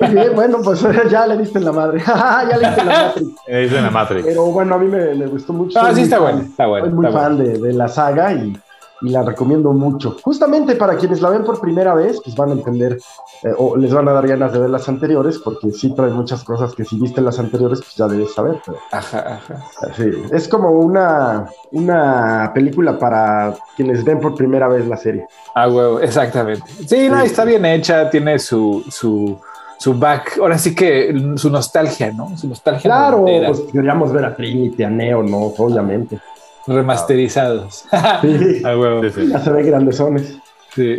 Muy 0.00 0.10
bien, 0.10 0.34
bueno, 0.34 0.58
pues 0.64 0.84
ya 1.10 1.26
le 1.26 1.36
diste 1.36 1.58
en 1.58 1.66
la 1.66 1.72
madre. 1.72 2.02
ya 2.06 2.56
le 2.56 2.66
diste 2.66 2.80
en 2.80 2.86
la 2.88 3.02
Matrix. 3.04 3.28
Le 3.46 3.60
diste 3.60 3.78
en 3.78 3.84
la 3.84 3.90
Matrix. 3.90 4.26
Pero 4.26 4.44
bueno, 4.46 4.74
a 4.74 4.78
mí 4.78 4.86
me, 4.88 5.14
me 5.14 5.26
gustó 5.26 5.52
mucho. 5.52 5.78
Ah, 5.80 5.94
sí, 5.94 6.02
está 6.02 6.18
bueno, 6.18 6.40
está 6.40 6.66
bueno. 6.66 6.86
Soy 6.86 6.94
muy 6.94 7.12
fan 7.12 7.38
De, 7.38 7.58
de, 7.58 7.72
la 7.72 7.86
saga 7.86 8.32
y 8.32 8.58
y 9.04 9.10
la 9.10 9.22
recomiendo 9.22 9.72
mucho. 9.72 10.16
Justamente 10.22 10.76
para 10.76 10.96
quienes 10.96 11.20
la 11.20 11.28
ven 11.28 11.44
por 11.44 11.60
primera 11.60 11.94
vez, 11.94 12.20
pues 12.24 12.34
van 12.34 12.50
a 12.50 12.52
entender 12.52 12.98
eh, 13.42 13.52
o 13.56 13.76
les 13.76 13.92
van 13.92 14.08
a 14.08 14.12
dar 14.12 14.26
ganas 14.26 14.52
de 14.52 14.58
ver 14.58 14.70
las 14.70 14.88
anteriores, 14.88 15.38
porque 15.38 15.70
sí 15.72 15.94
trae 15.94 16.10
muchas 16.10 16.42
cosas 16.42 16.74
que 16.74 16.84
si 16.84 16.98
viste 16.98 17.20
las 17.20 17.38
anteriores, 17.38 17.80
pues 17.80 17.94
ya 17.94 18.08
debes 18.08 18.32
saber. 18.32 18.60
Ajá, 18.90 19.34
ajá. 19.34 19.64
Sí, 19.96 20.10
es 20.32 20.48
como 20.48 20.70
una, 20.70 21.50
una 21.72 22.50
película 22.54 22.98
para 22.98 23.54
quienes 23.76 24.02
ven 24.04 24.20
por 24.20 24.34
primera 24.34 24.68
vez 24.68 24.88
la 24.88 24.96
serie. 24.96 25.26
Ah, 25.54 25.68
huevo, 25.68 26.00
exactamente. 26.00 26.64
Sí, 26.86 27.08
no, 27.08 27.20
está 27.20 27.44
bien 27.44 27.66
hecha, 27.66 28.08
tiene 28.08 28.38
su, 28.38 28.82
su, 28.88 29.38
su 29.78 29.94
back, 29.94 30.38
ahora 30.40 30.56
sí 30.56 30.74
que 30.74 31.34
su 31.36 31.50
nostalgia, 31.50 32.10
¿no? 32.10 32.36
Su 32.38 32.48
nostalgia. 32.48 32.82
Claro, 32.82 33.24
pues 33.24 33.60
queríamos 33.70 34.12
ver 34.12 34.24
a 34.24 34.34
Trinity, 34.34 34.82
a 34.82 34.88
Neo, 34.88 35.22
¿no? 35.22 35.52
Obviamente 35.58 36.18
remasterizados. 36.66 37.84
Sí, 38.22 39.28
ya 39.28 39.40
se 39.40 39.50
ve 39.50 39.62
grandesones. 39.62 40.36
Sí. 40.74 40.98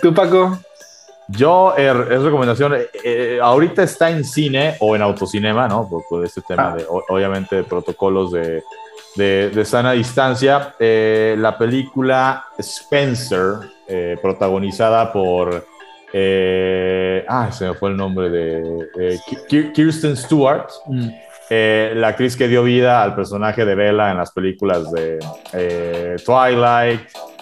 ¿Tú, 0.00 0.14
Paco? 0.14 0.58
Yo, 1.28 1.74
er, 1.76 2.08
es 2.10 2.22
recomendación, 2.22 2.74
eh, 2.74 2.86
eh, 3.04 3.38
ahorita 3.42 3.82
está 3.82 4.10
en 4.10 4.24
cine 4.24 4.76
o 4.80 4.96
en 4.96 5.02
autocinema, 5.02 5.68
¿no? 5.68 5.86
Por, 6.08 6.24
este 6.24 6.40
tema, 6.40 6.72
ah. 6.72 6.76
de, 6.76 6.86
obviamente, 6.88 7.56
de 7.56 7.64
protocolos 7.64 8.32
de, 8.32 8.62
de, 9.14 9.64
sana 9.64 9.92
distancia. 9.92 10.74
Eh, 10.78 11.36
la 11.38 11.58
película 11.58 12.46
Spencer, 12.58 13.56
protagonizada 14.22 15.12
por... 15.12 15.66
ah, 17.28 17.48
se 17.52 17.66
me 17.66 17.74
fue 17.74 17.90
el 17.90 17.96
nombre 17.96 18.30
de 18.30 19.20
Kirsten 19.74 20.16
Stewart. 20.16 20.70
Mm. 20.86 21.08
Eh, 21.50 21.92
la 21.94 22.08
actriz 22.08 22.36
que 22.36 22.46
dio 22.46 22.62
vida 22.62 23.02
al 23.02 23.14
personaje 23.14 23.64
de 23.64 23.74
Bella 23.74 24.10
en 24.10 24.18
las 24.18 24.32
películas 24.32 24.90
de 24.92 25.18
eh, 25.52 26.16
Twilight, 26.24 27.00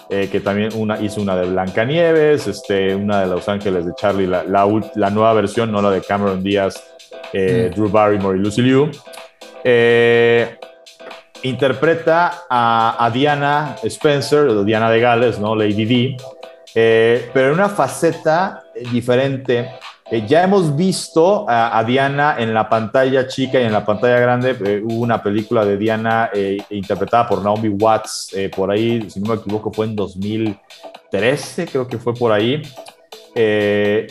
eh, 0.09 0.29
que 0.31 0.39
también 0.39 0.69
una, 0.75 0.99
hizo 1.01 1.21
una 1.21 1.35
de 1.35 1.49
Blancanieves, 1.49 2.47
este, 2.47 2.95
una 2.95 3.21
de 3.21 3.27
Los 3.27 3.49
Ángeles 3.49 3.85
de 3.85 3.91
Charlie, 3.95 4.27
la, 4.27 4.43
la, 4.43 5.09
nueva 5.09 5.33
versión, 5.33 5.71
no 5.71 5.81
la 5.81 5.91
de 5.91 6.01
Cameron 6.01 6.41
Díaz, 6.41 6.81
mm. 7.33 7.75
Drew 7.75 7.89
Barrymore 7.89 8.37
y 8.37 8.41
Lucy 8.41 8.61
Liu. 8.61 8.89
interpreta 11.43 12.45
a, 12.49 13.11
Diana 13.13 13.75
Spencer, 13.83 14.63
Diana 14.63 14.89
de 14.89 14.99
Gales, 15.01 15.39
¿no? 15.39 15.53
Lady 15.53 15.85
D, 15.85 16.17
eh, 16.79 17.29
pero 17.33 17.47
en 17.47 17.53
una 17.53 17.69
faceta 17.69 18.63
diferente. 18.91 19.71
Eh, 20.09 20.25
ya 20.27 20.43
hemos 20.43 20.75
visto 20.75 21.45
a, 21.47 21.83
Diana 21.83 22.35
en 22.39 22.53
la 22.53 22.69
pantalla 22.69 23.27
chica 23.27 23.59
y 23.59 23.65
en 23.65 23.73
la 23.73 23.85
pantalla 23.85 24.19
grande. 24.19 24.55
Eh, 24.65 24.81
hubo 24.83 25.01
una 25.01 25.21
película 25.21 25.65
de 25.65 25.77
Diana 25.77 26.29
interpretada 26.69 27.27
por 27.27 27.43
Naomi 27.43 27.69
Watts, 27.69 28.35
por 28.55 28.71
ahí, 28.71 29.09
si 29.09 29.19
no 29.19 29.29
me 29.29 29.35
equivoco, 29.35 29.71
fue 29.71 29.85
en 29.85 29.95
2013, 29.95 31.67
creo 31.67 31.87
que 31.87 31.97
fue 31.97 32.13
por 32.13 32.31
ahí. 32.31 32.61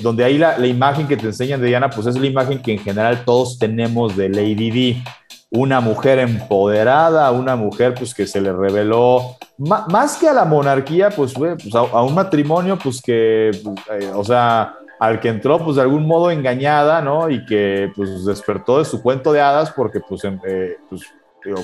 donde 0.02 0.24
ahí 0.24 0.38
la, 0.38 0.58
la, 0.58 0.66
imagen 0.66 1.08
que 1.08 1.16
te 1.16 1.26
enseñan 1.26 1.60
de 1.60 1.68
Diana, 1.68 1.90
pues 1.90 2.06
es 2.06 2.18
la 2.18 2.26
imagen 2.26 2.60
que 2.60 2.72
en 2.72 2.78
general 2.78 3.24
todos 3.24 3.58
tenemos 3.58 4.16
de 4.16 4.28
Lady 4.28 4.70
D 4.70 5.02
una 5.50 5.80
mujer 5.80 6.18
empoderada, 6.18 7.30
una 7.30 7.56
mujer 7.56 7.94
pues 7.94 8.14
que 8.14 8.26
se 8.26 8.40
le 8.40 8.52
reveló, 8.52 9.36
más 9.58 10.16
que 10.16 10.28
a 10.28 10.32
la 10.32 10.44
monarquía, 10.44 11.10
pues, 11.10 11.32
pues 11.34 11.74
a, 11.74 12.02
un 12.02 12.14
matrimonio 12.14 12.78
pues 12.78 13.00
que, 13.00 13.50
eh, 13.50 14.10
o 14.14 14.24
sea, 14.24 14.76
al 14.98 15.20
que 15.20 15.28
entró 15.28 15.58
pues 15.58 15.76
de 15.76 15.82
algún 15.82 16.06
modo 16.06 16.30
engañada, 16.30 17.00
¿no? 17.00 17.30
Y 17.30 17.44
que 17.44 17.90
pues 17.94 18.24
despertó 18.24 18.78
de 18.78 18.84
su 18.84 19.02
cuento 19.02 19.32
de 19.32 19.40
hadas 19.40 19.70
porque 19.70 20.00
pues, 20.00 20.22
eh, 20.24 20.78
pues 20.88 21.02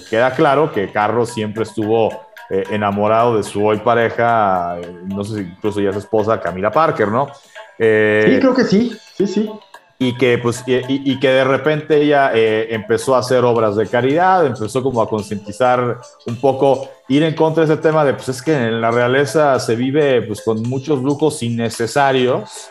queda 0.08 0.32
claro 0.32 0.72
que 0.72 0.90
Carlos 0.90 1.30
siempre 1.30 1.64
estuvo 1.64 2.10
eh, 2.50 2.64
enamorado 2.70 3.36
de 3.36 3.42
su 3.42 3.64
hoy 3.64 3.78
pareja, 3.78 4.76
no 5.06 5.24
sé 5.24 5.36
si 5.36 5.40
incluso 5.42 5.80
ya 5.80 5.90
es 5.90 5.96
esposa, 5.96 6.40
Camila 6.40 6.70
Parker, 6.70 7.08
¿no? 7.08 7.28
sí, 7.78 8.38
creo 8.38 8.54
que 8.54 8.64
sí, 8.64 8.96
sí, 9.16 9.26
sí 9.26 9.50
y 10.02 10.14
que, 10.14 10.36
pues, 10.38 10.64
y, 10.66 11.20
que 11.20 11.28
de 11.28 11.44
repente 11.44 12.02
ella 12.02 12.32
eh, 12.34 12.66
empezó 12.70 13.14
a 13.14 13.20
hacer 13.20 13.44
obras 13.44 13.76
de 13.76 13.86
caridad, 13.86 14.44
empezó 14.44 14.82
como 14.82 15.00
a 15.00 15.08
concientizar 15.08 15.98
un 16.26 16.36
poco, 16.40 16.88
ir 17.08 17.22
en 17.22 17.36
contra 17.36 17.64
de 17.64 17.72
ese 17.72 17.80
tema 17.80 18.04
de, 18.04 18.14
pues 18.14 18.28
es 18.28 18.42
que 18.42 18.52
en 18.52 18.80
la 18.80 18.90
realeza 18.90 19.60
se 19.60 19.76
vive 19.76 20.22
pues 20.22 20.42
con 20.42 20.60
muchos 20.62 21.00
lujos 21.02 21.40
innecesarios, 21.44 22.68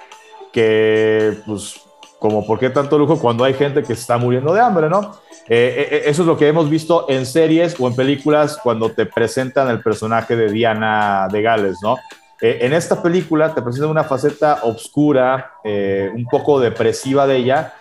que 0.52 1.38
pues 1.46 1.82
como 2.20 2.46
por 2.46 2.60
qué 2.60 2.70
tanto 2.70 3.00
lujo 3.00 3.20
cuando 3.20 3.44
hay 3.44 3.54
gente 3.54 3.82
que 3.82 3.94
está 3.94 4.18
muriendo 4.18 4.54
de 4.54 4.62
hambre, 4.62 4.90
¿no? 4.90 5.16
Eh, 5.48 5.88
eh, 5.90 6.02
eso 6.06 6.22
es 6.22 6.28
lo 6.28 6.38
que 6.38 6.48
hemos 6.48 6.70
visto 6.70 7.08
en 7.10 7.26
series 7.26 7.76
o 7.80 7.88
en 7.88 7.96
películas 7.96 8.60
cuando 8.62 8.92
te 8.92 9.08
presentan 9.08 9.70
el 9.70 9.82
personaje 9.82 10.36
de 10.36 10.52
Diana 10.52 11.28
de 11.32 11.42
Gales, 11.42 11.78
¿no? 11.82 11.98
Eh, 12.42 12.60
en 12.62 12.74
esta 12.74 13.02
película 13.02 13.54
te 13.54 13.62
presenta 13.62 13.88
una 13.88 14.04
faceta 14.04 14.62
oscura, 14.64 15.52
eh, 15.64 16.10
un 16.14 16.26
poco 16.26 16.60
depresiva 16.60 17.28
de 17.28 17.38
ella, 17.38 17.74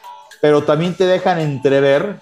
pero 0.42 0.62
también 0.62 0.94
te 0.94 1.06
dejan 1.06 1.38
entrever 1.38 2.18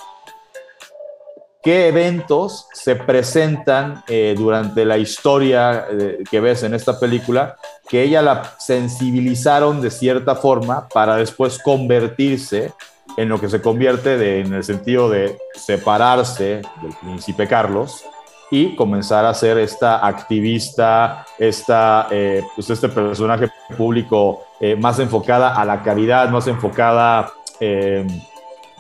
qué 1.69 1.89
eventos 1.89 2.67
se 2.73 2.97
presentan 2.97 4.03
eh, 4.09 4.35
durante 4.35 4.87
la 4.87 4.97
historia 4.97 5.87
que 6.31 6.41
ves 6.41 6.63
en 6.63 6.73
esta 6.73 6.99
película, 6.99 7.57
que 7.87 8.03
ella 8.03 8.23
la 8.23 8.55
sensibilizaron 8.59 9.83
de 9.83 9.91
cierta 9.91 10.35
forma 10.35 10.89
para 10.89 11.17
después 11.17 11.59
convertirse 11.59 12.73
en 13.19 13.29
lo 13.29 13.39
que 13.39 13.51
se 13.51 13.61
convierte 13.61 14.41
en 14.41 14.55
el 14.55 14.65
sentido 14.65 15.11
de 15.11 15.37
separarse 15.57 16.63
del 16.81 16.95
príncipe 17.03 17.47
Carlos 17.47 18.03
y 18.51 18.75
comenzar 18.75 19.27
a 19.27 19.35
ser 19.35 19.59
esta 19.59 20.07
activista, 20.07 21.27
esta, 21.39 22.07
eh, 22.11 22.43
pues 22.55 22.71
este 22.71 22.89
personaje 22.89 23.51
público 23.77 24.45
eh, 24.59 24.75
más 24.75 24.99
enfocada 25.01 25.55
a 25.55 25.67
la 25.67 25.83
caridad, 25.83 26.31
más 26.31 26.47
enfocada 26.47 27.31
eh, 27.61 28.07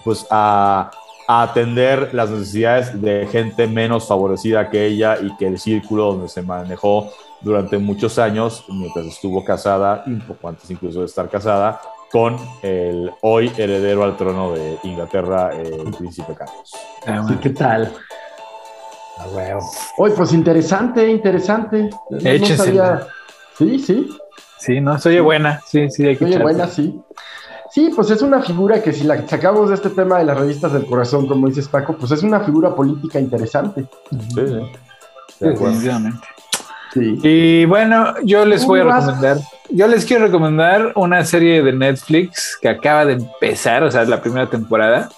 pues 0.02 0.26
a, 0.30 0.90
atender 1.28 2.14
las 2.14 2.30
necesidades 2.30 3.00
de 3.02 3.28
gente 3.30 3.66
menos 3.66 4.08
favorecida 4.08 4.70
que 4.70 4.86
ella 4.86 5.18
y 5.20 5.36
que 5.36 5.46
el 5.46 5.58
círculo 5.58 6.12
donde 6.12 6.28
se 6.28 6.40
manejó 6.40 7.12
durante 7.42 7.76
muchos 7.76 8.18
años, 8.18 8.64
mientras 8.68 9.04
estuvo 9.04 9.44
casada, 9.44 10.04
y 10.06 10.12
un 10.12 10.22
poco 10.22 10.48
antes 10.48 10.70
incluso 10.70 11.00
de 11.00 11.06
estar 11.06 11.28
casada, 11.28 11.80
con 12.10 12.36
el 12.62 13.12
hoy 13.20 13.52
heredero 13.58 14.04
al 14.04 14.16
trono 14.16 14.54
de 14.54 14.78
Inglaterra, 14.84 15.52
el 15.52 15.92
príncipe 15.92 16.34
Carlos. 16.34 16.72
Ah, 17.06 17.22
¿Qué 17.40 17.50
tal? 17.50 17.92
Ah, 19.18 19.58
Oye, 19.98 20.14
pues 20.14 20.32
interesante, 20.32 21.06
interesante. 21.10 21.90
Sí, 23.58 23.78
sí. 23.78 24.18
Sí, 24.58 24.80
no, 24.80 24.98
soy 24.98 25.20
buena. 25.20 25.60
Sí, 25.66 25.90
sí, 25.90 26.06
hay 26.06 26.16
que 26.16 26.24
Oye, 26.24 26.38
buena, 26.38 26.66
sí. 26.66 26.98
Sí, 27.70 27.90
pues 27.94 28.10
es 28.10 28.22
una 28.22 28.42
figura 28.42 28.82
que 28.82 28.92
si 28.92 29.04
la 29.04 29.26
sacamos 29.26 29.68
de 29.68 29.74
este 29.74 29.90
tema 29.90 30.18
de 30.18 30.24
las 30.24 30.38
revistas 30.38 30.72
del 30.72 30.86
corazón, 30.86 31.26
como 31.26 31.48
dices 31.48 31.68
Paco, 31.68 31.96
pues 31.96 32.10
es 32.12 32.22
una 32.22 32.40
figura 32.40 32.74
política 32.74 33.20
interesante. 33.20 33.86
Sí, 34.10 34.18
sí. 34.34 34.60
Definitivamente. 35.40 36.26
Sí. 36.92 37.18
Y 37.22 37.64
bueno, 37.66 38.14
yo 38.24 38.46
les 38.46 38.64
voy 38.64 38.80
a 38.80 38.84
recomendar, 38.84 39.38
yo 39.68 39.86
les 39.86 40.06
quiero 40.06 40.24
recomendar 40.26 40.92
una 40.96 41.22
serie 41.24 41.62
de 41.62 41.72
Netflix 41.72 42.58
que 42.60 42.70
acaba 42.70 43.04
de 43.04 43.14
empezar, 43.14 43.82
o 43.84 43.90
sea, 43.90 44.04
la 44.04 44.22
primera 44.22 44.48
temporada, 44.48 45.10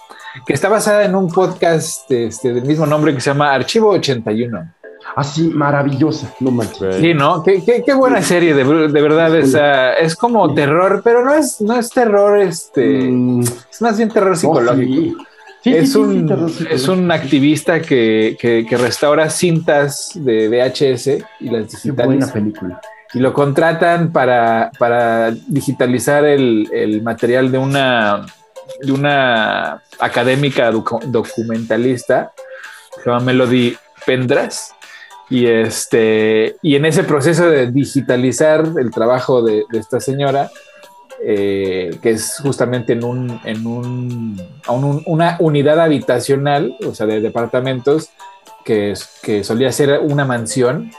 que 0.45 0.53
está 0.53 0.69
basada 0.69 1.05
en 1.05 1.15
un 1.15 1.29
podcast 1.29 2.11
este, 2.11 2.53
del 2.53 2.65
mismo 2.65 2.87
nombre 2.87 3.15
que 3.15 3.21
se 3.21 3.31
llama 3.31 3.53
Archivo 3.53 3.91
81. 3.91 4.75
Así, 5.17 5.49
maravillosa, 5.49 6.33
no 6.41 6.51
manches. 6.51 6.97
Sí, 6.97 7.15
¿no? 7.15 7.43
Qué, 7.43 7.63
qué, 7.85 7.95
buena 7.95 8.23
serie, 8.23 8.55
de, 8.55 8.65
de 8.65 9.03
verdad. 9.03 9.35
Es, 9.37 9.57
es 10.01 10.17
como 10.17 10.55
terror, 10.55 11.01
pero 11.03 11.25
no 11.25 11.35
es, 11.35 11.61
no 11.61 11.79
es 11.79 11.91
terror, 11.91 12.39
este. 12.39 13.09
Mm. 13.09 13.43
Es 13.43 13.83
más 13.83 13.97
bien 13.97 14.09
terror 14.09 14.37
psicológico. 14.37 15.23
es, 15.65 15.95
un, 15.97 16.57
es 16.71 16.89
un 16.89 17.11
activista 17.11 17.81
que, 17.81 18.37
que, 18.39 18.77
restaura 18.77 19.29
cintas 19.31 20.13
de 20.15 20.49
VHS 20.49 21.25
y 21.41 21.51
las 21.51 21.71
digitaliza. 21.71 22.07
buena 22.07 22.33
película. 22.33 22.81
Y 23.13 23.19
lo 23.19 23.33
contratan 23.33 24.13
para, 24.13 24.71
para 24.79 25.33
digitalizar 25.49 26.25
el, 26.25 26.69
el 26.73 27.03
material 27.03 27.51
de 27.51 27.59
una 27.59 28.25
de 28.81 28.93
una 28.93 29.83
académica 29.99 30.71
documentalista, 30.71 32.33
se 32.97 33.11
llama 33.11 33.21
Melody 33.21 33.77
Pendras, 34.07 34.75
y, 35.31 35.47
este, 35.47 36.57
y 36.61 36.75
en 36.75 36.85
ese 36.85 37.05
proceso 37.05 37.49
de 37.49 37.71
digitalizar 37.71 38.65
el 38.79 38.91
trabajo 38.91 39.43
de, 39.43 39.65
esta 39.73 40.01
señora, 40.01 40.51
eh, 41.25 41.97
que 42.03 42.11
es 42.11 42.39
justamente 42.43 42.95
en, 42.95 43.05
un, 43.05 43.41
en 43.45 43.67
un, 43.67 44.43
una 45.07 45.37
unidad 45.39 45.81
habitacional, 45.81 46.77
o 46.85 46.95
sea, 46.95 47.07
de 47.07 47.21
departamentos, 47.21 48.11
que, 48.65 48.95
que 49.23 49.45
solía 49.45 49.71
ser 49.71 50.01
una 50.01 50.25
mansión, 50.25 50.91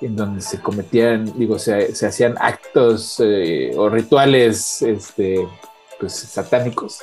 en 0.00 0.16
donde 0.16 0.40
se 0.40 0.60
cometían, 0.60 1.32
digo, 1.36 1.58
se, 1.58 1.94
se 1.94 2.06
hacían 2.06 2.36
actos 2.38 3.20
eh, 3.20 3.72
o 3.76 3.88
rituales 3.88 4.82
este, 4.82 5.46
pues, 5.98 6.14
satánicos. 6.14 7.00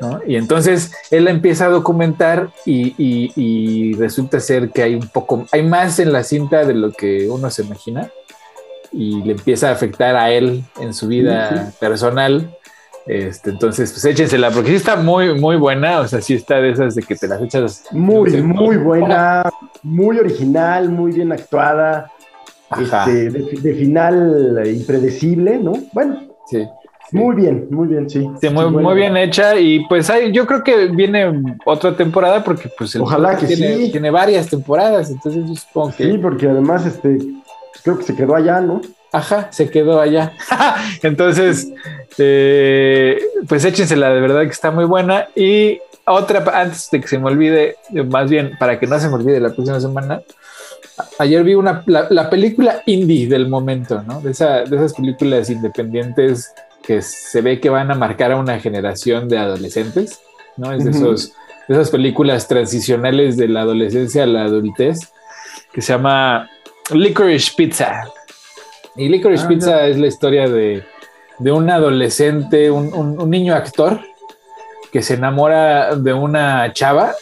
¿No? 0.00 0.20
Y 0.26 0.36
entonces 0.36 0.92
él 1.10 1.28
empieza 1.28 1.66
a 1.66 1.68
documentar 1.68 2.50
y, 2.66 3.94
resulta 3.94 4.40
ser 4.40 4.70
que 4.70 4.82
hay 4.82 4.94
un 4.94 5.08
poco, 5.08 5.46
hay 5.52 5.62
más 5.62 5.98
en 5.98 6.12
la 6.12 6.24
cinta 6.24 6.64
de 6.64 6.74
lo 6.74 6.92
que 6.92 7.28
uno 7.28 7.50
se 7.50 7.62
imagina 7.62 8.10
y 8.92 9.22
le 9.22 9.32
empieza 9.32 9.68
a 9.68 9.72
afectar 9.72 10.16
a 10.16 10.30
él 10.30 10.64
en 10.80 10.94
su 10.94 11.08
vida 11.08 11.72
personal. 11.80 12.56
Este, 13.06 13.50
entonces, 13.50 13.92
pues 13.92 14.04
échensela, 14.06 14.50
porque 14.50 14.70
sí 14.70 14.76
está 14.76 14.96
muy, 14.96 15.38
muy 15.38 15.56
buena, 15.56 16.00
o 16.00 16.08
sea, 16.08 16.22
sí 16.22 16.34
está 16.34 16.56
de 16.56 16.70
esas 16.70 16.94
de 16.94 17.02
que 17.02 17.14
te 17.14 17.28
las 17.28 17.42
echas. 17.42 17.84
Muy, 17.90 18.42
muy 18.42 18.76
buena, 18.78 19.44
muy 19.82 20.18
original, 20.18 20.88
muy 20.88 21.12
bien 21.12 21.30
actuada, 21.30 22.10
este, 22.80 23.30
de, 23.30 23.74
final 23.74 24.62
impredecible, 24.66 25.58
¿no? 25.58 25.74
Bueno. 25.92 26.22
Sí. 26.46 26.66
Muy 27.12 27.36
bien, 27.36 27.66
muy 27.70 27.88
bien, 27.88 28.08
sí. 28.08 28.28
muy, 28.50 28.94
bien 28.94 29.16
hecha 29.16 29.56
y 29.58 29.86
pues 29.88 30.10
hay, 30.10 30.32
yo 30.32 30.46
creo 30.46 30.64
que 30.64 30.86
viene 30.86 31.56
otra 31.64 31.96
temporada 31.96 32.42
porque 32.42 32.70
pues 32.76 32.94
el 32.94 33.02
Ojalá 33.02 33.36
que 33.36 33.46
tiene, 33.46 33.76
sí. 33.76 33.92
tiene 33.92 34.10
varias 34.10 34.48
temporadas, 34.48 35.10
entonces 35.10 35.44
yo 35.46 35.54
supongo 35.54 35.94
que... 35.96 36.10
Sí, 36.10 36.18
porque 36.18 36.48
además 36.48 36.86
este, 36.86 37.18
creo 37.82 37.98
que 37.98 38.04
se 38.04 38.16
quedó 38.16 38.34
allá, 38.34 38.60
¿no? 38.60 38.80
Ajá, 39.12 39.48
se 39.52 39.70
quedó 39.70 40.00
allá. 40.00 40.32
entonces, 41.02 41.70
eh, 42.18 43.20
pues 43.48 43.64
échensela, 43.64 44.10
de 44.10 44.20
verdad 44.20 44.42
que 44.42 44.48
está 44.48 44.72
muy 44.72 44.86
buena. 44.86 45.28
Y 45.36 45.78
otra, 46.04 46.42
antes 46.52 46.90
de 46.90 47.00
que 47.00 47.06
se 47.06 47.18
me 47.18 47.26
olvide, 47.26 47.76
más 48.08 48.28
bien 48.28 48.56
para 48.58 48.80
que 48.80 48.88
no 48.88 48.98
se 48.98 49.08
me 49.08 49.14
olvide 49.14 49.38
la 49.38 49.50
próxima 49.50 49.78
semana, 49.78 50.20
ayer 51.20 51.44
vi 51.44 51.54
una, 51.54 51.84
la, 51.86 52.28
película 52.28 52.82
indie 52.86 53.28
del 53.28 53.48
momento, 53.48 54.02
¿no? 54.02 54.20
De, 54.20 54.32
esa, 54.32 54.64
de 54.64 54.76
esas 54.76 54.94
películas 54.94 55.48
independientes 55.48 56.52
que 56.86 57.02
se 57.02 57.40
ve 57.40 57.60
que 57.60 57.70
van 57.70 57.90
a 57.90 57.94
marcar 57.94 58.32
a 58.32 58.36
una 58.36 58.58
generación 58.60 59.28
de 59.28 59.38
adolescentes, 59.38 60.20
¿no? 60.56 60.72
Es 60.72 60.84
de, 60.84 60.90
esos, 60.90 61.32
esas 61.68 61.90
películas 61.90 62.46
transicionales 62.46 63.36
de 63.36 63.48
la 63.48 63.62
adolescencia 63.62 64.24
a 64.24 64.26
la 64.26 64.44
adultez, 64.44 65.12
que 65.72 65.80
se 65.80 65.92
llama 65.92 66.50
Licorice 66.92 67.52
Pizza. 67.56 68.04
Y 68.96 69.08
Licorice 69.08 69.44
ah, 69.44 69.48
Pizza 69.48 69.86
es 69.86 69.98
la 69.98 70.06
historia 70.06 70.48
de, 70.48 70.84
un 71.38 71.70
adolescente, 71.70 72.70
un, 72.70 73.30
niño 73.30 73.54
actor, 73.54 74.00
que 74.92 75.02
se 75.02 75.14
enamora 75.14 75.96
de 75.96 76.12
una 76.12 76.72
chava 76.72 77.14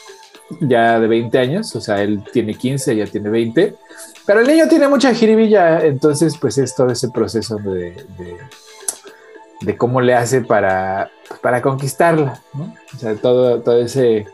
ya 0.60 1.00
de 1.00 1.06
20 1.06 1.38
años, 1.38 1.74
o 1.76 1.80
sea, 1.80 2.02
él 2.02 2.22
tiene 2.30 2.54
15, 2.54 2.92
ella 2.92 3.06
tiene 3.06 3.30
20, 3.30 3.74
pero 4.26 4.40
el 4.40 4.46
niño 4.46 4.68
tiene 4.68 4.86
mucha 4.86 5.14
jiribilla, 5.14 5.82
entonces 5.82 6.36
pues 6.38 6.58
es 6.58 6.74
todo 6.74 6.90
ese 6.90 7.08
proceso 7.08 7.56
de, 7.56 7.92
de, 8.18 8.36
cómo 9.76 10.00
le 10.00 10.14
hace 10.14 10.40
para, 10.42 11.10
para 11.40 11.62
conquistarla, 11.62 12.40
¿no? 12.54 12.74
O 12.94 12.98
sea, 12.98 13.14
todo, 13.16 13.60
todo 13.60 13.80
ese 13.80 14.26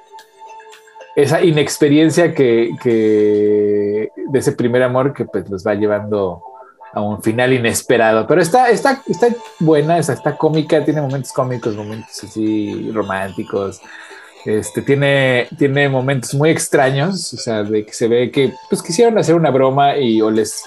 esa 1.19 1.43
inexperiencia 1.43 2.33
que, 2.33 2.77
que, 2.81 4.13
de 4.15 4.39
ese 4.39 4.53
primer 4.53 4.85
amor 4.85 5.13
que 5.13 5.25
pues 5.25 5.51
los 5.51 5.67
va 5.67 5.75
llevando 5.75 6.45
a 6.93 7.01
un 7.01 7.21
final 7.21 7.53
inesperado. 7.53 8.25
Pero 8.29 8.41
está, 8.41 8.71
está, 8.71 9.03
está 9.05 9.27
buena, 9.59 9.99
está, 9.99 10.13
está 10.13 10.37
cómica, 10.37 10.85
tiene 10.85 11.01
momentos 11.01 11.33
cómicos, 11.33 11.75
momentos 11.75 12.23
así 12.23 12.93
románticos. 12.93 13.81
Este, 14.45 14.81
tiene, 14.83 15.49
tiene 15.59 15.89
momentos 15.89 16.35
muy 16.35 16.51
extraños, 16.51 17.35
o 17.35 17.37
sea, 17.37 17.65
de 17.65 17.85
que 17.85 17.93
se 17.93 18.07
ve 18.07 18.31
que 18.31 18.55
pues 18.71 18.81
quisieron 18.81 19.19
hacer 19.19 19.35
una 19.35 19.51
broma 19.51 19.97
y 19.97 20.23
o 20.23 20.31
les 20.31 20.63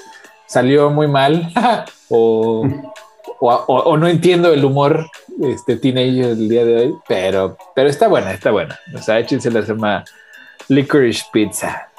salió 0.47 0.89
muy 0.89 1.07
mal 1.07 1.49
o, 2.09 2.67
o, 3.41 3.49
o, 3.65 3.97
no 3.97 4.07
entiendo 4.07 4.53
el 4.53 4.63
humor 4.63 5.07
este 5.41 5.75
teenager 5.75 6.35
del 6.35 6.47
día 6.47 6.63
de 6.63 6.75
hoy, 6.75 6.95
pero, 7.07 7.57
pero 7.75 7.89
está 7.89 8.07
buena, 8.07 8.31
está 8.31 8.51
buena. 8.51 8.79
O 8.93 8.99
sea, 8.99 9.19
échense 9.19 9.49
la 9.49 9.63
semana 9.63 10.05
Licorice 10.67 11.23
Pizza. 11.33 11.89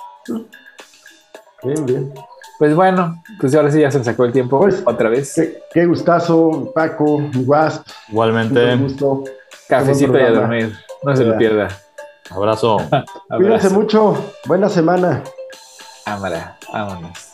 Bien, 1.63 1.85
bien. 1.87 2.15
Pues 2.59 2.77
bueno, 2.77 3.21
pues 3.41 3.55
ahora 3.57 3.73
sí 3.73 3.81
ya 3.81 3.91
se 3.91 3.99
nos 3.99 4.07
sacó 4.07 4.25
el 4.25 4.33
tiempo 4.33 4.61
pues, 4.61 4.83
otra 4.87 5.09
vez. 5.09 5.35
Qué, 5.73 5.87
gustazo, 5.87 6.71
Paco, 6.73 7.21
Wasp. 7.45 7.89
Igualmente. 8.09 8.77
Gusto. 8.77 9.25
Cafecito 9.69 10.17
y 10.17 10.23
a 10.23 10.31
dormir. 10.31 10.73
No 11.03 11.17
se 11.17 11.25
lo 11.25 11.37
pierda. 11.37 11.69
Abrazo. 12.31 12.79
Cuídense 13.29 13.69
mucho. 13.71 14.33
Buena 14.47 14.69
semana. 14.69 15.25
Cámara, 16.05 16.57
vámonos. 16.73 17.32